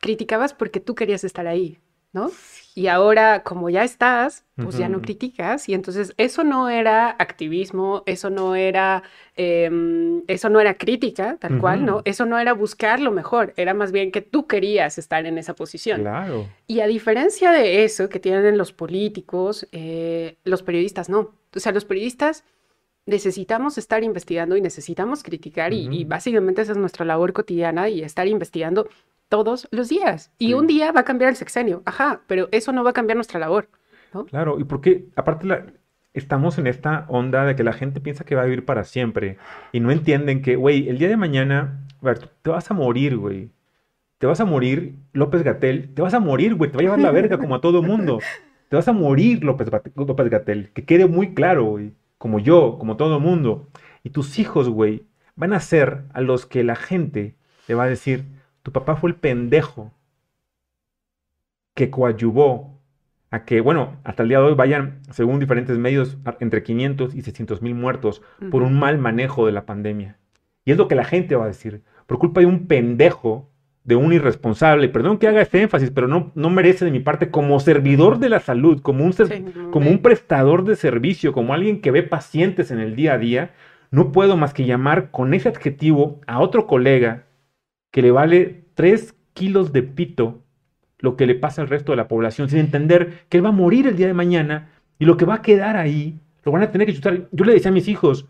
criticabas 0.00 0.52
porque 0.52 0.80
tú 0.80 0.94
querías 0.94 1.24
estar 1.24 1.46
ahí, 1.46 1.78
¿no? 2.12 2.30
Y 2.76 2.88
ahora, 2.88 3.42
como 3.42 3.70
ya 3.70 3.84
estás, 3.84 4.44
pues 4.54 4.76
ya 4.76 4.90
no 4.90 5.00
criticas. 5.00 5.66
Y 5.66 5.72
entonces 5.72 6.12
eso 6.18 6.44
no 6.44 6.68
era 6.68 7.16
activismo, 7.18 8.02
eso 8.04 8.28
no 8.28 8.54
era, 8.54 9.02
em, 9.34 10.22
eso 10.26 10.50
no 10.50 10.60
era 10.60 10.74
crítica, 10.74 11.38
tal 11.40 11.58
cual, 11.58 11.86
¿no? 11.86 12.02
Eso 12.04 12.26
no 12.26 12.38
era 12.38 12.52
buscar 12.52 13.00
lo 13.00 13.12
mejor, 13.12 13.54
era 13.56 13.72
más 13.72 13.92
bien 13.92 14.12
que 14.12 14.20
tú 14.20 14.46
querías 14.46 14.98
estar 14.98 15.24
en 15.24 15.38
esa 15.38 15.54
posición. 15.54 16.02
Claro. 16.02 16.50
Y 16.66 16.80
a 16.80 16.86
diferencia 16.86 17.50
de 17.50 17.84
eso 17.84 18.10
que 18.10 18.20
tienen 18.20 18.58
los 18.58 18.74
políticos, 18.74 19.66
eh, 19.72 20.36
los 20.44 20.62
periodistas 20.62 21.08
no. 21.08 21.32
O 21.54 21.60
sea, 21.60 21.72
los 21.72 21.86
periodistas 21.86 22.44
necesitamos 23.06 23.78
estar 23.78 24.04
investigando 24.04 24.54
y 24.54 24.60
necesitamos 24.60 25.22
criticar 25.22 25.72
y, 25.72 25.88
y, 25.90 26.04
básicamente 26.04 26.60
esa 26.60 26.72
es 26.72 26.78
nuestra 26.78 27.06
labor 27.06 27.32
cotidiana 27.32 27.88
y 27.88 28.02
estar 28.02 28.26
investigando 28.28 28.86
todos 29.28 29.68
los 29.70 29.88
días. 29.88 30.32
Y 30.38 30.54
un 30.54 30.66
día 30.66 30.92
va 30.92 31.00
a 31.00 31.04
cambiar 31.04 31.30
el 31.30 31.36
sexenio, 31.36 31.82
ajá, 31.84 32.22
pero 32.26 32.48
eso 32.52 32.72
no 32.72 32.84
va 32.84 32.90
a 32.90 32.94
cambiar 32.94 33.16
nuestra 33.16 33.40
labor. 33.40 33.68
¿no? 34.12 34.24
Claro, 34.26 34.58
y 34.58 34.64
porque 34.64 35.06
aparte 35.16 35.46
la, 35.46 35.66
estamos 36.16 36.58
en 36.58 36.66
esta 36.66 37.04
onda 37.08 37.44
de 37.44 37.54
que 37.54 37.62
la 37.62 37.72
gente 37.72 38.00
piensa 38.00 38.24
que 38.24 38.34
va 38.34 38.42
a 38.42 38.46
vivir 38.46 38.64
para 38.64 38.84
siempre 38.84 39.36
y 39.72 39.80
no 39.80 39.90
entienden 39.90 40.42
que, 40.42 40.56
güey, 40.56 40.88
el 40.88 40.98
día 40.98 41.08
de 41.08 41.16
mañana, 41.16 41.86
a 42.00 42.04
ver, 42.06 42.30
te 42.42 42.50
vas 42.50 42.70
a 42.70 42.74
morir, 42.74 43.16
güey. 43.16 43.50
Te 44.18 44.26
vas 44.26 44.40
a 44.40 44.46
morir, 44.46 44.94
López 45.12 45.42
Gatel, 45.42 45.92
te 45.92 46.00
vas 46.00 46.14
a 46.14 46.20
morir, 46.20 46.54
güey, 46.54 46.70
te 46.70 46.78
va 46.78 46.80
a 46.80 46.84
llevar 46.84 47.00
la 47.00 47.10
verga 47.10 47.36
como 47.36 47.54
a 47.54 47.60
todo 47.60 47.82
mundo. 47.82 48.20
Te 48.70 48.76
vas 48.76 48.88
a 48.88 48.92
morir, 48.92 49.44
López, 49.44 49.68
López 49.94 50.30
Gatel. 50.30 50.70
Que 50.72 50.84
quede 50.86 51.06
muy 51.06 51.34
claro, 51.34 51.64
güey. 51.64 51.92
Como 52.16 52.38
yo, 52.38 52.78
como 52.78 52.96
todo 52.96 53.16
el 53.18 53.22
mundo. 53.22 53.68
Y 54.02 54.10
tus 54.10 54.38
hijos, 54.38 54.70
güey, 54.70 55.04
van 55.34 55.52
a 55.52 55.60
ser 55.60 56.04
a 56.14 56.22
los 56.22 56.46
que 56.46 56.64
la 56.64 56.76
gente 56.76 57.36
le 57.68 57.74
va 57.74 57.84
a 57.84 57.88
decir, 57.88 58.24
tu 58.66 58.72
papá 58.72 58.96
fue 58.96 59.10
el 59.10 59.14
pendejo 59.14 59.92
que 61.72 61.88
coadyuvó 61.88 62.80
a 63.30 63.44
que, 63.44 63.60
bueno, 63.60 64.00
hasta 64.02 64.24
el 64.24 64.28
día 64.28 64.40
de 64.40 64.46
hoy 64.46 64.54
vayan, 64.54 65.02
según 65.12 65.38
diferentes 65.38 65.78
medios, 65.78 66.18
entre 66.40 66.64
500 66.64 67.14
y 67.14 67.22
600 67.22 67.62
mil 67.62 67.76
muertos 67.76 68.22
por 68.50 68.64
un 68.64 68.76
mal 68.76 68.98
manejo 68.98 69.46
de 69.46 69.52
la 69.52 69.66
pandemia. 69.66 70.18
Y 70.64 70.72
es 70.72 70.78
lo 70.78 70.88
que 70.88 70.96
la 70.96 71.04
gente 71.04 71.36
va 71.36 71.44
a 71.44 71.46
decir. 71.46 71.82
Por 72.08 72.18
culpa 72.18 72.40
de 72.40 72.46
un 72.46 72.66
pendejo, 72.66 73.52
de 73.84 73.94
un 73.94 74.12
irresponsable, 74.12 74.88
perdón 74.88 75.18
que 75.18 75.28
haga 75.28 75.42
este 75.42 75.62
énfasis, 75.62 75.92
pero 75.92 76.08
no, 76.08 76.32
no 76.34 76.50
merece 76.50 76.84
de 76.84 76.90
mi 76.90 76.98
parte 76.98 77.30
como 77.30 77.60
servidor 77.60 78.18
de 78.18 78.30
la 78.30 78.40
salud, 78.40 78.82
como 78.82 79.04
un, 79.04 79.14
como 79.70 79.90
un 79.90 80.02
prestador 80.02 80.64
de 80.64 80.74
servicio, 80.74 81.32
como 81.32 81.54
alguien 81.54 81.80
que 81.80 81.92
ve 81.92 82.02
pacientes 82.02 82.72
en 82.72 82.80
el 82.80 82.96
día 82.96 83.12
a 83.12 83.18
día, 83.18 83.52
no 83.92 84.10
puedo 84.10 84.36
más 84.36 84.52
que 84.52 84.66
llamar 84.66 85.12
con 85.12 85.34
ese 85.34 85.50
adjetivo 85.50 86.20
a 86.26 86.40
otro 86.40 86.66
colega 86.66 87.25
que 87.96 88.02
le 88.02 88.10
vale 88.10 88.64
3 88.74 89.14
kilos 89.32 89.72
de 89.72 89.82
pito 89.82 90.42
lo 90.98 91.16
que 91.16 91.26
le 91.26 91.34
pasa 91.34 91.62
al 91.62 91.68
resto 91.68 91.92
de 91.92 91.96
la 91.96 92.08
población, 92.08 92.50
sin 92.50 92.58
entender 92.58 93.24
que 93.30 93.38
él 93.38 93.44
va 93.46 93.48
a 93.48 93.52
morir 93.52 93.86
el 93.86 93.96
día 93.96 94.06
de 94.06 94.12
mañana 94.12 94.68
y 94.98 95.06
lo 95.06 95.16
que 95.16 95.24
va 95.24 95.36
a 95.36 95.40
quedar 95.40 95.78
ahí 95.78 96.20
lo 96.44 96.52
van 96.52 96.62
a 96.62 96.70
tener 96.70 96.86
que 96.86 96.92
chutar. 96.92 97.26
Yo 97.32 97.46
le 97.46 97.54
decía 97.54 97.70
a 97.70 97.72
mis 97.72 97.88
hijos, 97.88 98.28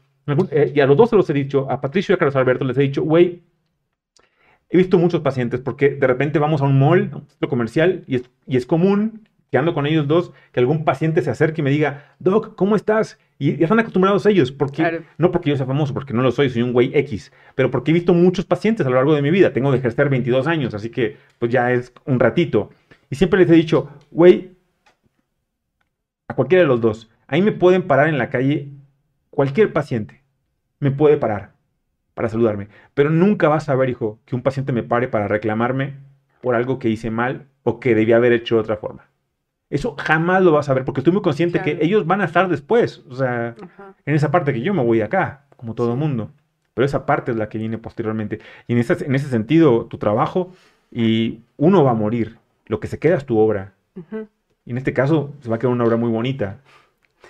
eh, 0.52 0.72
y 0.72 0.78
a 0.78 0.86
los 0.86 0.96
dos 0.96 1.10
se 1.10 1.16
los 1.16 1.28
he 1.30 1.32
dicho, 1.32 1.68
a 1.68 1.80
Patricio 1.80 2.12
y 2.12 2.14
a 2.14 2.18
Carlos 2.18 2.36
Alberto 2.36 2.64
les 2.64 2.78
he 2.78 2.82
dicho, 2.82 3.02
güey, 3.02 3.42
he 4.68 4.76
visto 4.76 4.98
muchos 4.98 5.20
pacientes 5.20 5.58
porque 5.58 5.96
de 5.96 6.06
repente 6.06 6.38
vamos 6.38 6.62
a 6.62 6.64
un 6.66 6.78
mall, 6.78 7.10
a 7.12 7.16
un 7.16 7.26
centro 7.28 7.48
comercial, 7.48 8.04
y 8.06 8.14
es, 8.14 8.30
y 8.46 8.56
es 8.56 8.66
común 8.66 9.25
que 9.50 9.58
ando 9.58 9.74
con 9.74 9.86
ellos 9.86 10.08
dos, 10.08 10.32
que 10.52 10.60
algún 10.60 10.84
paciente 10.84 11.22
se 11.22 11.30
acerque 11.30 11.60
y 11.60 11.64
me 11.64 11.70
diga, 11.70 12.14
Doc, 12.18 12.54
¿cómo 12.56 12.76
estás? 12.76 13.18
Y 13.38 13.56
ya 13.56 13.64
están 13.64 13.78
acostumbrados 13.78 14.26
ellos, 14.26 14.50
porque, 14.50 15.02
no 15.18 15.30
porque 15.30 15.50
yo 15.50 15.56
sea 15.56 15.66
famoso, 15.66 15.92
porque 15.94 16.14
no 16.14 16.22
lo 16.22 16.32
soy, 16.32 16.50
soy 16.50 16.62
un 16.62 16.72
güey 16.72 16.90
X, 16.94 17.32
pero 17.54 17.70
porque 17.70 17.90
he 17.90 17.94
visto 17.94 18.14
muchos 18.14 18.44
pacientes 18.46 18.86
a 18.86 18.90
lo 18.90 18.96
largo 18.96 19.14
de 19.14 19.22
mi 19.22 19.30
vida. 19.30 19.52
Tengo 19.52 19.70
de 19.70 19.78
ejercer 19.78 20.08
22 20.08 20.46
años, 20.46 20.74
así 20.74 20.90
que 20.90 21.18
pues 21.38 21.52
ya 21.52 21.72
es 21.72 21.92
un 22.06 22.18
ratito. 22.18 22.70
Y 23.10 23.16
siempre 23.16 23.40
les 23.40 23.50
he 23.50 23.54
dicho, 23.54 23.90
güey, 24.10 24.56
a 26.28 26.34
cualquiera 26.34 26.62
de 26.62 26.68
los 26.68 26.80
dos, 26.80 27.10
ahí 27.26 27.42
me 27.42 27.52
pueden 27.52 27.82
parar 27.82 28.08
en 28.08 28.18
la 28.18 28.30
calle, 28.30 28.68
cualquier 29.30 29.72
paciente 29.72 30.22
me 30.80 30.90
puede 30.90 31.16
parar 31.16 31.52
para 32.14 32.28
saludarme, 32.28 32.68
pero 32.94 33.10
nunca 33.10 33.48
vas 33.48 33.68
a 33.68 33.76
ver, 33.76 33.90
hijo, 33.90 34.18
que 34.24 34.34
un 34.34 34.42
paciente 34.42 34.72
me 34.72 34.82
pare 34.82 35.08
para 35.08 35.28
reclamarme 35.28 35.94
por 36.40 36.54
algo 36.54 36.78
que 36.78 36.88
hice 36.88 37.10
mal 37.10 37.46
o 37.62 37.80
que 37.80 37.94
debía 37.94 38.16
haber 38.16 38.32
hecho 38.32 38.54
de 38.56 38.62
otra 38.62 38.76
forma. 38.78 39.04
Eso 39.68 39.96
jamás 39.98 40.42
lo 40.42 40.52
vas 40.52 40.68
a 40.68 40.74
ver, 40.74 40.84
porque 40.84 41.00
estoy 41.00 41.12
muy 41.12 41.22
consciente 41.22 41.60
que 41.60 41.78
ellos 41.80 42.06
van 42.06 42.20
a 42.20 42.24
estar 42.24 42.48
después, 42.48 43.02
o 43.08 43.16
sea, 43.16 43.56
en 44.04 44.14
esa 44.14 44.30
parte 44.30 44.52
que 44.52 44.60
yo 44.60 44.72
me 44.72 44.84
voy 44.84 45.00
acá, 45.00 45.44
como 45.56 45.74
todo 45.74 45.92
el 45.92 45.98
mundo. 45.98 46.30
Pero 46.74 46.86
esa 46.86 47.04
parte 47.04 47.32
es 47.32 47.36
la 47.36 47.48
que 47.48 47.58
viene 47.58 47.78
posteriormente. 47.78 48.38
Y 48.68 48.74
en 48.74 48.78
ese, 48.78 49.04
en 49.04 49.14
ese 49.14 49.28
sentido, 49.28 49.86
tu 49.86 49.98
trabajo, 49.98 50.52
y 50.92 51.40
uno 51.56 51.82
va 51.82 51.92
a 51.92 51.94
morir, 51.94 52.38
lo 52.66 52.78
que 52.78 52.86
se 52.86 52.98
queda 52.98 53.16
es 53.16 53.26
tu 53.26 53.38
obra. 53.38 53.72
Y 54.64 54.70
en 54.70 54.78
este 54.78 54.92
caso, 54.92 55.34
se 55.40 55.48
va 55.48 55.56
a 55.56 55.58
quedar 55.58 55.72
una 55.72 55.84
obra 55.84 55.96
muy 55.96 56.10
bonita, 56.10 56.58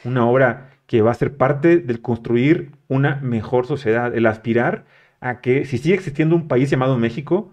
una 0.04 0.28
obra 0.28 0.70
que 0.86 1.00
va 1.00 1.12
a 1.12 1.14
ser 1.14 1.36
parte 1.36 1.78
del 1.78 2.02
construir 2.02 2.72
una 2.88 3.16
mejor 3.16 3.66
sociedad, 3.66 4.14
el 4.14 4.26
aspirar 4.26 4.84
a 5.20 5.40
que 5.40 5.64
si 5.64 5.78
sigue 5.78 5.94
existiendo 5.94 6.36
un 6.36 6.48
país 6.48 6.68
llamado 6.68 6.98
México, 6.98 7.52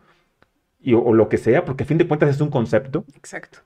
y, 0.82 0.94
o, 0.94 1.14
lo 1.14 1.30
que 1.30 1.38
sea, 1.38 1.64
porque 1.64 1.84
a 1.84 1.88
fin 1.88 1.98
de 1.98 2.08
cuentas 2.08 2.30
es 2.30 2.42
un 2.42 2.50
concepto. 2.50 3.06
Exacto 3.16 3.60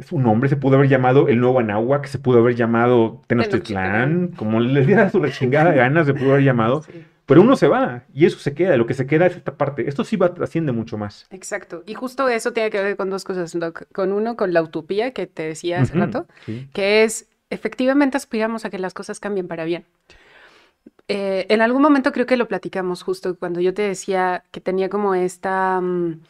su 0.00 0.18
nombre 0.18 0.48
se 0.48 0.56
pudo 0.56 0.76
haber 0.76 0.88
llamado 0.88 1.28
el 1.28 1.40
nuevo 1.40 1.60
Anáhuac, 1.60 2.06
se 2.06 2.18
pudo 2.18 2.38
haber 2.38 2.54
llamado 2.54 3.22
Tenochtitlán, 3.26 4.28
como 4.36 4.60
les 4.60 4.86
diera 4.86 5.10
su 5.10 5.26
chingada 5.28 5.72
ganas 5.72 6.06
se 6.06 6.14
pudo 6.14 6.32
haber 6.32 6.44
llamado. 6.44 6.84
Pero 7.26 7.40
uno 7.40 7.56
se 7.56 7.68
va 7.68 8.02
y 8.12 8.26
eso 8.26 8.38
se 8.38 8.52
queda, 8.52 8.76
lo 8.76 8.86
que 8.86 8.94
se 8.94 9.06
queda 9.06 9.26
es 9.26 9.36
esta 9.36 9.56
parte. 9.56 9.88
Esto 9.88 10.04
sí 10.04 10.16
va 10.16 10.34
trasciende 10.34 10.72
mucho 10.72 10.98
más. 10.98 11.26
Exacto. 11.30 11.82
Y 11.86 11.94
justo 11.94 12.28
eso 12.28 12.52
tiene 12.52 12.70
que 12.70 12.82
ver 12.82 12.96
con 12.96 13.10
dos 13.10 13.24
cosas, 13.24 13.56
Con 13.92 14.12
uno, 14.12 14.36
con 14.36 14.52
la 14.52 14.62
utopía 14.62 15.12
que 15.12 15.26
te 15.26 15.44
decía 15.44 15.80
hace 15.80 15.94
rato, 15.94 16.26
que 16.72 17.04
es 17.04 17.28
efectivamente 17.50 18.16
aspiramos 18.16 18.64
a 18.64 18.70
que 18.70 18.78
las 18.78 18.94
cosas 18.94 19.20
cambien 19.20 19.46
para 19.46 19.64
bien. 19.64 19.84
Eh, 21.08 21.46
en 21.48 21.60
algún 21.60 21.82
momento 21.82 22.12
creo 22.12 22.26
que 22.26 22.36
lo 22.36 22.48
platicamos 22.48 23.02
justo 23.02 23.36
cuando 23.38 23.60
yo 23.60 23.74
te 23.74 23.82
decía 23.82 24.44
que 24.50 24.60
tenía 24.60 24.88
como 24.88 25.14
esta... 25.14 25.80
Mm, 25.80 26.20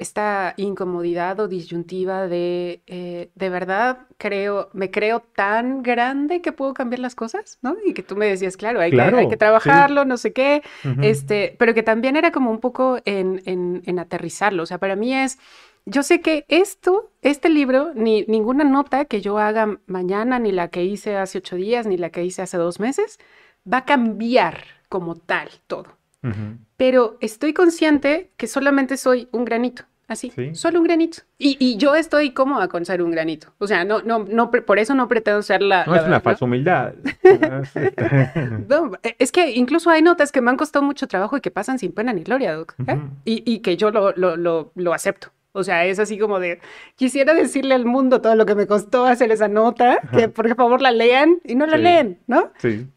esta 0.00 0.54
incomodidad 0.56 1.38
o 1.40 1.46
disyuntiva 1.46 2.26
de, 2.26 2.80
eh, 2.86 3.30
de 3.34 3.48
verdad, 3.50 3.98
creo, 4.16 4.70
me 4.72 4.90
creo 4.90 5.20
tan 5.20 5.82
grande 5.82 6.40
que 6.40 6.52
puedo 6.52 6.72
cambiar 6.72 7.00
las 7.00 7.14
cosas, 7.14 7.58
¿no? 7.60 7.76
Y 7.84 7.92
que 7.92 8.02
tú 8.02 8.16
me 8.16 8.26
decías, 8.26 8.56
claro, 8.56 8.80
hay, 8.80 8.90
que, 8.90 9.00
hay 9.00 9.28
que, 9.28 9.36
trabajarlo, 9.36 10.06
no 10.06 10.16
sé 10.16 10.32
qué, 10.32 10.62
este, 11.02 11.54
pero 11.58 11.74
que 11.74 11.82
también 11.82 12.16
era 12.16 12.32
como 12.32 12.50
un 12.50 12.60
poco 12.60 12.98
en, 13.04 13.42
en, 13.44 13.98
aterrizarlo. 13.98 14.62
O 14.62 14.66
sea, 14.66 14.78
para 14.78 14.96
mí 14.96 15.14
es, 15.14 15.38
yo 15.84 16.02
sé 16.02 16.22
que 16.22 16.46
esto, 16.48 17.10
este 17.20 17.50
libro, 17.50 17.92
ni 17.94 18.22
ninguna 18.22 18.64
nota 18.64 19.04
que 19.04 19.20
yo 19.20 19.38
haga 19.38 19.78
mañana, 19.86 20.38
ni 20.38 20.50
la 20.50 20.68
que 20.68 20.82
hice 20.82 21.18
hace 21.18 21.38
ocho 21.38 21.56
días, 21.56 21.86
ni 21.86 21.98
la 21.98 22.08
que 22.08 22.24
hice 22.24 22.40
hace 22.40 22.56
dos 22.56 22.80
meses, 22.80 23.18
va 23.70 23.78
a 23.78 23.84
cambiar 23.84 24.64
como 24.88 25.14
tal 25.16 25.50
todo. 25.66 26.00
Pero 26.76 27.16
estoy 27.20 27.54
consciente 27.54 28.30
que 28.36 28.46
solamente 28.46 28.96
soy 28.96 29.28
un 29.32 29.44
granito. 29.44 29.84
Así, 30.10 30.32
solo 30.54 30.80
un 30.80 30.84
granito. 30.86 31.18
Y, 31.38 31.76
yo 31.76 31.94
estoy 31.94 32.32
cómoda 32.32 32.66
con 32.66 32.84
ser 32.84 33.00
un 33.00 33.12
granito. 33.12 33.54
O 33.58 33.68
sea, 33.68 33.84
no, 33.84 34.02
no, 34.02 34.24
no, 34.28 34.50
por 34.50 34.80
eso 34.80 34.92
no 34.92 35.06
pretendo 35.06 35.40
ser 35.40 35.62
la. 35.62 35.84
No 35.86 35.94
es 35.94 36.02
una 36.02 36.18
falsa 36.18 36.46
humildad. 36.46 36.94
es 39.20 39.30
que 39.30 39.52
incluso 39.52 39.88
hay 39.88 40.02
notas 40.02 40.32
que 40.32 40.40
me 40.40 40.50
han 40.50 40.56
costado 40.56 40.84
mucho 40.84 41.06
trabajo 41.06 41.36
y 41.36 41.40
que 41.40 41.52
pasan 41.52 41.78
sin 41.78 41.92
pena 41.92 42.12
ni 42.12 42.24
gloria, 42.24 42.54
Doc. 42.54 42.74
¿eh? 42.88 42.98
y, 43.24 43.60
que 43.60 43.76
yo 43.76 43.92
lo, 43.92 44.10
lo, 44.16 44.72
lo, 44.74 44.92
acepto. 44.92 45.28
O 45.52 45.62
sea, 45.62 45.84
es 45.84 46.00
así 46.00 46.18
como 46.18 46.40
de, 46.40 46.58
quisiera 46.96 47.32
decirle 47.32 47.76
al 47.76 47.84
mundo 47.84 48.20
todo 48.20 48.34
lo 48.34 48.46
que 48.46 48.56
me 48.56 48.66
costó 48.66 49.06
hacer 49.06 49.30
esa 49.30 49.46
nota, 49.46 50.00
que 50.12 50.28
por 50.28 50.52
favor 50.56 50.82
la 50.82 50.90
lean 50.90 51.38
y 51.44 51.54
no 51.54 51.66
la 51.66 51.76
leen, 51.76 52.18
¿no? 52.26 52.50
Sí. 52.58 52.88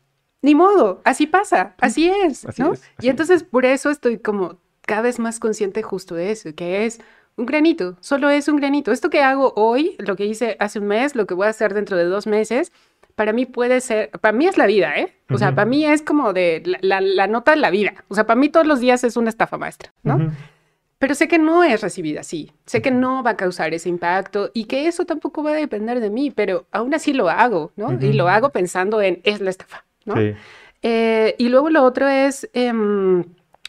Ni 0.41 0.55
modo, 0.55 0.99
así 1.05 1.27
pasa, 1.27 1.75
así 1.79 2.09
es, 2.09 2.47
¿no? 2.57 2.73
y 2.99 3.09
entonces 3.09 3.43
por 3.43 3.65
eso 3.65 3.91
estoy 3.91 4.17
como 4.17 4.57
cada 4.85 5.01
vez 5.01 5.19
más 5.19 5.39
consciente 5.39 5.81
justo 5.81 6.15
de 6.15 6.31
eso, 6.31 6.53
que 6.55 6.85
es 6.85 6.99
un 7.35 7.45
granito, 7.45 7.97
solo 7.99 8.29
es 8.29 8.47
un 8.47 8.57
granito. 8.57 8.91
Esto 8.91 9.09
que 9.09 9.21
hago 9.21 9.53
hoy, 9.55 9.95
lo 9.99 10.15
que 10.15 10.25
hice 10.25 10.55
hace 10.59 10.79
un 10.79 10.87
mes, 10.87 11.15
lo 11.15 11.25
que 11.25 11.33
voy 11.33 11.47
a 11.47 11.49
hacer 11.49 11.73
dentro 11.73 11.97
de 11.97 12.05
dos 12.05 12.27
meses, 12.27 12.71
para 13.15 13.33
mí 13.33 13.45
puede 13.45 13.81
ser, 13.81 14.09
para 14.21 14.31
mí 14.31 14.47
es 14.47 14.57
la 14.57 14.65
vida, 14.65 14.95
¿eh? 14.97 15.15
O 15.29 15.37
sea, 15.37 15.53
para 15.53 15.65
mí 15.65 15.85
es 15.85 16.01
como 16.01 16.33
de 16.33 16.63
la, 16.81 17.27
nota 17.27 17.51
de 17.51 17.57
la 17.57 17.69
vida. 17.69 17.93
O 18.07 18.15
sea, 18.15 18.25
para 18.25 18.39
mí 18.39 18.49
todos 18.49 18.67
los 18.67 18.79
días 18.79 19.03
es 19.03 19.17
una 19.17 19.29
estafa 19.29 19.57
maestra, 19.57 19.93
¿no? 20.03 20.31
Pero 20.99 21.15
sé 21.15 21.27
que 21.27 21.37
no 21.37 21.63
es 21.63 21.81
recibida 21.81 22.21
así, 22.21 22.51
sé 22.65 22.81
que 22.81 22.89
no 22.89 23.23
va 23.23 23.31
a 23.31 23.37
causar 23.37 23.73
ese 23.73 23.89
impacto 23.89 24.51
y 24.53 24.65
que 24.65 24.87
eso 24.87 25.05
tampoco 25.05 25.43
va 25.43 25.51
a 25.51 25.55
depender 25.55 25.99
de 25.99 26.09
mí, 26.09 26.31
pero 26.31 26.65
aún 26.71 26.93
así 26.93 27.13
lo 27.13 27.29
hago, 27.29 27.71
¿no? 27.75 27.91
Y 27.99 28.13
lo 28.13 28.29
hago 28.29 28.49
pensando 28.49 29.01
en, 29.01 29.19
es 29.23 29.41
la 29.41 29.49
estafa, 29.49 29.85
¿no? 30.05 30.15
Eh, 30.81 31.35
y 31.37 31.49
luego 31.49 31.69
lo 31.69 31.83
otro 31.83 32.07
es... 32.07 32.49
Em, 32.53 33.23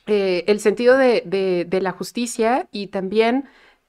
eh, 0.06 0.44
el 0.46 0.60
sentido 0.60 0.96
de, 0.98 1.66
la 1.80 1.92
justicia 1.92 2.68
y 2.72 2.88
también 2.88 3.44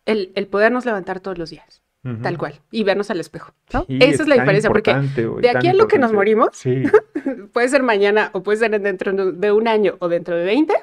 el, 0.05 0.29
podernos 0.49 0.85
levantar 0.85 1.19
todos 1.19 1.37
los 1.37 1.49
días. 1.49 1.81
Tal 2.21 2.37
cual, 2.37 2.53
y 2.69 2.83
vernos 2.83 3.09
al 3.09 3.19
espejo, 3.19 3.51
¿no? 3.73 3.83
Esa 3.89 4.21
es 4.21 4.29
la 4.29 4.35
diferencia, 4.35 4.69
porque 4.69 4.93
de 4.93 5.49
aquí 5.49 5.69
a 5.69 5.73
lo 5.73 5.87
que 5.87 5.97
nos 5.97 6.13
morimos, 6.13 6.49
puede 7.51 7.67
ser 7.67 7.81
mañana 7.81 8.29
o 8.33 8.43
puede 8.43 8.59
ser 8.59 8.79
dentro 8.79 9.31
de 9.31 9.51
un 9.51 9.67
año 9.67 9.95
o 9.97 10.07
dentro 10.07 10.35
de 10.35 10.45
20, 10.45 10.75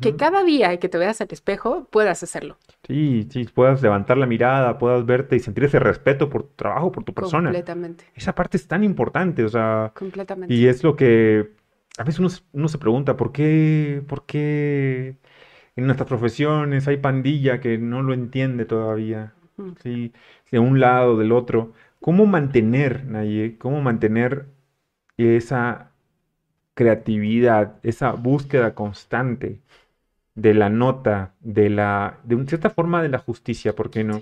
que 0.00 0.16
cada 0.16 0.42
día 0.42 0.74
que 0.78 0.88
te 0.88 0.96
veas 0.96 1.20
al 1.20 1.28
espejo 1.30 1.86
puedas 1.90 2.22
hacerlo. 2.22 2.56
Sí, 2.86 3.28
sí, 3.30 3.44
puedas 3.44 3.82
levantar 3.82 4.16
la 4.16 4.24
mirada, 4.24 4.78
puedas 4.78 5.04
verte 5.04 5.36
y 5.36 5.40
sentir 5.40 5.64
ese 5.64 5.78
respeto 5.78 6.30
por 6.30 6.44
tu 6.44 6.54
trabajo, 6.56 6.90
por 6.90 7.04
tu 7.04 7.12
persona. 7.12 7.50
Completamente. 7.50 8.04
Esa 8.14 8.34
parte 8.34 8.56
es 8.56 8.66
tan 8.66 8.82
importante, 8.82 9.44
o 9.44 9.48
sea. 9.48 9.92
Completamente. 9.94 10.54
Y 10.54 10.66
es 10.66 10.82
lo 10.82 10.96
que 10.96 11.50
a 11.98 12.04
veces 12.04 12.42
uno, 12.52 12.68
se 12.68 12.78
pregunta 12.78 13.16
por 13.16 13.32
qué, 13.32 14.02
por 14.08 14.26
qué 14.26 15.16
en 15.76 15.86
nuestras 15.86 16.08
profesiones 16.08 16.88
hay 16.88 16.96
pandilla 16.96 17.60
que 17.60 17.78
no 17.78 18.02
lo 18.02 18.14
entiende 18.14 18.64
todavía, 18.64 19.34
¿sí? 19.82 20.12
de 20.50 20.58
un 20.58 20.80
lado, 20.80 21.16
del 21.18 21.32
otro. 21.32 21.72
¿Cómo 22.00 22.26
mantener, 22.26 23.04
Naye, 23.06 23.56
cómo 23.58 23.80
mantener 23.80 24.46
esa 25.16 25.92
creatividad, 26.74 27.78
esa 27.82 28.12
búsqueda 28.12 28.74
constante 28.74 29.60
de 30.34 30.54
la 30.54 30.68
nota, 30.68 31.34
de 31.40 31.70
la, 31.70 32.18
de 32.24 32.44
cierta 32.46 32.70
forma 32.70 33.02
de 33.02 33.08
la 33.08 33.18
justicia, 33.18 33.74
¿por 33.74 33.90
qué 33.90 34.02
no? 34.04 34.18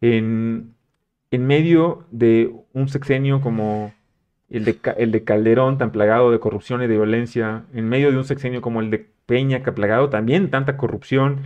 En, 0.00 0.74
en 1.30 1.46
medio 1.46 2.06
de 2.10 2.54
un 2.72 2.88
sexenio 2.88 3.42
como 3.42 3.92
el 4.50 4.64
de, 4.64 4.78
el 4.98 5.12
de 5.12 5.24
Calderón 5.24 5.78
tan 5.78 5.92
plagado 5.92 6.30
de 6.30 6.40
corrupción 6.40 6.82
y 6.82 6.86
de 6.86 6.94
violencia, 6.96 7.64
en 7.72 7.88
medio 7.88 8.10
de 8.10 8.18
un 8.18 8.24
sexenio 8.24 8.60
como 8.60 8.80
el 8.80 8.90
de 8.90 9.06
Peña, 9.26 9.62
que 9.62 9.70
ha 9.70 9.74
plagado 9.74 10.10
también 10.10 10.50
tanta 10.50 10.76
corrupción, 10.76 11.40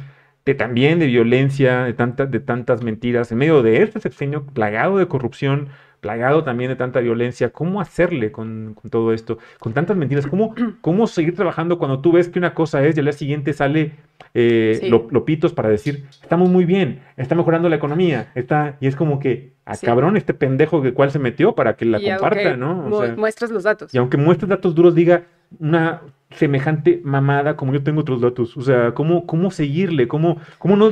de 0.44 0.55
también 0.55 0.98
de 0.98 1.06
violencia, 1.06 1.85
de, 1.85 2.26
de 2.26 2.40
tantas 2.40 2.82
mentiras, 2.82 3.32
en 3.32 3.39
medio 3.39 3.62
de 3.62 3.82
este 3.82 4.01
sexenio 4.01 4.47
plagado 4.47 4.98
de 4.98 5.09
corrupción, 5.09 5.68
plagado 6.05 6.44
también 6.44 6.68
de 6.68 6.76
tanta 6.76 7.01
violencia, 7.01 7.48
¿cómo 7.48 7.81
hacerle 7.81 8.31
con, 8.31 8.76
todo 8.90 9.14
esto? 9.14 9.39
Con 9.59 9.72
tantas 9.72 9.97
mentiras, 9.97 10.26
¿cómo, 10.26 10.55
¿cómo 10.82 11.06
seguir 11.06 11.35
trabajando 11.35 11.78
cuando 11.78 12.01
tú 12.01 12.12
ves 12.12 12.28
que 12.28 12.39
una 12.39 12.52
cosa 12.52 12.85
es 12.85 12.94
y 12.94 13.01
al 13.01 13.06
día 13.06 13.12
siguiente 13.14 13.55
sale 13.55 13.93
eh, 14.35 14.90
lopitos 15.10 15.55
para 15.55 15.70
decir, 15.70 16.05
estamos 16.20 16.51
muy 16.51 16.66
bien, 16.66 17.01
está 17.16 17.35
mejorando 17.35 17.70
la 17.70 17.76
economía, 17.76 18.31
está, 18.35 18.76
y 18.82 18.86
es 18.86 18.97
como 18.97 19.18
que, 19.18 19.55
a 19.64 19.72
ah, 19.72 19.76
cabrón, 19.81 20.18
este 20.18 20.35
pendejo 20.35 20.82
que 20.82 20.93
cual 20.93 21.10
se 21.10 21.18
metió 21.18 21.55
para 21.55 21.74
que 21.74 21.86
la 21.86 21.98
comparta, 21.98 22.55
¿no? 22.55 22.86
muestras 23.16 23.51
los 23.51 23.62
datos. 23.62 23.94
Y 23.94 23.97
aunque 23.97 24.18
muestres 24.18 24.51
datos 24.51 24.74
duros, 24.74 24.94
diga 24.94 25.22
una 25.59 26.02
semejante 26.32 27.01
mamada 27.02 27.56
como 27.56 27.72
yo 27.72 27.82
tengo 27.82 28.02
otros 28.02 28.20
datos. 28.20 28.59
O 28.59 28.60
sea, 28.60 28.93
¿cómo, 28.93 29.24
cómo 29.24 29.51
seguirle? 29.51 30.06
¿Cómo, 30.06 30.36
cómo, 30.59 30.76
no, 30.76 30.90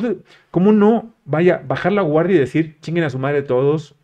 ¿Cómo 0.50 0.72
no 0.72 1.12
vaya, 1.26 1.62
bajar 1.68 1.92
la 1.92 2.00
guardia 2.00 2.36
y 2.36 2.38
decir, 2.38 2.78
chinguen 2.80 3.04
a 3.04 3.10
su 3.10 3.18
madre 3.18 3.42
todos? 3.42 3.94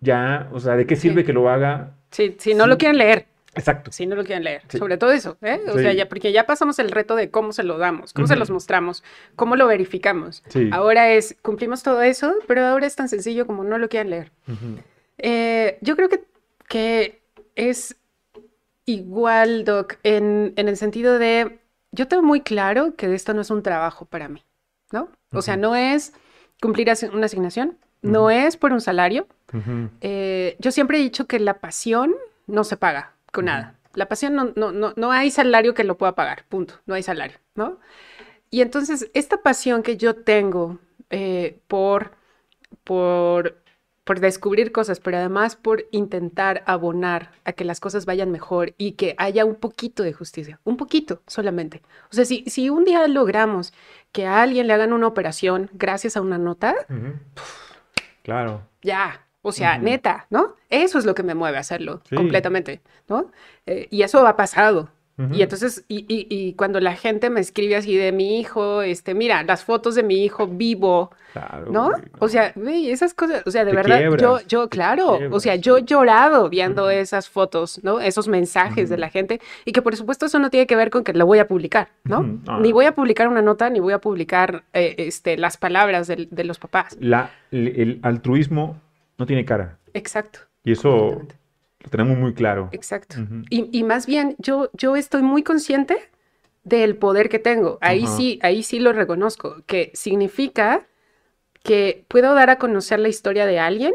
Ya, 0.00 0.48
o 0.52 0.60
sea, 0.60 0.76
¿de 0.76 0.86
qué 0.86 0.96
sirve 0.96 1.24
que 1.24 1.32
lo 1.32 1.48
haga? 1.48 1.94
Sí, 2.10 2.36
si 2.38 2.54
no 2.54 2.66
lo 2.66 2.78
quieren 2.78 2.98
leer. 2.98 3.26
Exacto. 3.54 3.90
Si 3.90 4.06
no 4.06 4.14
lo 4.14 4.24
quieren 4.24 4.44
leer. 4.44 4.62
Sobre 4.68 4.96
todo 4.98 5.10
eso, 5.10 5.36
¿eh? 5.42 5.60
O 5.68 5.78
sea, 5.78 5.92
ya, 5.92 6.08
porque 6.08 6.30
ya 6.32 6.46
pasamos 6.46 6.78
el 6.78 6.90
reto 6.90 7.16
de 7.16 7.30
cómo 7.30 7.52
se 7.52 7.64
lo 7.64 7.76
damos, 7.78 8.12
cómo 8.12 8.26
se 8.28 8.36
los 8.36 8.50
mostramos, 8.50 9.02
cómo 9.34 9.56
lo 9.56 9.66
verificamos. 9.66 10.44
Ahora 10.70 11.10
es, 11.10 11.36
cumplimos 11.42 11.82
todo 11.82 12.02
eso, 12.02 12.34
pero 12.46 12.64
ahora 12.66 12.86
es 12.86 12.94
tan 12.94 13.08
sencillo 13.08 13.46
como 13.46 13.64
no 13.64 13.78
lo 13.78 13.88
quieren 13.88 14.10
leer. 14.10 14.32
Eh, 15.18 15.78
yo 15.80 15.96
creo 15.96 16.08
que, 16.08 16.24
que 16.68 17.20
es 17.56 17.96
igual, 18.84 19.64
Doc, 19.64 19.96
en, 20.04 20.52
en, 20.56 20.68
el 20.68 20.76
sentido 20.76 21.18
de, 21.18 21.58
yo 21.90 22.06
tengo 22.06 22.22
muy 22.22 22.42
claro 22.42 22.94
que 22.94 23.12
esto 23.12 23.34
no 23.34 23.40
es 23.40 23.50
un 23.50 23.62
trabajo 23.62 24.04
para 24.04 24.28
mí, 24.28 24.44
¿no? 24.92 25.08
O 25.32 25.42
sea, 25.42 25.56
no 25.56 25.74
es 25.74 26.12
cumplir 26.60 26.88
una 27.12 27.26
asignación, 27.26 27.76
no 28.02 28.30
es 28.30 28.56
por 28.56 28.72
un 28.72 28.80
salario. 28.80 29.26
Eh, 30.00 30.56
yo 30.58 30.70
siempre 30.72 30.98
he 30.98 31.02
dicho 31.02 31.26
que 31.26 31.38
la 31.38 31.58
pasión 31.58 32.14
no 32.46 32.64
se 32.64 32.76
paga 32.76 33.12
con 33.32 33.46
nada. 33.46 33.74
La 33.94 34.06
pasión 34.06 34.34
no, 34.34 34.52
no, 34.54 34.72
no, 34.72 34.92
no 34.96 35.10
hay 35.10 35.30
salario 35.30 35.74
que 35.74 35.84
lo 35.84 35.96
pueda 35.96 36.14
pagar, 36.14 36.44
punto, 36.48 36.74
no 36.86 36.94
hay 36.94 37.02
salario, 37.02 37.38
¿no? 37.54 37.78
Y 38.50 38.60
entonces, 38.60 39.10
esta 39.14 39.38
pasión 39.42 39.82
que 39.82 39.96
yo 39.96 40.14
tengo 40.16 40.78
eh, 41.10 41.58
por, 41.66 42.12
por, 42.84 43.58
por 44.04 44.20
descubrir 44.20 44.72
cosas, 44.72 45.00
pero 45.00 45.18
además 45.18 45.56
por 45.56 45.86
intentar 45.90 46.62
abonar 46.66 47.32
a 47.44 47.52
que 47.52 47.64
las 47.64 47.80
cosas 47.80 48.06
vayan 48.06 48.30
mejor 48.30 48.74
y 48.78 48.92
que 48.92 49.14
haya 49.18 49.44
un 49.44 49.54
poquito 49.54 50.02
de 50.02 50.12
justicia, 50.12 50.60
un 50.64 50.76
poquito 50.76 51.22
solamente. 51.26 51.82
O 52.10 52.14
sea, 52.14 52.24
si, 52.24 52.44
si 52.46 52.70
un 52.70 52.84
día 52.84 53.06
logramos 53.08 53.74
que 54.12 54.26
a 54.26 54.42
alguien 54.42 54.66
le 54.66 54.72
hagan 54.72 54.92
una 54.92 55.06
operación 55.06 55.70
gracias 55.74 56.16
a 56.16 56.22
una 56.22 56.38
nota, 56.38 56.74
claro. 58.22 58.62
Ya, 58.82 59.26
o 59.42 59.52
sea, 59.52 59.78
neta, 59.78 60.26
¿no? 60.30 60.56
Eso 60.68 60.98
es 60.98 61.04
lo 61.04 61.14
que 61.14 61.22
me 61.22 61.34
mueve 61.34 61.56
a 61.56 61.60
hacerlo 61.60 62.02
completamente, 62.14 62.80
¿no? 63.08 63.30
Eh, 63.66 63.86
y 63.90 64.02
eso 64.02 64.26
ha 64.26 64.36
pasado. 64.36 64.90
Y 65.32 65.42
entonces, 65.42 65.84
y, 65.88 66.04
y, 66.08 66.52
cuando 66.52 66.78
la 66.78 66.94
gente 66.94 67.28
me 67.28 67.40
escribe 67.40 67.74
así 67.74 67.96
de 67.96 68.12
mi 68.12 68.38
hijo, 68.38 68.82
este, 68.82 69.14
mira, 69.14 69.42
las 69.42 69.64
fotos 69.64 69.96
de 69.96 70.04
mi 70.04 70.24
hijo 70.24 70.46
vivo, 70.46 71.10
¿no? 71.72 71.90
O 72.20 72.28
sea, 72.28 72.54
esas 72.56 73.14
cosas, 73.14 73.42
o 73.44 73.50
sea, 73.50 73.64
de 73.64 73.72
verdad, 73.72 74.00
yo, 74.16 74.38
yo, 74.46 74.68
claro, 74.68 75.18
o 75.32 75.40
sea, 75.40 75.56
yo 75.56 75.78
he 75.78 75.82
llorado 75.82 76.48
viendo 76.48 76.88
esas 76.88 77.28
fotos, 77.28 77.80
¿no? 77.82 77.98
Esos 77.98 78.28
mensajes 78.28 78.88
de 78.90 78.96
la 78.96 79.08
gente, 79.08 79.40
y 79.64 79.72
que 79.72 79.82
por 79.82 79.96
supuesto 79.96 80.26
eso 80.26 80.38
no 80.38 80.50
tiene 80.50 80.68
que 80.68 80.76
ver 80.76 80.88
con 80.88 81.02
que 81.02 81.12
lo 81.12 81.26
voy 81.26 81.40
a 81.40 81.48
publicar, 81.48 81.88
¿no? 82.04 82.22
Ni 82.60 82.70
voy 82.70 82.84
a 82.84 82.94
publicar 82.94 83.26
una 83.26 83.42
nota, 83.42 83.70
ni 83.70 83.80
voy 83.80 83.94
a 83.94 83.98
publicar 83.98 84.62
eh, 84.72 84.94
este, 84.98 85.36
las 85.36 85.56
palabras 85.56 86.06
de, 86.06 86.28
de 86.30 86.44
los 86.44 86.60
papás. 86.60 86.96
La, 87.00 87.32
el 87.50 87.98
altruismo 88.02 88.80
no 89.18 89.26
tiene 89.26 89.44
cara. 89.44 89.78
Exacto. 89.92 90.40
Y 90.64 90.72
eso 90.72 91.22
lo 91.80 91.90
tenemos 91.90 92.16
muy 92.16 92.32
claro. 92.34 92.68
Exacto. 92.72 93.16
y, 93.50 93.82
más 93.82 94.06
bien, 94.06 94.34
yo, 94.38 94.70
yo 94.72 94.96
estoy 94.96 95.22
muy 95.22 95.42
consciente 95.42 95.98
del 96.64 96.96
poder 96.96 97.28
que 97.28 97.38
tengo. 97.38 97.78
Ahí 97.80 98.06
sí, 98.06 98.38
ahí 98.42 98.62
sí 98.62 98.78
lo 98.78 98.92
reconozco, 98.92 99.62
que 99.66 99.90
significa 99.94 100.86
que 101.62 102.04
puedo 102.08 102.34
dar 102.34 102.50
a 102.50 102.58
conocer 102.58 102.98
la 102.98 103.08
historia 103.08 103.46
de 103.46 103.58
alguien 103.58 103.94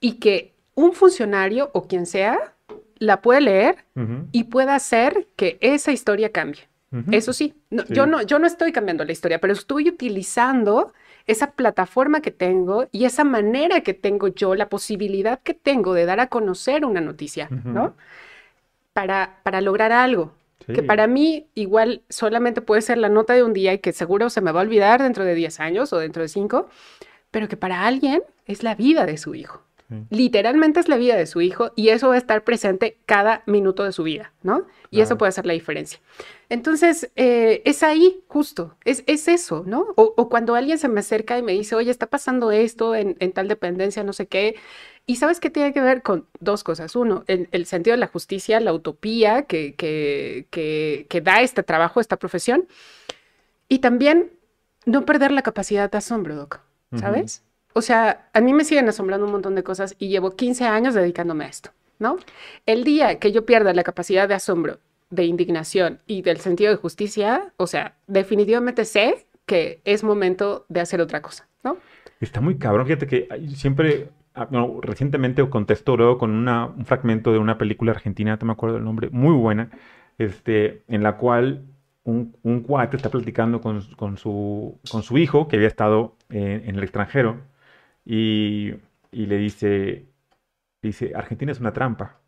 y 0.00 0.14
que 0.14 0.52
un 0.74 0.92
funcionario 0.92 1.70
o 1.72 1.86
quien 1.86 2.06
sea 2.06 2.54
la 2.98 3.22
puede 3.22 3.40
leer 3.40 3.84
y 4.32 4.44
pueda 4.44 4.74
hacer 4.74 5.26
que 5.36 5.58
esa 5.60 5.92
historia 5.92 6.30
cambie. 6.32 6.68
Eso 7.12 7.32
sí, 7.32 7.54
Yo, 7.88 8.06
no, 8.06 8.22
yo 8.22 8.40
no 8.40 8.48
estoy 8.48 8.72
cambiando 8.72 9.04
la 9.04 9.12
historia, 9.12 9.40
pero 9.40 9.52
estoy 9.52 9.88
utilizando 9.88 10.92
esa 11.30 11.52
plataforma 11.52 12.20
que 12.20 12.30
tengo 12.30 12.88
y 12.92 13.04
esa 13.04 13.24
manera 13.24 13.80
que 13.80 13.94
tengo 13.94 14.28
yo, 14.28 14.54
la 14.54 14.68
posibilidad 14.68 15.40
que 15.40 15.54
tengo 15.54 15.94
de 15.94 16.06
dar 16.06 16.20
a 16.20 16.28
conocer 16.28 16.84
una 16.84 17.00
noticia, 17.00 17.48
¿no? 17.50 17.94
Para, 18.92 19.40
para 19.42 19.60
lograr 19.60 19.92
algo. 19.92 20.32
Que 20.66 20.82
para 20.82 21.06
mí 21.06 21.48
igual 21.54 22.02
solamente 22.08 22.60
puede 22.60 22.82
ser 22.82 22.98
la 22.98 23.08
nota 23.08 23.34
de 23.34 23.42
un 23.42 23.52
día 23.52 23.72
y 23.72 23.78
que 23.78 23.92
seguro 23.92 24.30
se 24.30 24.40
me 24.40 24.52
va 24.52 24.60
a 24.60 24.62
olvidar 24.62 25.02
dentro 25.02 25.24
de 25.24 25.34
10 25.34 25.58
años 25.58 25.92
o 25.92 25.98
dentro 25.98 26.22
de 26.22 26.28
5, 26.28 26.68
pero 27.30 27.48
que 27.48 27.56
para 27.56 27.86
alguien 27.86 28.22
es 28.46 28.62
la 28.62 28.74
vida 28.74 29.04
de 29.06 29.16
su 29.16 29.34
hijo. 29.34 29.62
Literalmente 30.08 30.78
es 30.78 30.88
la 30.88 30.96
vida 30.96 31.16
de 31.16 31.26
su 31.26 31.40
hijo 31.40 31.72
y 31.74 31.88
eso 31.88 32.08
va 32.08 32.14
a 32.14 32.18
estar 32.18 32.44
presente 32.44 32.98
cada 33.06 33.42
minuto 33.46 33.82
de 33.82 33.92
su 33.92 34.04
vida, 34.04 34.32
¿no? 34.42 34.66
Y 34.90 35.00
eso 35.00 35.18
puede 35.18 35.30
hacer 35.30 35.46
la 35.46 35.52
diferencia. 35.52 36.00
Entonces, 36.48 37.10
eh, 37.16 37.62
es 37.64 37.82
ahí 37.82 38.22
justo, 38.28 38.76
es, 38.84 39.02
es 39.06 39.28
eso, 39.28 39.64
¿no? 39.66 39.86
O, 39.96 40.28
cuando 40.28 40.54
alguien 40.54 40.78
se 40.78 40.88
me 40.88 41.00
acerca 41.00 41.38
y 41.38 41.42
me 41.42 41.52
dice, 41.52 41.74
oye, 41.74 41.90
está 41.90 42.06
pasando 42.06 42.52
esto 42.52 42.94
en, 42.94 43.16
tal 43.32 43.48
dependencia, 43.48 44.04
no 44.04 44.12
sé 44.12 44.26
qué. 44.26 44.56
Y 45.06 45.16
sabes 45.16 45.40
que 45.40 45.50
tiene 45.50 45.72
que 45.72 45.80
ver 45.80 46.02
con 46.02 46.26
dos 46.38 46.62
cosas. 46.62 46.94
Uno, 46.94 47.24
el, 47.26 47.48
el 47.50 47.66
sentido 47.66 47.94
de 47.94 48.00
la 48.00 48.06
justicia, 48.06 48.60
la 48.60 48.72
utopía 48.72 49.42
que, 49.42 49.74
que, 49.74 50.46
que, 50.50 51.20
da 51.20 51.40
este 51.40 51.62
trabajo, 51.62 52.00
esta 52.00 52.16
profesión. 52.16 52.66
Y 53.68 53.78
también 53.78 54.30
no 54.86 55.04
perder 55.04 55.32
la 55.32 55.42
capacidad 55.42 55.90
de 55.90 55.98
asombro, 55.98 56.36
Doc, 56.36 56.60
¿sabes? 56.96 57.42
O 57.72 57.82
sea, 57.82 58.28
a 58.32 58.40
mí 58.40 58.52
me 58.52 58.64
siguen 58.64 58.88
asombrando 58.88 59.26
un 59.26 59.32
montón 59.32 59.54
de 59.54 59.62
cosas 59.62 59.94
y 59.98 60.08
llevo 60.08 60.32
15 60.32 60.64
años 60.64 60.94
dedicándome 60.94 61.44
a 61.44 61.48
esto, 61.48 61.70
¿no? 61.98 62.16
El 62.66 62.84
día 62.84 63.18
que 63.18 63.32
yo 63.32 63.46
pierda 63.46 63.72
la 63.72 63.84
capacidad 63.84 64.28
de 64.28 64.34
asombro, 64.34 64.78
de 65.10 65.24
indignación 65.24 66.00
y 66.06 66.22
del 66.22 66.38
sentido 66.38 66.70
de 66.70 66.76
justicia, 66.76 67.52
o 67.56 67.66
sea, 67.66 67.96
definitivamente 68.06 68.84
sé 68.84 69.26
que 69.46 69.80
es 69.84 70.04
momento 70.04 70.64
de 70.68 70.80
hacer 70.80 71.00
otra 71.00 71.22
cosa, 71.22 71.48
¿no? 71.64 71.76
Está 72.20 72.40
muy 72.40 72.56
cabrón, 72.58 72.86
fíjate 72.86 73.06
que 73.06 73.28
siempre, 73.54 74.10
ah, 74.34 74.48
recientemente 74.82 75.48
contesto 75.48 75.96
luego 75.96 76.18
con 76.18 76.30
una, 76.30 76.66
un 76.66 76.86
fragmento 76.86 77.32
de 77.32 77.38
una 77.38 77.58
película 77.58 77.92
argentina, 77.92 78.36
no 78.40 78.46
me 78.46 78.52
acuerdo 78.52 78.76
el 78.76 78.84
nombre, 78.84 79.10
muy 79.10 79.34
buena, 79.34 79.70
este, 80.18 80.82
en 80.86 81.02
la 81.02 81.16
cual 81.16 81.62
un, 82.04 82.36
un 82.42 82.60
cuate 82.60 82.96
está 82.96 83.10
platicando 83.10 83.60
con, 83.60 83.82
con, 83.96 84.16
su, 84.16 84.78
con 84.90 85.02
su 85.02 85.18
hijo 85.18 85.48
que 85.48 85.56
había 85.56 85.68
estado 85.68 86.14
en 86.28 86.76
el 86.76 86.82
extranjero 86.82 87.38
y, 88.12 88.74
le 89.12 89.36
dice, 89.38 90.06
dice, 90.82 91.12
Argentina 91.14 91.52
es 91.52 91.60
una 91.60 91.72
trampa. 91.72 92.18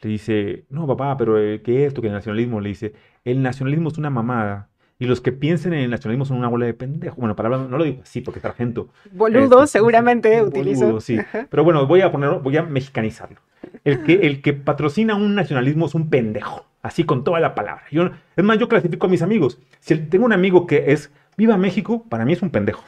Le 0.00 0.08
dice, 0.08 0.64
no, 0.70 0.86
papá, 0.86 1.18
pero 1.18 1.38
eh, 1.38 1.60
¿qué 1.60 1.82
es 1.82 1.88
esto 1.88 2.00
que 2.00 2.06
el 2.06 2.14
nacionalismo? 2.14 2.58
Le 2.60 2.70
dice, 2.70 2.94
el 3.24 3.42
nacionalismo 3.42 3.90
es 3.90 3.98
una 3.98 4.08
mamada. 4.08 4.70
Y 4.98 5.04
los 5.04 5.20
que 5.20 5.32
piensen 5.32 5.74
en 5.74 5.80
el 5.80 5.90
nacionalismo 5.90 6.24
son 6.24 6.38
una 6.38 6.48
bola 6.48 6.64
de 6.64 6.72
pendejo. 6.72 7.16
Bueno, 7.16 7.36
para 7.36 7.48
hablar, 7.48 7.68
no 7.68 7.76
lo 7.76 7.84
digo 7.84 8.00
así 8.02 8.22
porque 8.22 8.38
es 8.38 8.44
argento. 8.46 8.88
Boludo, 9.12 9.64
este, 9.64 9.78
seguramente 9.78 10.42
utilizo. 10.42 10.98
sí. 11.00 11.18
Pero 11.50 11.62
bueno, 11.62 11.86
voy 11.86 12.00
a 12.00 12.10
ponerlo, 12.10 12.40
voy 12.40 12.56
a 12.56 12.62
mexicanizarlo. 12.62 13.40
El 13.84 14.02
que, 14.02 14.14
el 14.26 14.40
que 14.40 14.54
patrocina 14.54 15.14
un 15.14 15.34
nacionalismo 15.34 15.86
es 15.86 15.94
un 15.94 16.08
pendejo. 16.08 16.64
Así 16.80 17.04
con 17.04 17.22
toda 17.22 17.38
la 17.38 17.54
palabra. 17.54 17.82
Yo, 17.90 18.10
es 18.34 18.44
más, 18.44 18.58
yo 18.58 18.68
clasifico 18.68 19.06
a 19.06 19.10
mis 19.10 19.20
amigos. 19.20 19.60
Si 19.80 19.94
tengo 19.96 20.24
un 20.24 20.32
amigo 20.32 20.66
que 20.66 20.92
es 20.92 21.12
Viva 21.38 21.56
México, 21.56 22.04
para 22.08 22.24
mí 22.24 22.32
es 22.32 22.42
un 22.42 22.50
pendejo. 22.50 22.82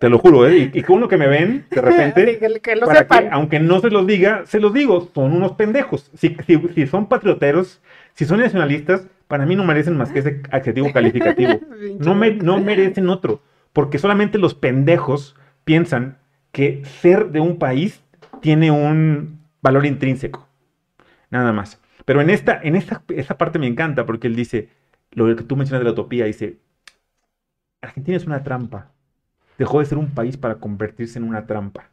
Te 0.00 0.08
lo 0.08 0.18
juro, 0.18 0.48
¿eh? 0.48 0.68
Y, 0.74 0.82
con 0.82 1.00
lo 1.00 1.06
que 1.06 1.16
me 1.16 1.28
ven, 1.28 1.64
de 1.70 1.80
repente, 1.80 2.38
que, 2.62 2.74
lo 2.74 2.86
para 2.86 3.06
que, 3.06 3.28
aunque 3.30 3.60
no 3.60 3.78
se 3.78 3.88
los 3.88 4.04
diga, 4.04 4.42
se 4.46 4.58
los 4.58 4.74
digo, 4.74 5.08
son 5.14 5.32
unos 5.32 5.52
pendejos. 5.52 6.10
Si, 6.16 6.36
si, 6.74 6.86
son 6.88 7.06
patrioteros, 7.08 7.80
si 8.14 8.24
son 8.24 8.40
nacionalistas, 8.40 9.06
para 9.28 9.46
mí 9.46 9.54
no 9.54 9.62
merecen 9.62 9.96
más 9.96 10.10
que 10.10 10.18
ese 10.18 10.42
adjetivo 10.50 10.92
calificativo. 10.92 11.60
No, 12.00 12.16
me, 12.16 12.32
no 12.32 12.58
merecen 12.58 13.08
otro. 13.08 13.42
Porque 13.72 13.98
solamente 13.98 14.38
los 14.38 14.54
pendejos 14.54 15.36
piensan 15.64 16.18
que 16.50 16.82
ser 16.84 17.30
de 17.30 17.38
un 17.38 17.60
país 17.60 18.02
tiene 18.40 18.72
un 18.72 19.38
valor 19.62 19.86
intrínseco. 19.86 20.48
Nada 21.30 21.52
más. 21.52 21.80
Pero 22.04 22.20
en 22.20 22.30
esta, 22.30 22.58
en 22.60 22.74
esta, 22.74 23.04
esta 23.14 23.38
parte 23.38 23.60
me 23.60 23.68
encanta 23.68 24.04
porque 24.04 24.26
él 24.26 24.34
dice, 24.34 24.70
lo 25.12 25.36
que 25.36 25.44
tú 25.44 25.54
mencionas 25.54 25.82
de 25.82 25.84
la 25.84 25.92
utopía, 25.92 26.24
dice, 26.24 26.56
Argentina 27.84 28.16
es 28.16 28.26
una 28.26 28.42
trampa. 28.42 28.90
Dejó 29.58 29.80
de 29.80 29.86
ser 29.86 29.98
un 29.98 30.10
país 30.10 30.36
para 30.36 30.56
convertirse 30.56 31.18
en 31.18 31.24
una 31.24 31.46
trampa. 31.46 31.90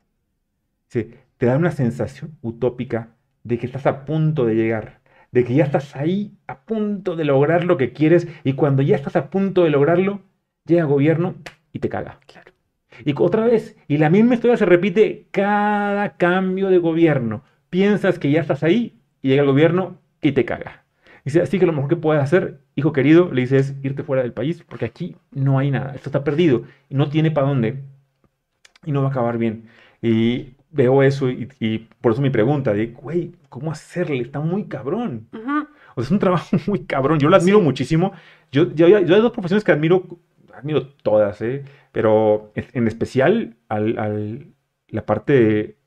te 0.89 1.45
da 1.45 1.57
una 1.57 1.71
sensación 1.71 2.37
utópica 2.41 3.09
de 3.43 3.57
que 3.57 3.65
estás 3.65 3.85
a 3.85 4.05
punto 4.05 4.45
de 4.45 4.55
llegar, 4.55 5.01
de 5.31 5.43
que 5.43 5.55
ya 5.55 5.63
estás 5.63 5.95
ahí 5.95 6.33
a 6.47 6.61
punto 6.61 7.15
de 7.15 7.25
lograr 7.25 7.63
lo 7.63 7.77
que 7.77 7.93
quieres 7.93 8.27
y 8.43 8.53
cuando 8.53 8.81
ya 8.81 8.95
estás 8.95 9.15
a 9.15 9.29
punto 9.29 9.63
de 9.63 9.69
lograrlo, 9.69 10.21
llega 10.65 10.81
el 10.81 10.87
gobierno 10.87 11.35
y 11.73 11.79
te 11.79 11.89
caga. 11.89 12.19
Claro. 12.25 12.51
Y 13.05 13.13
otra 13.17 13.45
vez, 13.45 13.77
y 13.87 13.97
la 13.97 14.09
misma 14.09 14.35
historia 14.35 14.57
se 14.57 14.65
repite 14.65 15.27
cada 15.31 16.17
cambio 16.17 16.69
de 16.69 16.77
gobierno. 16.77 17.43
Piensas 17.69 18.19
que 18.19 18.31
ya 18.31 18.41
estás 18.41 18.63
ahí 18.63 18.99
y 19.21 19.29
llega 19.29 19.41
el 19.41 19.47
gobierno 19.47 19.97
y 20.21 20.33
te 20.33 20.45
caga. 20.45 20.80
Dice, 21.23 21.41
así 21.41 21.59
que 21.59 21.65
lo 21.65 21.73
mejor 21.73 21.89
que 21.89 21.95
puedes 21.95 22.23
hacer, 22.23 22.61
hijo 22.75 22.93
querido, 22.93 23.31
le 23.31 23.41
dices, 23.41 23.75
irte 23.83 24.03
fuera 24.03 24.23
del 24.23 24.33
país, 24.33 24.63
porque 24.67 24.85
aquí 24.85 25.15
no 25.31 25.59
hay 25.59 25.71
nada, 25.71 25.93
esto 25.93 26.09
está 26.09 26.23
perdido 26.23 26.63
y 26.89 26.95
no 26.95 27.09
tiene 27.09 27.31
para 27.31 27.47
dónde 27.47 27.83
y 28.85 28.91
no 28.91 29.01
va 29.01 29.09
a 29.09 29.11
acabar 29.11 29.37
bien. 29.37 29.67
Y 30.01 30.55
veo 30.71 31.03
eso 31.03 31.29
y, 31.29 31.89
por 32.01 32.13
eso 32.13 32.21
mi 32.21 32.29
pregunta 32.29 32.73
de, 32.73 32.87
güey, 32.87 33.33
¿cómo 33.49 33.71
hacerle? 33.71 34.21
Está 34.21 34.39
muy 34.39 34.65
cabrón. 34.65 35.27
O 35.95 36.01
sea, 36.01 36.03
es 36.05 36.11
un 36.11 36.19
trabajo 36.19 36.57
muy 36.67 36.85
cabrón. 36.85 37.19
Yo 37.19 37.29
lo 37.29 37.35
admiro 37.35 37.61
muchísimo. 37.61 38.13
Yo, 38.51 38.73
yo, 38.73 38.85
hay 38.87 39.05
dos 39.05 39.31
profesiones 39.31 39.63
que 39.63 39.71
admiro, 39.71 40.05
admiro 40.53 40.87
todas, 40.87 41.41
¿eh? 41.41 41.63
pero 41.91 42.51
en 42.55 42.87
especial 42.87 43.57
al, 43.69 44.53
la 44.87 45.05
parte 45.05 45.77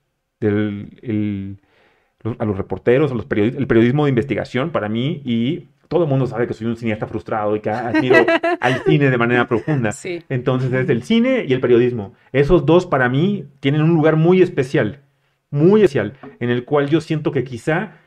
del 0.40 1.59
a 2.38 2.44
los 2.44 2.56
reporteros, 2.56 3.12
a 3.12 3.14
los 3.14 3.26
el 3.30 3.66
periodismo 3.66 4.05
de 4.05 4.10
investigación 4.10 4.70
para 4.70 4.88
mí 4.88 5.22
y 5.24 5.68
todo 5.88 6.05
el 6.05 6.10
mundo 6.10 6.26
sabe 6.26 6.46
que 6.46 6.55
soy 6.55 6.66
un 6.66 6.76
cineasta 6.76 7.06
frustrado 7.06 7.55
y 7.56 7.60
que 7.60 7.70
admiro 7.70 8.16
al 8.60 8.82
cine 8.84 9.10
de 9.10 9.18
manera 9.18 9.46
profunda. 9.46 9.90
Entonces 10.28 10.72
es 10.72 10.88
el 10.88 11.02
cine 11.02 11.44
y 11.46 11.52
el 11.52 11.60
periodismo. 11.60 12.14
Esos 12.32 12.66
dos 12.66 12.86
para 12.86 13.09
mí 13.09 13.46
tienen 13.60 13.82
un 13.82 13.94
lugar 13.94 14.16
muy 14.16 14.42
especial, 14.42 15.01
muy 15.51 15.82
especial, 15.82 16.14
en 16.40 16.51
el 16.51 16.64
cual 16.64 16.88
yo 16.88 17.01
siento 17.01 17.32
que 17.32 17.44
quizá 17.44 17.98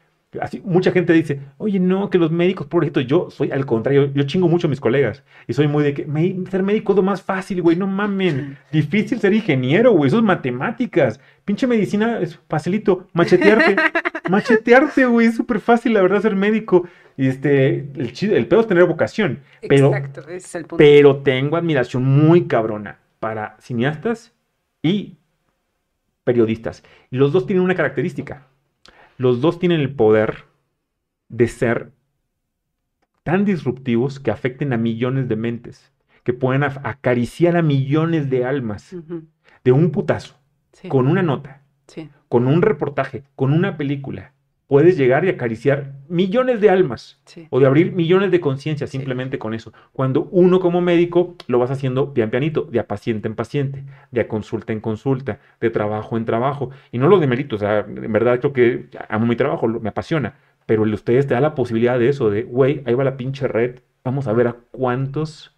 Así, 0.41 0.61
mucha 0.65 0.91
gente 0.91 1.13
dice, 1.13 1.39
oye, 1.57 1.79
no, 1.79 2.09
que 2.09 2.17
los 2.17 2.31
médicos, 2.31 2.67
ejemplo, 2.69 3.01
yo 3.01 3.29
soy 3.29 3.49
al 3.49 3.65
contrario, 3.65 4.11
yo 4.13 4.23
chingo 4.23 4.49
mucho 4.49 4.67
a 4.67 4.69
mis 4.69 4.81
colegas 4.81 5.23
y 5.47 5.53
soy 5.53 5.69
muy 5.69 5.85
de 5.85 5.93
que 5.93 6.05
ser 6.51 6.63
médico 6.63 6.91
es 6.91 6.97
lo 6.97 7.03
más 7.03 7.21
fácil, 7.21 7.61
güey, 7.61 7.77
no 7.77 7.87
mamen. 7.87 8.57
Difícil 8.69 9.21
ser 9.21 9.33
ingeniero, 9.33 9.93
güey, 9.93 10.09
eso 10.09 10.17
es 10.17 10.23
matemáticas. 10.23 11.21
Pinche 11.45 11.65
medicina 11.65 12.19
es 12.19 12.37
facilito, 12.49 13.07
machetearte, 13.13 13.77
machetearte, 14.29 15.05
güey, 15.05 15.27
es 15.27 15.35
súper 15.35 15.61
fácil, 15.61 15.93
la 15.93 16.01
verdad, 16.01 16.21
ser 16.21 16.35
médico. 16.35 16.85
Y 17.15 17.27
este, 17.27 17.89
el, 17.95 18.13
el 18.21 18.47
pedo 18.47 18.59
es 18.59 18.67
tener 18.67 18.83
vocación. 18.83 19.39
Pero, 19.67 19.95
Exacto, 19.95 20.21
ese 20.23 20.35
es 20.35 20.55
el 20.55 20.63
punto. 20.63 20.77
Pero 20.77 21.17
tengo 21.23 21.55
admiración 21.55 22.03
muy 22.03 22.47
cabrona 22.47 22.99
para 23.19 23.55
cineastas 23.61 24.33
y 24.83 25.15
periodistas. 26.25 26.83
Y 27.11 27.15
los 27.15 27.31
dos 27.31 27.47
tienen 27.47 27.63
una 27.63 27.75
característica 27.75 28.45
los 29.17 29.41
dos 29.41 29.59
tienen 29.59 29.81
el 29.81 29.93
poder 29.93 30.45
de 31.29 31.47
ser 31.47 31.91
tan 33.23 33.43
disruptivos 33.43 34.19
que 34.19 34.31
afecten 34.31 34.71
a 34.71 34.77
millones 34.77 35.27
de 35.27 35.35
mentes, 35.35 35.91
que 36.23 36.33
pueden 36.33 36.63
acariciar 36.63 37.57
a 37.57 37.61
millones 37.61 38.29
de 38.29 38.45
almas 38.45 38.95
de 39.63 39.71
un 39.71 39.91
putazo, 39.91 40.39
con 40.87 41.07
una 41.07 41.23
nota, 41.23 41.63
con 42.29 42.47
un 42.47 42.61
reportaje, 42.61 43.23
con 43.35 43.53
una 43.53 43.75
película, 43.75 44.33
puedes 44.67 44.97
llegar 44.97 45.23
y 45.25 45.29
acariciar 45.29 45.93
millones 46.09 46.59
de 46.61 46.69
almas 46.69 47.19
o 47.49 47.59
de 47.59 47.65
abrir 47.65 47.93
millones 47.93 48.31
de 48.31 48.39
conciencias 48.39 48.89
simplemente 48.89 49.39
con 49.39 49.53
eso. 49.53 49.73
Cuando 49.93 50.27
uno 50.31 50.59
como 50.59 50.81
médico 50.81 51.35
lo 51.47 51.57
vas 51.57 51.71
haciendo 51.71 52.13
pian 52.13 52.29
pianito, 52.29 52.63
de 52.63 52.79
a 52.79 52.87
paciente 52.87 53.27
en 53.27 53.35
paciente, 53.35 53.83
de 54.11 54.21
a 54.21 54.27
consulta 54.27 54.73
en 54.73 54.81
consulta, 54.81 55.39
de 55.61 55.69
trabajo 55.69 56.17
en 56.17 56.25
trabajo. 56.25 56.69
Y 56.91 56.97
no 56.97 57.07
lo 57.07 57.19
demerito, 57.19 57.55
o 57.55 57.59
sea, 57.59 57.79
en 57.79 58.11
verdad 58.11 58.39
creo 58.39 58.53
que 58.53 58.89
amo 59.09 59.25
mi 59.25 59.35
trabajo, 59.35 59.67
me 59.67 59.89
apasiona, 59.89 60.35
pero 60.65 60.83
ustedes 60.83 61.27
te 61.27 61.33
da 61.33 61.41
la 61.41 61.55
posibilidad 61.55 61.97
de 61.97 62.09
eso, 62.09 62.29
de, 62.29 62.43
güey, 62.43 62.83
ahí 62.85 62.93
va 62.93 63.05
la 63.05 63.17
pinche 63.17 63.47
red, 63.47 63.79
vamos 64.03 64.27
a 64.27 64.33
ver 64.33 64.47
a 64.47 64.57
cuántos 64.71 65.55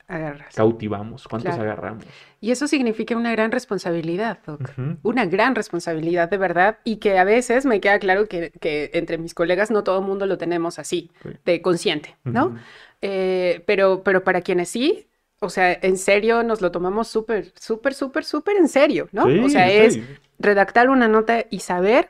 cautivamos, 0.56 1.28
cuántos 1.28 1.56
agarramos. 1.56 2.04
Y 2.42 2.52
eso 2.52 2.68
significa 2.68 3.16
una 3.16 3.32
gran 3.32 3.52
responsabilidad, 3.52 4.40
Doc. 4.46 4.72
Una 5.04 5.26
gran 5.26 5.56
responsabilidad 5.56 6.30
de 6.30 6.38
verdad 6.38 6.80
y 6.84 6.98
que 6.98 7.18
a 7.18 7.24
veces 7.24 7.66
me 7.66 7.80
queda 7.80 8.00
claro 8.00 8.28
que, 8.28 8.52
entre 8.94 9.18
mis 9.18 9.34
colegas 9.34 9.72
no 9.72 9.84
todo 9.84 10.00
el 10.00 10.06
mundo 10.06 10.26
lo 10.26 10.38
tenemos 10.38 10.80
así, 10.80 11.12
de 11.46 11.62
consciente, 11.62 12.16
¿no? 12.24 12.56
Eh, 13.02 13.64
pero, 13.66 14.04
pero 14.04 14.24
para 14.24 14.42
quienes 14.42 14.70
sí, 14.70 15.08
o 15.40 15.50
sea, 15.50 15.72
en 15.74 15.98
serio 15.98 16.44
nos 16.44 16.62
lo 16.62 16.72
tomamos 16.72 17.08
súper, 17.08 17.54
súper, 17.58 17.94
súper, 17.94 18.26
súper 18.26 18.58
en 18.58 18.68
serio, 18.68 19.08
¿no? 19.12 19.24
o 19.46 19.50
sea, 19.50 19.72
es 19.72 20.00
redactar 20.38 20.90
una 20.90 21.08
nota 21.08 21.46
y 21.50 21.60
saber 21.60 22.10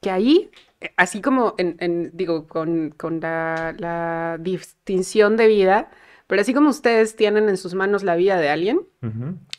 que 0.00 0.10
ahí 0.10 0.50
así 0.96 1.20
como 1.20 1.54
en, 1.58 2.10
digo, 2.14 2.46
con, 2.46 2.94
la, 3.20 3.74
la, 3.78 4.36
distinción 4.38 5.36
de 5.36 5.46
vida, 5.46 5.90
pero 6.26 6.40
así 6.40 6.52
como 6.54 6.70
ustedes 6.70 7.16
tienen 7.16 7.48
en 7.48 7.56
sus 7.56 7.74
manos 7.74 8.02
la 8.02 8.16
vida 8.16 8.38
de 8.38 8.48
alguien, 8.48 8.80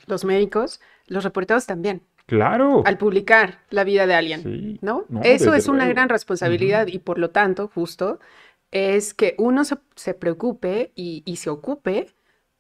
los 0.05 0.25
médicos, 0.25 0.81
los 1.07 1.23
reporteros 1.23 1.65
también. 1.65 2.01
Claro. 2.25 2.83
Al 2.85 2.97
publicar 2.97 3.59
la 3.69 3.85
vida 3.85 4.05
de 4.05 4.13
alguien, 4.13 4.79
¿no? 4.81 5.05
Eso 5.23 5.53
es 5.53 5.67
una 5.67 5.87
gran 5.87 6.09
responsabilidad 6.09 6.87
y 6.87 6.99
por 6.99 7.19
lo 7.19 7.29
tanto, 7.29 7.69
justo, 7.73 8.19
es 8.71 9.13
que 9.13 9.35
uno 9.37 9.63
se, 9.63 10.13
preocupe 10.13 10.91
y, 10.95 11.35
se 11.37 11.49
ocupe 11.49 12.07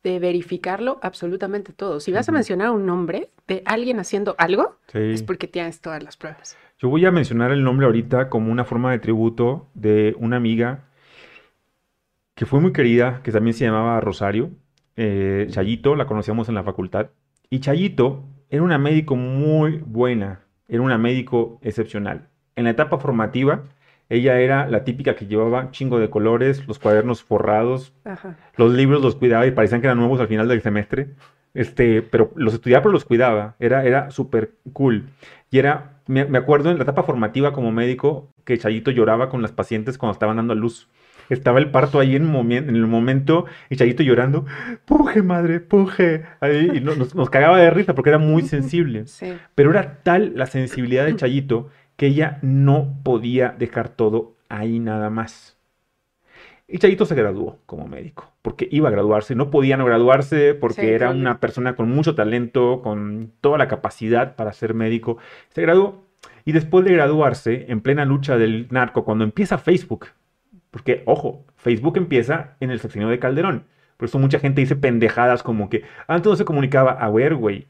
de 0.03 0.19
verificarlo 0.19 0.99
absolutamente 1.01 1.73
todo. 1.73 1.99
Si 1.99 2.13
vas 2.13 2.29
a 2.29 2.31
mencionar 2.31 2.71
un 2.71 2.85
nombre 2.85 3.29
de 3.45 3.61
alguien 3.65 3.99
haciendo 3.99 4.35
algo, 4.37 4.77
es 4.93 5.21
porque 5.23 5.47
tienes 5.47 5.81
todas 5.81 6.01
las 6.01 6.15
pruebas. 6.15 6.57
Yo 6.79 6.89
voy 6.89 7.05
a 7.05 7.11
mencionar 7.11 7.51
el 7.51 7.63
nombre 7.63 7.87
ahorita 7.87 8.29
como 8.29 8.51
una 8.51 8.63
forma 8.63 8.91
de 8.91 8.99
tributo 8.99 9.67
de 9.73 10.15
una 10.19 10.37
amiga 10.37 10.86
que 12.37 12.45
fue 12.45 12.59
muy 12.59 12.71
querida, 12.71 13.21
que 13.23 13.31
también 13.31 13.55
se 13.55 13.65
llamaba 13.65 13.99
Rosario, 13.99 14.51
eh, 14.95 15.47
Chayito, 15.49 15.95
la 15.95 16.05
conocíamos 16.05 16.47
en 16.49 16.53
la 16.53 16.61
facultad. 16.61 17.09
Y 17.49 17.61
Chayito 17.61 18.25
era 18.51 18.61
una 18.61 18.77
médico 18.77 19.15
muy 19.15 19.81
buena, 19.83 20.41
era 20.67 20.83
una 20.83 20.99
médico 20.99 21.57
excepcional. 21.63 22.27
En 22.55 22.65
la 22.65 22.69
etapa 22.69 22.99
formativa, 22.99 23.63
ella 24.07 24.39
era 24.39 24.67
la 24.67 24.83
típica 24.83 25.15
que 25.15 25.25
llevaba 25.25 25.71
chingo 25.71 25.97
de 25.97 26.11
colores, 26.11 26.67
los 26.67 26.77
cuadernos 26.77 27.23
forrados, 27.23 27.91
los 28.55 28.71
libros 28.71 29.01
los 29.01 29.15
cuidaba 29.15 29.47
y 29.47 29.51
parecían 29.51 29.81
que 29.81 29.87
eran 29.87 29.97
nuevos 29.97 30.19
al 30.19 30.27
final 30.27 30.47
del 30.47 30.61
semestre. 30.61 31.15
Este, 31.55 32.03
pero 32.03 32.31
los 32.35 32.53
estudiaba, 32.53 32.83
pero 32.83 32.93
los 32.93 33.03
cuidaba. 33.05 33.55
Era, 33.57 33.83
era 33.83 34.11
súper 34.11 34.51
cool. 34.73 35.09
Y 35.49 35.57
era, 35.57 36.01
me, 36.05 36.23
me, 36.25 36.37
acuerdo 36.37 36.69
en 36.69 36.77
la 36.77 36.83
etapa 36.83 37.01
formativa 37.01 37.51
como 37.51 37.71
médico, 37.71 38.31
que 38.45 38.59
Chayito 38.59 38.91
lloraba 38.91 39.27
con 39.27 39.41
las 39.41 39.53
pacientes 39.53 39.97
cuando 39.97 40.13
estaban 40.13 40.37
dando 40.37 40.53
a 40.53 40.55
luz 40.55 40.87
estaba 41.29 41.59
el 41.59 41.71
parto 41.71 41.99
ahí 41.99 42.15
en, 42.15 42.33
en 42.51 42.75
el 42.75 42.87
momento 42.87 43.45
y 43.69 43.75
Chayito 43.75 44.03
llorando, 44.03 44.45
puje 44.85 45.21
madre, 45.21 45.59
puje. 45.59 46.23
Ahí, 46.39 46.71
y 46.75 46.81
nos, 46.81 47.15
nos, 47.15 47.29
cagaba 47.29 47.57
de 47.57 47.69
risa 47.69 47.95
porque 47.95 48.09
era 48.09 48.19
muy 48.19 48.43
sensible. 48.43 49.05
Pero 49.55 49.71
era 49.71 49.99
tal 50.03 50.33
la 50.35 50.45
sensibilidad 50.45 51.05
de 51.05 51.15
Chayito 51.17 51.69
que 51.95 52.07
ella 52.07 52.39
no 52.41 52.99
podía 53.03 53.55
dejar 53.57 53.89
todo 53.89 54.35
ahí 54.49 54.79
nada 54.79 55.09
más. 55.09 55.57
Y 56.69 56.79
Chayito 56.79 57.05
se 57.05 57.15
graduó 57.15 57.59
como 57.65 57.87
médico, 57.87 58.33
porque 58.41 58.67
iba 58.69 58.89
a 58.89 58.91
graduarse, 58.91 59.35
no 59.35 59.49
podía 59.49 59.77
no 59.77 59.85
graduarse 59.85 60.53
porque 60.53 60.93
era 60.93 61.11
una 61.11 61.39
persona 61.39 61.77
con 61.77 61.89
mucho 61.89 62.13
talento, 62.13 62.81
con 62.81 63.31
toda 63.39 63.57
la 63.57 63.69
capacidad 63.69 64.35
para 64.35 64.51
ser 64.51 64.73
médico. 64.73 65.17
Se 65.49 65.61
graduó 65.61 66.03
y 66.43 66.51
después 66.51 66.83
de 66.83 66.91
graduarse, 66.91 67.67
en 67.69 67.79
plena 67.79 68.03
lucha 68.03 68.37
del 68.37 68.67
narco, 68.69 69.05
cuando 69.05 69.23
empieza 69.23 69.57
Facebook, 69.57 70.07
porque, 70.71 71.03
ojo, 71.05 71.45
Facebook 71.55 71.97
empieza 71.97 72.55
en 72.59 72.71
el 72.71 72.79
sexenio 72.79 73.07
de 73.09 73.19
Calderón. 73.19 73.65
Por 73.97 74.07
eso 74.07 74.19
mucha 74.19 74.37
gente 74.37 74.61
dice 74.61 74.75
pendejadas 74.75 75.41
como 75.41 75.69
que 75.69 75.83
antes 76.07 76.29
no 76.29 76.35
se 76.35 76.45
comunicaba. 76.45 76.91
A 76.91 77.09
ver, 77.09 77.33
güey. 77.33 77.65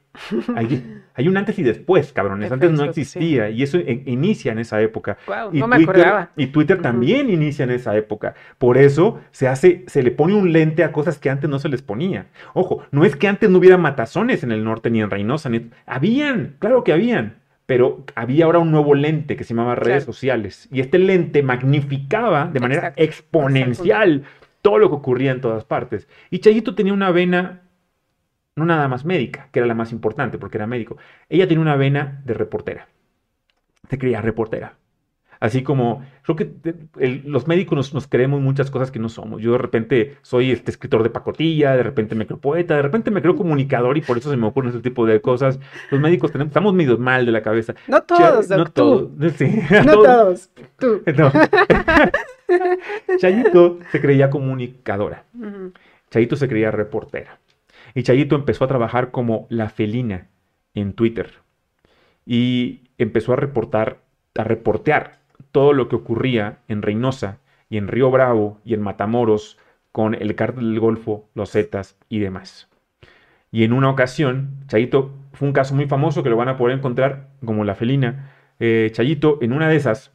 Hay, 0.55 1.01
un 1.27 1.37
antes 1.37 1.57
y 1.57 1.63
después, 1.63 2.11
cabrones. 2.11 2.51
Antes 2.51 2.69
no 2.71 2.83
existía. 2.83 3.49
Y 3.49 3.63
eso 3.63 3.77
inicia 3.77 4.51
en 4.51 4.59
esa 4.59 4.81
época. 4.81 5.17
y 5.53 5.59
no 5.59 5.67
me 5.67 5.77
Twitter, 5.77 5.95
acordaba. 5.95 6.31
Y 6.35 6.47
Twitter 6.47 6.81
también 6.81 7.29
inicia 7.29 7.63
en 7.63 7.71
esa 7.71 7.95
época. 7.95 8.35
Por 8.57 8.77
eso 8.77 9.21
se 9.31 9.47
hace, 9.47 9.85
se 9.87 10.03
le 10.03 10.11
pone 10.11 10.33
un 10.33 10.51
lente 10.51 10.83
a 10.83 10.91
cosas 10.91 11.17
que 11.17 11.29
antes 11.29 11.49
no 11.49 11.59
se 11.59 11.69
les 11.69 11.81
ponía. 11.81 12.25
Ojo, 12.53 12.83
no 12.91 13.05
es 13.05 13.15
que 13.15 13.29
antes 13.29 13.49
no 13.49 13.59
hubiera 13.59 13.77
matazones 13.77 14.43
en 14.43 14.51
el 14.51 14.65
norte 14.65 14.89
ni 14.89 15.01
en 15.01 15.09
Reynosa. 15.09 15.49
Ni... 15.49 15.69
Habían, 15.85 16.57
claro 16.59 16.83
que 16.83 16.91
habían 16.91 17.35
pero 17.67 18.05
había 18.15 18.45
ahora 18.45 18.59
un 18.59 18.71
nuevo 18.71 18.95
lente 18.95 19.35
que 19.35 19.43
se 19.43 19.53
llamaba 19.53 19.75
redes 19.75 20.05
sociales. 20.05 20.69
Y 20.71 20.79
este 20.79 20.97
lente 20.97 21.43
magnificaba 21.43 22.45
de 22.47 22.61
manera 22.61 22.93
exponencial 22.95 24.23
todo 24.61 24.79
lo 24.79 24.89
que 24.89 24.95
ocurría 24.95 25.31
en 25.31 25.41
todas 25.41 25.65
partes. 25.65 26.07
Y 26.31 26.39
Chayito 26.39 26.75
tenía 26.75 26.93
una 26.93 27.11
vena, 27.11 27.63
no 28.55 28.65
nada 28.65 28.87
más 28.87 29.03
médica, 29.03 29.49
que 29.51 29.59
era 29.59 29.67
la 29.67 29.75
más 29.75 29.91
importante 29.91 30.37
porque 30.37 30.57
era 30.57 30.65
médico. 30.65 30.97
Ella 31.27 31.45
tenía 31.45 31.61
una 31.61 31.75
vena 31.75 32.21
de 32.23 32.33
reportera. 32.33 32.87
Se 33.89 33.97
creía 33.97 34.21
reportera. 34.21 34.77
Así 35.39 35.63
como, 35.63 36.03
creo 36.23 36.35
que 36.35 36.51
los 37.25 37.47
médicos 37.47 37.93
nos, 37.93 38.07
creemos 38.07 38.41
muchas 38.41 38.71
cosas 38.71 38.91
que 38.91 38.99
no 38.99 39.09
somos. 39.09 39.41
Yo 39.41 39.51
de 39.51 39.57
repente 39.57 40.17
soy 40.21 40.51
este 40.51 40.71
escritor 40.71 41.03
de 41.03 41.09
pacotilla, 41.09 41.75
de 41.75 41.83
repente 41.83 42.15
me 42.15 42.25
creo 42.25 42.39
poeta, 42.39 42.75
de 42.75 42.81
repente 42.81 43.11
me 43.11 43.21
creo 43.21 43.35
comunicador 43.35 43.97
y 43.97 44.01
por 44.01 44.17
eso 44.17 44.29
se 44.29 44.37
me 44.37 44.47
ocurren 44.47 44.71
ese 44.71 44.81
tipo 44.81 45.05
de 45.05 45.21
cosas. 45.21 45.59
Los 45.91 46.01
médicos 46.01 46.31
tenemos, 46.31 46.49
estamos 46.49 46.73
medio 46.73 46.97
mal 46.97 47.25
de 47.25 47.31
la 47.31 47.41
cabeza. 47.41 47.75
No 47.87 48.01
todos, 48.03 48.49
No 48.49 48.65
todos. 48.65 49.09
Sí, 49.37 49.61
no 49.85 49.93
todos. 50.03 50.49
Tú. 50.79 51.03
Chayito 53.19 53.79
se 53.91 54.01
creía 54.01 54.29
comunicadora. 54.29 55.25
Chayito 56.09 56.35
se 56.35 56.47
creía 56.47 56.71
reportera. 56.71 57.39
Y 57.93 58.03
Chayito 58.03 58.35
empezó 58.35 58.63
a 58.63 58.67
trabajar 58.67 59.11
como 59.11 59.47
la 59.49 59.69
felina 59.69 60.27
en 60.73 60.93
Twitter 60.93 61.33
y 62.25 62.81
empezó 62.97 63.33
a 63.33 63.37
reportar, 63.37 63.99
a 64.35 64.43
reportear 64.43 65.19
todo 65.57 65.73
lo 65.73 65.89
que 65.89 65.95
ocurría 65.95 66.59
en 66.67 66.83
Reynosa 66.83 67.39
y 67.67 67.77
en 67.77 67.87
Río 67.87 68.11
Bravo 68.11 68.61
y 68.63 68.75
en 68.75 68.81
Matamoros 68.83 69.57
con 69.91 70.13
el 70.13 70.35
cártel 70.35 70.69
del 70.69 70.79
Golfo, 70.79 71.27
los 71.33 71.53
Zetas 71.53 71.97
y 72.09 72.19
demás. 72.19 72.69
Y 73.51 73.63
en 73.63 73.73
una 73.73 73.89
ocasión, 73.89 74.51
Chayito 74.67 75.15
fue 75.33 75.47
un 75.47 75.55
caso 75.55 75.73
muy 75.73 75.87
famoso 75.87 76.21
que 76.21 76.29
lo 76.29 76.37
van 76.37 76.49
a 76.49 76.57
poder 76.57 76.77
encontrar 76.77 77.29
como 77.43 77.63
la 77.63 77.73
felina. 77.73 78.29
Eh, 78.59 78.91
Chayito, 78.91 79.39
en 79.41 79.51
una 79.51 79.67
de 79.67 79.77
esas, 79.77 80.13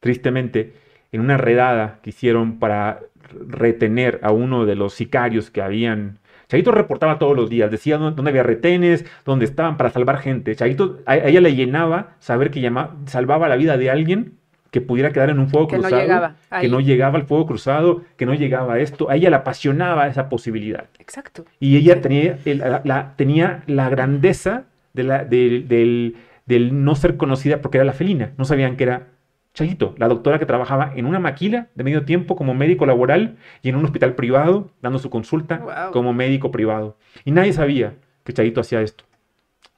tristemente, 0.00 0.74
en 1.12 1.22
una 1.22 1.38
redada 1.38 2.00
que 2.02 2.10
hicieron 2.10 2.58
para 2.58 3.00
retener 3.48 4.20
a 4.22 4.32
uno 4.32 4.66
de 4.66 4.74
los 4.74 4.92
sicarios 4.92 5.50
que 5.50 5.62
habían 5.62 6.18
Chayito 6.46 6.72
reportaba 6.72 7.18
todos 7.18 7.34
los 7.34 7.48
días, 7.48 7.70
decía 7.70 7.96
dónde 7.96 8.30
había 8.30 8.42
retenes, 8.42 9.06
dónde 9.24 9.46
estaban 9.46 9.78
para 9.78 9.88
salvar 9.88 10.18
gente. 10.18 10.54
Chayito, 10.54 11.00
a, 11.06 11.16
ella 11.16 11.40
le 11.40 11.54
llenaba 11.54 12.16
saber 12.18 12.50
que 12.50 12.70
salvaba 13.06 13.48
la 13.48 13.56
vida 13.56 13.78
de 13.78 13.90
alguien 13.90 14.37
que 14.70 14.80
pudiera 14.80 15.10
quedar 15.12 15.30
en 15.30 15.38
un 15.38 15.48
fuego 15.48 15.68
cruzado, 15.68 15.94
no 15.94 16.00
llegaba 16.00 16.36
que 16.60 16.68
no 16.68 16.80
llegaba 16.80 17.18
al 17.18 17.24
fuego 17.26 17.46
cruzado, 17.46 18.02
que 18.16 18.26
no 18.26 18.34
llegaba 18.34 18.74
a 18.74 18.80
esto. 18.80 19.08
A 19.10 19.16
ella 19.16 19.30
le 19.30 19.36
apasionaba 19.36 20.08
esa 20.08 20.28
posibilidad. 20.28 20.84
Exacto. 20.98 21.44
Y 21.58 21.76
ella 21.76 22.00
tenía, 22.00 22.38
la, 22.44 23.14
tenía 23.16 23.62
la 23.66 23.88
grandeza 23.88 24.64
de 24.92 25.02
la, 25.04 25.24
del, 25.24 26.16
del 26.46 26.84
no 26.84 26.94
ser 26.94 27.16
conocida 27.16 27.60
porque 27.60 27.78
era 27.78 27.84
la 27.84 27.92
felina. 27.92 28.32
No 28.36 28.44
sabían 28.44 28.76
que 28.76 28.84
era 28.84 29.06
Chayito, 29.54 29.94
la 29.98 30.08
doctora 30.08 30.38
que 30.38 30.46
trabajaba 30.46 30.92
en 30.94 31.06
una 31.06 31.18
maquila 31.18 31.68
de 31.74 31.82
medio 31.82 32.04
tiempo 32.04 32.36
como 32.36 32.54
médico 32.54 32.86
laboral 32.86 33.38
y 33.62 33.70
en 33.70 33.76
un 33.76 33.84
hospital 33.84 34.14
privado 34.14 34.70
dando 34.82 34.98
su 34.98 35.10
consulta 35.10 35.90
como 35.92 36.12
médico 36.12 36.50
privado. 36.50 36.96
Y 37.24 37.32
nadie 37.32 37.52
sabía 37.52 37.94
que 38.24 38.32
Chayito 38.32 38.60
hacía 38.60 38.82
esto. 38.82 39.04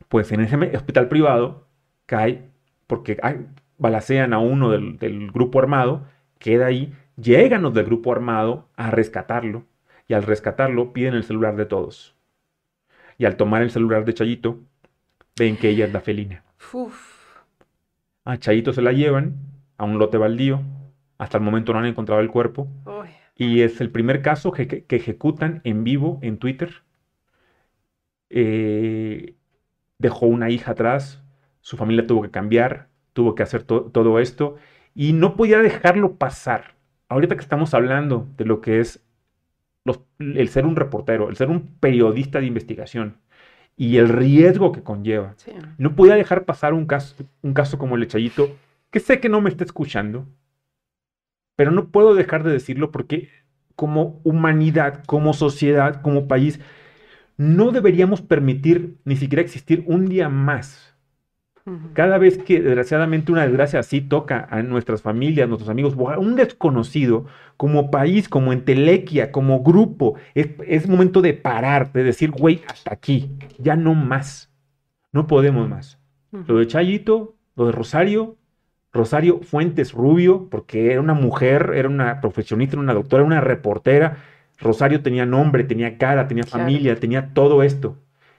Pues 0.09 0.33
en 0.33 0.41
ese 0.41 0.57
hospital 0.77 1.09
privado 1.09 1.67
cae 2.07 2.43
porque 2.87 3.19
balacean 3.81 4.33
a 4.33 4.39
uno 4.39 4.71
del, 4.71 4.99
del 4.99 5.33
grupo 5.33 5.59
armado, 5.59 6.07
queda 6.39 6.67
ahí, 6.67 6.95
llegan 7.17 7.63
los 7.63 7.75
del 7.75 7.87
grupo 7.87 8.13
armado 8.13 8.69
a 8.77 8.91
rescatarlo 8.91 9.65
y 10.07 10.15
al 10.15 10.23
rescatarlo 10.23 10.93
piden 10.93 11.15
el 11.15 11.25
celular 11.25 11.57
de 11.57 11.67
todos. 11.67 12.15
Y 13.19 13.25
al 13.25 13.37
tomar 13.37 13.63
el 13.63 13.71
celular 13.71 14.05
de 14.05 14.15
Chayito, 14.15 14.61
ven 15.39 15.57
que 15.57 15.71
ella 15.71 15.87
es 15.87 15.93
la 15.93 16.01
felina. 16.01 16.45
A 18.25 18.37
Chayito 18.37 18.73
se 18.73 18.83
la 18.83 18.93
llevan 18.93 19.37
a 19.79 19.85
un 19.85 19.99
lote 19.99 20.19
baldío. 20.19 20.63
Hasta 21.19 21.39
el 21.39 21.45
momento 21.45 21.73
no 21.73 21.79
han 21.79 21.87
encontrado 21.87 22.21
el 22.21 22.31
cuerpo. 22.31 22.69
Y 23.35 23.63
es 23.63 23.81
el 23.81 23.91
primer 23.91 24.21
caso 24.21 24.53
que, 24.53 24.85
ejecutan 24.89 25.63
en 25.65 25.85
vivo 25.85 26.19
en 26.23 26.39
Twitter. 26.39 26.83
Eh, 28.29 29.37
dejó 29.99 30.27
una 30.27 30.51
hija 30.51 30.73
atrás, 30.73 31.23
su 31.63 31.77
familia 31.77 32.07
tuvo 32.07 32.23
que 32.23 32.31
cambiar, 32.31 32.90
tuvo 33.13 33.35
que 33.35 33.43
hacer 33.43 33.63
todo 33.65 34.19
esto 34.19 34.57
y 34.95 35.13
no 35.13 35.37
podía 35.37 35.59
dejarlo 35.59 36.17
pasar. 36.17 36.75
Ahorita 37.09 37.35
que 37.35 37.43
estamos 37.43 37.75
hablando 37.75 38.29
de 38.37 38.45
lo 38.45 38.61
que 38.61 38.81
es 38.81 39.03
el 40.19 40.49
ser 40.49 40.67
un 40.67 40.77
reportero, 40.77 41.29
el 41.29 41.37
ser 41.37 41.49
un 41.49 41.67
periodista 41.81 42.41
de 42.41 42.47
investigación 42.47 43.17
y 43.77 43.97
el 43.97 44.09
riesgo 44.09 44.73
que 44.73 44.83
conlleva, 44.83 45.35
no 45.79 45.97
podía 45.97 46.15
dejar 46.15 46.45
pasar 46.45 46.75
un 46.75 46.87
caso, 46.87 47.17
un 47.43 47.55
caso 47.55 47.79
como 47.79 47.95
el 47.95 48.03
de 48.03 48.09
Chayito 48.09 48.51
que 48.91 49.01
sé 49.01 49.21
que 49.21 49.29
no 49.29 49.41
me 49.41 49.49
está 49.51 49.65
escuchando, 49.65 50.27
pero 51.57 51.71
no 51.71 51.89
puedo 51.89 52.15
dejar 52.15 52.43
de 52.43 52.53
decirlo 52.53 52.91
porque 52.91 53.31
como 53.77 54.21
humanidad, 54.25 55.05
como 55.07 55.33
sociedad, 55.33 56.03
como 56.03 56.29
país, 56.29 56.61
no 57.37 57.71
deberíamos 57.71 58.21
permitir 58.21 58.99
ni 59.05 59.17
siquiera 59.17 59.43
existir 59.43 59.83
un 59.87 60.07
día 60.07 60.29
más. 60.29 60.90
Cada 61.93 62.19
vez 62.19 62.39
que 62.39 62.61
desgraciadamente 62.61 63.33
una 63.33 63.47
desgracia 63.47 63.81
así 63.81 64.01
toca 64.01 64.47
a 64.51 64.63
nuestras 64.63 65.03
familias, 65.03 65.45
a 65.45 65.49
nuestros 65.49 65.69
amigos, 65.69 65.95
o 65.97 66.11
a 66.11 66.19
un 66.19 66.37
desconocido, 66.37 67.27
como 67.57 67.91
país, 67.91 68.29
como 68.29 68.53
entelequia, 68.53 69.33
como 69.33 69.63
grupo, 69.63 70.15
es, 70.35 70.89
momento 70.89 71.21
de 71.21 71.35
parar, 71.35 71.93
de 71.93 72.05
decir, 72.05 72.31
güey, 72.31 72.63
hasta 72.67 72.95
aquí, 72.95 73.31
ya 73.59 73.77
no 73.77 73.95
más, 73.95 74.51
no 75.13 75.27
podemos 75.27 75.69
más. 75.69 75.99
Lo 76.47 76.59
de 76.59 76.67
Chayito, 76.67 77.35
lo 77.57 77.67
de 77.67 77.73
Rosario, 77.73 78.37
Rosario 78.93 79.41
Fuentes 79.41 79.93
Rubio, 79.93 80.49
porque 80.51 80.93
era 80.93 81.01
una 81.01 81.15
mujer, 81.15 81.73
era 81.75 81.89
una 81.89 82.21
profesionista, 82.21 82.75
era 82.75 82.83
una 82.83 82.95
doctora, 82.95 83.23
era 83.23 83.27
una 83.27 83.41
reportera. 83.41 84.17
Rosario 84.59 85.03
tenía 85.03 85.27
nombre, 85.27 85.65
tenía 85.65 85.99
cara, 85.99 86.29
tenía 86.29 86.45
familia, 86.45 86.97
tenía 86.97 87.33
todo 87.35 87.63
esto. 87.63 87.99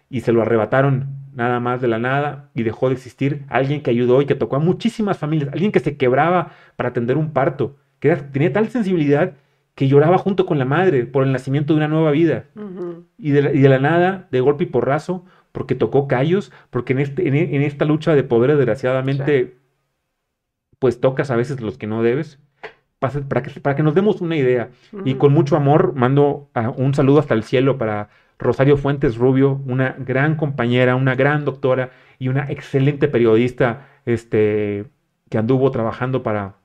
Y 0.09 0.21
se 0.21 0.31
lo 0.31 0.41
arrebataron 0.41 1.20
nada 1.33 1.59
más 1.59 1.81
de 1.81 1.87
la 1.87 1.99
nada 1.99 2.49
y 2.53 2.63
dejó 2.63 2.89
de 2.89 2.95
existir 2.95 3.45
alguien 3.49 3.81
que 3.81 3.91
ayudó 3.91 4.21
y 4.21 4.25
que 4.25 4.35
tocó 4.35 4.55
a 4.55 4.59
muchísimas 4.59 5.17
familias, 5.17 5.49
alguien 5.53 5.71
que 5.71 5.79
se 5.79 5.97
quebraba 5.97 6.51
para 6.75 6.89
atender 6.89 7.17
un 7.17 7.31
parto, 7.31 7.77
que 7.99 8.15
tenía 8.15 8.51
tal 8.51 8.69
sensibilidad 8.69 9.33
que 9.75 9.87
lloraba 9.87 10.17
junto 10.17 10.45
con 10.45 10.59
la 10.59 10.65
madre 10.65 11.05
por 11.05 11.23
el 11.23 11.31
nacimiento 11.31 11.73
de 11.73 11.77
una 11.77 11.87
nueva 11.87 12.11
vida. 12.11 12.45
y, 13.17 13.31
de 13.31 13.69
la, 13.69 13.79
nada, 13.79 14.27
de 14.31 14.41
golpe 14.41 14.65
y 14.65 14.67
porrazo, 14.67 15.25
porque 15.51 15.75
tocó 15.75 16.07
callos, 16.07 16.51
porque 16.69 16.93
en, 16.93 16.99
este, 16.99 17.27
en, 17.27 17.61
esta 17.61 17.85
lucha 17.85 18.15
de 18.15 18.23
poder, 18.23 18.55
desgraciadamente, 18.55 19.57
pues 20.79 20.99
tocas 20.99 21.31
a 21.31 21.35
veces 21.35 21.61
los 21.61 21.77
que 21.77 21.87
no 21.87 22.03
debes, 22.03 22.39
para 22.99 23.41
que, 23.41 23.59
para 23.59 23.75
que 23.75 23.83
nos 23.83 23.95
demos 23.95 24.21
una 24.21 24.35
idea. 24.35 24.69
Y 25.05 25.15
con 25.15 25.33
mucho 25.33 25.55
amor 25.55 25.93
mando 25.95 26.49
un 26.75 26.93
saludo 26.93 27.19
hasta 27.19 27.33
el 27.33 27.43
cielo 27.43 27.77
para 27.77 28.09
Rosario 28.41 28.75
Fuentes 28.75 29.17
Rubio, 29.17 29.61
una 29.67 29.95
gran 29.97 30.35
compañera, 30.35 30.95
una 30.95 31.15
gran 31.15 31.45
doctora 31.45 31.91
y 32.19 32.27
una 32.27 32.51
excelente 32.51 33.07
periodista 33.07 33.87
este, 34.05 34.85
que 35.29 35.37
anduvo 35.37 35.71
trabajando 35.71 36.23
para 36.23 36.55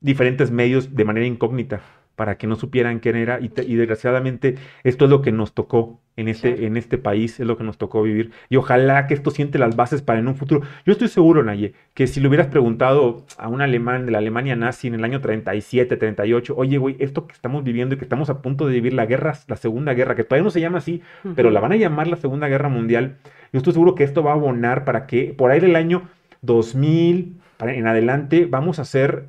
diferentes 0.00 0.50
medios 0.50 0.94
de 0.94 1.04
manera 1.04 1.26
incógnita 1.26 1.80
para 2.16 2.36
que 2.36 2.46
no 2.46 2.56
supieran 2.56 3.00
quién 3.00 3.16
era 3.16 3.40
y, 3.40 3.48
desgraciadamente 3.48 4.56
esto 4.82 5.04
es 5.04 5.10
lo 5.10 5.22
que 5.22 5.32
nos 5.32 5.52
tocó 5.52 6.00
en 6.16 6.28
este, 6.28 6.66
en 6.66 6.76
este 6.76 6.96
país, 6.96 7.40
es 7.40 7.46
lo 7.46 7.56
que 7.56 7.64
nos 7.64 7.76
tocó 7.76 8.02
vivir 8.02 8.30
y 8.48 8.56
ojalá 8.56 9.06
que 9.06 9.14
esto 9.14 9.30
siente 9.30 9.58
las 9.58 9.74
bases 9.74 10.00
para 10.02 10.20
en 10.20 10.28
un 10.28 10.36
futuro. 10.36 10.62
Yo 10.86 10.92
estoy 10.92 11.08
seguro, 11.08 11.42
Naye, 11.42 11.74
que 11.92 12.06
si 12.06 12.20
le 12.20 12.28
hubieras 12.28 12.46
preguntado 12.46 13.26
a 13.36 13.48
un 13.48 13.60
alemán 13.60 14.06
de 14.06 14.12
la 14.12 14.18
Alemania 14.18 14.54
nazi 14.54 14.88
en 14.88 14.94
el 14.94 15.04
año 15.04 15.20
37, 15.20 15.96
38, 15.96 16.54
oye, 16.56 16.78
güey, 16.78 16.96
esto 17.00 17.26
que 17.26 17.34
estamos 17.34 17.64
viviendo 17.64 17.94
y 17.94 17.98
que 17.98 18.04
estamos 18.04 18.30
a 18.30 18.42
punto 18.42 18.66
de 18.66 18.74
vivir 18.74 18.92
la 18.92 19.06
guerra, 19.06 19.34
la 19.48 19.56
Segunda 19.56 19.94
Guerra, 19.94 20.14
que 20.14 20.24
todavía 20.24 20.44
no 20.44 20.50
se 20.50 20.60
llama 20.60 20.78
así, 20.78 21.02
pero 21.34 21.50
la 21.50 21.60
van 21.60 21.72
a 21.72 21.76
llamar 21.76 22.06
la 22.06 22.16
Segunda 22.16 22.48
Guerra 22.48 22.68
Mundial, 22.68 23.16
yo 23.52 23.58
estoy 23.58 23.72
seguro 23.72 23.94
que 23.94 24.04
esto 24.04 24.22
va 24.22 24.32
a 24.32 24.34
abonar 24.34 24.84
para 24.84 25.06
que 25.06 25.34
por 25.36 25.50
ahí 25.50 25.60
del 25.60 25.76
año 25.76 26.08
2000 26.42 27.40
en 27.60 27.86
adelante 27.86 28.46
vamos 28.46 28.78
a 28.78 28.82
hacer 28.82 29.28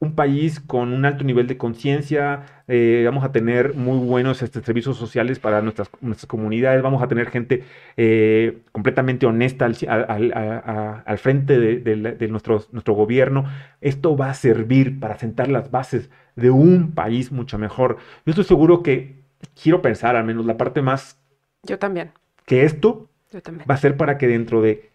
un 0.00 0.14
país 0.14 0.60
con 0.60 0.94
un 0.94 1.04
alto 1.04 1.24
nivel 1.24 1.46
de 1.46 1.58
conciencia, 1.58 2.62
eh, 2.68 3.02
vamos 3.04 3.22
a 3.22 3.32
tener 3.32 3.74
muy 3.74 3.98
buenos 3.98 4.40
este, 4.40 4.62
servicios 4.62 4.96
sociales 4.96 5.38
para 5.38 5.60
nuestras, 5.60 5.90
nuestras, 6.00 6.26
comunidades, 6.26 6.82
vamos 6.82 7.02
a 7.02 7.08
tener 7.08 7.28
gente 7.28 7.64
eh, 7.98 8.62
completamente 8.72 9.26
honesta 9.26 9.66
al, 9.66 11.18
frente 11.18 11.58
de, 11.60 12.28
nuestro, 12.28 12.64
nuestro 12.72 12.94
gobierno. 12.94 13.44
Esto 13.82 14.16
va 14.16 14.30
a 14.30 14.34
servir 14.34 14.98
para 14.98 15.18
sentar 15.18 15.48
las 15.48 15.70
bases 15.70 16.08
de 16.34 16.50
un 16.50 16.92
país 16.92 17.30
mucho 17.30 17.58
mejor. 17.58 17.98
Yo 18.24 18.30
estoy 18.30 18.44
seguro 18.44 18.82
que, 18.82 19.20
quiero 19.62 19.82
pensar 19.82 20.16
al 20.16 20.24
menos 20.24 20.46
la 20.46 20.56
parte 20.56 20.80
más... 20.80 21.18
Yo 21.62 21.78
también. 21.78 22.12
Que 22.46 22.64
esto 22.64 23.10
va 23.34 23.74
a 23.74 23.78
ser 23.78 23.98
para 23.98 24.16
que 24.16 24.26
dentro 24.28 24.62
de 24.62 24.90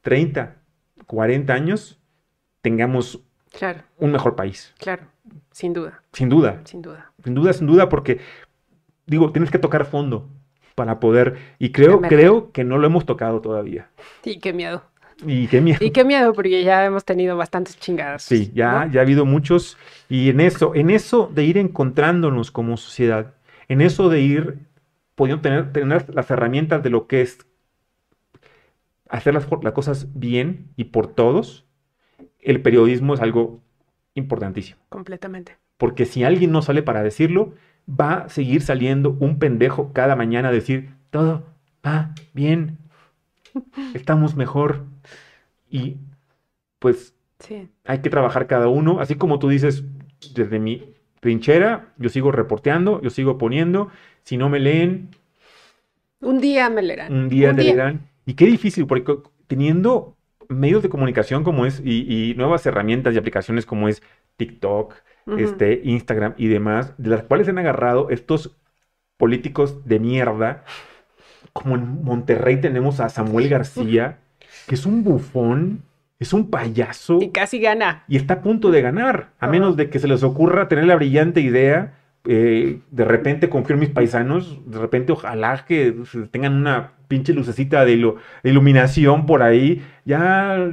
30, 0.00 0.56
40 1.06 1.52
años 1.52 1.98
tengamos 2.66 3.20
un 4.00 4.10
mejor 4.10 4.34
país. 4.34 4.74
Claro, 4.76 5.04
sin 5.52 5.72
duda. 5.72 6.02
Sin 6.12 6.28
duda. 6.28 6.62
Sin 6.64 6.82
duda. 6.82 7.12
Sin 7.22 7.32
duda, 7.32 7.52
sin 7.52 7.66
duda, 7.68 7.88
porque 7.88 8.18
digo, 9.06 9.30
tienes 9.30 9.52
que 9.52 9.60
tocar 9.60 9.84
fondo 9.86 10.28
para 10.74 10.98
poder, 10.98 11.38
y 11.60 11.70
creo, 11.70 12.00
creo 12.00 12.50
que 12.50 12.64
no 12.64 12.76
lo 12.78 12.88
hemos 12.88 13.06
tocado 13.06 13.40
todavía. 13.40 13.88
Y 14.24 14.40
qué 14.40 14.52
miedo. 14.52 14.82
Y 15.24 15.46
qué 15.46 15.60
miedo. 15.60 15.78
Y 15.80 15.92
qué 15.92 16.04
miedo, 16.04 16.32
porque 16.32 16.64
ya 16.64 16.84
hemos 16.84 17.04
tenido 17.04 17.36
bastantes 17.36 17.78
chingadas. 17.78 18.24
Sí, 18.24 18.50
ya, 18.52 18.90
ya 18.90 18.98
ha 18.98 19.04
habido 19.04 19.24
muchos. 19.24 19.78
Y 20.08 20.30
en 20.30 20.40
eso, 20.40 20.74
en 20.74 20.90
eso 20.90 21.30
de 21.32 21.44
ir 21.44 21.58
encontrándonos 21.58 22.50
como 22.50 22.76
sociedad, 22.76 23.34
en 23.68 23.80
eso 23.80 24.08
de 24.08 24.20
ir 24.22 24.58
pudiendo 25.14 25.40
tener, 25.40 25.72
tener 25.72 26.12
las 26.12 26.28
herramientas 26.32 26.82
de 26.82 26.90
lo 26.90 27.06
que 27.06 27.22
es 27.22 27.38
hacer 29.08 29.34
las, 29.34 29.46
las 29.62 29.72
cosas 29.72 30.08
bien 30.14 30.72
y 30.74 30.84
por 30.84 31.06
todos, 31.06 31.65
el 32.46 32.62
periodismo 32.62 33.14
es 33.14 33.20
algo 33.20 33.60
importantísimo. 34.14 34.78
Completamente. 34.88 35.56
Porque 35.76 36.06
si 36.06 36.22
alguien 36.22 36.52
no 36.52 36.62
sale 36.62 36.82
para 36.82 37.02
decirlo, 37.02 37.54
va 37.88 38.14
a 38.14 38.28
seguir 38.28 38.62
saliendo 38.62 39.16
un 39.20 39.38
pendejo 39.38 39.92
cada 39.92 40.16
mañana 40.16 40.48
a 40.48 40.52
decir, 40.52 40.90
todo 41.10 41.44
va 41.84 42.14
bien, 42.32 42.78
estamos 43.94 44.36
mejor. 44.36 44.84
Y 45.68 45.96
pues 46.78 47.14
hay 47.84 47.98
que 47.98 48.10
trabajar 48.10 48.46
cada 48.46 48.68
uno, 48.68 49.00
así 49.00 49.16
como 49.16 49.38
tú 49.38 49.48
dices, 49.48 49.84
desde 50.34 50.58
mi 50.60 50.94
trinchera, 51.20 51.92
yo 51.98 52.08
sigo 52.08 52.30
reporteando, 52.30 53.02
yo 53.02 53.10
sigo 53.10 53.38
poniendo, 53.38 53.90
si 54.22 54.36
no 54.36 54.48
me 54.48 54.60
leen, 54.60 55.10
Un 56.20 56.40
día 56.40 56.70
me 56.70 56.82
leerán. 56.82 57.12
Un 57.12 57.28
día 57.28 57.54
te 57.54 57.64
leerán. 57.64 58.08
Y 58.24 58.34
qué 58.34 58.46
difícil, 58.46 58.86
porque 58.86 59.18
teniendo 59.46 60.15
medios 60.48 60.82
de 60.82 60.88
comunicación 60.88 61.44
como 61.44 61.66
es 61.66 61.80
y, 61.84 62.34
nuevas 62.36 62.64
herramientas 62.66 63.14
y 63.14 63.18
aplicaciones 63.18 63.66
como 63.66 63.88
es 63.88 64.02
TikTok, 64.36 64.94
este, 65.38 65.80
Instagram 65.84 66.34
y 66.36 66.48
demás, 66.48 66.94
de 66.98 67.10
las 67.10 67.24
cuales 67.24 67.46
se 67.46 67.50
han 67.50 67.58
agarrado 67.58 68.10
estos 68.10 68.56
políticos 69.16 69.84
de 69.86 69.98
mierda, 69.98 70.64
como 71.52 71.74
en 71.74 72.04
Monterrey 72.04 72.60
tenemos 72.60 73.00
a 73.00 73.08
Samuel 73.08 73.48
García, 73.48 74.18
que 74.66 74.74
es 74.74 74.86
un 74.86 75.02
bufón, 75.02 75.82
es 76.18 76.32
un 76.32 76.50
payaso. 76.50 77.18
Y 77.20 77.30
casi 77.30 77.58
gana. 77.58 78.04
Y 78.08 78.16
está 78.16 78.34
a 78.34 78.42
punto 78.42 78.70
de 78.70 78.82
ganar, 78.82 79.32
a 79.38 79.46
menos 79.46 79.76
de 79.76 79.90
que 79.90 79.98
se 79.98 80.08
les 80.08 80.22
ocurra 80.22 80.68
tener 80.68 80.84
la 80.84 80.96
brillante 80.96 81.40
idea. 81.40 81.98
Eh, 82.24 82.80
de 82.90 83.04
repente 83.04 83.48
confío 83.48 83.74
en 83.74 83.80
mis 83.80 83.90
paisanos, 83.90 84.60
de 84.66 84.78
repente 84.78 85.12
ojalá 85.12 85.64
que 85.64 85.94
tengan 86.32 86.54
una 86.54 86.92
pinche 87.08 87.32
lucecita 87.32 87.84
de, 87.84 88.14
iluminación 88.42 89.26
por 89.26 89.42
ahí. 89.42 89.82
Ya 90.04 90.70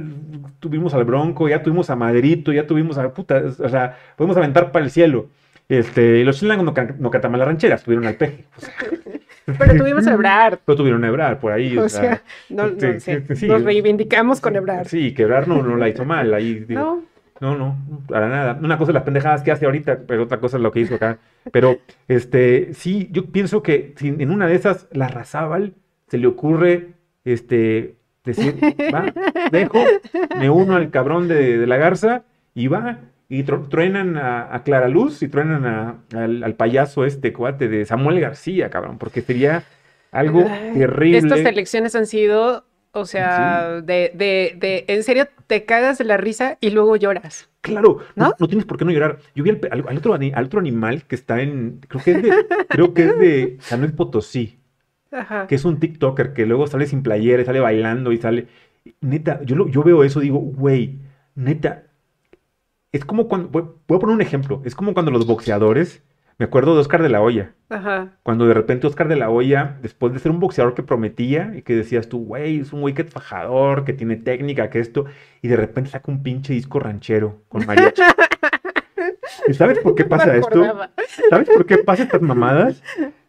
tuvimos 0.60 0.94
al 0.94 1.04
Bronco, 1.04 1.48
ya 1.48 1.62
tuvimos 1.62 1.90
a 1.90 1.96
Madrito, 1.96 2.52
ya 2.52 2.66
tuvimos 2.66 2.98
a 2.98 3.12
puta, 3.12 3.42
o 3.58 3.68
sea, 3.68 3.96
podemos 4.16 4.36
aventar 4.36 4.72
para 4.72 4.84
el 4.84 4.90
cielo. 4.90 5.28
Este, 5.68 6.24
los 6.24 6.38
chilangos 6.38 6.64
no, 6.64 6.74
no 6.98 7.10
cantaban 7.10 7.38
las 7.38 7.48
rancheras, 7.48 7.82
tuvieron 7.82 8.06
al 8.06 8.16
peje. 8.16 8.44
Pero 9.58 9.76
tuvimos 9.76 10.06
a 10.06 10.12
Ebrar. 10.12 10.58
Pero 10.64 10.76
tuvieron 10.76 11.04
a 11.04 11.08
Ebrar 11.08 11.38
por 11.38 11.52
ahí. 11.52 11.76
O, 11.76 11.88
sea, 11.88 12.22
no, 12.48 12.70
nos 13.46 13.62
reivindicamos 13.62 14.40
con 14.40 14.56
Ebrar. 14.56 14.88
Sí, 14.88 15.12
que 15.12 15.22
Ebrar 15.22 15.48
no, 15.48 15.62
no 15.62 15.76
la 15.76 15.88
hizo 15.88 16.04
mal. 16.04 16.32
Ahí, 16.34 16.64
no. 16.68 17.02
No, 17.40 17.56
no, 17.58 17.76
para 18.06 18.28
nada. 18.28 18.58
Una 18.62 18.78
cosa 18.78 18.92
es 18.92 18.94
las 18.94 19.02
pendejadas 19.02 19.42
que 19.42 19.50
hace 19.50 19.66
ahorita, 19.66 20.02
pero 20.06 20.22
otra 20.22 20.38
cosa 20.38 20.56
es 20.56 20.62
lo 20.62 20.70
que 20.70 20.80
hizo 20.80 20.94
acá. 20.94 21.18
Pero, 21.50 21.78
este, 22.06 22.72
sí, 22.74 23.08
yo 23.10 23.26
pienso 23.26 23.62
que 23.62 23.92
en 24.00 24.30
una 24.30 24.46
de 24.46 24.54
esas, 24.54 24.86
la 24.92 25.08
Razábal 25.08 25.74
se 26.14 26.18
le 26.18 26.28
ocurre, 26.28 26.92
este, 27.24 27.96
decir, 28.22 28.54
va, 28.94 29.12
dejo, 29.50 29.82
me 30.38 30.48
uno 30.48 30.76
al 30.76 30.92
cabrón 30.92 31.26
de, 31.26 31.66
la 31.66 31.76
garza 31.76 32.22
y 32.54 32.68
va, 32.68 33.00
y 33.28 33.42
truenan 33.42 34.16
a, 34.16 34.62
Clara 34.64 34.86
Luz 34.86 35.24
y 35.24 35.28
truenan 35.28 36.04
al, 36.14 36.54
payaso 36.54 37.04
este 37.04 37.32
cuate 37.32 37.66
de 37.66 37.84
Samuel 37.84 38.20
García, 38.20 38.70
cabrón, 38.70 38.96
porque 38.96 39.22
sería 39.22 39.64
algo 40.12 40.44
terrible. 40.44 41.18
Estas 41.18 41.40
elecciones 41.40 41.96
han 41.96 42.06
sido, 42.06 42.64
o 42.92 43.06
sea, 43.06 43.80
de, 43.80 44.12
de, 44.14 44.54
de, 44.56 44.84
en 44.86 45.02
serio, 45.02 45.26
te 45.48 45.64
cagas 45.64 45.98
de 45.98 46.04
la 46.04 46.16
risa 46.16 46.58
y 46.60 46.70
luego 46.70 46.94
lloras. 46.94 47.48
Claro, 47.60 47.98
¿no? 48.14 48.32
No, 48.38 48.46
tienes 48.46 48.66
por 48.66 48.78
qué 48.78 48.84
no 48.84 48.92
llorar. 48.92 49.18
Yo 49.34 49.42
vi 49.42 49.50
al, 49.50 49.96
otro, 49.96 50.14
al 50.14 50.44
otro 50.46 50.60
animal 50.60 51.02
que 51.08 51.16
está 51.16 51.40
en, 51.40 51.80
creo 51.88 52.04
que 52.04 52.10
es 52.12 52.22
de, 52.22 52.46
creo 52.68 52.94
que 52.94 53.02
es 53.02 53.18
de 53.18 53.56
San 53.58 53.80
Luis 53.80 53.90
Potosí 53.90 54.60
que 55.48 55.54
es 55.54 55.64
un 55.64 55.78
TikToker 55.78 56.32
que 56.32 56.46
luego 56.46 56.66
sale 56.66 56.86
sin 56.86 57.02
playera 57.02 57.42
y 57.42 57.44
sale 57.44 57.60
bailando 57.60 58.12
y 58.12 58.18
sale. 58.18 58.48
Neta, 59.00 59.42
yo, 59.44 59.68
yo 59.68 59.82
veo 59.82 60.04
eso, 60.04 60.20
digo, 60.20 60.38
güey, 60.38 60.98
neta. 61.34 61.84
Es 62.92 63.04
como 63.04 63.28
cuando. 63.28 63.48
Voy, 63.48 63.62
a 63.62 64.00
poner 64.00 64.14
un 64.14 64.22
ejemplo. 64.22 64.62
Es 64.64 64.74
como 64.74 64.94
cuando 64.94 65.10
los 65.10 65.26
boxeadores. 65.26 66.02
Me 66.36 66.46
acuerdo 66.46 66.74
de 66.74 66.80
Oscar 66.80 67.00
de 67.00 67.08
la 67.08 67.22
Hoya. 67.22 67.54
Cuando 68.24 68.46
de 68.46 68.54
repente 68.54 68.88
Oscar 68.88 69.06
de 69.06 69.14
la 69.14 69.30
Hoya, 69.30 69.78
después 69.82 70.12
de 70.12 70.18
ser 70.18 70.32
un 70.32 70.40
boxeador 70.40 70.74
que 70.74 70.82
prometía 70.82 71.52
y 71.54 71.62
que 71.62 71.76
decías 71.76 72.08
tú, 72.08 72.24
güey, 72.24 72.58
es 72.58 72.72
un 72.72 72.80
güey 72.80 72.92
que 72.92 73.02
es 73.02 73.10
fajador, 73.10 73.84
que 73.84 73.92
tiene 73.92 74.16
técnica, 74.16 74.68
que 74.68 74.80
esto, 74.80 75.04
y 75.42 75.48
de 75.48 75.54
repente 75.54 75.90
saca 75.90 76.10
un 76.10 76.24
pinche 76.24 76.52
disco 76.52 76.80
ranchero 76.80 77.42
con 77.48 77.64
mariachi. 77.64 78.02
¿Y 79.48 79.54
sabes 79.54 79.78
por 79.78 79.94
qué 79.94 80.04
pasa 80.04 80.34
esto? 80.36 80.64
¿Sabes 81.30 81.48
por 81.48 81.66
qué 81.66 81.78
pasa 81.78 82.02
estas 82.02 82.22
mamadas? 82.22 82.82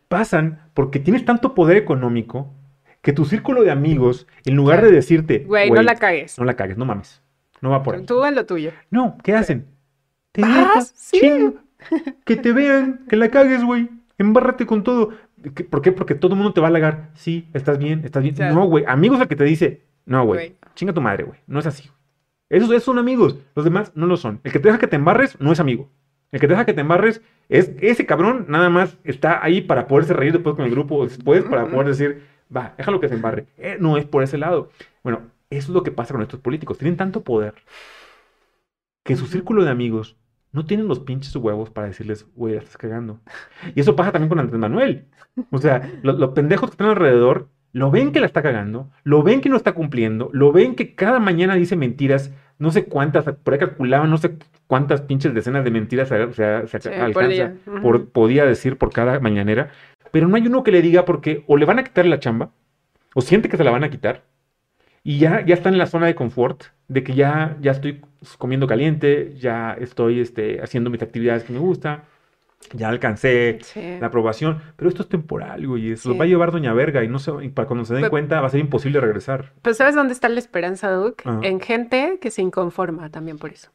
Pasan 0.08 0.70
porque 0.74 1.00
tienes 1.00 1.26
tanto 1.26 1.54
poder 1.54 1.78
económico 1.78 2.54
que 3.02 3.14
tu 3.14 3.26
círculo 3.26 3.64
de 3.64 3.72
amigos, 3.72 4.28
en 4.46 4.56
lugar 4.56 4.84
de 4.84 4.92
decirte, 4.92 5.46
güey, 5.48 5.70
no 5.70 5.84
la 5.84 5.96
cagues. 5.96 6.40
No 6.40 6.46
la 6.46 6.56
cagues, 6.56 6.78
no 6.78 6.86
mames. 6.86 7.22
No 7.62 7.70
va 7.70 7.84
por 7.84 7.96
ahí. 7.96 8.06
Tú 8.06 8.26
en 8.26 8.36
lo 8.36 8.46
tuyo. 8.46 8.72
No, 8.90 9.18
¿qué 9.24 9.34
hacen? 9.34 9.68
Te 10.32 10.44
sí. 10.94 11.22
Que 12.26 12.36
te 12.36 12.52
vean, 12.52 13.06
que 13.08 13.16
la 13.16 13.30
cagues, 13.30 13.64
güey. 13.64 13.90
Embárrate 14.18 14.66
con 14.66 14.84
todo. 14.84 15.12
¿Por 15.70 15.82
qué? 15.82 15.92
Porque 15.92 16.16
todo 16.16 16.34
el 16.34 16.38
mundo 16.38 16.54
te 16.54 16.62
va 16.62 16.68
a 16.68 16.70
halagar. 16.70 17.12
Sí, 17.14 17.48
estás 17.54 17.78
bien, 17.78 18.02
estás 18.04 18.24
bien. 18.24 18.36
No, 18.38 18.66
güey. 18.66 18.84
Amigos 18.88 19.20
al 19.20 19.28
que 19.28 19.36
te 19.36 19.44
dice, 19.44 19.84
no, 20.06 20.26
güey. 20.26 20.56
Chinga 20.74 20.94
tu 20.94 21.02
madre, 21.02 21.24
güey. 21.24 21.40
No 21.46 21.60
es 21.60 21.68
así. 21.68 21.90
Esos, 22.50 22.70
esos 22.70 22.84
son 22.84 22.98
amigos. 22.98 23.38
Los 23.56 23.66
demás 23.66 23.92
no 23.96 24.08
lo 24.08 24.18
son. 24.18 24.40
El 24.44 24.52
que 24.52 24.60
te 24.60 24.68
deja 24.68 24.80
que 24.80 24.88
te 24.88 24.96
embarres 24.96 25.40
no 25.40 25.52
es 25.52 25.60
amigo. 25.60 25.90
El 26.36 26.42
que 26.42 26.48
te 26.48 26.54
deja 26.54 26.66
que 26.66 26.74
te 26.74 26.82
embarres 26.82 27.22
es 27.48 27.72
ese 27.80 28.06
cabrón, 28.06 28.48
nada 28.50 28.70
más 28.70 28.98
está 29.06 29.42
ahí 29.42 29.62
para 29.62 29.88
poderse 29.88 30.12
reír 30.12 30.34
después 30.34 30.58
con 30.58 30.66
el 30.66 30.72
grupo, 30.72 31.06
después 31.06 31.46
para 31.46 31.66
poder 31.66 31.88
decir, 31.88 32.24
va, 32.54 32.74
déjalo 32.78 33.00
que 33.00 33.08
se 33.08 33.16
embarre. 33.16 33.46
Eh, 33.58 33.78
no 33.80 33.96
es 33.96 34.04
por 34.04 34.22
ese 34.22 34.38
lado. 34.38 34.70
Bueno, 35.02 35.22
eso 35.50 35.70
es 35.70 35.74
lo 35.74 35.82
que 35.82 35.92
pasa 35.92 36.14
con 36.14 36.22
estos 36.22 36.42
políticos. 36.42 36.78
Tienen 36.78 36.98
tanto 36.98 37.24
poder 37.24 37.54
que 39.06 39.16
su 39.16 39.28
círculo 39.28 39.64
de 39.64 39.72
amigos 39.72 40.18
no 40.52 40.66
tienen 40.66 40.90
los 40.90 41.00
pinches 41.00 41.34
huevos 41.38 41.70
para 41.70 41.88
decirles, 41.88 42.28
güey, 42.36 42.56
la 42.56 42.60
estás 42.60 42.76
cagando. 42.76 43.22
Y 43.74 43.80
eso 43.80 43.96
pasa 43.96 44.12
también 44.12 44.28
con 44.28 44.40
Andrés 44.40 44.60
Manuel. 44.60 45.06
O 45.52 45.60
sea, 45.60 45.90
los 46.04 46.32
pendejos 46.32 46.70
que 46.70 46.74
están 46.74 46.90
alrededor 46.90 47.48
lo 47.72 47.92
ven 47.92 48.12
que 48.12 48.20
la 48.20 48.26
está 48.26 48.42
cagando, 48.42 48.90
lo 49.06 49.24
ven 49.24 49.40
que 49.40 49.48
no 49.48 49.56
está 49.56 49.72
cumpliendo, 49.72 50.30
lo 50.34 50.52
ven 50.52 50.76
que 50.76 50.96
cada 50.96 51.22
mañana 51.22 51.56
dice 51.56 51.78
mentiras, 51.78 52.34
no 52.58 52.72
sé 52.72 52.86
cuántas, 52.86 53.26
por 53.26 53.54
ahí 53.54 53.60
calculaban, 53.60 54.10
no 54.10 54.18
sé 54.18 54.38
cuántas 54.68 55.02
pinches 55.02 55.34
decenas 55.34 55.64
de 55.64 55.72
mentiras 55.72 56.08
se, 56.08 56.16
alcanza, 56.16 57.54
por, 57.82 58.10
podía 58.10 58.46
decir 58.46 58.78
por 58.78 58.92
cada 58.92 59.20
mañanera, 59.20 59.70
pero 60.12 60.28
no 60.28 60.36
hay 60.36 60.48
uno 60.48 60.64
que 60.64 60.72
le 60.72 60.82
diga 60.82 61.06
porque 61.06 61.44
o 61.48 61.58
le 61.58 61.66
van 61.66 61.80
a 61.80 61.84
quitar 61.84 62.06
la 62.06 62.20
chamba, 62.20 62.52
o 63.14 63.22
siente 63.22 63.50
que 63.50 63.58
se 63.58 63.64
la 63.64 63.72
van 63.72 63.84
a 63.84 63.90
quitar, 63.90 64.24
y 65.04 65.20
ya, 65.20 65.46
ya 65.46 65.54
está 65.54 65.70
en 65.70 65.78
la 65.78 65.86
zona 65.86 66.08
de 66.08 66.16
confort, 66.16 66.64
de 66.88 67.04
que 67.04 67.14
ya, 67.14 67.58
ya 67.62 67.72
estoy 67.72 68.02
comiendo 68.38 68.68
caliente, 68.68 69.36
ya 69.38 69.74
estoy 69.80 70.20
este, 70.20 70.62
haciendo 70.62 70.90
mis 70.90 71.02
actividades 71.02 71.44
que 71.44 71.54
me 71.54 71.60
gustan, 71.60 72.04
ya 72.74 72.90
alcancé 72.90 73.60
la 74.00 74.08
aprobación, 74.08 74.62
pero 74.76 74.90
esto 74.90 75.04
es 75.04 75.10
temporal, 75.10 75.68
güey, 75.68 75.92
eso 75.92 76.10
lo 76.10 76.18
va 76.18 76.26
a 76.26 76.28
llevar 76.28 76.52
Doña 76.52 76.74
Verga 76.74 77.04
y 77.04 77.08
no 77.08 77.20
se, 77.20 77.32
para 77.50 77.68
cuando 77.68 77.86
se 77.86 77.94
den 77.94 78.10
cuenta 78.10 78.42
va 78.42 78.48
a 78.48 78.50
ser 78.50 78.60
imposible 78.60 79.00
regresar. 79.00 79.54
Pues 79.62 79.78
¿sabes 79.78 79.96
dónde 79.96 80.14
está 80.14 80.30
la 80.30 80.40
esperanza, 80.40 80.90
Doug? 80.92 81.16
En 81.42 81.60
gente 81.60 82.20
que 82.22 82.32
se 82.32 82.42
inconforma 82.42 83.10
también 83.10 83.38
por 83.38 83.52
eso, 83.52 83.70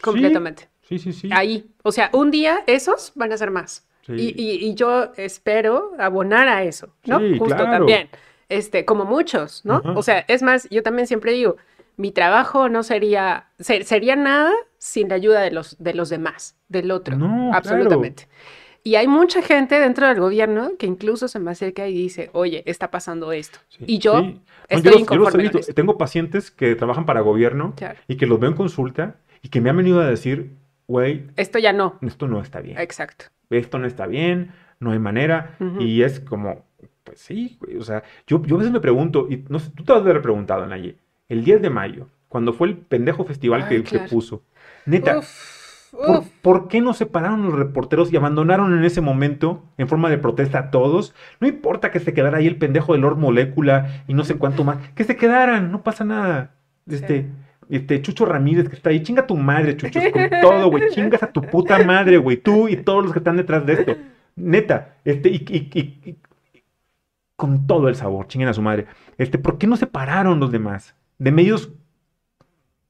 completamente. 0.00 0.68
Sí, 0.82 0.98
sí, 0.98 1.12
sí. 1.12 1.30
Ahí, 1.32 1.70
o 1.82 1.92
sea, 1.92 2.10
un 2.12 2.30
día 2.30 2.60
esos 2.66 3.12
van 3.14 3.32
a 3.32 3.36
ser 3.36 3.50
más. 3.50 3.86
Y, 4.08 4.34
y, 4.36 4.74
yo 4.74 5.10
espero 5.16 5.90
abonar 5.98 6.46
a 6.46 6.62
eso, 6.62 6.94
¿no? 7.06 7.18
Justo 7.38 7.56
también, 7.56 8.08
este, 8.48 8.84
como 8.84 9.04
muchos, 9.04 9.64
¿no? 9.64 9.82
O 9.96 10.02
sea, 10.02 10.24
es 10.28 10.42
más, 10.42 10.68
yo 10.70 10.84
también 10.84 11.08
siempre 11.08 11.32
digo, 11.32 11.56
mi 11.96 12.12
trabajo 12.12 12.68
no 12.68 12.82
sería, 12.82 13.48
sería 13.58 14.16
nada 14.16 14.52
sin 14.86 15.08
la 15.08 15.16
ayuda 15.16 15.40
de 15.40 15.50
los, 15.50 15.76
de 15.82 15.94
los 15.94 16.08
demás, 16.10 16.56
del 16.68 16.92
otro. 16.92 17.16
No, 17.16 17.52
absolutamente. 17.52 18.28
Y 18.84 18.94
hay 18.94 19.08
mucha 19.08 19.42
gente 19.42 19.80
dentro 19.80 20.06
del 20.06 20.20
gobierno 20.20 20.70
que 20.78 20.86
incluso 20.86 21.26
se 21.26 21.40
me 21.40 21.50
acerca 21.50 21.88
y 21.88 21.94
dice, 21.94 22.30
oye, 22.32 22.62
está 22.66 22.88
pasando 22.92 23.32
esto. 23.32 23.58
y 23.80 23.98
yo 23.98 24.34
estoy 24.68 25.00
inconforme 25.00 25.50
Tengo 25.74 25.98
pacientes 25.98 26.52
que 26.52 26.76
trabajan 26.76 27.04
para 27.04 27.20
gobierno 27.20 27.74
y 28.06 28.16
que 28.16 28.26
los 28.26 28.38
veo 28.38 28.50
en 28.50 28.56
consulta 28.56 29.16
y 29.42 29.48
que 29.48 29.60
me 29.60 29.70
han 29.70 29.76
venido 29.76 30.00
a 30.00 30.06
decir, 30.06 30.52
güey. 30.86 31.26
Esto 31.34 31.58
ya 31.58 31.72
no. 31.72 31.98
Esto 32.00 32.28
no 32.28 32.40
está 32.40 32.60
bien. 32.60 32.78
Exacto. 32.78 33.24
Esto 33.50 33.80
no 33.80 33.88
está 33.88 34.06
bien, 34.06 34.52
no 34.78 34.92
hay 34.92 35.00
manera. 35.00 35.56
Y 35.80 36.02
es 36.02 36.20
como, 36.20 36.64
pues 37.02 37.18
sí, 37.18 37.58
güey. 37.60 37.76
O 37.78 37.82
sea, 37.82 38.04
yo, 38.28 38.40
yo 38.44 38.54
a 38.54 38.58
veces 38.58 38.72
me 38.72 38.80
pregunto, 38.80 39.26
y 39.28 39.44
no 39.48 39.58
sé, 39.58 39.72
tú 39.74 39.82
te 39.82 39.92
has 39.94 40.04
de 40.04 40.10
haber 40.10 40.22
preguntado, 40.22 40.64
Nayi, 40.64 40.96
el 41.28 41.44
10 41.44 41.60
de 41.60 41.70
mayo, 41.70 42.06
cuando 42.28 42.52
fue 42.52 42.68
el 42.68 42.76
pendejo 42.76 43.24
festival 43.24 43.68
que, 43.68 43.84
se 43.86 44.00
puso. 44.00 44.42
Neta, 44.86 45.20
¿por, 46.42 46.68
qué 46.68 46.80
no 46.80 46.94
separaron 46.94 47.42
los 47.42 47.54
reporteros 47.54 48.12
y 48.12 48.16
abandonaron 48.16 48.76
en 48.76 48.84
ese 48.84 49.00
momento 49.00 49.64
en 49.78 49.88
forma 49.88 50.08
de 50.08 50.18
protesta 50.18 50.58
a 50.58 50.70
todos? 50.70 51.14
No 51.40 51.48
importa 51.48 51.90
que 51.90 52.00
se 52.00 52.14
quedara 52.14 52.38
ahí 52.38 52.46
el 52.46 52.56
pendejo 52.56 52.92
de 52.92 53.00
Lord 53.00 53.18
Molécula 53.18 54.04
y 54.06 54.14
no 54.14 54.24
sé 54.24 54.36
cuánto 54.36 54.64
más. 54.64 54.78
Que 54.94 55.04
se 55.04 55.16
quedaran, 55.16 55.72
no 55.72 55.82
pasa 55.82 56.04
nada. 56.04 56.54
Este, 56.88 57.26
este, 57.68 58.00
Chucho 58.00 58.24
Ramírez 58.24 58.68
que 58.68 58.76
está 58.76 58.90
ahí, 58.90 59.02
chinga 59.02 59.26
tu 59.26 59.36
madre, 59.36 59.76
Chucho, 59.76 60.00
con 60.12 60.30
todo, 60.40 60.70
güey, 60.70 60.90
chingas 60.90 61.22
a 61.22 61.32
tu 61.32 61.42
puta 61.42 61.82
madre, 61.84 62.16
güey, 62.18 62.36
tú 62.36 62.68
y 62.68 62.76
todos 62.76 63.02
los 63.02 63.12
que 63.12 63.18
están 63.18 63.36
detrás 63.36 63.66
de 63.66 63.72
esto. 63.72 63.96
Neta, 64.36 64.96
este, 65.04 65.30
y, 65.30 65.36
y 65.36 66.16
con 67.36 67.66
todo 67.66 67.88
el 67.88 67.94
sabor, 67.94 68.26
chinguen 68.28 68.48
a 68.48 68.54
su 68.54 68.62
madre. 68.62 68.86
Este, 69.18 69.38
¿por 69.38 69.58
qué 69.58 69.66
no 69.66 69.76
separaron 69.76 70.40
los 70.40 70.50
demás? 70.50 70.94
De 71.18 71.30
medios 71.30 71.70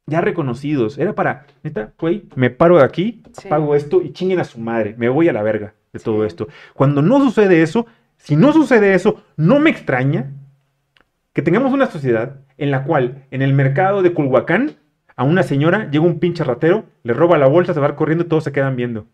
ya 0.07 0.21
reconocidos. 0.21 0.99
Era 0.99 1.15
para, 1.15 1.47
neta, 1.63 1.93
güey, 1.99 2.25
me 2.35 2.51
paro 2.51 2.79
de 2.79 2.85
aquí, 2.85 3.23
pago 3.49 3.75
esto 3.75 4.03
y 4.03 4.13
chinguen 4.13 4.41
a 4.41 4.45
su 4.45 4.59
madre. 4.59 4.95
Me 4.97 5.09
voy 5.09 5.29
a 5.29 5.33
la 5.33 5.43
verga 5.43 5.75
de 5.93 5.99
todo 5.99 6.25
esto. 6.25 6.49
Cuando 6.75 7.03
no 7.03 7.19
sucede 7.21 7.63
eso, 7.63 7.87
si 8.17 8.37
no 8.37 8.53
sucede 8.53 8.95
eso, 8.95 9.23
no 9.37 9.59
me 9.59 9.71
extraña 9.71 10.33
que 11.33 11.43
tengamos 11.43 11.73
una 11.73 11.87
sociedad 11.87 12.41
en 12.57 12.71
la 12.71 12.85
cual 12.85 13.27
en 13.31 13.43
el 13.43 13.53
mercado 13.53 14.03
de 14.03 14.13
Culhuacán 14.13 14.77
a 15.17 15.25
una 15.25 15.43
señora 15.43 15.91
llega 15.91 16.05
un 16.05 16.19
pinche 16.19 16.45
ratero, 16.45 16.85
le 17.03 17.13
roba 17.13 17.39
la 17.39 17.47
bolsa, 17.47 17.75
se 17.75 17.81
va 17.81 17.97
corriendo 17.97 18.25
y 18.25 18.29
todos 18.29 18.45
se 18.45 18.53
quedan 18.53 18.77
viendo. 18.77 19.07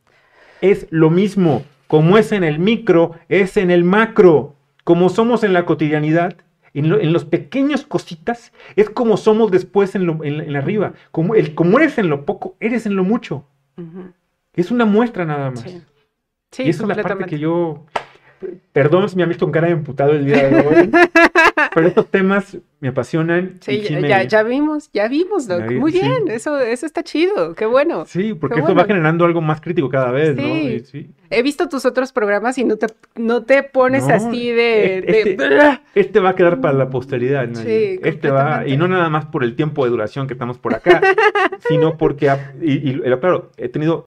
Es 0.60 0.86
lo 0.90 1.10
mismo. 1.10 1.64
Como 1.86 2.16
es 2.18 2.32
en 2.32 2.44
el 2.44 2.58
micro, 2.58 3.12
es 3.28 3.56
en 3.56 3.70
el 3.70 3.84
macro. 3.84 4.56
como 4.84 5.08
somos 5.10 5.44
en 5.44 5.52
la 5.52 5.64
cotidianidad, 5.64 6.36
en, 6.74 7.12
los 7.12 7.24
pequeños 7.24 7.84
cositas, 7.86 8.52
es 8.76 8.90
como 8.90 9.16
somos 9.16 9.50
después 9.50 9.94
en, 9.94 10.06
lo, 10.06 10.24
en, 10.24 10.54
arriba. 10.56 10.94
Como, 11.10 11.34
el, 11.34 11.54
como 11.54 11.78
eres 11.78 11.98
en 11.98 12.08
lo 12.08 12.24
poco, 12.24 12.56
eres 12.60 12.86
en 12.86 12.96
lo 12.96 13.04
mucho. 13.04 13.44
Es 14.54 14.70
una 14.70 14.84
muestra 14.84 15.24
nada 15.24 15.50
más. 15.50 15.60
Sí. 16.50 16.64
y 16.64 16.68
esa 16.68 16.82
es 16.82 16.88
la 16.88 17.02
parte 17.02 17.24
que 17.24 17.38
yo 17.38 17.86
Perdón 18.72 19.08
si 19.08 19.16
me 19.16 19.22
han 19.22 19.28
visto 19.28 19.44
con 19.44 19.52
cara 19.52 19.68
de 19.68 19.74
emputado 19.74 20.12
el 20.12 20.24
día 20.24 20.48
de 20.48 20.66
hoy. 20.66 20.90
pero 21.74 21.88
estos 21.88 22.06
temas 22.08 22.58
me 22.80 22.88
apasionan. 22.88 23.56
Sí, 23.60 23.82
ya, 23.82 24.24
ya, 24.24 24.42
vimos, 24.42 24.90
ya 24.92 25.08
vimos, 25.08 25.46
Doc. 25.46 25.70
Muy 25.70 25.92
bien, 25.92 26.28
eso, 26.28 26.58
eso 26.58 26.86
está 26.86 27.02
chido, 27.02 27.54
qué 27.54 27.66
bueno. 27.66 28.04
Sí, 28.06 28.34
porque 28.34 28.60
esto 28.60 28.74
va 28.74 28.84
generando 28.84 29.24
algo 29.24 29.40
más 29.40 29.60
crítico 29.60 29.88
cada 29.88 30.10
vez, 30.10 30.36
¿no? 30.36 30.42
sí. 30.84 31.10
He 31.30 31.42
visto 31.42 31.68
tus 31.68 31.86
otros 31.86 32.12
programas 32.12 32.58
y 32.58 32.64
no 32.64 32.76
te, 32.76 32.86
no 33.16 33.44
te 33.44 33.62
pones 33.62 34.08
así 34.08 34.50
de 34.50 34.98
este, 34.98 35.36
este, 35.94 36.20
va 36.20 36.30
a 36.30 36.34
quedar 36.34 36.60
para 36.60 36.74
la 36.74 36.90
posteridad, 36.90 37.48
¿no? 37.48 37.56
Sí, 37.56 37.98
este 38.02 38.30
va, 38.30 38.66
y 38.66 38.76
no 38.76 38.86
nada 38.86 39.08
más 39.08 39.26
por 39.26 39.42
el 39.44 39.56
tiempo 39.56 39.84
de 39.84 39.90
duración 39.90 40.26
que 40.26 40.34
estamos 40.34 40.58
por 40.58 40.74
acá, 40.74 41.00
sino 41.68 41.96
porque, 41.96 42.30
y, 42.60 42.90
y 42.90 43.00
claro, 43.00 43.50
he 43.56 43.68
tenido 43.68 44.06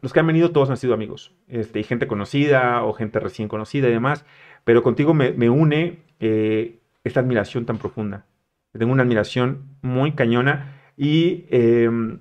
los 0.00 0.12
que 0.12 0.20
han 0.20 0.26
venido 0.26 0.50
todos 0.50 0.70
han 0.70 0.76
sido 0.76 0.94
amigos, 0.94 1.32
este, 1.48 1.80
y 1.80 1.84
gente 1.84 2.06
conocida 2.06 2.82
o 2.84 2.92
gente 2.92 3.20
recién 3.20 3.48
conocida 3.48 3.88
y 3.88 3.92
demás, 3.92 4.24
pero 4.64 4.82
contigo 4.82 5.14
me, 5.14 5.50
une 5.50 5.98
eh, 6.20 6.79
esta 7.04 7.20
admiración 7.20 7.66
tan 7.66 7.78
profunda. 7.78 8.26
Tengo 8.72 8.92
una 8.92 9.02
admiración 9.02 9.76
muy 9.82 10.12
cañona 10.12 10.80
y 10.96 11.46
em, 11.50 12.20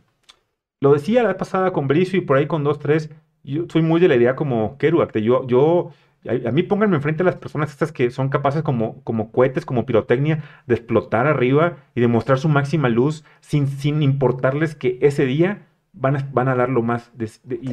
lo 0.82 0.94
decía 0.94 1.24
la 1.24 1.38
pasada 1.38 1.74
con 1.74 1.88
Bricio 1.88 2.18
y 2.18 2.22
por 2.22 2.38
ahí 2.38 2.48
con 2.48 2.64
dos, 2.64 2.80
tres, 2.80 3.10
yo 3.44 3.66
soy 3.70 3.82
muy 3.82 4.00
de 4.02 4.08
la 4.08 4.16
idea 4.16 4.36
como 4.36 4.78
Kerouac, 4.78 5.18
yo, 5.18 5.46
yo 5.48 5.92
a, 6.28 6.52
mí 6.52 6.64
pónganme 6.64 6.98
enfrente 6.98 7.24
a 7.24 7.26
las 7.26 7.36
personas 7.36 7.72
estas 7.72 7.92
que 7.92 8.12
son 8.12 8.30
capaces 8.30 8.64
como, 8.64 9.02
como 9.04 9.32
cohetes, 9.32 9.66
como 9.66 9.86
pirotecnia, 9.86 10.44
de 10.68 10.76
explotar 10.76 11.28
arriba 11.28 11.78
y 11.96 12.02
de 12.02 12.08
mostrar 12.08 12.40
su 12.40 12.50
máxima 12.50 12.90
luz 12.90 13.24
sin, 13.40 13.68
sin 13.68 14.02
importarles 14.02 14.76
que 14.76 14.98
ese 15.02 15.26
día 15.26 15.68
van 15.94 16.18
a, 16.18 16.30
van 16.32 16.48
a 16.48 16.56
dar 16.56 16.70
lo 16.70 16.82
más, 16.82 17.12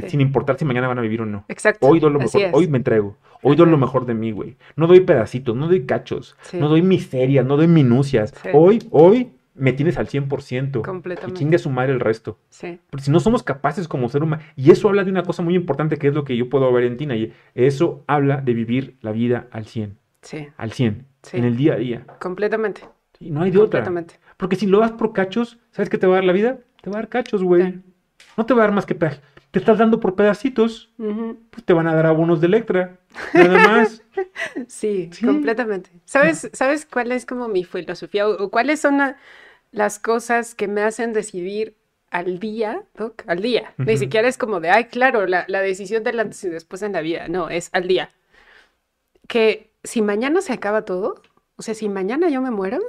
sin 0.08 0.20
importar 0.20 0.58
si 0.58 0.64
mañana 0.64 0.88
van 0.88 0.98
a 0.98 1.02
vivir 1.02 1.20
o 1.22 1.26
no. 1.26 1.44
Exacto. 1.48 1.86
Hoy 1.86 2.00
doy 2.00 2.12
lo 2.12 2.18
mejor, 2.18 2.42
hoy 2.52 2.68
me 2.68 2.78
entrego, 2.78 3.16
hoy 3.42 3.56
doy 3.56 3.68
lo 3.68 3.78
mejor 3.78 4.06
de 4.06 4.14
mí, 4.14 4.32
güey. 4.32 4.56
No 4.76 4.86
doy 4.86 5.00
pedacitos, 5.00 5.56
no 5.56 5.68
doy 5.68 5.86
cachos, 5.86 6.36
no 6.52 6.68
doy 6.68 6.82
miserias, 6.82 7.44
no 7.44 7.56
doy 7.56 7.68
minucias. 7.68 8.34
Hoy, 8.52 8.80
hoy 8.90 9.32
me 9.54 9.72
tienes 9.72 9.96
al 9.98 10.06
100%. 10.06 10.82
Completamente. 10.82 11.34
Y 11.34 11.38
chingue 11.38 11.56
a 11.56 11.58
su 11.58 11.70
madre 11.70 11.92
el 11.92 12.00
resto. 12.00 12.38
Sí. 12.50 12.78
Porque 12.90 13.04
si 13.04 13.10
no 13.10 13.20
somos 13.20 13.42
capaces 13.42 13.88
como 13.88 14.08
ser 14.08 14.22
humano, 14.22 14.42
y 14.54 14.70
eso 14.70 14.88
habla 14.88 15.04
de 15.04 15.10
una 15.10 15.22
cosa 15.22 15.42
muy 15.42 15.54
importante 15.54 15.96
que 15.96 16.08
es 16.08 16.14
lo 16.14 16.24
que 16.24 16.36
yo 16.36 16.48
puedo 16.48 16.70
ver 16.72 16.84
en 16.84 16.96
Tina, 16.96 17.16
y 17.16 17.32
eso 17.54 18.04
habla 18.06 18.40
de 18.40 18.54
vivir 18.54 18.96
la 19.00 19.12
vida 19.12 19.48
al 19.50 19.66
100. 19.66 19.98
Sí. 20.22 20.48
Al 20.56 20.72
100. 20.72 21.06
Sí. 21.22 21.36
En 21.36 21.44
el 21.44 21.56
día 21.56 21.74
a 21.74 21.76
día. 21.76 22.06
Completamente. 22.20 22.82
Y 23.18 23.30
no 23.30 23.42
hay 23.42 23.50
de 23.50 23.58
otra. 23.58 23.80
Completamente. 23.80 24.20
Porque 24.36 24.56
si 24.56 24.66
lo 24.66 24.80
das 24.80 24.92
por 24.92 25.12
cachos, 25.12 25.58
¿sabes 25.70 25.88
qué 25.88 25.98
te 25.98 26.06
va 26.06 26.14
a 26.14 26.16
dar 26.16 26.24
la 26.24 26.32
vida? 26.32 26.58
Te 26.82 26.90
va 26.90 26.98
a 26.98 27.00
dar 27.00 27.08
cachos, 27.08 27.42
güey. 27.42 27.80
No 28.36 28.46
te 28.46 28.54
va 28.54 28.62
a 28.62 28.66
dar 28.66 28.74
más 28.74 28.86
que 28.86 28.94
te 29.56 29.60
estás 29.60 29.78
dando 29.78 30.00
por 30.00 30.14
pedacitos, 30.14 30.90
pues 30.96 31.64
te 31.64 31.72
van 31.72 31.86
a 31.86 31.94
dar 31.94 32.06
abonos 32.06 32.40
de 32.40 32.46
Electra, 32.46 32.98
nada 33.32 33.58
más. 33.68 34.02
sí, 34.68 35.08
completamente. 35.24 35.90
¿Sabes, 36.04 36.50
¿Sabes 36.52 36.84
cuál 36.84 37.12
es 37.12 37.24
como 37.24 37.48
mi 37.48 37.64
filosofía 37.64 38.28
o, 38.28 38.50
cuáles 38.50 38.80
son 38.80 38.98
las 39.72 39.98
cosas 39.98 40.54
que 40.54 40.68
me 40.68 40.82
hacen 40.82 41.12
decidir 41.14 41.74
al 42.10 42.38
día, 42.38 42.82
Doc? 42.96 43.22
Al 43.26 43.40
día. 43.40 43.72
Ni 43.78 43.96
siquiera 43.96 44.28
es 44.28 44.36
como 44.36 44.60
de, 44.60 44.70
ay, 44.70 44.84
claro, 44.84 45.26
la, 45.26 45.46
decisión 45.46 46.04
del 46.04 46.20
antes 46.20 46.44
y 46.44 46.50
después 46.50 46.82
en 46.82 46.92
la 46.92 47.00
vida. 47.00 47.28
No, 47.28 47.48
es 47.48 47.70
al 47.72 47.88
día. 47.88 48.10
Que 49.26 49.70
si 49.84 50.02
mañana 50.02 50.42
se 50.42 50.52
acaba 50.52 50.82
todo, 50.82 51.22
o 51.56 51.62
sea, 51.62 51.74
si 51.74 51.88
mañana 51.88 52.28
yo 52.28 52.42
me 52.42 52.50
muero, 52.50 52.80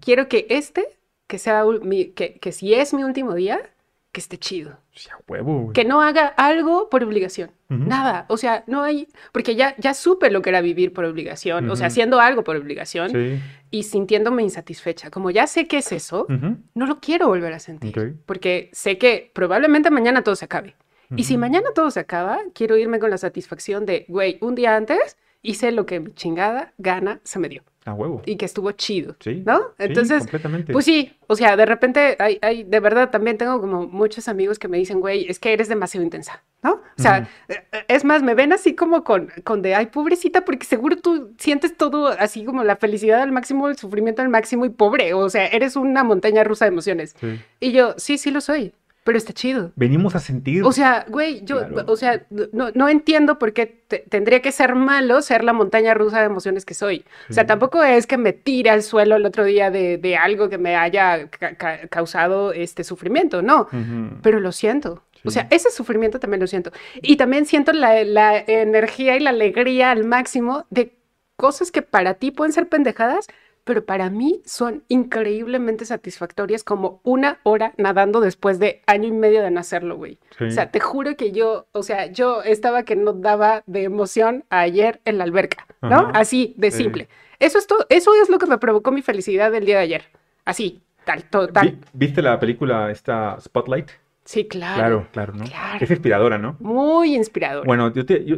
quiero 0.00 0.28
que 0.28 0.46
este, 0.50 0.98
que 1.26 1.38
sea 1.38 1.64
mi, 1.64 2.06
que, 2.08 2.38
que 2.38 2.52
si 2.52 2.74
es 2.74 2.92
mi 2.92 3.04
último 3.04 3.32
día, 3.34 3.70
que 4.14 4.20
esté 4.20 4.38
chido. 4.38 4.78
huevo, 5.26 5.72
Que 5.72 5.84
no 5.84 6.00
haga 6.00 6.28
algo 6.28 6.88
por 6.88 7.02
obligación. 7.02 7.50
Nada. 7.68 8.26
O 8.28 8.36
sea, 8.36 8.62
no 8.68 8.84
hay. 8.84 9.08
Porque 9.32 9.56
ya, 9.56 9.74
ya 9.76 9.92
supe 9.92 10.30
lo 10.30 10.40
que 10.40 10.50
era 10.50 10.60
vivir 10.60 10.92
por 10.92 11.04
obligación. 11.04 11.68
O 11.68 11.74
sea, 11.74 11.88
haciendo 11.88 12.20
algo 12.20 12.44
por 12.44 12.54
obligación. 12.56 13.42
Y 13.72 13.82
sintiéndome 13.82 14.44
insatisfecha. 14.44 15.10
Como 15.10 15.32
ya 15.32 15.48
sé 15.48 15.66
qué 15.66 15.78
es 15.78 15.90
eso, 15.90 16.26
no 16.74 16.86
lo 16.86 17.00
quiero 17.00 17.26
volver 17.26 17.52
a 17.52 17.58
sentir. 17.58 18.16
Porque 18.24 18.70
sé 18.72 18.96
que 18.98 19.32
probablemente 19.34 19.90
mañana 19.90 20.22
todo 20.22 20.36
se 20.36 20.44
acabe. 20.44 20.76
Y 21.16 21.24
si 21.24 21.36
mañana 21.36 21.70
todo 21.74 21.90
se 21.90 22.00
acaba, 22.00 22.38
quiero 22.54 22.76
irme 22.76 23.00
con 23.00 23.10
la 23.10 23.18
satisfacción 23.18 23.84
de, 23.84 24.06
güey, 24.08 24.38
un 24.40 24.54
día 24.54 24.76
antes 24.76 25.16
hice 25.42 25.72
lo 25.72 25.86
que 25.86 26.00
mi 26.00 26.12
chingada 26.14 26.72
gana 26.78 27.20
se 27.24 27.40
me 27.40 27.48
dio. 27.48 27.62
A 27.86 27.92
huevo. 27.92 28.22
Y 28.24 28.36
que 28.36 28.46
estuvo 28.46 28.72
chido. 28.72 29.14
Sí. 29.20 29.42
¿No? 29.44 29.60
Entonces, 29.78 30.20
completamente. 30.20 30.72
pues 30.72 30.86
sí, 30.86 31.12
o 31.26 31.36
sea, 31.36 31.56
de 31.56 31.66
repente, 31.66 32.16
hay, 32.18 32.38
hay, 32.40 32.64
de 32.64 32.80
verdad, 32.80 33.10
también 33.10 33.36
tengo 33.36 33.60
como 33.60 33.86
muchos 33.86 34.26
amigos 34.28 34.58
que 34.58 34.68
me 34.68 34.78
dicen, 34.78 35.00
güey, 35.00 35.26
es 35.28 35.38
que 35.38 35.52
eres 35.52 35.68
demasiado 35.68 36.02
intensa, 36.02 36.42
¿no? 36.62 36.72
O 36.72 37.02
sea, 37.02 37.28
eh, 37.48 37.62
es 37.88 38.04
más, 38.04 38.22
me 38.22 38.34
ven 38.34 38.54
así 38.54 38.74
como 38.74 39.04
con, 39.04 39.30
con 39.44 39.60
de, 39.60 39.74
ay, 39.74 39.86
pobrecita, 39.86 40.46
porque 40.46 40.64
seguro 40.64 40.96
tú 40.96 41.34
sientes 41.38 41.76
todo 41.76 42.08
así 42.08 42.44
como 42.44 42.64
la 42.64 42.76
felicidad 42.76 43.20
al 43.20 43.32
máximo, 43.32 43.68
el 43.68 43.76
sufrimiento 43.76 44.22
al 44.22 44.30
máximo 44.30 44.64
y 44.64 44.70
pobre, 44.70 45.12
o 45.12 45.28
sea, 45.28 45.46
eres 45.46 45.76
una 45.76 46.04
montaña 46.04 46.42
rusa 46.42 46.64
de 46.64 46.70
emociones. 46.70 47.14
Y 47.60 47.72
yo, 47.72 47.94
sí, 47.98 48.16
sí 48.16 48.30
lo 48.30 48.40
soy. 48.40 48.72
Pero 49.04 49.18
está 49.18 49.34
chido. 49.34 49.70
Venimos 49.76 50.14
a 50.14 50.18
sentir. 50.18 50.64
O 50.64 50.72
sea, 50.72 51.04
güey, 51.08 51.44
yo, 51.44 51.60
o 51.86 51.94
sea, 51.94 52.26
no, 52.52 52.70
no, 52.74 52.88
entiendo 52.88 53.38
por 53.38 53.52
qué 53.52 53.66
tendría 54.08 54.40
que 54.40 54.50
ser 54.50 54.74
malo 54.74 55.20
ser 55.20 55.44
la 55.44 55.52
montaña 55.52 55.92
rusa 55.92 56.20
de 56.20 56.26
emociones 56.26 56.64
que 56.64 56.72
soy. 56.72 57.04
O 57.28 57.34
sea, 57.34 57.46
tampoco 57.46 57.82
es 57.82 58.06
que 58.06 58.16
me 58.16 58.32
tire 58.32 58.70
al 58.70 58.82
suelo 58.82 59.16
el 59.16 59.26
otro 59.26 59.44
día 59.44 59.70
de, 59.70 59.98
de 59.98 60.16
algo 60.16 60.48
que 60.48 60.56
me 60.56 60.74
haya 60.74 61.28
causado 61.90 62.54
este 62.54 62.82
sufrimiento, 62.82 63.42
no. 63.42 63.68
Pero 64.22 64.40
lo 64.40 64.52
siento. 64.52 65.02
O 65.22 65.30
sea, 65.30 65.48
ese 65.50 65.70
sufrimiento 65.70 66.18
también 66.18 66.40
lo 66.40 66.46
siento. 66.46 66.72
Y 67.02 67.16
también 67.16 67.44
siento 67.44 67.72
la, 67.72 68.04
la 68.04 68.38
energía 68.38 69.16
y 69.16 69.20
la 69.20 69.30
alegría 69.30 69.90
al 69.90 70.04
máximo 70.04 70.66
de 70.70 70.94
cosas 71.36 71.70
que 71.70 71.82
para 71.82 72.14
ti 72.14 72.30
pueden 72.30 72.52
ser 72.52 72.68
pendejadas, 72.68 73.26
pero 73.64 73.84
para 73.84 74.10
mí 74.10 74.42
son 74.44 74.84
increíblemente 74.88 75.84
satisfactorias 75.86 76.62
como 76.62 77.00
una 77.02 77.38
hora 77.42 77.72
nadando 77.78 78.20
después 78.20 78.58
de 78.58 78.82
año 78.86 79.08
y 79.08 79.12
medio 79.12 79.42
de 79.42 79.50
nacerlo, 79.50 79.96
güey. 79.96 80.18
O 80.40 80.50
sea, 80.50 80.70
te 80.70 80.80
juro 80.80 81.16
que 81.16 81.32
yo, 81.32 81.66
o 81.72 81.82
sea, 81.82 82.06
yo 82.06 82.42
estaba 82.42 82.84
que 82.84 82.94
no 82.94 83.14
daba 83.14 83.62
de 83.66 83.84
emoción 83.84 84.44
ayer 84.50 85.00
en 85.04 85.18
la 85.18 85.24
alberca, 85.24 85.66
¿no? 85.80 86.10
Así, 86.14 86.54
de 86.58 86.70
simple. 86.70 87.08
Eso 87.38 87.58
es 87.58 87.66
todo, 87.66 87.86
eso 87.88 88.12
es 88.22 88.28
lo 88.28 88.38
que 88.38 88.46
me 88.46 88.58
provocó 88.58 88.92
mi 88.92 89.02
felicidad 89.02 89.50
del 89.50 89.64
día 89.64 89.78
de 89.78 89.82
ayer. 89.82 90.04
Así, 90.44 90.82
tal, 91.04 91.24
total. 91.24 91.78
¿Viste 91.92 92.22
la 92.22 92.38
película 92.38 92.90
esta 92.90 93.40
Spotlight? 93.40 93.90
Sí, 94.24 94.48
claro. 94.48 94.76
Claro, 94.76 95.08
claro, 95.12 95.32
¿no? 95.34 95.44
Es 95.78 95.90
inspiradora, 95.90 96.38
¿no? 96.38 96.56
Muy 96.60 97.14
inspiradora. 97.14 97.66
Bueno, 97.66 97.92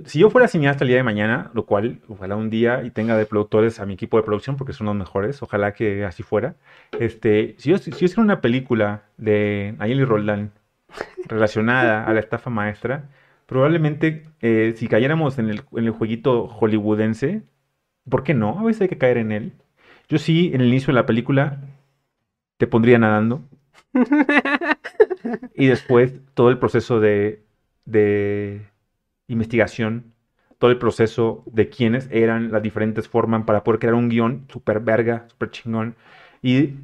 si 0.04 0.18
yo 0.18 0.30
fuera 0.30 0.48
cineasta 0.48 0.82
el 0.82 0.88
día 0.88 0.96
de 0.96 1.04
mañana, 1.04 1.50
lo 1.54 1.64
cual 1.64 2.00
ojalá 2.08 2.34
un 2.34 2.50
día 2.50 2.82
y 2.82 2.90
tenga 2.90 3.16
de 3.16 3.24
productores 3.24 3.78
a 3.78 3.86
mi 3.86 3.94
equipo 3.94 4.16
de 4.16 4.24
producción, 4.24 4.56
porque 4.56 4.72
son 4.72 4.88
los 4.88 4.96
mejores, 4.96 5.42
ojalá 5.42 5.74
que 5.74 6.04
así 6.04 6.24
fuera. 6.24 6.56
Este, 6.98 7.54
si 7.58 7.70
yo, 7.70 7.78
si 7.78 7.92
yo 7.92 8.04
hiciera 8.04 8.22
una 8.22 8.40
película 8.40 9.04
de 9.16 9.76
Ayeli 9.78 10.04
Roldán 10.04 10.50
relacionada 11.28 12.04
a 12.04 12.12
la 12.12 12.18
estafa 12.20 12.50
maestra, 12.50 13.08
probablemente 13.46 14.24
eh, 14.40 14.74
si 14.76 14.88
cayéramos 14.88 15.38
en 15.38 15.50
el, 15.50 15.62
en 15.72 15.84
el 15.84 15.92
jueguito 15.92 16.48
hollywoodense, 16.48 17.42
¿por 18.10 18.24
qué 18.24 18.34
no? 18.34 18.58
A 18.58 18.64
veces 18.64 18.82
hay 18.82 18.88
que 18.88 18.98
caer 18.98 19.18
en 19.18 19.30
él. 19.30 19.52
Yo 20.08 20.18
sí, 20.18 20.50
en 20.52 20.62
el 20.62 20.68
inicio 20.68 20.88
de 20.88 20.94
la 20.94 21.06
película, 21.06 21.60
te 22.56 22.66
pondría 22.66 22.98
nadando. 22.98 23.42
y 25.54 25.66
después 25.66 26.12
todo 26.34 26.50
el 26.50 26.58
proceso 26.58 27.00
de, 27.00 27.42
investigación, 29.28 30.12
todo 30.58 30.70
el 30.70 30.78
proceso 30.78 31.42
de 31.46 31.68
quiénes 31.68 32.08
eran, 32.10 32.50
las 32.52 32.62
diferentes 32.62 33.08
formas 33.08 33.44
para 33.44 33.64
poder 33.64 33.80
crear 33.80 33.94
un 33.94 34.08
guion 34.08 34.46
súper 34.48 34.80
verga, 34.80 35.26
súper 35.28 35.50
chingón. 35.50 35.94
Y, 36.42 36.74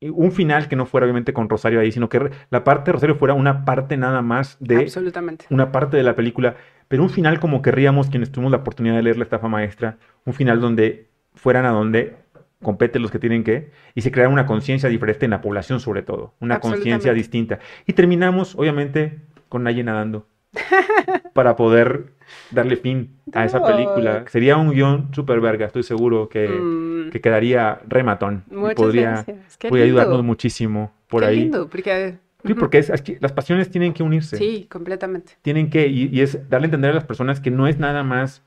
un 0.00 0.32
final 0.32 0.66
que 0.66 0.74
no 0.74 0.84
fuera 0.84 1.04
obviamente 1.04 1.32
con 1.32 1.48
Rosario 1.48 1.78
ahí, 1.78 1.92
sino 1.92 2.08
que 2.08 2.32
la 2.50 2.64
parte 2.64 2.86
de 2.86 2.94
Rosario 2.94 3.14
fuera 3.14 3.34
una 3.34 3.64
parte 3.64 3.96
nada 3.96 4.20
más 4.20 4.56
de 4.58 4.78
Absolutamente. 4.78 5.46
una 5.48 5.70
parte 5.70 5.96
de 5.96 6.02
la 6.02 6.16
película, 6.16 6.56
pero 6.88 7.04
un 7.04 7.10
final 7.10 7.38
como 7.38 7.62
querríamos 7.62 8.08
quienes 8.08 8.32
tuvimos 8.32 8.50
la 8.50 8.58
oportunidad 8.58 8.96
de 8.96 9.02
leer 9.04 9.16
la 9.16 9.22
estafa 9.22 9.46
maestra, 9.46 9.98
un 10.24 10.34
final 10.34 10.60
donde 10.60 11.06
fueran 11.34 11.66
a 11.66 11.70
donde 11.70 12.16
compete 12.62 12.98
los 12.98 13.10
que 13.10 13.18
tienen 13.18 13.44
que, 13.44 13.70
y 13.94 14.00
se 14.00 14.10
crea 14.10 14.28
una 14.28 14.46
conciencia 14.46 14.88
diferente 14.88 15.24
en 15.24 15.32
la 15.32 15.40
población 15.40 15.80
sobre 15.80 16.02
todo, 16.02 16.34
una 16.40 16.60
conciencia 16.60 17.12
distinta. 17.12 17.58
Y 17.86 17.92
terminamos, 17.92 18.54
obviamente, 18.54 19.20
con 19.48 19.64
nadie 19.64 19.84
nadando, 19.84 20.26
para 21.34 21.56
poder 21.56 22.14
darle 22.50 22.76
fin 22.76 23.18
a 23.32 23.44
esa 23.44 23.64
película. 23.64 24.24
Sería 24.28 24.56
un 24.56 24.70
guion 24.70 25.08
súper 25.12 25.40
verga, 25.40 25.66
estoy 25.66 25.82
seguro 25.82 26.28
que, 26.28 26.48
mm. 26.48 27.10
que 27.10 27.20
quedaría 27.20 27.80
rematón. 27.86 28.44
Muchas 28.50 28.74
podría, 28.76 29.26
podría 29.68 29.84
ayudarnos 29.84 30.22
muchísimo 30.22 30.92
por 31.08 31.24
ahí. 31.24 31.40
Lindo, 31.40 31.68
porque... 31.68 32.18
Sí, 32.44 32.54
porque 32.54 32.78
es, 32.78 32.90
las 33.20 33.30
pasiones 33.30 33.70
tienen 33.70 33.92
que 33.92 34.02
unirse. 34.02 34.36
Sí, 34.36 34.66
completamente. 34.68 35.34
Tienen 35.42 35.70
que, 35.70 35.86
y, 35.86 36.08
y 36.12 36.22
es 36.22 36.48
darle 36.50 36.64
a 36.64 36.68
entender 36.68 36.90
a 36.90 36.94
las 36.94 37.04
personas 37.04 37.40
que 37.40 37.52
no 37.52 37.68
es 37.68 37.78
nada 37.78 38.02
más 38.02 38.42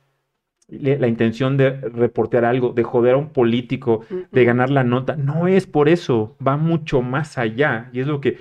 la 0.67 1.07
intención 1.07 1.57
de 1.57 1.69
reportear 1.69 2.43
algo, 2.43 2.73
de 2.73 2.83
joder 2.83 3.13
a 3.13 3.17
un 3.17 3.29
político, 3.29 4.03
de 4.31 4.45
ganar 4.45 4.71
la 4.71 4.83
nota. 4.83 5.15
No 5.15 5.47
es 5.47 5.67
por 5.67 5.89
eso, 5.89 6.35
va 6.45 6.57
mucho 6.57 7.01
más 7.01 7.37
allá. 7.37 7.89
Y 7.93 7.99
es 7.99 8.07
lo 8.07 8.19
que 8.19 8.39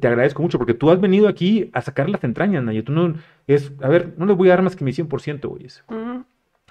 te 0.00 0.08
agradezco 0.08 0.42
mucho, 0.42 0.58
porque 0.58 0.74
tú 0.74 0.90
has 0.90 1.00
venido 1.00 1.28
aquí 1.28 1.70
a 1.72 1.80
sacar 1.80 2.08
las 2.08 2.24
entrañas, 2.24 2.64
Naya. 2.64 2.82
Tú 2.82 2.92
no 2.92 3.14
es, 3.46 3.72
a 3.80 3.88
ver, 3.88 4.14
no 4.16 4.26
les 4.26 4.36
voy 4.36 4.48
a 4.48 4.52
dar 4.52 4.62
más 4.62 4.74
que 4.74 4.84
mi 4.84 4.92
100%, 4.92 5.48
güey. 5.48 5.66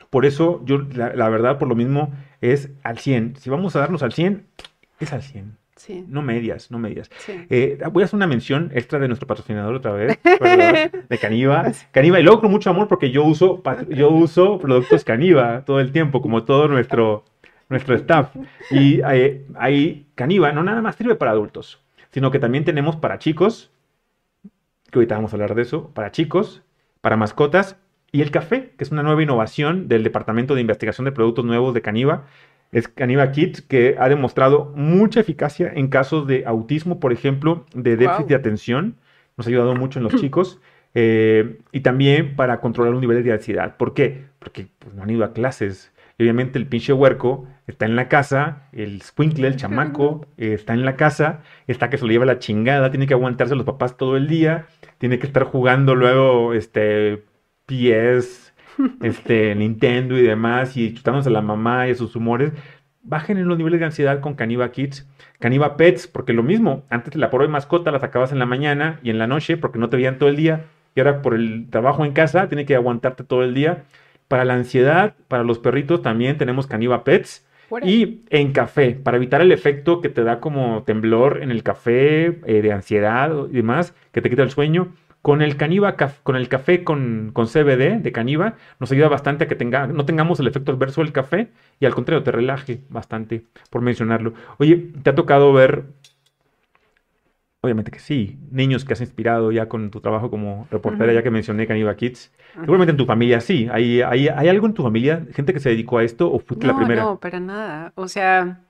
Por 0.09 0.25
eso 0.25 0.61
yo, 0.65 0.79
la, 0.93 1.29
verdad, 1.29 1.57
por 1.57 1.69
lo 1.69 1.75
mismo, 1.75 2.11
es 2.41 2.69
al 2.83 2.97
100. 2.97 3.37
Si 3.37 3.49
vamos 3.49 3.75
a 3.75 3.79
darnos 3.79 4.03
al 4.03 4.11
100, 4.11 4.45
es 4.99 5.13
al 5.13 5.21
100. 5.21 5.60
No 6.07 6.21
medias, 6.21 6.71
no 6.71 6.79
medias. 6.79 7.09
Eh, 7.27 7.79
voy 7.91 8.03
a 8.03 8.05
hacer 8.05 8.17
una 8.17 8.27
mención 8.27 8.71
extra 8.73 8.99
de 8.99 9.07
nuestro 9.07 9.27
patrocinador 9.27 9.75
otra 9.75 9.91
vez, 9.91 10.19
de 11.09 11.17
Caniva. 11.19 11.71
Caniva, 11.91 12.19
y 12.19 12.23
luego 12.23 12.41
con 12.41 12.51
mucho 12.51 12.69
amor 12.69 12.87
porque 12.87 13.11
yo 13.11 13.23
uso, 13.23 13.61
yo 13.89 14.09
uso 14.09 14.59
productos 14.59 15.03
Caniva 15.03 15.63
todo 15.65 15.79
el 15.79 15.91
tiempo, 15.91 16.21
como 16.21 16.43
todo 16.43 16.67
nuestro, 16.67 17.25
nuestro 17.69 17.95
staff. 17.95 18.35
Y 18.69 19.01
eh, 19.01 19.45
ahí 19.55 20.07
Caniva 20.15 20.51
no 20.51 20.63
nada 20.63 20.81
más 20.81 20.95
sirve 20.95 21.15
para 21.15 21.31
adultos, 21.31 21.81
sino 22.11 22.31
que 22.31 22.39
también 22.39 22.63
tenemos 22.63 22.95
para 22.95 23.19
chicos, 23.19 23.71
que 24.91 24.99
ahorita 24.99 25.15
vamos 25.15 25.33
a 25.33 25.35
hablar 25.35 25.55
de 25.55 25.61
eso, 25.63 25.91
para 25.93 26.11
chicos, 26.11 26.63
para 27.01 27.17
mascotas, 27.17 27.77
y 28.11 28.21
el 28.21 28.31
café, 28.31 28.73
que 28.77 28.83
es 28.83 28.91
una 28.91 29.03
nueva 29.03 29.23
innovación 29.23 29.87
del 29.87 30.03
Departamento 30.03 30.53
de 30.53 30.61
Investigación 30.61 31.05
de 31.05 31.13
Productos 31.13 31.45
Nuevos 31.45 31.73
de 31.73 31.81
Caniva, 31.81 32.25
es 32.71 32.87
Caniva 32.87 33.31
Kids, 33.31 33.61
que 33.61 33.95
ha 33.99 34.07
demostrado 34.07 34.71
mucha 34.75 35.19
eficacia 35.19 35.71
en 35.73 35.89
casos 35.89 36.25
de 36.27 36.45
autismo, 36.45 36.99
por 36.99 37.11
ejemplo, 37.11 37.65
de 37.73 37.97
déficit 37.97 38.27
de 38.27 38.35
atención. 38.35 38.95
Nos 39.37 39.47
ha 39.47 39.49
ayudado 39.49 39.75
mucho 39.75 39.99
en 39.99 40.03
los 40.03 40.15
chicos. 40.15 40.59
Eh, 40.93 41.59
y 41.71 41.81
también 41.81 42.35
para 42.35 42.59
controlar 42.59 42.91
los 42.91 43.01
niveles 43.01 43.23
de 43.23 43.33
ansiedad. 43.33 43.77
¿Por 43.77 43.93
qué? 43.93 44.25
Porque 44.39 44.67
pues, 44.79 44.93
no 44.93 45.03
han 45.03 45.09
ido 45.09 45.23
a 45.23 45.33
clases. 45.33 45.91
Y 46.17 46.23
obviamente 46.23 46.59
el 46.59 46.67
pinche 46.67 46.93
huerco 46.93 47.47
está 47.67 47.85
en 47.85 47.95
la 47.95 48.07
casa, 48.07 48.67
el 48.73 49.01
squinkle, 49.01 49.47
el 49.47 49.55
chamaco, 49.55 50.27
está 50.37 50.73
en 50.73 50.85
la 50.85 50.95
casa, 50.95 51.41
está 51.67 51.89
que 51.89 51.97
se 51.97 52.05
lo 52.05 52.11
lleva 52.11 52.25
la 52.25 52.39
chingada, 52.39 52.91
tiene 52.91 53.07
que 53.07 53.13
aguantarse 53.13 53.53
a 53.53 53.57
los 53.57 53.65
papás 53.65 53.97
todo 53.97 54.17
el 54.17 54.27
día, 54.27 54.67
tiene 54.97 55.19
que 55.19 55.25
estar 55.25 55.45
jugando 55.45 55.95
luego 55.95 56.53
este 56.53 57.23
PS, 57.65 58.50
este, 59.01 59.55
Nintendo 59.55 60.17
y 60.17 60.21
demás, 60.21 60.77
y 60.77 60.93
chutándose 60.93 61.29
a 61.29 61.33
la 61.33 61.41
mamá 61.41 61.87
y 61.87 61.91
a 61.91 61.95
sus 61.95 62.15
humores, 62.15 62.51
bajen 63.03 63.37
en 63.37 63.47
los 63.47 63.57
niveles 63.57 63.79
de 63.79 63.87
ansiedad 63.87 64.19
con 64.19 64.35
Caniva 64.35 64.71
Kids, 64.71 65.07
Caniva 65.39 65.77
Pets, 65.77 66.07
porque 66.07 66.33
lo 66.33 66.43
mismo, 66.43 66.83
antes 66.89 67.15
la 67.15 67.29
prueba 67.29 67.45
de 67.45 67.51
mascota 67.51 67.91
la 67.91 67.99
sacabas 67.99 68.31
en 68.31 68.39
la 68.39 68.45
mañana 68.45 68.99
y 69.03 69.09
en 69.09 69.17
la 69.17 69.27
noche 69.27 69.57
porque 69.57 69.79
no 69.79 69.89
te 69.89 69.97
veían 69.97 70.17
todo 70.17 70.29
el 70.29 70.35
día, 70.35 70.65
y 70.95 70.99
ahora 70.99 71.21
por 71.21 71.33
el 71.33 71.67
trabajo 71.69 72.05
en 72.05 72.13
casa 72.13 72.47
tiene 72.47 72.65
que 72.65 72.75
aguantarte 72.75 73.23
todo 73.23 73.43
el 73.43 73.53
día. 73.53 73.83
Para 74.27 74.45
la 74.45 74.53
ansiedad, 74.53 75.15
para 75.27 75.43
los 75.43 75.59
perritos 75.59 76.01
también 76.01 76.37
tenemos 76.37 76.67
Caniva 76.67 77.03
Pets. 77.03 77.45
Y 77.83 78.25
en 78.29 78.51
café, 78.51 78.91
para 78.91 79.15
evitar 79.15 79.39
el 79.39 79.53
efecto 79.53 80.01
que 80.01 80.09
te 80.09 80.25
da 80.25 80.41
como 80.41 80.83
temblor 80.83 81.39
en 81.41 81.51
el 81.51 81.63
café, 81.63 82.41
eh, 82.45 82.61
de 82.61 82.73
ansiedad 82.73 83.31
y 83.49 83.53
demás, 83.53 83.95
que 84.11 84.21
te 84.21 84.29
quita 84.29 84.43
el 84.43 84.49
sueño, 84.49 84.93
con 85.21 85.41
el 85.41 85.55
caniva, 85.55 85.95
con 86.23 86.35
el 86.35 86.49
café 86.49 86.83
con, 86.83 87.31
CBD 87.33 88.01
de 88.01 88.11
caniva, 88.11 88.55
nos 88.79 88.91
ayuda 88.91 89.07
bastante 89.07 89.43
a 89.43 89.47
que 89.47 89.55
tenga, 89.55 89.87
no 89.87 90.05
tengamos 90.05 90.39
el 90.39 90.47
efecto 90.47 90.71
adverso 90.71 91.01
del 91.01 91.11
café 91.11 91.49
y 91.79 91.85
al 91.85 91.93
contrario, 91.93 92.23
te 92.23 92.31
relaje 92.31 92.81
bastante, 92.89 93.45
por 93.69 93.81
mencionarlo. 93.81 94.33
Oye, 94.57 94.91
¿te 95.03 95.11
ha 95.11 95.15
tocado 95.15 95.53
ver, 95.53 95.85
obviamente 97.61 97.91
que 97.91 97.99
sí, 97.99 98.39
niños 98.49 98.83
que 98.83 98.93
has 98.93 99.01
inspirado 99.01 99.51
ya 99.51 99.67
con 99.67 99.91
tu 99.91 100.01
trabajo 100.01 100.31
como 100.31 100.67
reportera, 100.71 101.13
ya 101.13 101.21
que 101.21 101.29
mencioné 101.29 101.67
Caniva 101.67 101.95
Kids? 101.95 102.31
Seguramente 102.55 102.91
en 102.91 102.97
tu 102.97 103.05
familia 103.05 103.41
sí. 103.41 103.67
¿Hay, 103.71 104.01
hay, 104.01 104.27
hay 104.27 104.47
algo 104.49 104.65
en 104.65 104.73
tu 104.73 104.81
familia, 104.81 105.27
gente 105.33 105.53
que 105.53 105.59
se 105.59 105.69
dedicó 105.69 105.99
a 105.99 106.03
esto 106.03 106.31
o 106.31 106.39
fuiste 106.39 106.65
la 106.65 106.75
primera? 106.75 107.03
No, 107.03 107.19
para 107.19 107.39
nada. 107.39 107.93
O 107.95 108.07
sea, 108.07 108.61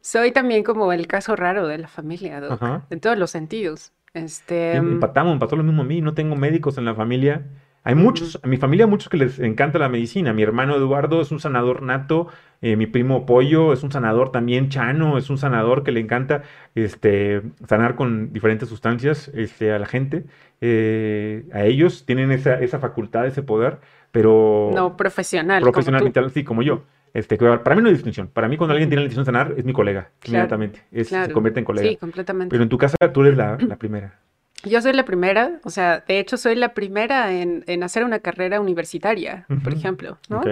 soy 0.00 0.32
también 0.32 0.64
como 0.64 0.90
el 0.94 1.06
caso 1.06 1.36
raro 1.36 1.68
de 1.68 1.76
la 1.76 1.88
familia, 1.88 2.40
en 2.88 3.00
todos 3.00 3.18
los 3.18 3.30
sentidos. 3.30 3.92
Este... 4.14 4.80
Mm, 4.80 4.94
empatamos, 4.94 5.32
empató 5.32 5.56
lo 5.56 5.62
mismo 5.64 5.82
a 5.82 5.84
mí, 5.84 6.00
no 6.00 6.14
tengo 6.14 6.36
médicos 6.36 6.78
en 6.78 6.84
la 6.84 6.94
familia. 6.94 7.46
Hay 7.84 7.96
muchos, 7.96 8.38
a 8.42 8.46
mi 8.46 8.58
familia 8.58 8.86
muchos 8.86 9.08
que 9.08 9.16
les 9.16 9.40
encanta 9.40 9.78
la 9.78 9.88
medicina. 9.88 10.32
Mi 10.32 10.42
hermano 10.42 10.76
Eduardo 10.76 11.20
es 11.20 11.32
un 11.32 11.40
sanador 11.40 11.82
nato, 11.82 12.28
eh, 12.60 12.76
mi 12.76 12.86
primo 12.86 13.26
Pollo 13.26 13.72
es 13.72 13.82
un 13.82 13.90
sanador 13.90 14.30
también, 14.30 14.68
Chano 14.68 15.18
es 15.18 15.30
un 15.30 15.38
sanador 15.38 15.82
que 15.82 15.90
le 15.90 15.98
encanta 15.98 16.42
este, 16.76 17.42
sanar 17.66 17.96
con 17.96 18.32
diferentes 18.32 18.68
sustancias 18.68 19.28
este, 19.34 19.72
a 19.72 19.78
la 19.80 19.86
gente. 19.86 20.24
Eh, 20.60 21.44
a 21.52 21.64
ellos 21.64 22.06
tienen 22.06 22.30
esa, 22.30 22.54
esa 22.60 22.78
facultad, 22.78 23.26
ese 23.26 23.42
poder, 23.42 23.80
pero... 24.12 24.70
No, 24.72 24.96
profesional. 24.96 25.62
Profesional, 25.62 26.12
sí, 26.32 26.44
como 26.44 26.62
yo. 26.62 26.84
Este, 27.14 27.36
para 27.36 27.74
mí 27.74 27.82
no 27.82 27.88
hay 27.88 27.94
distinción. 27.94 28.28
Para 28.28 28.48
mí, 28.48 28.56
cuando 28.56 28.72
alguien 28.72 28.88
tiene 28.88 29.02
la 29.02 29.04
decisión 29.04 29.24
de 29.24 29.26
sanar, 29.26 29.54
es 29.56 29.64
mi 29.64 29.72
colega, 29.72 30.10
inmediatamente. 30.24 30.82
Se 31.04 31.30
convierte 31.32 31.60
en 31.60 31.64
colega. 31.64 31.88
Sí, 31.88 31.96
completamente. 31.96 32.50
Pero 32.52 32.62
en 32.62 32.68
tu 32.68 32.78
casa, 32.78 32.96
tú 33.12 33.22
eres 33.22 33.36
la, 33.36 33.76
primera. 33.76 34.18
Yo 34.64 34.80
soy 34.80 34.92
la 34.92 35.04
primera, 35.04 35.58
o 35.64 35.70
sea, 35.70 36.04
de 36.06 36.20
hecho, 36.20 36.36
soy 36.36 36.54
la 36.54 36.72
primera 36.72 37.32
en, 37.32 37.82
hacer 37.82 38.04
una 38.04 38.20
carrera 38.20 38.60
universitaria, 38.60 39.46
por 39.64 39.72
ejemplo, 39.72 40.18
¿no? 40.28 40.42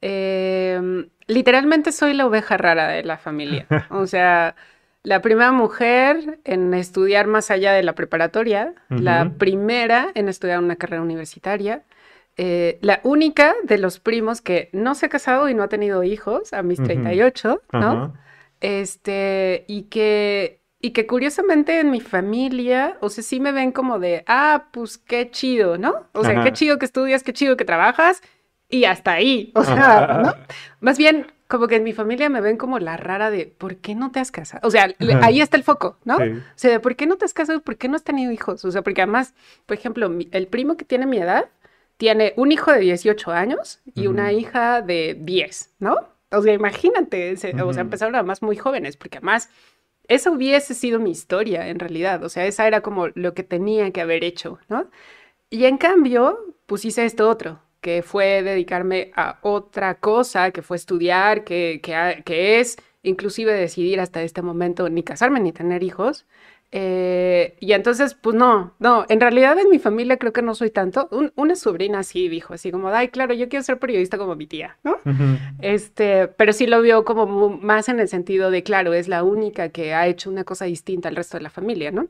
Em, 0.00 1.08
literalmente 1.26 1.90
soy 1.90 2.14
la 2.14 2.26
oveja 2.26 2.56
rara 2.56 2.88
de 2.88 3.02
la 3.02 3.16
familia. 3.16 3.66
O 3.90 4.06
sea, 4.06 4.54
la 5.02 5.22
primera 5.22 5.50
mujer 5.50 6.38
en 6.44 6.74
estudiar 6.74 7.26
más 7.26 7.50
allá 7.50 7.72
de 7.72 7.82
la 7.82 7.94
preparatoria, 7.94 8.74
la 8.88 9.32
primera 9.38 10.08
en 10.14 10.28
estudiar 10.28 10.58
una 10.60 10.76
carrera 10.76 11.02
universitaria, 11.02 11.82
eh, 12.40 12.78
la 12.82 13.00
única 13.02 13.56
de 13.64 13.78
los 13.78 13.98
primos 13.98 14.40
que 14.40 14.70
no 14.72 14.94
se 14.94 15.06
ha 15.06 15.08
casado 15.08 15.48
y 15.48 15.54
no 15.54 15.64
ha 15.64 15.68
tenido 15.68 16.04
hijos 16.04 16.52
a 16.52 16.62
mis 16.62 16.80
38, 16.80 17.62
¿no? 17.72 18.14
Este, 18.60 19.64
y 19.66 19.82
que, 19.84 20.60
y 20.80 20.92
que 20.92 21.08
curiosamente 21.08 21.80
en 21.80 21.90
mi 21.90 22.00
familia, 22.00 22.96
o 23.00 23.08
sea, 23.08 23.24
sí 23.24 23.40
me 23.40 23.50
ven 23.50 23.72
como 23.72 23.98
de, 23.98 24.22
ah, 24.28 24.68
pues 24.70 24.98
qué 24.98 25.32
chido, 25.32 25.78
¿no? 25.78 26.06
O 26.12 26.22
sea, 26.22 26.44
qué 26.44 26.52
chido 26.52 26.78
que 26.78 26.84
estudias, 26.84 27.24
qué 27.24 27.32
chido 27.32 27.56
que 27.56 27.64
trabajas, 27.64 28.22
y 28.68 28.84
hasta 28.84 29.14
ahí, 29.14 29.50
o 29.56 29.64
sea, 29.64 30.20
¿no? 30.22 30.32
Más 30.78 30.96
bien, 30.96 31.26
como 31.48 31.66
que 31.66 31.74
en 31.74 31.82
mi 31.82 31.92
familia 31.92 32.28
me 32.28 32.40
ven 32.40 32.56
como 32.56 32.78
la 32.78 32.96
rara 32.96 33.30
de, 33.30 33.46
¿por 33.46 33.78
qué 33.78 33.96
no 33.96 34.12
te 34.12 34.20
has 34.20 34.30
casado? 34.30 34.60
O 34.68 34.70
sea, 34.70 34.94
ahí 35.22 35.40
está 35.40 35.56
el 35.56 35.64
foco, 35.64 35.96
¿no? 36.04 36.18
O 36.18 36.42
sea, 36.54 36.80
¿por 36.80 36.94
qué 36.94 37.06
no 37.06 37.16
te 37.16 37.24
has 37.24 37.34
casado? 37.34 37.62
¿Por 37.62 37.76
qué 37.78 37.88
no 37.88 37.96
has 37.96 38.04
tenido 38.04 38.30
hijos? 38.30 38.64
O 38.64 38.70
sea, 38.70 38.82
porque 38.82 39.02
además, 39.02 39.34
por 39.66 39.76
ejemplo, 39.76 40.08
el 40.30 40.46
primo 40.46 40.76
que 40.76 40.84
tiene 40.84 41.06
mi 41.06 41.18
edad, 41.18 41.46
tiene 41.98 42.32
un 42.36 42.52
hijo 42.52 42.72
de 42.72 42.80
18 42.80 43.30
años 43.32 43.80
y 43.94 44.06
una 44.06 44.32
hija 44.32 44.80
de 44.80 45.16
10, 45.20 45.74
¿no? 45.80 45.98
O 46.30 46.42
sea, 46.42 46.54
imagínate, 46.54 47.32
o 47.32 47.72
sea, 47.72 47.82
empezaron 47.82 48.14
además 48.14 48.40
muy 48.40 48.56
jóvenes, 48.56 48.96
porque 48.96 49.18
además 49.18 49.50
esa 50.06 50.30
hubiese 50.30 50.74
sido 50.74 51.00
mi 51.00 51.10
historia 51.10 51.68
en 51.68 51.78
realidad, 51.78 52.24
o 52.24 52.28
sea, 52.28 52.46
esa 52.46 52.66
era 52.66 52.80
como 52.82 53.08
lo 53.08 53.34
que 53.34 53.42
tenía 53.42 53.90
que 53.90 54.00
haber 54.00 54.24
hecho, 54.24 54.58
¿no? 54.68 54.88
Y 55.50 55.64
en 55.64 55.76
cambio, 55.76 56.38
pues 56.66 56.84
hice 56.84 57.04
esto 57.04 57.28
otro, 57.28 57.60
que 57.80 58.02
fue 58.02 58.42
dedicarme 58.42 59.10
a 59.16 59.38
otra 59.42 59.98
cosa, 59.98 60.50
que 60.52 60.62
fue 60.62 60.76
estudiar, 60.76 61.44
que, 61.44 61.80
que, 61.82 62.22
que 62.24 62.60
es 62.60 62.76
inclusive 63.02 63.52
decidir 63.52 64.00
hasta 64.00 64.22
este 64.22 64.42
momento 64.42 64.88
ni 64.88 65.02
casarme 65.02 65.40
ni 65.40 65.52
tener 65.52 65.82
hijos. 65.82 66.26
Eh, 66.70 67.56
y 67.60 67.72
entonces, 67.72 68.14
pues 68.14 68.36
no, 68.36 68.74
no, 68.78 69.06
en 69.08 69.20
realidad 69.20 69.58
en 69.58 69.70
mi 69.70 69.78
familia 69.78 70.18
creo 70.18 70.34
que 70.34 70.42
no 70.42 70.54
soy 70.54 70.70
tanto. 70.70 71.08
una 71.34 71.56
sobrina 71.56 72.02
sí 72.02 72.28
dijo, 72.28 72.52
así 72.52 72.70
como, 72.70 72.88
ay, 72.88 73.08
claro, 73.08 73.32
yo 73.32 73.48
quiero 73.48 73.62
ser 73.62 73.78
periodista 73.78 74.18
como 74.18 74.36
mi 74.36 74.46
tía, 74.46 74.76
¿no? 74.84 74.98
Este, 75.60 76.28
pero 76.28 76.52
sí 76.52 76.66
lo 76.66 76.82
vio 76.82 77.06
como 77.06 77.48
más 77.48 77.88
en 77.88 78.00
el 78.00 78.08
sentido 78.08 78.50
de, 78.50 78.62
claro, 78.62 78.92
es 78.92 79.08
la 79.08 79.24
única 79.24 79.70
que 79.70 79.94
ha 79.94 80.06
hecho 80.06 80.28
una 80.28 80.44
cosa 80.44 80.66
distinta 80.66 81.08
al 81.08 81.16
resto 81.16 81.38
de 81.38 81.42
la 81.42 81.50
familia, 81.50 81.90
¿no? 81.90 82.08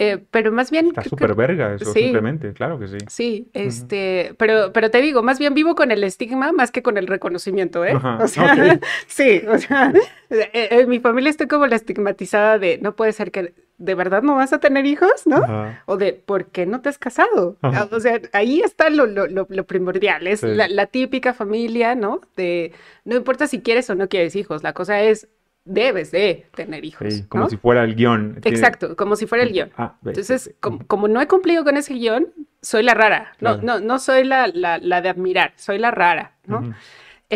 Eh, 0.00 0.18
pero 0.30 0.50
más 0.50 0.72
bien... 0.72 0.88
Está 0.88 1.04
súper 1.04 1.36
verga 1.36 1.74
eso, 1.74 1.92
simplemente, 1.92 2.52
claro 2.52 2.80
que 2.80 2.88
sí. 2.88 2.98
Sí, 3.06 3.48
este, 3.52 4.34
pero, 4.38 4.72
pero 4.72 4.90
te 4.90 5.00
digo, 5.00 5.22
más 5.22 5.38
bien 5.38 5.54
vivo 5.54 5.76
con 5.76 5.92
el 5.92 6.02
estigma 6.02 6.50
más 6.50 6.72
que 6.72 6.82
con 6.82 6.96
el 6.96 7.06
reconocimiento, 7.06 7.84
¿eh? 7.84 7.94
O 7.94 8.26
sea, 8.26 8.80
sí, 9.06 9.42
o 9.48 9.56
sea, 9.58 9.92
eh, 10.30 10.68
en 10.72 10.88
mi 10.88 10.98
familia 10.98 11.30
estoy 11.30 11.46
como 11.46 11.68
la 11.68 11.76
estigmatizada 11.76 12.58
de, 12.58 12.78
no 12.82 12.96
puede 12.96 13.12
ser 13.12 13.30
que 13.30 13.54
de 13.78 13.94
verdad 13.94 14.22
no 14.22 14.36
vas 14.36 14.52
a 14.52 14.60
tener 14.60 14.86
hijos, 14.86 15.26
¿no? 15.26 15.42
O 15.86 15.96
de, 15.96 16.12
¿por 16.12 16.46
qué 16.46 16.66
no 16.66 16.80
te 16.80 16.88
has 16.88 16.98
casado? 16.98 17.56
O 17.90 18.00
sea, 18.00 18.20
ahí 18.32 18.60
está 18.60 18.90
lo, 18.90 19.06
lo, 19.06 19.66
primordial, 19.66 20.26
es 20.26 20.42
la, 20.42 20.86
típica 20.86 21.34
familia, 21.34 21.94
¿no? 21.94 22.20
De, 22.36 22.72
no 23.04 23.16
importa 23.16 23.46
si 23.46 23.60
quieres 23.60 23.88
o 23.90 23.94
no 23.94 24.08
quieres 24.08 24.36
hijos, 24.36 24.62
la 24.62 24.72
cosa 24.72 25.02
es, 25.02 25.28
debes 25.64 26.10
de 26.10 26.46
tener 26.54 26.84
hijos. 26.84 27.12
Sí, 27.12 27.24
como 27.24 27.48
si 27.48 27.56
fuera 27.56 27.84
el 27.84 27.94
guion. 27.94 28.40
Exacto, 28.44 28.96
como 28.96 29.16
si 29.16 29.26
fuera 29.26 29.44
el 29.44 29.52
guion. 29.52 29.70
Ah, 29.76 29.96
Entonces, 30.04 30.54
como, 30.60 31.08
no 31.08 31.20
he 31.20 31.26
cumplido 31.26 31.64
con 31.64 31.76
ese 31.76 31.94
guion, 31.94 32.28
soy 32.62 32.82
la 32.82 32.94
rara. 32.94 33.32
No, 33.40 33.56
no, 33.56 33.80
no 33.80 33.98
soy 33.98 34.24
la, 34.24 34.46
la, 34.48 34.78
de 34.78 35.08
admirar, 35.08 35.52
soy 35.56 35.78
la 35.78 35.90
rara, 35.90 36.32
¿no? 36.46 36.74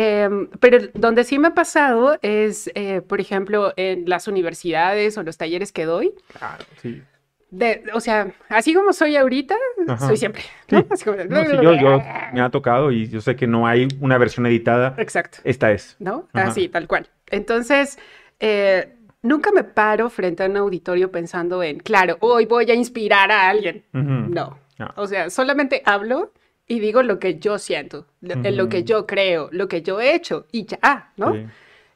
Em, 0.01 0.47
pero 0.61 0.77
donde 0.93 1.25
sí 1.25 1.37
me 1.39 1.49
ha 1.49 1.53
pasado 1.53 2.17
es, 2.21 2.71
eh, 2.73 3.01
por 3.01 3.19
ejemplo, 3.19 3.73
en 3.75 4.07
las 4.07 4.29
universidades 4.29 5.17
o 5.17 5.23
los 5.23 5.37
talleres 5.37 5.73
que 5.73 5.83
doy. 5.83 6.13
Claro, 6.37 6.63
sí. 6.81 7.03
de, 7.51 7.83
o 7.93 7.99
sea, 7.99 8.31
así 8.47 8.73
como 8.73 8.93
soy 8.93 9.17
ahorita, 9.17 9.57
soy 9.99 10.15
siempre. 10.15 10.43
yo, 10.69 12.01
me 12.31 12.39
ha 12.39 12.49
tocado 12.49 12.93
y 12.93 13.09
yo 13.09 13.19
sé 13.19 13.35
que 13.35 13.45
no 13.45 13.67
hay 13.67 13.89
una 13.99 14.17
versión 14.17 14.45
editada. 14.45 14.95
Exacto. 14.99 15.39
Esta 15.43 15.69
es. 15.73 15.97
¿No? 15.99 16.29
Así, 16.31 16.69
tal 16.69 16.87
cual. 16.87 17.09
Entonces, 17.27 17.99
eh, 18.39 18.95
nunca 19.21 19.51
me 19.51 19.65
paro 19.65 20.09
frente 20.09 20.43
a 20.43 20.45
un 20.45 20.55
auditorio 20.55 21.11
pensando 21.11 21.61
en, 21.61 21.77
claro, 21.79 22.15
hoy 22.21 22.45
voy 22.45 22.71
a 22.71 22.73
inspirar 22.73 23.31
a 23.31 23.49
alguien. 23.49 23.83
no. 23.91 24.57
O 24.95 25.07
sea, 25.07 25.29
solamente 25.29 25.81
hablo 25.83 26.31
y 26.69 26.79
digo 26.79 27.01
lo 27.01 27.19
que 27.19 27.39
yo 27.39 27.57
siento, 27.57 28.05
en 28.21 28.55
lo 28.55 28.69
que 28.69 28.83
yo 28.83 29.07
creo, 29.07 29.49
lo 29.51 29.67
que 29.67 29.81
yo 29.81 29.99
he 29.99 30.13
hecho 30.13 30.45
y 30.51 30.65
ya, 30.65 31.11
¿no? 31.17 31.33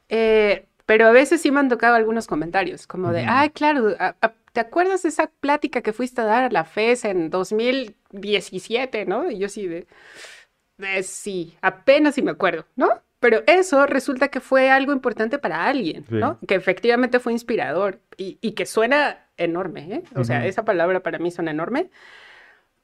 Eh, 0.08 0.66
pero 0.84 1.06
a 1.06 1.12
veces 1.12 1.40
sí 1.40 1.52
me 1.52 1.60
han 1.60 1.68
tocado 1.68 1.94
algunos 1.94 2.26
comentarios, 2.26 2.86
como 2.88 3.12
de, 3.12 3.24
ay, 3.26 3.50
claro, 3.50 3.96
¿te 4.52 4.60
acuerdas 4.60 5.04
de 5.04 5.10
esa 5.10 5.28
plática 5.28 5.80
que 5.80 5.92
fuiste 5.92 6.20
a 6.20 6.24
dar 6.24 6.44
a 6.44 6.50
la 6.50 6.64
FES 6.64 7.04
en 7.04 7.30
2017, 7.30 9.06
¿no? 9.06 9.30
Y 9.30 9.38
yo 9.38 9.48
sí 9.48 9.68
de, 9.68 9.86
sí, 11.04 11.56
apenas 11.62 12.16
sí 12.16 12.22
me 12.22 12.32
acuerdo, 12.32 12.66
¿no? 12.74 13.00
Pero 13.20 13.44
eso 13.46 13.86
resulta 13.86 14.26
que 14.28 14.40
fue 14.40 14.70
algo 14.70 14.92
importante 14.92 15.38
para 15.38 15.66
alguien, 15.66 16.04
¿no? 16.10 16.40
Que 16.48 16.56
efectivamente 16.56 17.20
fue 17.20 17.32
inspirador 17.32 18.00
y, 18.16 18.52
que 18.52 18.66
suena 18.66 19.28
enorme, 19.36 19.94
¿eh? 19.94 20.02
O 20.16 20.24
sea, 20.24 20.44
esa 20.44 20.64
palabra 20.64 21.00
para 21.00 21.20
mí 21.20 21.30
suena 21.30 21.52
enorme, 21.52 21.90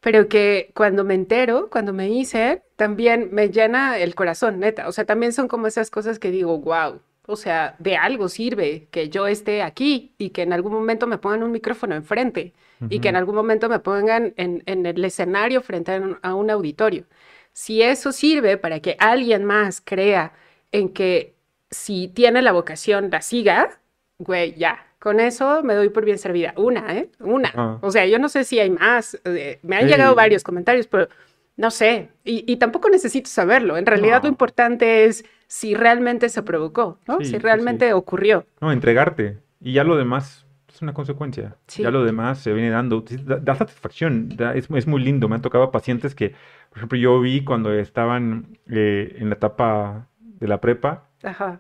pero 0.01 0.29
que 0.29 0.73
cuando 0.75 1.05
me 1.05 1.15
entero, 1.15 1.69
cuando 1.71 1.93
me 1.93 2.09
hice, 2.09 2.63
también 2.77 3.29
me 3.33 3.51
llena 3.51 3.99
el 3.99 4.15
corazón, 4.15 4.61
neta. 4.61 4.89
O 4.89 4.93
sea, 4.93 5.05
también 5.05 5.33
son 5.33 5.49
como 5.49 5.67
esas 5.67 5.91
cosas 5.91 6.19
que 6.19 6.31
digo, 6.31 6.59
wow, 6.59 7.01
o 7.27 7.37
sea, 7.37 7.77
de 7.79 7.97
algo 7.97 8.29
sirve 8.29 8.89
que 8.91 9.09
yo 9.09 9.27
esté 9.27 9.63
aquí 9.63 10.15
y 10.19 10.31
que 10.31 10.43
en 10.43 10.53
algún 10.53 10.73
momento 10.73 11.07
me 11.07 11.19
pongan 11.19 11.43
un 11.43 11.53
micrófono 11.53 11.95
enfrente 11.95 12.55
y 12.89 13.01
que 13.01 13.09
en 13.09 13.17
algún 13.17 13.35
momento 13.35 13.69
me 13.69 13.79
pongan 13.79 14.33
en, 14.39 14.63
el 14.67 15.05
escenario 15.05 15.61
frente 15.61 15.93
a 16.23 16.35
un, 16.35 16.51
auditorio. 16.51 17.05
Si 17.53 17.83
eso 17.83 18.11
sirve 18.11 18.57
para 18.57 18.81
que 18.81 18.97
alguien 18.99 19.45
más 19.45 19.83
crea 19.83 20.33
en 20.73 20.89
que 20.89 21.35
si 21.71 22.09
tiene 22.09 22.41
la 22.41 22.53
vocación 22.53 23.11
la 23.11 23.21
siga, 23.21 23.81
güey, 24.19 24.55
ya, 24.55 24.87
con 25.01 25.19
eso 25.19 25.63
me 25.65 25.75
doy 25.75 25.89
por 25.89 26.05
bien 26.05 26.19
servida. 26.19 26.53
Una, 26.57 26.95
¿eh? 26.97 27.11
Una. 27.21 27.79
O 27.81 27.91
sea, 27.91 28.07
yo 28.07 28.19
no 28.19 28.29
sé 28.29 28.45
si 28.45 28.61
hay 28.61 28.71
más. 28.71 29.19
Eh, 29.25 29.59
me 29.63 29.77
han 29.77 29.89
llegado 29.89 30.15
varios 30.15 30.45
comentarios, 30.45 30.87
pero 30.87 31.09
no 31.57 31.71
sé. 31.71 32.11
Y, 32.23 32.57
tampoco 32.57 32.91
necesito 32.91 33.29
saberlo. 33.29 33.79
En 33.79 33.87
realidad 33.87 34.23
lo 34.23 34.29
importante 34.29 35.07
es 35.07 35.25
si 35.47 35.75
realmente 35.75 36.29
se 36.29 36.43
provocó, 36.43 36.99
¿no? 37.09 37.21
si 37.23 37.39
realmente 37.39 37.93
ocurrió. 37.95 38.45
No, 38.61 38.73
entregarte. 38.73 39.39
Y 39.59 39.73
ya 39.73 39.85
lo 39.85 39.97
demás 39.97 40.47
es 40.69 40.83
una 40.83 40.93
consecuencia. 40.93 41.57
Ya 41.67 41.91
lo 41.91 42.05
demás 42.05 42.39
se 42.39 42.53
viene 42.53 42.69
dando. 42.69 43.03
Da, 43.25 43.55
satisfacción, 43.55 44.29
es, 44.55 44.87
muy 44.87 45.03
lindo. 45.03 45.29
Me 45.29 45.35
han 45.35 45.43
tocado 45.43 45.71
pacientes 45.71 46.15
que, 46.15 46.35
por 46.69 46.79
ejemplo, 46.79 46.99
yo 46.99 47.21
vi 47.21 47.43
cuando 47.43 47.73
estaban 47.73 48.59
eh, 48.71 49.17
en 49.19 49.31
la 49.31 49.37
etapa 49.37 50.09
de 50.21 50.47
la 50.47 50.61
prepa 50.61 51.09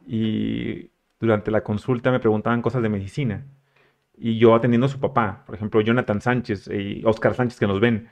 y 0.06 0.90
durante 1.20 1.50
la 1.50 1.62
consulta 1.62 2.10
me 2.10 2.18
preguntaban 2.18 2.62
cosas 2.62 2.82
de 2.82 2.88
medicina. 2.88 3.44
Y 4.16 4.38
yo 4.38 4.54
atendiendo 4.54 4.86
a 4.86 4.90
su 4.90 5.00
papá, 5.00 5.44
por 5.46 5.54
ejemplo, 5.54 5.80
Jonathan 5.80 6.20
Sánchez 6.20 6.68
y 6.68 7.02
Oscar 7.04 7.34
Sánchez 7.34 7.58
que 7.58 7.66
nos 7.66 7.80
ven. 7.80 8.08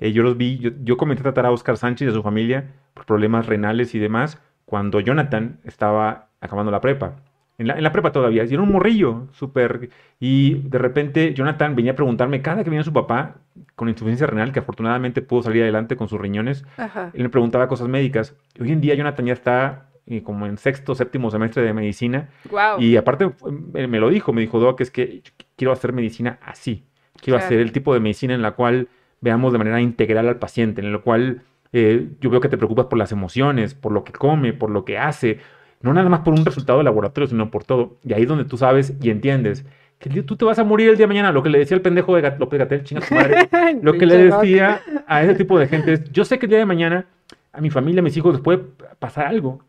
Eh, 0.00 0.12
yo 0.12 0.22
los 0.22 0.36
vi, 0.36 0.58
yo, 0.58 0.70
yo 0.82 0.96
comencé 0.96 1.20
a 1.20 1.24
tratar 1.24 1.46
a 1.46 1.50
Oscar 1.52 1.76
Sánchez 1.76 2.06
y 2.06 2.10
a 2.10 2.14
su 2.14 2.22
familia 2.22 2.72
por 2.94 3.06
problemas 3.06 3.46
renales 3.46 3.94
y 3.94 3.98
demás 3.98 4.40
cuando 4.64 5.00
Jonathan 5.00 5.60
estaba 5.64 6.30
acabando 6.40 6.72
la 6.72 6.80
prepa. 6.80 7.16
En 7.58 7.66
la, 7.66 7.92
prepa 7.92 8.10
todavía, 8.10 8.44
y 8.44 8.52
era 8.52 8.62
un 8.62 8.72
morrillo, 8.72 9.28
súper... 9.32 9.90
Y 10.18 10.54
de 10.68 10.78
repente 10.78 11.34
Jonathan 11.34 11.76
venía 11.76 11.92
a 11.92 11.94
preguntarme, 11.94 12.42
cada 12.42 12.64
que 12.64 12.70
venía 12.70 12.82
su 12.82 12.92
papá 12.92 13.36
con 13.76 13.88
insuficiencia 13.88 14.26
renal, 14.26 14.52
que 14.52 14.58
afortunadamente 14.58 15.22
pudo 15.22 15.42
salir 15.42 15.62
adelante 15.62 15.94
con 15.94 16.08
sus 16.08 16.20
riñones, 16.20 16.64
él 17.12 17.22
me 17.22 17.28
preguntaba 17.28 17.68
cosas 17.68 17.88
médicas. 17.88 18.34
Hoy 18.58 18.72
en 18.72 18.80
día 18.80 18.94
Jonathan 18.94 19.26
ya 19.26 19.34
está 19.34 19.91
eh, 20.06 20.22
como 20.22 20.46
en 20.46 20.58
sexto, 20.58 20.94
séptimo 20.94 21.30
semestre 21.30 21.62
de 21.62 21.72
medicina. 21.72 22.28
Y 22.78 22.96
aparte 22.96 23.30
me 23.72 24.00
lo 24.00 24.10
dijo, 24.10 24.32
me 24.32 24.40
dijo, 24.40 24.58
Doc, 24.58 24.80
es 24.80 24.90
que 24.90 25.22
quiero 25.56 25.72
hacer 25.72 25.92
medicina 25.92 26.38
así. 26.42 26.84
Quiero 27.20 27.38
hacer 27.38 27.60
el 27.60 27.72
tipo 27.72 27.94
de 27.94 28.00
medicina 28.00 28.34
en 28.34 28.42
la 28.42 28.52
cual 28.52 28.88
veamos 29.20 29.52
de 29.52 29.58
manera 29.58 29.80
integral 29.80 30.28
al 30.28 30.38
paciente, 30.38 30.80
en 30.80 30.92
la 30.92 30.98
cual 30.98 31.42
eh, 31.72 32.08
yo 32.20 32.30
veo 32.30 32.40
que 32.40 32.48
te 32.48 32.56
preocupas 32.56 32.86
por 32.86 32.98
las 32.98 33.12
emociones, 33.12 33.74
por 33.74 33.92
lo 33.92 34.02
que 34.02 34.12
come, 34.12 34.52
por 34.52 34.70
lo 34.70 34.84
que 34.84 34.98
hace, 34.98 35.38
no 35.80 35.94
nada 35.94 36.08
más 36.08 36.20
por 36.20 36.34
un 36.34 36.44
resultado 36.44 36.78
de 36.78 36.84
laboratorio, 36.84 37.28
sino 37.28 37.50
por 37.50 37.64
todo. 37.64 37.98
Y 38.04 38.12
ahí 38.12 38.22
es 38.22 38.28
donde 38.28 38.44
tú 38.44 38.56
sabes 38.56 38.94
y 39.00 39.10
entiendes 39.10 39.64
que 39.98 40.22
tú 40.22 40.36
te 40.36 40.44
vas 40.44 40.58
a 40.58 40.64
morir 40.64 40.90
el 40.90 40.96
día 40.96 41.04
de 41.04 41.08
mañana. 41.08 41.30
Lo 41.30 41.42
que 41.42 41.48
le 41.48 41.58
decía 41.58 41.76
el 41.76 41.82
pendejo 41.82 42.16
de 42.16 42.34
López 42.38 42.58
Gatel, 42.58 42.82
chinga 42.82 43.06
tu 43.06 43.14
madre. 43.14 43.48
lo 43.82 43.92
que 43.92 44.06
le 44.06 44.18
decía 44.18 44.80
a 45.06 45.22
ese 45.22 45.34
tipo 45.36 45.58
de 45.58 45.68
gente 45.68 45.92
es, 45.92 46.12
yo 46.12 46.24
sé 46.24 46.38
que 46.38 46.46
el 46.46 46.50
día 46.50 46.58
de 46.58 46.66
mañana 46.66 47.06
a 47.52 47.60
mi 47.60 47.70
familia, 47.70 48.00
a 48.00 48.02
mis 48.02 48.16
hijos 48.16 48.34
les 48.34 48.42
puede 48.42 48.58
pasar 48.98 49.26
algo. 49.26 49.62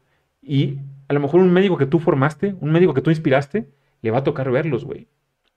Y 0.43 0.79
a 1.07 1.13
lo 1.13 1.19
mejor 1.19 1.39
un 1.39 1.53
médico 1.53 1.77
que 1.77 1.85
tú 1.85 1.99
formaste, 1.99 2.55
un 2.59 2.71
médico 2.71 2.93
que 2.93 3.01
tú 3.01 3.09
inspiraste, 3.09 3.67
le 4.01 4.11
va 4.11 4.19
a 4.19 4.23
tocar 4.23 4.51
verlos, 4.51 4.85
güey. 4.85 5.07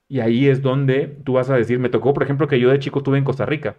Y 0.09 0.21
ahí 0.21 0.49
es 0.49 0.63
donde 0.63 1.09
tú 1.25 1.35
vas 1.35 1.51
a 1.51 1.57
decir, 1.57 1.79
me 1.79 1.89
tocó, 1.89 2.15
por 2.15 2.23
ejemplo, 2.23 2.47
que 2.49 2.61
yo 2.61 2.71
de 2.71 2.79
chico 2.79 3.01
estuve 3.01 3.19
en 3.19 3.25
Costa 3.25 3.45
Rica. 3.47 3.77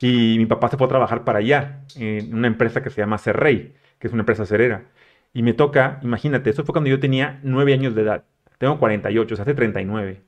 Y 0.00 0.36
mi 0.38 0.46
papá 0.46 0.68
se 0.68 0.76
fue 0.76 0.86
a 0.86 0.90
trabajar 0.90 1.24
para 1.24 1.38
allá, 1.38 1.84
en 1.96 2.34
una 2.34 2.46
empresa 2.48 2.82
que 2.82 2.90
se 2.90 3.00
llama 3.00 3.18
Cerrey, 3.18 3.74
que 3.98 4.08
es 4.08 4.12
una 4.12 4.22
empresa 4.22 4.44
cerera. 4.44 4.90
Y 5.32 5.42
me 5.42 5.54
toca, 5.54 5.98
imagínate, 6.02 6.50
eso 6.50 6.64
fue 6.64 6.72
cuando 6.72 6.90
yo 6.90 7.00
tenía 7.00 7.40
nueve 7.42 7.72
años 7.72 7.94
de 7.94 8.02
edad. 8.02 8.24
Tengo 8.58 8.78
48, 8.78 9.34
o 9.34 9.36
sea, 9.36 9.42
hace 9.44 9.54
39. 9.54 10.22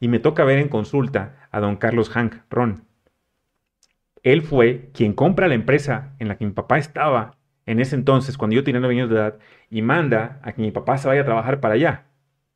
Y 0.00 0.08
me 0.08 0.18
toca 0.18 0.44
ver 0.44 0.58
en 0.58 0.68
consulta 0.68 1.48
a 1.50 1.60
don 1.60 1.76
Carlos 1.76 2.10
Hank 2.10 2.36
Ron. 2.50 2.84
Él 4.22 4.42
fue 4.42 4.90
quien 4.92 5.12
compra 5.14 5.48
la 5.48 5.54
empresa 5.54 6.14
en 6.18 6.28
la 6.28 6.36
que 6.36 6.44
mi 6.44 6.52
papá 6.52 6.78
estaba 6.78 7.36
en 7.70 7.80
ese 7.80 7.94
entonces, 7.94 8.36
cuando 8.36 8.56
yo 8.56 8.64
tenía 8.64 8.80
nueve 8.80 8.96
años 8.96 9.08
de 9.08 9.16
edad, 9.16 9.38
y 9.70 9.80
manda 9.82 10.40
a 10.42 10.52
que 10.52 10.60
mi 10.60 10.72
papá 10.72 10.98
se 10.98 11.06
vaya 11.06 11.22
a 11.22 11.24
trabajar 11.24 11.60
para 11.60 11.74
allá. 11.74 12.04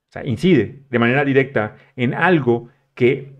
O 0.09 0.12
sea, 0.12 0.27
incide 0.27 0.82
de 0.91 0.99
manera 0.99 1.24
directa 1.24 1.77
en 1.95 2.15
algo 2.15 2.69
que 2.95 3.32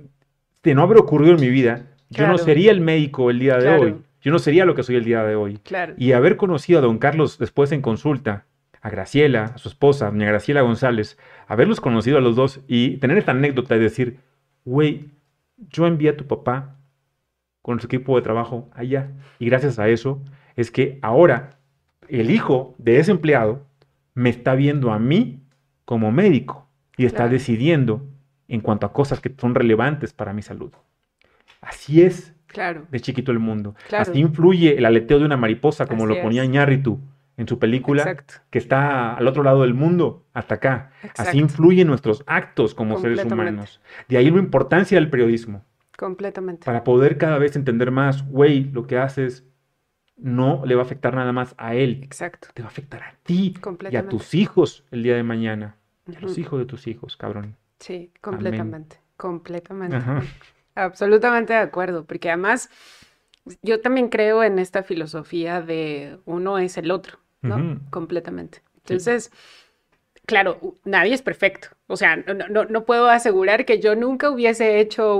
de 0.63 0.75
no 0.75 0.83
haber 0.83 0.99
ocurrido 0.99 1.35
en 1.35 1.41
mi 1.41 1.49
vida, 1.49 1.87
yo 2.11 2.29
no 2.29 2.39
sería 2.39 2.71
el 2.71 2.81
médico 2.81 3.29
el 3.29 3.41
día 3.41 3.59
de 3.59 3.69
hoy. 3.71 3.97
Yo 4.21 4.31
no 4.31 4.39
sería 4.39 4.65
lo 4.65 4.75
que 4.75 4.85
soy 4.85 4.97
el 4.97 5.05
día 5.05 5.23
de 5.25 5.35
hoy. 5.35 5.59
Y 5.99 6.13
haber 6.13 6.37
conocido 6.37 6.79
a 6.79 6.83
don 6.83 6.99
Carlos 6.99 7.39
después 7.39 7.73
en 7.73 7.83
consulta, 7.83 8.47
a 8.81 8.89
Graciela, 8.89 9.53
a 9.55 9.59
su 9.59 9.69
esposa, 9.69 10.11
doña 10.11 10.27
Graciela 10.27 10.63
González, 10.63 11.19
haberlos 11.49 11.81
conocido 11.81 12.19
a 12.19 12.21
los 12.21 12.37
dos 12.37 12.61
y 12.69 12.99
tener 12.99 13.19
esta 13.19 13.33
anécdota 13.33 13.75
de 13.75 13.81
decir, 13.81 14.19
güey, 14.65 15.11
yo 15.57 15.87
envié 15.87 16.11
a 16.11 16.17
tu 16.17 16.27
papá 16.27 16.77
con 17.63 17.81
su 17.81 17.87
equipo 17.87 18.17
de 18.17 18.23
trabajo 18.23 18.71
allá. 18.75 19.11
Y 19.39 19.47
gracias 19.47 19.79
a 19.79 19.89
eso 19.89 20.23
es 20.57 20.71
que 20.71 20.99
ahora 21.03 21.59
el 22.09 22.31
hijo 22.31 22.75
de 22.79 22.99
ese 22.99 23.11
empleado 23.11 23.67
me 24.15 24.31
está 24.31 24.55
viendo 24.55 24.93
a 24.93 24.99
mí 24.99 25.43
como 25.85 26.13
médico 26.13 26.69
y 26.97 27.07
está 27.07 27.29
decidiendo 27.29 28.07
en 28.49 28.61
cuanto 28.61 28.87
a 28.87 28.93
cosas 28.93 29.21
que 29.21 29.35
son 29.39 29.55
relevantes 29.55 30.13
para 30.13 30.33
mi 30.33 30.43
salud. 30.43 30.73
Así 31.61 32.03
es 32.03 32.35
claro. 32.47 32.87
de 32.91 33.01
chiquito 33.01 33.33
el 33.33 33.39
mundo. 33.39 33.75
Así 33.97 34.19
influye 34.19 34.77
el 34.77 34.85
aleteo 34.85 35.19
de 35.19 35.25
una 35.25 35.37
mariposa, 35.37 35.87
como 35.87 36.07
lo 36.07 36.21
ponía 36.23 36.45
Ñarritu 36.45 37.01
en 37.37 37.49
su 37.49 37.59
película, 37.59 38.17
que 38.51 38.59
está 38.59 39.15
al 39.15 39.27
otro 39.27 39.43
lado 39.43 39.63
del 39.63 39.75
mundo, 39.75 40.25
hasta 40.35 40.57
acá. 40.57 40.93
Así 41.17 41.39
influyen 41.39 41.89
nuestros 41.89 42.23
actos 42.27 42.75
como 42.75 42.99
seres 42.99 43.25
humanos. 43.25 43.81
De 44.09 44.17
ahí 44.17 44.31
la 44.31 44.39
importancia 44.39 44.99
del 44.99 45.11
periodismo. 45.11 45.65
Completamente. 45.97 46.65
Para 46.65 46.85
poder 46.85 47.19
cada 47.19 47.39
vez 47.39 47.57
entender 47.57 47.91
más, 47.91 48.29
güey, 48.29 48.65
lo 48.65 48.87
que 48.87 48.99
haces 48.99 49.45
no 50.17 50.65
le 50.65 50.75
va 50.75 50.83
a 50.83 50.85
afectar 50.85 51.15
nada 51.15 51.33
más 51.33 51.55
a 51.59 51.75
él. 51.75 52.01
Exacto. 52.03 52.49
Te 52.55 52.63
va 52.63 52.69
a 52.69 52.71
afectar 52.71 53.03
a 53.03 53.17
ti 53.23 53.55
y 53.91 53.97
a 53.97 54.09
tus 54.09 54.35
hijos 54.35 54.85
el 54.91 55.03
día 55.03 55.17
de 55.17 55.23
mañana. 55.23 55.77
A 56.07 56.21
los 56.21 56.39
hijos 56.39 56.59
de 56.59 56.67
tus 56.67 56.87
hijos, 56.87 57.17
cabrón. 57.17 57.57
Sí, 57.79 58.13
completamente. 58.21 58.99
Completamente. 59.17 59.97
Absolutamente 60.75 61.53
de 61.53 61.61
acuerdo, 61.61 62.05
porque 62.05 62.31
además 62.31 62.69
yo 63.63 63.81
también 63.81 64.09
creo 64.09 64.43
en 64.43 64.59
esta 64.59 64.83
filosofía 64.83 65.61
de 65.61 66.19
uno 66.25 66.59
es 66.59 66.77
el 66.79 66.91
otro, 66.91 67.19
¿no? 67.43 67.81
Completamente. 67.91 68.63
Entonces, 68.77 69.31
claro, 70.27 70.59
nadie 70.85 71.15
es 71.15 71.23
perfecto. 71.23 71.69
O 71.87 71.97
sea, 71.97 72.17
no, 72.17 72.65
no, 72.65 72.85
puedo 72.85 73.09
asegurar 73.09 73.65
que 73.65 73.81
yo 73.81 73.95
nunca 73.95 74.31
hubiese 74.31 74.81
hecho 74.81 75.17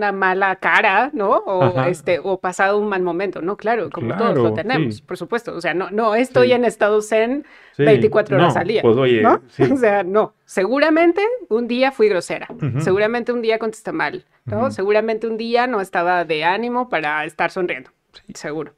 una 0.00 0.12
mala 0.12 0.56
cara, 0.56 1.10
¿no? 1.12 1.30
O, 1.30 1.82
este, 1.82 2.18
o 2.22 2.40
pasado 2.40 2.78
un 2.78 2.88
mal 2.88 3.02
momento, 3.02 3.42
¿no? 3.42 3.58
Claro, 3.58 3.90
como 3.90 4.16
todos 4.16 4.38
lo 4.38 4.54
tenemos, 4.54 5.02
por 5.02 5.18
supuesto. 5.18 5.54
O 5.54 5.60
sea, 5.60 5.74
no, 5.74 5.90
no 5.90 6.14
estoy 6.14 6.52
en 6.52 6.64
estado 6.64 7.02
zen 7.02 7.44
24 7.76 8.36
horas 8.36 8.56
al 8.56 8.66
día. 8.66 8.82
Pues 8.82 8.96
oye, 8.96 9.20
¿no? 9.22 9.42
O 9.72 9.76
sea, 9.76 10.02
no. 10.02 10.34
Seguramente 10.44 11.22
un 11.48 11.68
día 11.68 11.92
fui 11.92 12.08
grosera. 12.08 12.48
Seguramente 12.78 13.32
un 13.32 13.42
día 13.42 13.58
contesté 13.58 13.92
mal, 13.92 14.24
¿no? 14.46 14.70
Seguramente 14.70 15.26
un 15.26 15.36
día 15.36 15.66
no 15.66 15.80
estaba 15.80 16.24
de 16.24 16.44
ánimo 16.44 16.88
para 16.88 17.24
estar 17.26 17.50
sonriendo. 17.50 17.90
Seguro. 18.34 18.72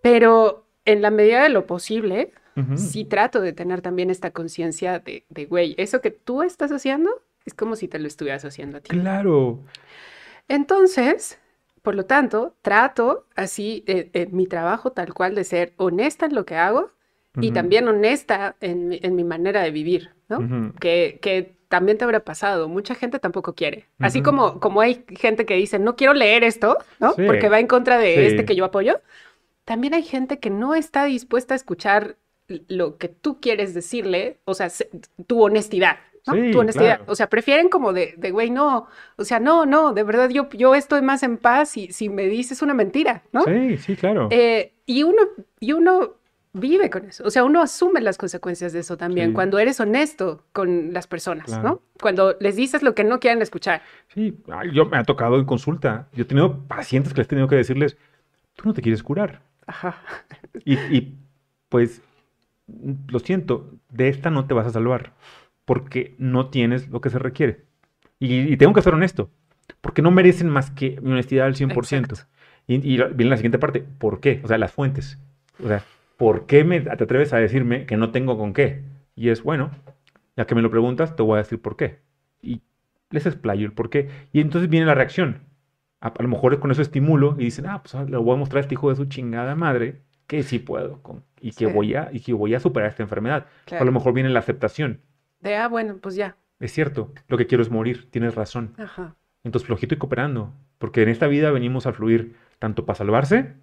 Pero 0.00 0.64
en 0.84 1.02
la 1.02 1.10
medida 1.10 1.42
de 1.42 1.50
lo 1.50 1.66
posible, 1.66 2.32
sí 2.76 3.04
trato 3.04 3.40
de 3.40 3.52
tener 3.52 3.82
también 3.82 4.08
esta 4.08 4.30
conciencia 4.30 4.98
de, 4.98 5.46
güey, 5.46 5.74
eso 5.76 6.00
que 6.00 6.10
tú 6.10 6.42
estás 6.42 6.72
haciendo 6.72 7.10
es 7.44 7.54
como 7.54 7.76
si 7.76 7.88
te 7.88 7.98
lo 7.98 8.06
estuvieras 8.06 8.44
haciendo 8.44 8.78
a 8.78 8.80
ti. 8.80 8.90
Claro. 8.90 9.60
Entonces, 10.52 11.38
por 11.80 11.94
lo 11.94 12.04
tanto, 12.04 12.54
trato 12.60 13.24
así 13.34 13.84
eh, 13.86 14.10
eh, 14.12 14.28
mi 14.30 14.46
trabajo 14.46 14.92
tal 14.92 15.14
cual 15.14 15.34
de 15.34 15.44
ser 15.44 15.72
honesta 15.78 16.26
en 16.26 16.34
lo 16.34 16.44
que 16.44 16.56
hago 16.56 16.90
y 17.40 17.52
también 17.52 17.88
honesta 17.88 18.56
en, 18.60 19.16
mi 19.16 19.24
manera 19.24 19.62
de 19.62 19.70
vivir, 19.70 20.10
¿no? 20.28 20.74
que, 20.78 21.18
que, 21.22 21.54
también 21.68 21.96
te 21.96 22.04
habrá 22.04 22.20
pasado. 22.20 22.68
Mucha 22.68 22.94
gente 22.94 23.18
tampoco 23.18 23.54
quiere. 23.54 23.86
Así 23.98 24.20
como, 24.20 24.60
como 24.60 24.82
hay 24.82 25.06
gente 25.08 25.46
que 25.46 25.54
dice, 25.54 25.78
no 25.78 25.96
quiero 25.96 26.12
leer 26.12 26.44
esto, 26.44 26.76
¿no? 27.00 27.14
Porque 27.14 27.48
va 27.48 27.58
en 27.58 27.66
contra 27.66 27.96
de 27.96 28.26
este 28.26 28.44
que 28.44 28.54
yo 28.54 28.66
apoyo. 28.66 29.00
También 29.64 29.94
hay 29.94 30.02
gente 30.02 30.38
que 30.38 30.50
no 30.50 30.74
está 30.74 31.06
dispuesta 31.06 31.54
a 31.54 31.56
escuchar 31.56 32.18
lo 32.68 32.98
que 32.98 33.08
tú 33.08 33.40
quieres 33.40 33.72
decirle, 33.72 34.36
o 34.44 34.52
sea, 34.52 34.68
tu 35.26 35.42
honestidad, 35.42 35.96
¿no? 36.26 36.50
tu 36.52 36.60
honestidad. 36.60 37.00
O 37.06 37.14
sea, 37.14 37.28
prefieren 37.28 37.68
como 37.68 37.92
de, 37.92 38.14
de, 38.16 38.30
güey, 38.30 38.50
no, 38.50 38.86
o 39.16 39.24
sea, 39.24 39.40
no, 39.40 39.66
no, 39.66 39.92
de 39.92 40.02
verdad 40.02 40.30
yo, 40.30 40.48
yo 40.50 40.74
estoy 40.74 41.02
más 41.02 41.22
en 41.22 41.36
paz 41.36 41.70
si, 41.70 41.92
si 41.92 42.08
me 42.08 42.26
dices 42.26 42.62
una 42.62 42.74
mentira, 42.74 43.22
¿no? 43.32 43.44
Sí, 43.44 43.76
sí, 43.78 43.96
claro. 43.96 44.28
Eh, 44.30 44.74
y 44.86 45.02
uno, 45.02 45.22
y 45.60 45.72
uno 45.72 46.14
vive 46.52 46.90
con 46.90 47.06
eso. 47.06 47.24
O 47.26 47.30
sea, 47.30 47.44
uno 47.44 47.62
asume 47.62 48.00
las 48.00 48.18
consecuencias 48.18 48.72
de 48.72 48.80
eso 48.80 48.96
también 48.96 49.32
cuando 49.32 49.58
eres 49.58 49.80
honesto 49.80 50.44
con 50.52 50.92
las 50.92 51.06
personas, 51.06 51.62
¿no? 51.62 51.80
Cuando 52.00 52.36
les 52.40 52.56
dices 52.56 52.82
lo 52.82 52.94
que 52.94 53.04
no 53.04 53.20
quieren 53.20 53.40
escuchar. 53.40 53.82
Sí, 54.08 54.36
yo 54.72 54.86
me 54.86 54.98
ha 54.98 55.04
tocado 55.04 55.38
en 55.38 55.46
consulta. 55.46 56.08
Yo 56.12 56.22
he 56.22 56.26
tenido 56.26 56.58
pacientes 56.66 57.14
que 57.14 57.20
les 57.20 57.26
he 57.26 57.30
tenido 57.30 57.48
que 57.48 57.56
decirles, 57.56 57.96
tú 58.54 58.68
no 58.68 58.74
te 58.74 58.82
quieres 58.82 59.02
curar. 59.02 59.42
Ajá. 59.66 60.02
Y, 60.64 61.14
pues, 61.68 62.02
lo 63.08 63.18
siento, 63.18 63.70
de 63.88 64.08
esta 64.08 64.30
no 64.30 64.46
te 64.46 64.52
vas 64.52 64.66
a 64.66 64.70
salvar 64.70 65.14
porque 65.64 66.14
no 66.18 66.48
tienes 66.48 66.88
lo 66.88 67.00
que 67.00 67.10
se 67.10 67.18
requiere. 67.18 67.64
Y, 68.18 68.56
tengo 68.56 68.72
que 68.72 68.82
ser 68.82 68.94
honesto, 68.94 69.30
porque 69.80 70.02
no 70.02 70.10
merecen 70.10 70.48
más 70.48 70.70
que 70.70 71.00
mi 71.00 71.12
honestidad 71.12 71.46
al 71.46 71.56
100%. 71.56 72.26
Y, 72.68 72.74
y 72.74 72.96
viene 72.96 73.30
la 73.30 73.36
siguiente 73.36 73.58
parte, 73.58 73.84
¿por 73.98 74.20
qué? 74.20 74.40
O 74.44 74.48
sea, 74.48 74.58
las 74.58 74.72
fuentes. 74.72 75.18
O 75.62 75.66
sea, 75.66 75.82
¿por 76.16 76.46
qué 76.46 76.62
me, 76.62 76.80
te 76.80 76.90
atreves 76.90 77.32
a 77.32 77.38
decirme 77.38 77.84
que 77.86 77.96
no 77.96 78.12
tengo 78.12 78.38
con 78.38 78.52
qué? 78.52 78.82
Y 79.16 79.30
es, 79.30 79.42
bueno, 79.42 79.72
ya 80.36 80.46
que 80.46 80.54
me 80.54 80.62
lo 80.62 80.70
preguntas, 80.70 81.16
te 81.16 81.22
voy 81.22 81.34
a 81.34 81.42
decir 81.42 81.60
por 81.60 81.76
qué. 81.76 81.98
Y 82.40 82.62
les 83.10 83.26
explayo 83.26 83.66
el 83.66 83.72
por 83.72 83.90
qué. 83.90 84.08
Y 84.32 84.40
entonces 84.40 84.70
viene 84.70 84.86
la 84.86 84.94
reacción. 84.94 85.40
A, 86.00 86.12
lo 86.18 86.28
mejor 86.28 86.58
con 86.58 86.70
eso 86.70 86.82
estimulo 86.82 87.36
y 87.38 87.44
dicen, 87.44 87.66
ah, 87.66 87.82
pues 87.82 87.94
ah, 87.94 88.04
le 88.04 88.16
voy 88.16 88.34
a 88.34 88.38
mostrar 88.38 88.58
a 88.58 88.60
este 88.62 88.74
hijo 88.74 88.90
de 88.90 88.96
su 88.96 89.04
chingada 89.06 89.54
madre 89.54 90.02
que 90.26 90.42
sí 90.42 90.58
puedo 90.58 91.02
con, 91.02 91.22
y, 91.40 91.52
que 91.52 91.66
voy 91.66 91.94
a, 91.94 92.08
y 92.12 92.20
que 92.20 92.32
voy 92.32 92.54
a 92.54 92.60
superar 92.60 92.88
esta 92.88 93.02
enfermedad. 93.02 93.46
A 93.78 93.84
lo 93.84 93.92
mejor 93.92 94.12
viene 94.12 94.30
la 94.30 94.38
aceptación. 94.40 95.00
De, 95.42 95.56
ah, 95.56 95.68
bueno, 95.68 95.98
pues 96.00 96.14
ya. 96.14 96.36
Es 96.60 96.72
cierto, 96.72 97.12
lo 97.28 97.36
que 97.36 97.46
quiero 97.46 97.62
es 97.62 97.70
morir, 97.70 98.08
tienes 98.10 98.34
razón. 98.34 98.74
Ajá. 98.78 99.16
Entonces, 99.44 99.66
flojito 99.66 99.94
y 99.94 99.98
cooperando, 99.98 100.54
porque 100.78 101.02
en 101.02 101.08
esta 101.08 101.26
vida 101.26 101.50
venimos 101.50 101.86
a 101.86 101.92
fluir 101.92 102.36
tanto 102.58 102.86
para 102.86 102.96
salvarse 102.96 103.54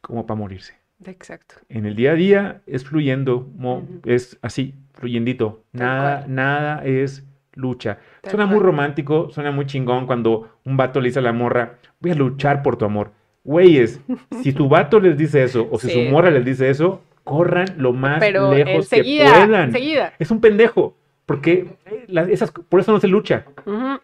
como 0.00 0.26
para 0.26 0.38
morirse. 0.38 0.74
Exacto. 1.04 1.56
En 1.68 1.86
el 1.86 1.94
día 1.94 2.12
a 2.12 2.14
día 2.14 2.62
es 2.66 2.84
fluyendo, 2.84 3.48
es 4.04 4.38
así, 4.42 4.74
fluyendito. 4.94 5.64
nada, 5.72 6.24
nada 6.26 6.84
es 6.84 7.26
lucha. 7.54 7.98
suena 8.28 8.46
muy 8.46 8.60
romántico, 8.60 9.30
suena 9.30 9.50
muy 9.50 9.66
chingón 9.66 10.06
cuando 10.06 10.58
un 10.64 10.76
vato 10.76 11.00
le 11.00 11.08
dice 11.08 11.18
a 11.18 11.22
la 11.22 11.32
morra, 11.32 11.78
voy 12.00 12.12
a 12.12 12.14
luchar 12.14 12.62
por 12.62 12.76
tu 12.76 12.84
amor. 12.84 13.12
Güeyes, 13.44 14.00
si 14.42 14.52
tu 14.52 14.68
vato 14.68 15.00
les 15.00 15.16
dice 15.16 15.42
eso 15.42 15.68
o 15.70 15.78
si 15.78 15.90
su 15.90 16.00
morra 16.10 16.30
les 16.30 16.44
dice 16.44 16.68
eso, 16.68 17.02
corran 17.24 17.66
lo 17.76 17.92
más 17.92 18.20
lejos 18.22 18.88
que 18.88 19.02
puedan. 19.02 19.74
Es 20.18 20.30
un 20.30 20.40
pendejo. 20.40 20.96
Porque 21.30 21.76
eh, 21.86 22.28
esas, 22.28 22.50
por 22.50 22.80
eso 22.80 22.90
no 22.90 22.98
se 22.98 23.06
lucha. 23.06 23.44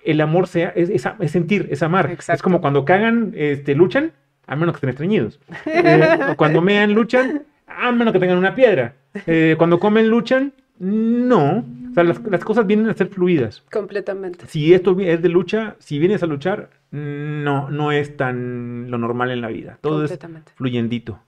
El 0.04 0.20
amor 0.20 0.46
sea, 0.46 0.68
es, 0.76 0.90
es, 0.90 1.30
sentir, 1.32 1.66
es 1.72 1.82
amar. 1.82 2.16
Es 2.28 2.40
como 2.40 2.60
cuando 2.60 2.84
cagan, 2.84 3.32
este, 3.34 3.74
luchan, 3.74 4.12
a 4.46 4.54
menos 4.54 4.74
que 4.74 4.76
estén 4.76 4.90
estreñidos. 4.90 5.40
Eh, 5.66 6.34
cuando 6.36 6.62
mean, 6.62 6.92
luchan, 6.92 7.42
a 7.66 7.90
menos 7.90 8.12
que 8.12 8.20
tengan 8.20 8.38
una 8.38 8.54
piedra. 8.54 8.94
Eh, 9.26 9.56
cuando 9.58 9.80
comen, 9.80 10.06
luchan, 10.06 10.52
no. 10.78 11.64
O 11.90 11.94
sea, 11.94 12.04
las, 12.04 12.44
cosas 12.44 12.64
vienen 12.64 12.90
a 12.90 12.94
ser 12.94 13.08
fluidas. 13.08 13.64
Completamente. 13.72 14.46
Si 14.46 14.72
esto 14.72 14.96
es 15.00 15.20
de 15.20 15.28
lucha, 15.28 15.74
si 15.80 15.98
vienes 15.98 16.22
a 16.22 16.26
luchar, 16.26 16.70
no, 16.92 17.68
no 17.70 17.90
es 17.90 18.16
tan 18.16 18.88
lo 18.88 18.98
normal 18.98 19.32
en 19.32 19.40
la 19.40 19.48
vida. 19.48 19.78
Todo 19.80 20.04
es 20.04 20.16
fluyendito. 20.54 21.18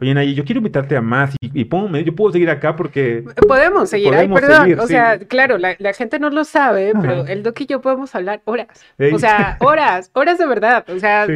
Oye, 0.00 0.14
Nayi, 0.14 0.34
yo 0.34 0.44
quiero 0.44 0.58
invitarte 0.58 0.96
a 0.96 1.00
más 1.00 1.34
y, 1.40 1.66
yo 2.04 2.14
puedo 2.14 2.32
seguir 2.32 2.50
acá 2.50 2.76
porque... 2.76 3.24
Podemos 3.46 3.90
seguir, 3.90 4.14
ay, 4.14 4.28
perdón, 4.28 4.78
o 4.78 4.86
sea, 4.86 5.18
claro, 5.18 5.58
la, 5.58 5.76
gente 5.92 6.18
no 6.18 6.30
lo 6.30 6.44
sabe, 6.44 6.92
pero 7.00 7.26
el 7.26 7.42
Doc 7.42 7.60
y 7.60 7.66
yo 7.66 7.80
podemos 7.80 8.14
hablar 8.14 8.40
horas, 8.44 8.68
o 9.12 9.18
sea, 9.18 9.56
horas, 9.60 10.10
horas 10.12 10.38
de 10.38 10.46
verdad, 10.46 10.84
o 10.88 10.98
sea, 10.98 11.26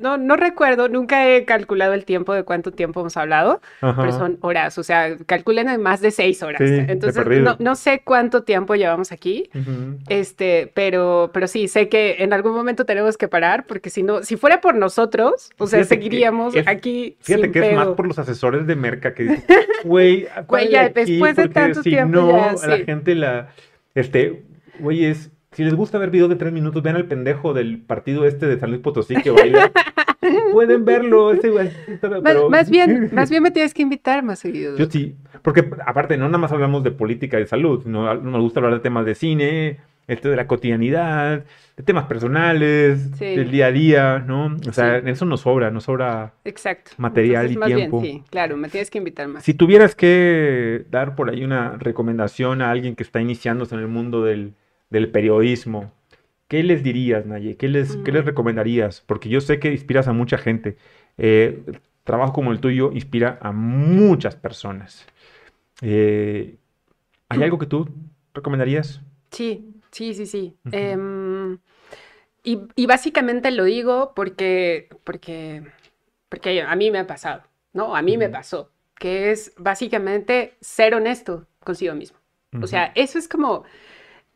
no, 0.00 0.18
no, 0.18 0.36
recuerdo, 0.36 0.88
nunca 0.88 1.28
he 1.28 1.44
calculado 1.44 1.94
el 1.94 2.04
tiempo 2.04 2.34
de 2.34 2.42
cuánto 2.42 2.72
tiempo 2.72 3.00
hemos 3.00 3.16
hablado, 3.16 3.60
pero 3.80 4.12
son 4.12 4.38
horas, 4.40 4.78
o 4.78 4.82
sea, 4.82 5.16
calculen 5.26 5.68
en 5.68 5.80
más 5.80 6.00
de 6.00 6.10
seis 6.10 6.42
horas, 6.42 6.60
entonces 6.60 7.24
no, 7.58 7.74
sé 7.74 8.02
cuánto 8.04 8.42
tiempo 8.42 8.74
llevamos 8.74 9.12
aquí, 9.12 9.50
este, 10.08 10.70
pero, 10.74 11.30
pero 11.32 11.46
sí, 11.46 11.68
sé 11.68 11.88
que 11.88 12.16
en 12.18 12.32
algún 12.32 12.52
momento 12.52 12.84
tenemos 12.84 13.16
que 13.16 13.28
parar, 13.28 13.64
porque 13.66 13.90
si 13.90 14.02
no, 14.02 14.22
si 14.22 14.36
fuera 14.36 14.60
por 14.60 14.74
nosotros, 14.74 15.50
o 15.58 15.66
sea, 15.66 15.84
seguiríamos 15.84 16.54
aquí. 16.66 17.16
Fíjate 17.20 17.50
que 17.50 17.70
es 17.70 17.77
más 17.86 17.94
por 17.96 18.06
los 18.06 18.18
asesores 18.18 18.66
de 18.66 18.76
Merca 18.76 19.14
que 19.14 19.22
dicen, 19.24 19.44
güey, 19.84 20.26
ya 20.70 20.88
después 20.88 21.36
de 21.36 21.48
tanto 21.48 21.82
si 21.82 21.90
tiempo. 21.90 22.16
no, 22.16 22.44
a 22.44 22.66
la 22.66 22.78
gente 22.78 23.14
la, 23.14 23.50
este, 23.94 24.44
güey, 24.78 25.04
es, 25.04 25.30
si 25.52 25.64
les 25.64 25.74
gusta 25.74 25.98
ver 25.98 26.10
videos 26.10 26.28
de 26.28 26.36
tres 26.36 26.52
minutos, 26.52 26.82
vean 26.82 26.96
al 26.96 27.06
pendejo 27.06 27.54
del 27.54 27.80
partido 27.80 28.26
este 28.26 28.46
de 28.46 28.58
San 28.58 28.70
Luis 28.70 28.82
Potosí 28.82 29.16
que 29.16 29.30
baila. 29.30 29.72
Pueden 30.52 30.84
verlo, 30.84 31.32
ese 31.32 31.48
güey. 31.48 31.70
Más, 32.50 32.70
bien, 32.70 33.10
más 33.14 33.30
bien 33.30 33.42
me 33.42 33.50
tienes 33.50 33.72
que 33.72 33.82
invitar 33.82 34.22
más 34.22 34.40
seguido. 34.40 34.76
Yo 34.76 34.86
sí, 34.86 35.16
porque 35.42 35.68
aparte 35.86 36.16
no 36.16 36.26
nada 36.26 36.38
más 36.38 36.52
hablamos 36.52 36.82
de 36.84 36.90
política 36.90 37.38
y 37.38 37.40
de 37.40 37.46
salud, 37.46 37.84
no 37.86 38.14
nos 38.14 38.40
gusta 38.42 38.60
hablar 38.60 38.74
de 38.74 38.80
temas 38.80 39.06
de 39.06 39.14
cine, 39.14 39.80
este 40.08 40.28
de 40.30 40.36
la 40.36 40.46
cotidianidad, 40.46 41.44
de 41.76 41.82
temas 41.84 42.06
personales, 42.06 43.18
del 43.18 43.50
día 43.50 43.66
a 43.66 43.72
día, 43.72 44.18
¿no? 44.18 44.56
O 44.68 44.72
sea, 44.72 44.96
en 44.96 45.08
eso 45.08 45.26
nos 45.26 45.42
sobra, 45.42 45.70
nos 45.70 45.84
sobra 45.84 46.32
Exacto. 46.44 46.92
material 46.96 47.52
y 47.52 47.56
tiempo. 47.56 48.00
sí, 48.00 48.24
claro, 48.30 48.56
me 48.56 48.68
tienes 48.68 48.90
que 48.90 48.98
invitar 48.98 49.28
más. 49.28 49.44
Si 49.44 49.54
tuvieras 49.54 49.94
que 49.94 50.86
dar 50.90 51.14
por 51.14 51.30
ahí 51.30 51.44
una 51.44 51.76
recomendación 51.78 52.62
a 52.62 52.70
alguien 52.70 52.96
que 52.96 53.02
está 53.02 53.20
iniciándose 53.20 53.74
en 53.74 53.82
el 53.82 53.88
mundo 53.88 54.24
del, 54.24 54.54
periodismo, 55.12 55.92
¿qué 56.48 56.62
les 56.62 56.82
dirías, 56.82 57.26
Naye? 57.26 57.56
¿Qué 57.56 57.68
les, 57.68 57.96
¿Qué 57.96 58.10
les 58.10 58.24
mm. 58.24 58.26
recomendarías? 58.26 59.02
Porque 59.06 59.28
yo 59.28 59.42
sé 59.42 59.60
que 59.60 59.70
inspiras 59.70 60.08
a 60.08 60.12
mucha 60.14 60.38
gente. 60.38 60.78
Eh, 61.18 61.62
trabajo 62.04 62.32
como 62.32 62.52
el 62.52 62.60
tuyo 62.60 62.90
inspira 62.94 63.38
a 63.42 63.52
muchas 63.52 64.34
personas. 64.34 65.06
Eh, 65.82 66.56
¿Hay 67.28 67.42
algo 67.42 67.58
que 67.58 67.66
tú 67.66 67.86
recomendarías? 68.32 69.02
Sí, 69.30 69.67
Sí, 69.90 70.14
sí, 70.14 70.26
sí. 70.26 70.56
Em, 70.72 71.58
y, 72.42 72.86
básicamente 72.86 73.50
lo 73.50 73.64
digo 73.64 74.12
porque, 74.14 74.88
porque, 75.04 75.64
porque 76.28 76.62
a 76.62 76.74
mí 76.76 76.90
me 76.90 76.98
ha 76.98 77.06
pasado, 77.06 77.42
¿no? 77.72 77.94
A 77.94 78.02
mí 78.02 78.16
me 78.16 78.28
pasó, 78.28 78.70
que 78.98 79.30
es 79.30 79.52
básicamente 79.56 80.56
ser 80.60 80.94
honesto 80.94 81.46
consigo 81.62 81.94
mismo. 81.94 82.18
O 82.62 82.66
sea, 82.66 82.92
eso 82.94 83.18
es 83.18 83.28
como 83.28 83.64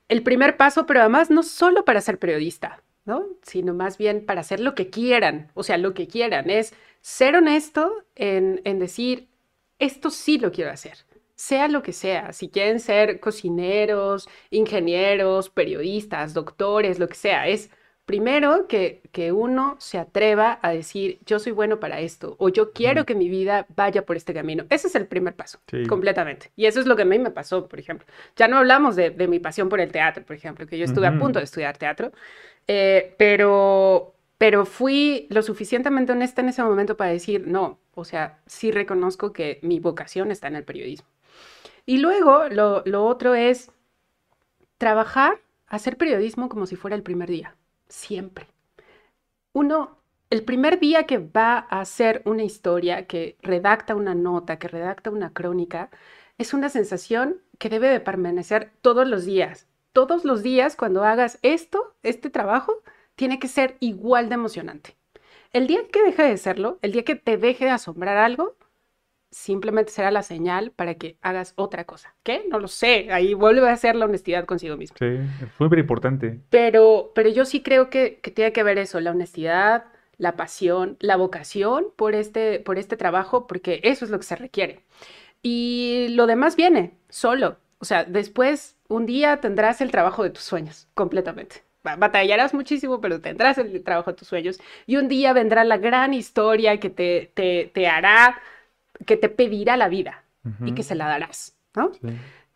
el 0.08 0.22
primer 0.22 0.58
paso, 0.58 0.84
pero 0.84 1.00
además 1.00 1.30
no 1.30 1.42
solo 1.42 1.84
para 1.86 2.02
ser 2.02 2.18
periodista, 2.18 2.82
¿no? 3.06 3.24
Sino 3.40 3.72
más 3.72 3.96
bien 3.96 4.26
para 4.26 4.42
hacer 4.42 4.60
lo 4.60 4.74
que 4.74 4.90
quieran, 4.90 5.50
o 5.54 5.62
sea, 5.62 5.78
lo 5.78 5.94
que 5.94 6.06
quieran, 6.06 6.50
es 6.50 6.74
ser 7.00 7.36
honesto 7.36 8.04
en, 8.14 8.60
en 8.64 8.78
decir, 8.78 9.28
esto 9.78 10.10
sí 10.10 10.38
lo 10.38 10.52
quiero 10.52 10.70
hacer 10.70 10.98
sea 11.42 11.66
lo 11.66 11.82
que 11.82 11.92
sea, 11.92 12.32
si 12.32 12.48
quieren 12.48 12.78
ser 12.78 13.18
cocineros, 13.18 14.28
ingenieros, 14.50 15.50
periodistas, 15.50 16.34
doctores, 16.34 17.00
lo 17.00 17.08
que 17.08 17.16
sea, 17.16 17.48
es 17.48 17.68
primero 18.06 18.68
que, 18.68 19.02
que 19.10 19.32
uno 19.32 19.74
se 19.80 19.98
atreva 19.98 20.60
a 20.62 20.70
decir, 20.70 21.18
yo 21.26 21.40
soy 21.40 21.50
bueno 21.50 21.80
para 21.80 21.98
esto, 21.98 22.36
o 22.38 22.48
yo 22.48 22.72
quiero 22.72 23.04
que 23.06 23.16
mi 23.16 23.28
vida 23.28 23.66
vaya 23.74 24.06
por 24.06 24.16
este 24.16 24.32
camino. 24.32 24.66
Ese 24.70 24.86
es 24.86 24.94
el 24.94 25.08
primer 25.08 25.34
paso, 25.34 25.58
completamente. 25.88 26.52
Y 26.54 26.66
eso 26.66 26.78
es 26.78 26.86
lo 26.86 26.94
que 26.94 27.02
a 27.02 27.06
mí 27.06 27.18
me 27.18 27.32
pasó, 27.32 27.66
por 27.66 27.80
ejemplo. 27.80 28.06
Ya 28.36 28.46
no 28.46 28.58
hablamos 28.58 28.94
de, 28.94 29.10
mi 29.26 29.40
pasión 29.40 29.68
por 29.68 29.80
el 29.80 29.90
teatro, 29.90 30.24
por 30.24 30.36
ejemplo, 30.36 30.68
que 30.68 30.78
yo 30.78 30.84
estuve 30.84 31.08
a 31.08 31.18
punto 31.18 31.40
de 31.40 31.44
estudiar 31.44 31.76
teatro, 31.76 32.12
eh, 32.68 33.16
pero, 33.18 34.14
pero 34.38 34.64
fui 34.64 35.26
lo 35.28 35.42
suficientemente 35.42 36.12
honesta 36.12 36.40
en 36.40 36.50
ese 36.50 36.62
momento 36.62 36.96
para 36.96 37.10
decir, 37.10 37.48
no, 37.48 37.80
o 37.94 38.04
sea, 38.04 38.38
sí 38.46 38.70
reconozco 38.70 39.32
que 39.32 39.58
mi 39.62 39.80
vocación 39.80 40.30
está 40.30 40.46
en 40.46 40.54
el 40.54 40.64
periodismo. 40.64 41.11
Y 41.86 41.98
luego 41.98 42.48
lo, 42.48 43.04
otro 43.06 43.34
es 43.34 43.70
trabajar, 44.78 45.40
hacer 45.66 45.96
periodismo 45.96 46.48
como 46.48 46.66
si 46.66 46.76
fuera 46.76 46.96
el 46.96 47.02
primer 47.02 47.28
día, 47.28 47.56
siempre. 47.88 48.46
Uno, 49.52 49.98
el 50.30 50.44
primer 50.44 50.78
día 50.80 51.04
que 51.06 51.18
va 51.18 51.66
a 51.68 51.80
hacer 51.80 52.22
una 52.24 52.44
historia, 52.44 53.06
que 53.06 53.36
redacta 53.42 53.94
una 53.94 54.14
nota, 54.14 54.58
que 54.58 54.68
redacta 54.68 55.10
una 55.10 55.32
crónica, 55.32 55.90
es 56.38 56.54
una 56.54 56.68
sensación 56.68 57.40
que 57.58 57.68
debe 57.68 57.88
de 57.88 58.00
permanecer 58.00 58.72
todos 58.80 59.06
los 59.06 59.24
días. 59.24 59.68
todos 59.92 60.24
los 60.24 60.42
días 60.42 60.74
cuando 60.74 61.04
hagas 61.04 61.38
esto, 61.42 61.94
este 62.02 62.30
trabajo, 62.30 62.82
tiene 63.14 63.38
que 63.38 63.46
ser 63.48 63.76
igual 63.80 64.30
de 64.30 64.36
emocionante. 64.36 64.96
El 65.52 65.66
día 65.66 65.86
que 65.92 66.02
deje 66.02 66.22
de 66.22 66.38
serlo, 66.38 66.78
el 66.80 66.92
día 66.92 67.04
que 67.04 67.14
te 67.14 67.36
deje 67.36 67.66
de 67.66 67.72
asombrar 67.72 68.16
algo, 68.16 68.56
simplemente 69.32 69.90
será 69.90 70.12
la 70.12 70.22
señal 70.22 70.70
para 70.70 70.94
que 70.94 71.16
hagas 71.22 71.54
otra 71.56 71.84
cosa. 71.84 72.14
¿Qué? 72.22 72.44
No 72.48 72.60
lo 72.60 72.68
sé. 72.68 73.08
Ahí 73.10 73.34
vuelve 73.34 73.68
a 73.68 73.76
ser 73.76 73.96
la 73.96 74.04
honestidad 74.04 74.44
consigo 74.44 74.76
mismo. 74.76 74.96
Sí, 74.98 75.06
es 75.06 75.58
muy 75.58 75.80
importante. 75.80 76.38
Pero, 76.50 77.10
pero 77.14 77.28
yo 77.30 77.44
sí 77.44 77.62
creo 77.62 77.90
que, 77.90 78.20
que 78.22 78.30
tiene 78.30 78.52
que 78.52 78.62
ver 78.62 78.78
eso, 78.78 79.00
la 79.00 79.10
honestidad, 79.10 79.86
la 80.18 80.36
pasión, 80.36 80.96
la 81.00 81.16
vocación 81.16 81.86
por 81.96 82.14
este, 82.14 82.60
por 82.60 82.78
este 82.78 82.96
trabajo, 82.96 83.48
porque 83.48 83.80
eso 83.82 84.04
es 84.04 84.10
lo 84.10 84.18
que 84.18 84.24
se 84.24 84.36
requiere. 84.36 84.84
Y 85.42 86.08
lo 86.10 86.26
demás 86.26 86.54
viene 86.54 86.94
solo. 87.08 87.56
O 87.78 87.84
sea, 87.84 88.04
después 88.04 88.76
un 88.88 89.06
día 89.06 89.40
tendrás 89.40 89.80
el 89.80 89.90
trabajo 89.90 90.22
de 90.22 90.30
tus 90.30 90.44
sueños, 90.44 90.86
completamente. 90.94 91.64
Batallarás 91.82 92.54
muchísimo, 92.54 93.00
pero 93.00 93.20
tendrás 93.20 93.58
el 93.58 93.82
trabajo 93.82 94.12
de 94.12 94.16
tus 94.16 94.28
sueños. 94.28 94.60
Y 94.86 94.96
un 94.96 95.08
día 95.08 95.32
vendrá 95.32 95.64
la 95.64 95.78
gran 95.78 96.14
historia 96.14 96.78
que 96.78 96.90
te, 96.90 97.32
te, 97.34 97.88
hará, 97.88 98.40
que 99.06 99.16
te 99.16 99.28
pedirá 99.28 99.76
la 99.76 99.88
vida 99.88 100.24
y 100.64 100.74
que 100.74 100.82
se 100.82 100.94
la 100.94 101.06
darás, 101.06 101.56
¿no? 101.74 101.92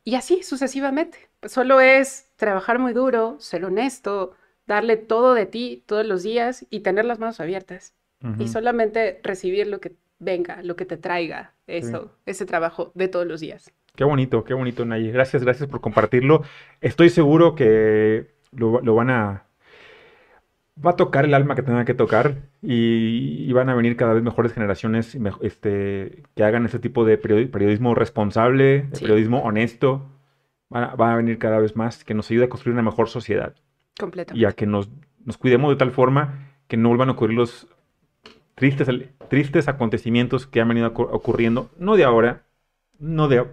Y 0.05 0.15
así 0.15 0.43
sucesivamente. 0.43 1.19
Solo 1.45 1.81
es 1.81 2.31
trabajar 2.37 2.79
muy 2.79 2.93
duro, 2.93 3.37
ser 3.39 3.65
honesto, 3.65 4.33
darle 4.67 4.97
todo 4.97 5.35
de 5.35 5.47
ti 5.47 5.85
todos 5.87 6.07
los 6.07 6.23
días 6.23 6.67
y 6.71 6.81
tener 6.81 7.05
las 7.05 7.19
manos 7.19 7.41
abiertas. 7.41 7.95
Y 8.39 8.49
solamente 8.49 9.21
recibir 9.23 9.69
lo 9.69 9.79
que 9.79 9.93
venga, 10.19 10.63
lo 10.63 10.75
que 10.75 10.85
te 10.85 10.97
traiga 10.97 11.53
eso, 11.67 12.11
ese 12.25 12.47
trabajo 12.47 12.91
de 12.95 13.09
todos 13.09 13.27
los 13.27 13.41
días. 13.41 13.73
Qué 13.95 14.05
bonito, 14.05 14.45
qué 14.45 14.55
bonito, 14.55 14.85
Nayi. 14.85 15.11
Gracias, 15.11 15.43
gracias 15.43 15.69
por 15.69 15.81
compartirlo. 15.81 16.43
Estoy 16.81 17.09
seguro 17.09 17.55
que 17.55 18.27
lo, 18.53 18.95
van 18.95 19.11
a... 19.11 19.45
Va 20.85 20.91
a 20.91 20.97
tocar 20.97 21.25
el 21.25 21.35
alma 21.35 21.55
que 21.55 21.63
tenga 21.63 21.85
que 21.85 21.95
tocar 21.95 22.37
y, 22.69 23.53
van 23.53 23.69
a 23.69 23.75
venir 23.75 23.97
cada 23.97 24.13
vez 24.13 24.25
mejores 24.25 24.53
generaciones 24.53 25.17
este, 25.41 26.25
que 26.35 26.43
hagan 26.43 26.67
ese 26.67 26.81
tipo 26.81 27.05
de 27.05 27.17
periodismo 27.17 27.95
responsable, 27.95 28.83
de 28.83 29.01
periodismo 29.01 29.39
honesto. 29.43 30.11
Va 30.75 30.95
a, 30.99 31.13
a 31.13 31.17
venir 31.17 31.39
cada 31.39 31.61
vez 31.61 31.77
más, 31.77 32.03
que 32.03 32.13
nos 32.13 32.29
ayude 32.29 32.47
a 32.47 32.49
construir 32.49 32.75
una 32.75 32.83
mejor 32.83 33.09
sociedad. 33.09 33.55
Completo. 33.97 34.35
Y 34.35 34.45
a 34.47 34.53
que 34.53 34.67
nos, 34.67 34.91
nos 35.25 35.39
cuidemos 35.39 35.71
de 35.71 35.77
tal 35.77 35.93
forma 35.93 36.57
que 36.67 36.77
no 36.77 36.89
vuelvan 36.89 37.09
a 37.09 37.13
ocurrir 37.13 37.37
los 37.37 37.69
tristes, 38.57 38.89
tristes 39.29 39.69
acontecimientos 39.69 40.49
que 40.49 40.61
han 40.61 40.69
venido 40.69 40.89
ocurriendo, 40.89 41.71
no 41.79 41.95
de 41.95 42.03
ahora, 42.03 42.47
no 42.99 43.29
de 43.29 43.47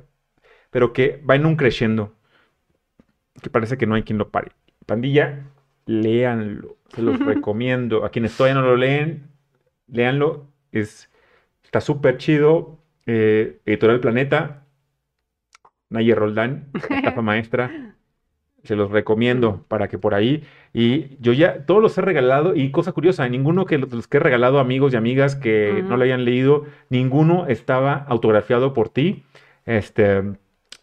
pero 0.72 0.92
que 0.92 1.22
va 1.30 1.36
en 1.36 1.46
un 1.46 1.56
creciendo, 1.56 2.16
que 3.44 3.52
parece 3.52 3.78
que 3.78 3.86
no 3.86 3.94
hay 3.94 4.02
quien 4.02 4.18
lo 4.18 4.32
pare. 4.32 4.54
Pandilla, 4.88 5.52
léanlo, 5.86 6.78
se 6.90 7.02
los 7.02 7.20
recomiendo. 7.26 8.06
A 8.06 8.10
quienes 8.10 8.36
todavía 8.36 8.62
no 8.62 8.68
lo 8.68 8.76
leen, 8.76 9.28
léanlo, 9.88 10.48
es, 10.72 11.10
está 11.64 11.82
súper 11.82 12.18
chido. 12.18 12.80
Eh, 13.06 13.60
Editorial 13.66 14.00
Planeta, 14.00 14.66
Nayer 15.90 16.18
Roldán, 16.18 16.70
estafa 16.90 17.22
maestra. 17.22 17.96
Se 18.64 18.78
los 18.78 18.92
recomiendo 18.92 19.66
para 19.68 19.90
que 19.90 19.98
por 19.98 20.14
ahí. 20.16 20.46
Y 20.74 21.18
yo 21.20 21.34
ya 21.34 21.66
todos 21.66 21.82
los 21.82 21.98
he 21.98 22.02
regalado. 22.02 22.56
Y 22.56 22.72
cosa 22.72 22.94
curiosa, 22.94 23.28
ninguno 23.28 23.66
que 23.66 23.78
los 23.78 24.08
que 24.08 24.18
he 24.18 24.20
regalado 24.22 24.60
amigos 24.60 24.94
y 24.94 24.96
amigas 24.96 25.36
que 25.36 25.84
no 25.86 25.98
lo 25.98 26.04
hayan 26.06 26.24
leído, 26.24 26.64
ninguno 26.90 27.46
estaba 27.48 27.94
autografiado 28.08 28.74
por 28.74 28.88
ti. 28.88 29.26
Este, 29.66 30.24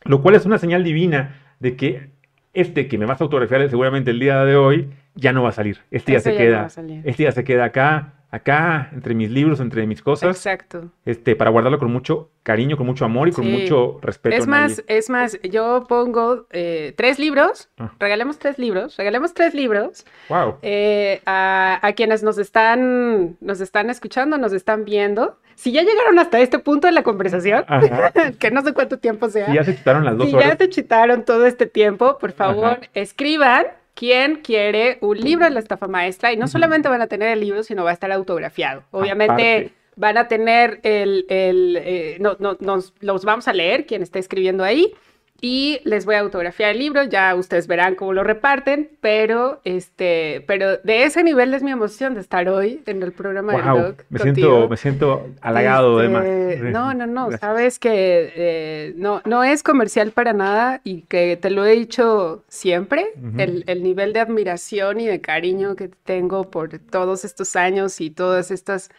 lo 0.05 0.20
cual 0.22 0.35
es 0.35 0.44
una 0.44 0.59
señal 0.59 0.85
divina 0.85 1.55
de 1.59 1.77
que 1.77 2.10
este 2.52 2.89
que 2.89 2.98
me 2.98 3.06
vas 3.06 3.20
a 3.20 3.24
autografiar 3.24 3.68
seguramente 3.68 4.10
el 4.10 4.20
día 4.20 4.44
de 4.44 4.56
hoy 4.56 4.90
ya 5.14 5.32
no 5.32 5.43
va 5.43 5.51
a 5.51 5.52
salir. 5.52 5.78
Este 5.90 6.12
ya 6.12 6.20
se 6.20 6.36
queda. 6.36 6.68
este 7.05 7.24
ya 7.24 7.32
se 7.32 7.44
queda 7.44 7.64
acá, 7.64 8.14
acá, 8.31 8.90
entre 8.93 9.14
mis 9.14 9.31
libros, 9.31 9.60
entre 9.60 9.86
mis 9.86 10.02
cosas. 10.02 10.36
Exacto. 10.36 10.90
Este, 11.05 11.36
para 11.36 11.51
guardarlo 11.51 11.78
con 11.78 11.93
mucho 11.93 12.31
cariño, 12.43 12.77
con 12.77 12.86
mucho 12.86 13.05
amor 13.05 13.28
y 13.28 13.32
con 13.32 13.51
mucho 13.51 13.98
respeto. 14.02 14.36
Es 14.36 14.47
más, 14.47 14.82
es 14.86 15.10
más, 15.10 15.39
yo 15.43 15.85
pongo 15.89 16.47
eh, 16.51 16.94
tres 16.97 17.18
libros, 17.18 17.68
ah. 17.78 17.93
regalemos 17.98 18.39
tres 18.39 18.59
libros, 18.59 18.97
regalemos 18.97 19.35
tres 19.35 19.55
libros. 19.55 20.06
Wow. 20.28 20.56
Eh, 20.62 21.20
a, 21.27 21.78
a, 21.82 21.93
quienes 21.93 22.22
nos 22.22 22.39
están, 22.39 23.36
nos 23.40 23.60
están 23.60 23.90
escuchando, 23.90 24.39
nos 24.39 24.52
están 24.52 24.85
viendo 24.85 25.39
si 25.61 25.73
ya 25.73 25.82
llegaron 25.82 26.19
hasta 26.19 26.41
este 26.41 26.59
punto 26.59 26.87
de 26.87 26.93
la 26.95 27.03
conversación, 27.03 27.66
que 28.39 28.51
no 28.51 28.62
sé 28.62 28.73
cuánto 28.73 28.99
tiempo 28.99 29.28
sea. 29.28 29.45
Si 29.45 29.53
ya 29.53 29.62
se 29.62 29.77
chitaron 29.77 30.07
las 30.07 30.16
dos 30.16 30.31
si 30.31 30.35
horas. 30.35 30.49
ya 30.49 30.57
se 30.57 30.70
chitaron 30.70 31.24
todo 31.27 31.45
este 31.45 31.66
tiempo, 31.66 32.16
por 32.19 32.32
favor, 32.32 32.81
escriban 32.95 33.66
quién 33.93 34.37
quiere 34.37 34.97
un 35.03 35.19
libro 35.19 35.45
de 35.45 35.51
la 35.51 35.61
estafa 35.61 35.87
maestra 35.87 36.32
y 36.32 36.39
no 36.39 36.49
solamente 36.49 36.89
van 36.89 37.03
a 37.03 37.09
tener 37.09 37.28
el 37.28 37.41
libro, 37.41 37.62
sino 37.62 37.85
va 37.85 37.91
a 37.91 37.93
estar 37.93 38.11
autografiado. 38.11 38.85
Obviamente 38.91 39.73
van 39.97 40.16
a 40.16 40.28
tener 40.28 40.81
el, 40.82 41.27
el 41.28 41.77
eh, 41.77 42.16
no, 42.20 42.37
no, 42.39 42.57
nos 42.61 42.95
los 43.01 43.27
vamos 43.27 43.47
a 43.47 43.53
leer, 43.53 43.85
quien 43.85 44.03
está 44.03 44.19
escribiendo 44.19 44.65
ahí 44.65 44.95
y 45.40 45.80
les 45.84 46.04
voy 46.04 46.16
a 46.16 46.20
autografiar 46.20 46.72
el 46.72 46.78
libro, 46.78 47.02
ya 47.04 47.34
ustedes 47.34 47.66
verán 47.66 47.94
cómo 47.94 48.12
lo 48.12 48.22
reparten, 48.22 48.90
pero 49.00 49.60
este, 49.64 50.44
pero 50.46 50.76
de 50.78 51.04
ese 51.04 51.24
nivel 51.24 51.54
es 51.54 51.62
mi 51.62 51.70
emoción 51.70 52.14
de 52.14 52.20
estar 52.20 52.48
hoy 52.48 52.82
en 52.86 53.02
el 53.02 53.12
programa 53.12 53.52
wow, 53.52 53.60
del 53.60 53.82
Doc. 53.82 54.04
Me 54.10 54.18
siento, 54.18 54.68
me 54.68 54.76
siento 54.76 55.28
halagado 55.40 55.98
además. 55.98 56.24
Este, 56.26 56.70
no, 56.70 56.92
no, 56.92 57.06
no, 57.06 57.36
sabes 57.38 57.78
que 57.78 58.32
eh, 58.34 58.94
no, 58.96 59.22
no 59.24 59.42
es 59.44 59.62
comercial 59.62 60.10
para 60.10 60.32
nada 60.32 60.80
y 60.84 61.02
que 61.02 61.38
te 61.40 61.50
lo 61.50 61.64
he 61.64 61.72
dicho 61.72 62.44
siempre, 62.48 63.06
el, 63.38 63.64
el, 63.66 63.82
nivel 63.82 64.12
de 64.12 64.20
admiración 64.20 65.00
y 65.00 65.06
de 65.06 65.20
cariño 65.20 65.74
que 65.74 65.88
tengo 65.88 66.50
por 66.50 66.78
todos 66.78 67.24
estos 67.24 67.56
años 67.56 68.00
y 68.00 68.10
todos 68.10 68.50
estos 68.50 68.90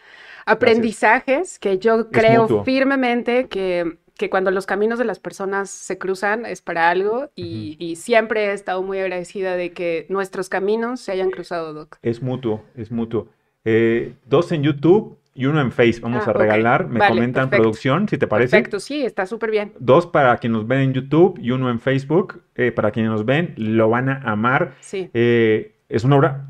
aprendizajes 0.44 1.58
que 1.58 1.78
yo 1.78 2.10
creo 2.10 2.64
firmemente 2.64 3.48
que 3.48 3.96
que 4.22 4.30
cuando 4.30 4.52
los 4.52 4.66
caminos 4.66 5.00
de 5.00 5.04
las 5.04 5.18
personas 5.18 5.68
se 5.68 5.98
cruzan 5.98 6.46
es 6.46 6.62
para 6.62 6.90
algo 6.90 7.30
y, 7.34 7.96
siempre 7.96 8.46
he 8.46 8.52
estado 8.52 8.80
muy 8.80 9.00
agradecida 9.00 9.56
de 9.56 9.72
que 9.72 10.06
nuestros 10.10 10.48
caminos 10.48 11.00
se 11.00 11.10
hayan 11.10 11.30
cruzado, 11.30 11.72
Doc. 11.74 11.96
Es 12.02 12.22
mutuo, 12.22 12.62
es 12.76 12.92
mutuo. 12.92 13.26
Eh, 13.64 14.14
dos 14.26 14.52
en 14.52 14.62
YouTube 14.62 15.18
y 15.34 15.46
uno 15.46 15.60
en 15.60 15.72
Face. 15.72 15.98
Vamos 16.00 16.22
ah, 16.28 16.30
a 16.30 16.34
regalar, 16.34 16.86
me 16.86 17.00
comentan 17.00 17.50
producción, 17.50 18.08
si 18.08 18.16
te 18.16 18.28
parece. 18.28 18.52
Perfecto, 18.52 18.78
sí, 18.78 19.04
está 19.04 19.26
súper 19.26 19.50
bien. 19.50 19.72
Dos 19.80 20.06
para 20.06 20.36
quienes 20.36 20.58
nos 20.58 20.68
ven 20.68 20.78
en 20.82 20.92
YouTube 20.92 21.36
y 21.42 21.50
uno 21.50 21.68
en 21.68 21.80
Facebook. 21.80 22.42
Eh, 22.54 22.70
para 22.70 22.92
quienes 22.92 23.10
nos 23.10 23.24
ven, 23.24 23.54
lo 23.56 23.88
van 23.88 24.08
a 24.08 24.18
amar. 24.18 24.76
Sí. 24.78 25.10
Eh, 25.14 25.74
es 25.88 26.04
una 26.04 26.14
obra 26.14 26.46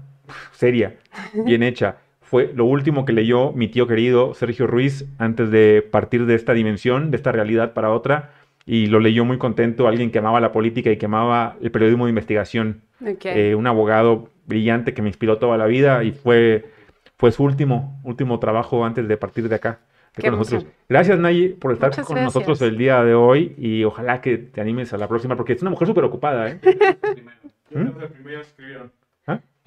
seria, 0.53 0.99
bien 1.47 1.63
hecha 1.63 1.97
fue 2.33 2.51
lo 2.55 2.65
último 2.65 3.05
que 3.05 3.13
leyó 3.13 3.53
mi 3.53 3.69
tío 3.69 3.87
querido 3.87 4.33
Sergio 4.33 4.67
Ruiz 4.67 5.05
antes 5.19 5.51
de 5.51 5.83
partir 5.83 6.25
de 6.25 6.35
esta 6.35 6.55
dimensión, 6.55 7.11
de 7.11 7.19
esta 7.19 7.31
realidad 7.31 7.75
para 7.75 7.91
otra, 7.91 8.31
y 8.65 8.87
lo 8.87 9.01
leyó 9.01 9.27
muy 9.27 9.37
contento, 9.37 9.87
alguien 9.87 10.11
que 10.11 10.19
amaba 10.19 10.41
la 10.41 10.51
política 10.51 10.91
y 10.91 10.97
que 10.97 11.05
amaba 11.05 11.59
el 11.61 11.71
periodismo 11.71 12.07
de 12.07 12.09
investigación, 12.09 12.81
eh, 13.05 13.55
un 13.55 13.67
abogado 13.67 14.31
brillante 14.47 14.95
que 14.95 15.03
me 15.03 15.11
inspiró 15.11 15.37
toda 15.37 15.59
la 15.59 15.67
vida 15.67 16.05
y 16.05 16.13
fue, 16.13 16.71
fue 17.19 17.33
su 17.33 17.45
último, 17.45 18.01
último 18.03 18.39
trabajo 18.39 18.83
antes 18.87 19.07
de 19.07 19.17
partir 19.19 19.51
de 19.51 19.57
acá. 19.57 19.81
nosotros. 20.25 20.65
Gracias, 20.89 21.19
Nayi, 21.19 21.51
por 21.51 21.73
estar 21.73 21.95
con 22.03 22.25
nosotros 22.25 22.63
el 22.63 22.79
día 22.79 23.05
de 23.05 23.13
hoy 23.13 23.55
y 23.59 23.85
ojalá 23.85 24.23
que 24.23 24.39
te 24.39 24.63
animes 24.63 24.91
a 24.95 24.97
la 24.97 25.07
próxima, 25.07 25.37
porque 25.37 25.53
es 25.53 25.61
una 25.61 25.71
mujer 25.71 25.87
súper 25.87 26.05
ocupada. 26.05 26.49
¿eh? 26.49 26.59
¿Mm? 27.73 27.89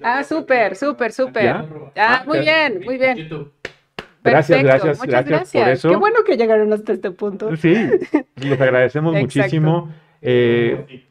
Ah, 0.02 0.22
súper, 0.22 0.76
súper, 0.76 1.12
súper. 1.12 1.48
Ah, 1.48 1.66
ah, 1.96 2.22
muy 2.26 2.40
bien, 2.40 2.82
muy 2.84 2.98
bien. 2.98 3.28
Gracias, 4.22 4.62
gracias, 4.62 5.02
gracias, 5.02 5.52
por 5.52 5.68
eso. 5.68 5.88
Qué 5.88 5.96
bueno 5.96 6.18
que 6.24 6.36
llegaron 6.36 6.72
hasta 6.72 6.92
este 6.92 7.10
punto. 7.10 7.54
Sí, 7.56 7.74
les 8.36 8.60
agradecemos 8.60 9.14
muchísimo. 9.14 9.92
Eh, 10.20 11.06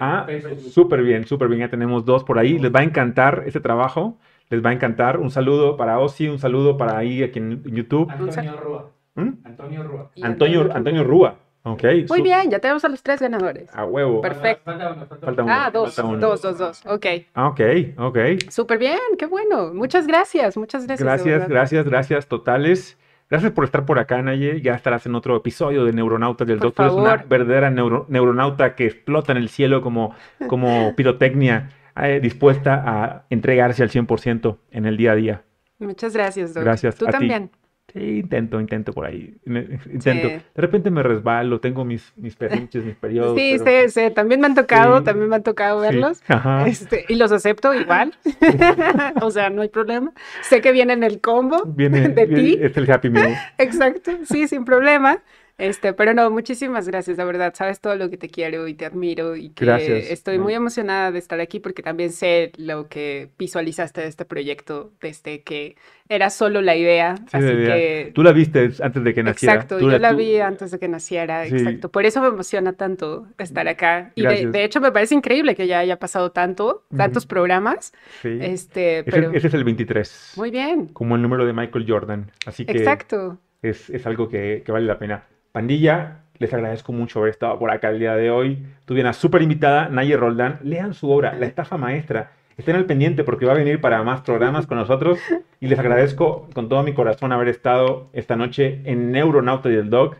ah, 0.00 0.26
súper 0.70 1.02
bien, 1.02 1.26
súper 1.26 1.48
bien. 1.48 1.60
Ya 1.60 1.70
tenemos 1.70 2.04
dos 2.04 2.24
por 2.24 2.38
ahí. 2.38 2.58
Les 2.58 2.72
va 2.72 2.80
a 2.80 2.84
encantar 2.84 3.44
este 3.46 3.60
trabajo. 3.60 4.18
Les 4.50 4.64
va 4.64 4.70
a 4.70 4.72
encantar. 4.72 5.18
Un 5.18 5.30
saludo 5.30 5.76
para 5.76 5.98
Osi, 5.98 6.28
un 6.28 6.38
saludo 6.38 6.76
para 6.76 6.98
ahí 6.98 7.22
aquí 7.22 7.38
en 7.38 7.62
YouTube. 7.64 8.10
Antonio 8.10 8.56
Rúa. 8.56 8.90
¿Mm? 9.14 9.30
Antonio 9.44 9.82
Rúa. 9.82 10.10
Antonio, 10.22 10.70
Antonio 10.72 11.04
Rúa. 11.04 11.36
Ok. 11.62 11.84
Muy 12.08 12.22
bien, 12.22 12.50
ya 12.50 12.58
tenemos 12.58 12.84
a 12.84 12.88
los 12.88 13.02
tres 13.02 13.20
ganadores. 13.20 13.68
A 13.74 13.84
huevo. 13.84 14.20
Perfecto. 14.20 14.72
Falta 15.20 15.42
uno, 15.42 15.52
ah, 15.52 15.70
dos, 15.70 15.94
dos, 15.96 16.42
dos, 16.42 16.58
dos. 16.58 16.86
Ok. 16.86 17.06
Ah, 17.34 17.48
ok, 17.48 17.60
ok. 17.98 18.18
Súper 18.48 18.78
bien, 18.78 18.98
qué 19.18 19.26
bueno. 19.26 19.74
Muchas 19.74 20.06
gracias, 20.06 20.56
muchas 20.56 20.86
gracias. 20.86 21.04
Gracias, 21.04 21.48
gracias, 21.48 21.84
gracias 21.84 22.26
totales. 22.26 22.96
Gracias 23.28 23.52
por 23.52 23.64
estar 23.64 23.84
por 23.84 23.98
acá, 23.98 24.20
Naye. 24.22 24.60
Ya 24.60 24.74
estarás 24.74 25.06
en 25.06 25.14
otro 25.14 25.36
episodio 25.36 25.84
de 25.84 25.92
Neuronautas 25.92 26.48
del 26.48 26.58
Doctor. 26.58 26.86
Es 26.86 26.92
una 26.92 27.16
verdadera 27.16 27.70
neuronauta 27.70 28.74
que 28.74 28.86
explota 28.86 29.32
en 29.32 29.38
el 29.38 29.48
cielo 29.48 29.82
como, 29.82 30.14
como 30.48 30.94
pirotecnia, 30.96 31.70
eh, 31.96 32.18
dispuesta 32.20 32.82
a 32.84 33.26
entregarse 33.30 33.84
al 33.84 33.90
100% 33.90 34.56
en 34.72 34.86
el 34.86 34.96
día 34.96 35.12
a 35.12 35.14
día. 35.14 35.42
Muchas 35.78 36.12
gracias, 36.12 36.50
doctor. 36.50 36.64
Gracias. 36.64 36.96
Tú 36.96 37.06
también. 37.06 37.50
Sí, 37.92 38.18
intento, 38.18 38.60
intento 38.60 38.92
por 38.92 39.06
ahí. 39.06 39.34
Intento. 39.44 40.28
De 40.28 40.42
repente 40.54 40.90
me 40.90 41.02
resbalo, 41.02 41.60
tengo 41.60 41.84
mis, 41.84 42.12
mis 42.16 42.36
perrinches, 42.36 42.84
mis 42.84 42.94
periodos. 42.94 43.36
Sí, 43.36 43.58
sí, 43.58 43.88
sí. 43.88 44.10
También 44.14 44.40
me 44.40 44.46
han 44.46 44.54
tocado, 44.54 45.02
también 45.02 45.28
me 45.28 45.36
han 45.36 45.42
tocado 45.42 45.80
verlos. 45.80 46.22
Este, 46.66 47.04
y 47.08 47.16
los 47.16 47.32
acepto 47.32 47.74
igual. 47.74 48.14
o 49.20 49.30
sea, 49.30 49.50
no 49.50 49.62
hay 49.62 49.68
problema. 49.68 50.12
Sé 50.42 50.60
que 50.60 50.72
viene 50.72 50.92
en 50.92 51.02
el 51.02 51.20
combo 51.20 51.64
viene, 51.66 52.08
de 52.08 52.26
ti. 52.26 52.58
Es 52.60 52.76
el 52.76 52.90
Happy 52.90 53.10
Meal. 53.10 53.36
Exacto, 53.58 54.12
sí, 54.24 54.46
sin 54.46 54.64
problema. 54.64 55.18
Este, 55.60 55.92
pero 55.92 56.14
no, 56.14 56.30
muchísimas 56.30 56.88
gracias, 56.88 57.18
la 57.18 57.24
verdad. 57.24 57.52
Sabes 57.54 57.80
todo 57.80 57.96
lo 57.96 58.10
que 58.10 58.16
te 58.16 58.28
quiero 58.28 58.66
y 58.66 58.74
te 58.74 58.86
admiro 58.86 59.36
y 59.36 59.50
que 59.50 60.12
estoy 60.12 60.38
muy 60.38 60.54
emocionada 60.54 61.12
de 61.12 61.18
estar 61.18 61.40
aquí 61.40 61.60
porque 61.60 61.82
también 61.82 62.10
sé 62.10 62.52
lo 62.56 62.88
que 62.88 63.30
visualizaste 63.38 64.00
de 64.00 64.08
este 64.08 64.24
proyecto 64.24 64.92
desde 65.00 65.42
que 65.42 65.76
era 66.08 66.28
solo 66.28 66.60
la 66.60 66.74
idea. 66.74 67.14
así 67.30 67.46
que 67.46 68.10
tú 68.14 68.22
la 68.22 68.32
viste 68.32 68.70
antes 68.82 69.04
de 69.04 69.14
que 69.14 69.22
naciera. 69.22 69.54
Exacto, 69.54 69.78
yo 69.78 69.98
la, 69.98 70.12
vi 70.12 70.38
antes 70.38 70.72
de 70.72 70.78
que 70.78 70.88
naciera, 70.88 71.46
exacto. 71.46 71.88
Por 71.90 72.04
eso 72.04 72.20
me 72.20 72.28
emociona 72.28 72.72
tanto 72.72 73.28
estar 73.38 73.68
acá. 73.68 74.10
Y 74.16 74.22
de, 74.22 74.64
hecho 74.64 74.80
me 74.80 74.90
parece 74.90 75.14
increíble 75.14 75.54
que 75.54 75.66
ya 75.66 75.78
haya 75.78 75.98
pasado 75.98 76.32
tanto, 76.32 76.84
tantos 76.96 77.26
programas. 77.26 77.92
Sí. 78.22 78.38
Este, 78.40 79.04
pero... 79.04 79.30
ese, 79.32 79.46
es 79.46 79.54
el 79.54 79.62
23. 79.62 80.34
Muy 80.36 80.50
bien. 80.50 80.88
Como 80.88 81.14
el 81.14 81.22
número 81.22 81.46
de 81.46 81.52
Michael 81.52 81.84
Jordan. 81.86 82.32
Así 82.44 82.64
que 82.64 82.72
Exacto. 82.72 83.38
Es, 83.62 83.88
es 83.90 84.06
algo 84.06 84.28
que, 84.28 84.62
que 84.64 84.72
vale 84.72 84.86
la 84.86 84.98
pena. 84.98 85.24
Pandilla, 85.52 86.20
les 86.38 86.52
agradezco 86.54 86.92
mucho 86.92 87.18
haber 87.18 87.30
estado 87.30 87.58
por 87.58 87.70
acá 87.70 87.90
el 87.90 87.98
día 87.98 88.14
de 88.16 88.30
hoy. 88.30 88.66
Tuve 88.84 89.00
una 89.00 89.12
súper 89.12 89.42
invitada, 89.42 89.88
Naye 89.88 90.16
Roldán. 90.16 90.58
Lean 90.62 90.94
su 90.94 91.10
obra, 91.10 91.34
La 91.34 91.46
estafa 91.46 91.76
maestra. 91.76 92.32
Estén 92.56 92.76
al 92.76 92.86
pendiente 92.86 93.24
porque 93.24 93.46
va 93.46 93.52
a 93.52 93.56
venir 93.56 93.80
para 93.80 94.02
más 94.02 94.20
programas 94.22 94.66
con 94.66 94.78
nosotros. 94.78 95.18
Y 95.60 95.68
les 95.68 95.78
agradezco 95.78 96.48
con 96.54 96.68
todo 96.68 96.82
mi 96.82 96.94
corazón 96.94 97.32
haber 97.32 97.48
estado 97.48 98.08
esta 98.12 98.36
noche 98.36 98.80
en 98.84 99.12
Neuronauta 99.12 99.70
y 99.70 99.74
el 99.74 99.90
Dog. 99.90 100.16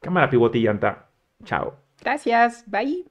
Cámara 0.00 0.28
pivote 0.28 0.58
y. 0.58 0.68
Chao. 1.44 1.76
Gracias. 2.00 2.64
Bye. 2.66 3.04